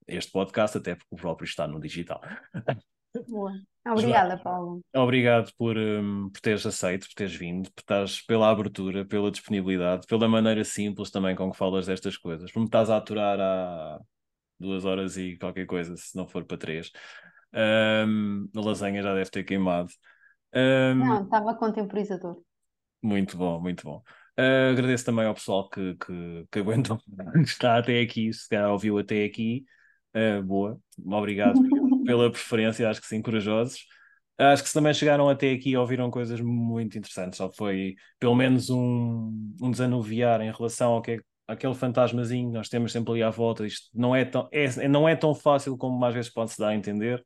este 0.07 0.31
podcast, 0.31 0.77
até 0.77 0.95
porque 0.95 1.15
o 1.15 1.17
próprio 1.17 1.47
está 1.47 1.67
no 1.67 1.81
digital. 1.81 2.21
Boa. 3.27 3.53
Obrigada, 3.87 4.37
Paulo. 4.39 4.81
Obrigado 4.95 5.53
por, 5.57 5.77
um, 5.79 6.29
por 6.31 6.41
teres 6.41 6.67
aceito, 6.67 7.07
por 7.07 7.15
teres 7.15 7.35
vindo, 7.35 7.71
por 7.73 7.81
estás 7.81 8.21
pela 8.21 8.51
abertura, 8.51 9.05
pela 9.05 9.31
disponibilidade, 9.31 10.07
pela 10.07 10.29
maneira 10.29 10.65
simples 10.65 11.11
também 11.11 11.37
com 11.37 11.51
que 11.51 11.57
falas 11.57 11.87
destas 11.87 12.17
coisas. 12.17 12.51
Por 12.51 12.61
me 12.61 12.67
estás 12.67 12.91
a 12.91 12.97
aturar 12.97 13.39
há 13.41 14.01
duas 14.59 14.85
horas 14.85 15.17
e 15.17 15.37
qualquer 15.39 15.67
coisa, 15.67 15.97
se 15.97 16.17
não 16.17 16.27
for 16.27 16.45
para 16.45 16.59
três. 16.59 16.91
Um, 17.55 18.49
a 18.57 18.61
lasanha 18.61 19.03
já 19.03 19.15
deve 19.15 19.31
ter 19.31 19.45
queimado. 19.45 19.89
Um, 20.55 20.95
não, 20.95 21.25
estava 21.25 21.55
contemporizador. 21.55 22.43
Muito 23.03 23.37
bom, 23.37 23.61
muito 23.61 23.85
bom. 23.85 24.03
Uh, 24.39 24.73
agradeço 24.73 25.05
também 25.05 25.27
ao 25.27 25.35
pessoal 25.35 25.69
que, 25.69 25.95
que, 25.95 26.47
que 26.51 26.59
aguentou, 26.61 26.99
está 27.37 27.79
até 27.79 28.01
aqui, 28.01 28.33
se 28.33 28.49
calhar 28.49 28.71
ouviu 28.71 28.99
até 28.99 29.25
aqui. 29.25 29.65
Uh, 30.15 30.43
boa, 30.43 30.81
obrigado 31.05 31.61
pela 32.07 32.31
preferência, 32.31 32.89
acho 32.89 33.01
que 33.01 33.07
sim, 33.07 33.21
corajosos. 33.21 33.87
Acho 34.39 34.63
que 34.63 34.69
se 34.69 34.75
também 34.75 34.93
chegaram 34.93 35.29
até 35.29 35.53
aqui 35.53 35.71
e 35.71 35.77
ouviram 35.77 36.11
coisas 36.11 36.41
muito 36.41 36.99
interessantes, 36.99 37.39
só 37.39 37.51
foi 37.51 37.95
pelo 38.19 38.35
menos 38.35 38.69
um, 38.69 39.33
um 39.63 39.71
desanuviar 39.71 40.43
em 40.43 40.53
relação 40.53 40.93
ao 40.93 41.03
que 41.03 41.13
é 41.13 41.19
aquele 41.49 41.75
fantasmazinho 41.75 42.49
que 42.51 42.55
nós 42.55 42.69
temos 42.69 42.93
sempre 42.93 43.13
ali 43.13 43.23
à 43.23 43.31
volta. 43.31 43.67
Isto 43.67 43.89
não 43.95 44.15
é 44.15 44.25
tão, 44.25 44.49
é, 44.53 44.89
não 44.89 45.09
é 45.09 45.17
tão 45.17 45.35
fácil 45.35 45.77
como 45.77 46.05
às 46.05 46.15
vezes 46.15 46.31
pode-se 46.31 46.59
dar 46.59 46.69
a 46.69 46.75
entender, 46.75 47.23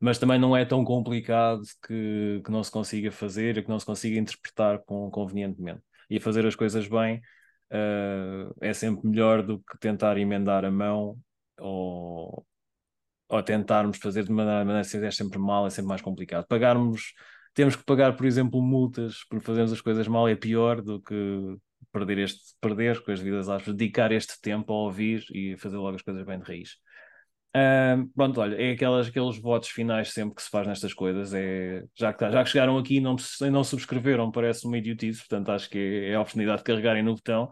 mas 0.00 0.18
também 0.18 0.38
não 0.38 0.56
é 0.56 0.64
tão 0.64 0.84
complicado 0.84 1.62
que, 1.86 2.40
que 2.44 2.50
não 2.50 2.62
se 2.62 2.70
consiga 2.70 3.10
fazer 3.10 3.58
e 3.58 3.62
que 3.62 3.68
não 3.68 3.78
se 3.78 3.86
consiga 3.86 4.18
interpretar 4.18 4.78
com, 4.84 5.10
convenientemente. 5.10 5.80
E 6.10 6.20
fazer 6.20 6.46
as 6.46 6.54
coisas 6.54 6.86
bem 6.88 7.18
uh, 7.72 8.54
é 8.60 8.72
sempre 8.72 9.08
melhor 9.08 9.42
do 9.42 9.58
que 9.58 9.78
tentar 9.80 10.18
emendar 10.18 10.64
a 10.64 10.70
mão 10.70 11.18
ou, 11.58 12.44
ou 13.32 13.42
tentarmos 13.42 13.96
fazer 13.98 14.24
de 14.24 14.30
maneira, 14.30 14.64
maneira 14.64 14.84
se 14.84 15.02
é 15.04 15.10
sempre 15.10 15.38
mal, 15.38 15.66
é 15.66 15.70
sempre 15.70 15.88
mais 15.88 16.02
complicado. 16.02 16.46
Pagarmos, 16.46 17.14
temos 17.54 17.74
que 17.74 17.82
pagar, 17.82 18.14
por 18.14 18.26
exemplo, 18.26 18.60
multas 18.60 19.24
por 19.28 19.40
fazermos 19.40 19.72
as 19.72 19.80
coisas 19.80 20.06
mal 20.06 20.28
é 20.28 20.36
pior 20.36 20.82
do 20.82 21.00
que 21.00 21.56
perder 21.90 22.18
este, 22.18 22.40
perder 22.60 23.02
com 23.02 23.10
as 23.10 23.20
vidas 23.20 23.46
dedicar 23.66 24.12
este 24.12 24.40
tempo 24.40 24.72
a 24.72 24.76
ouvir 24.76 25.24
e 25.32 25.56
fazer 25.56 25.78
logo 25.78 25.96
as 25.96 26.02
coisas 26.02 26.24
bem 26.26 26.38
de 26.38 26.44
raiz. 26.44 26.72
Uh, 27.54 28.08
pronto, 28.14 28.40
olha, 28.40 28.54
é 28.56 28.72
aquelas, 28.72 29.08
aqueles 29.08 29.38
votos 29.38 29.68
finais 29.70 30.12
sempre 30.12 30.34
que 30.34 30.42
se 30.42 30.50
faz 30.50 30.66
nestas 30.66 30.92
coisas. 30.92 31.32
É, 31.32 31.84
já, 31.94 32.12
que, 32.12 32.18
tá, 32.18 32.30
já 32.30 32.44
que 32.44 32.50
chegaram 32.50 32.76
aqui 32.76 32.96
e 32.96 33.00
não, 33.00 33.16
não 33.50 33.64
subscreveram, 33.64 34.30
parece 34.30 34.66
uma 34.66 34.76
idiotice, 34.76 35.20
portanto 35.20 35.50
acho 35.50 35.70
que 35.70 35.78
é, 35.78 36.10
é 36.10 36.14
a 36.14 36.20
oportunidade 36.20 36.58
de 36.58 36.64
carregarem 36.64 37.02
no 37.02 37.14
botão 37.14 37.50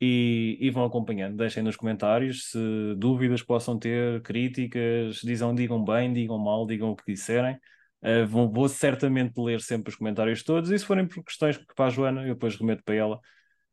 e, 0.00 0.58
e, 0.60 0.70
vão 0.70 0.84
acompanhando. 0.84 1.36
Deixem 1.36 1.62
nos 1.62 1.76
comentários 1.76 2.50
se 2.50 2.58
dúvidas 2.96 3.42
possam 3.42 3.78
ter, 3.78 4.20
críticas, 4.22 5.16
digam, 5.16 5.54
digam 5.54 5.84
bem, 5.84 6.12
digam 6.12 6.38
mal, 6.38 6.66
digam 6.66 6.90
o 6.90 6.96
que 6.96 7.12
disserem. 7.12 7.58
Uh, 8.02 8.26
vou, 8.26 8.50
vou, 8.50 8.68
certamente 8.68 9.40
ler 9.40 9.60
sempre 9.62 9.90
os 9.90 9.96
comentários 9.96 10.42
todos 10.42 10.70
e 10.70 10.78
se 10.78 10.84
forem 10.84 11.06
por 11.06 11.24
questões 11.24 11.56
que 11.56 11.74
para 11.74 11.86
a 11.86 11.90
Joana, 11.90 12.22
eu 12.22 12.34
depois 12.34 12.54
remeto 12.54 12.82
para 12.84 12.94
ela 12.94 13.18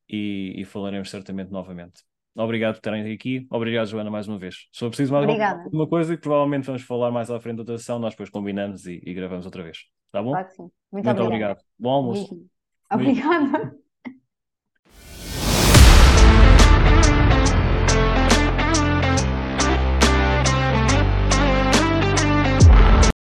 e, 0.08 0.54
e 0.58 0.64
falaremos 0.64 1.10
certamente 1.10 1.52
novamente. 1.52 2.02
Obrigado 2.36 2.76
por 2.76 2.80
estarem 2.80 3.14
aqui. 3.14 3.46
Obrigado, 3.50 3.88
Joana, 3.88 4.10
mais 4.10 4.28
uma 4.28 4.38
vez. 4.38 4.68
Se 4.72 4.80
for 4.80 4.88
preciso 4.88 5.12
mais 5.12 5.26
Obrigada. 5.26 5.64
alguma 5.64 5.88
coisa, 5.88 6.14
e 6.14 6.18
provavelmente 6.18 6.66
vamos 6.66 6.82
falar 6.82 7.12
mais 7.12 7.30
à 7.30 7.40
frente 7.40 7.58
da 7.58 7.62
outra 7.64 7.78
sessão, 7.78 8.00
nós 8.00 8.14
depois 8.14 8.30
combinamos 8.30 8.86
e, 8.86 9.02
e 9.04 9.14
gravamos 9.14 9.46
outra 9.46 9.64
vez. 9.64 9.80
Tá 10.12 10.24
bom? 10.24 10.32
Claro 10.32 10.48
que 10.48 10.54
sim. 10.54 10.72
Muito, 10.92 11.06
Muito 11.06 11.24
obrigado. 11.24 11.62
Bom 11.78 11.90
almoço. 11.90 12.48
Obrigada. 12.90 13.76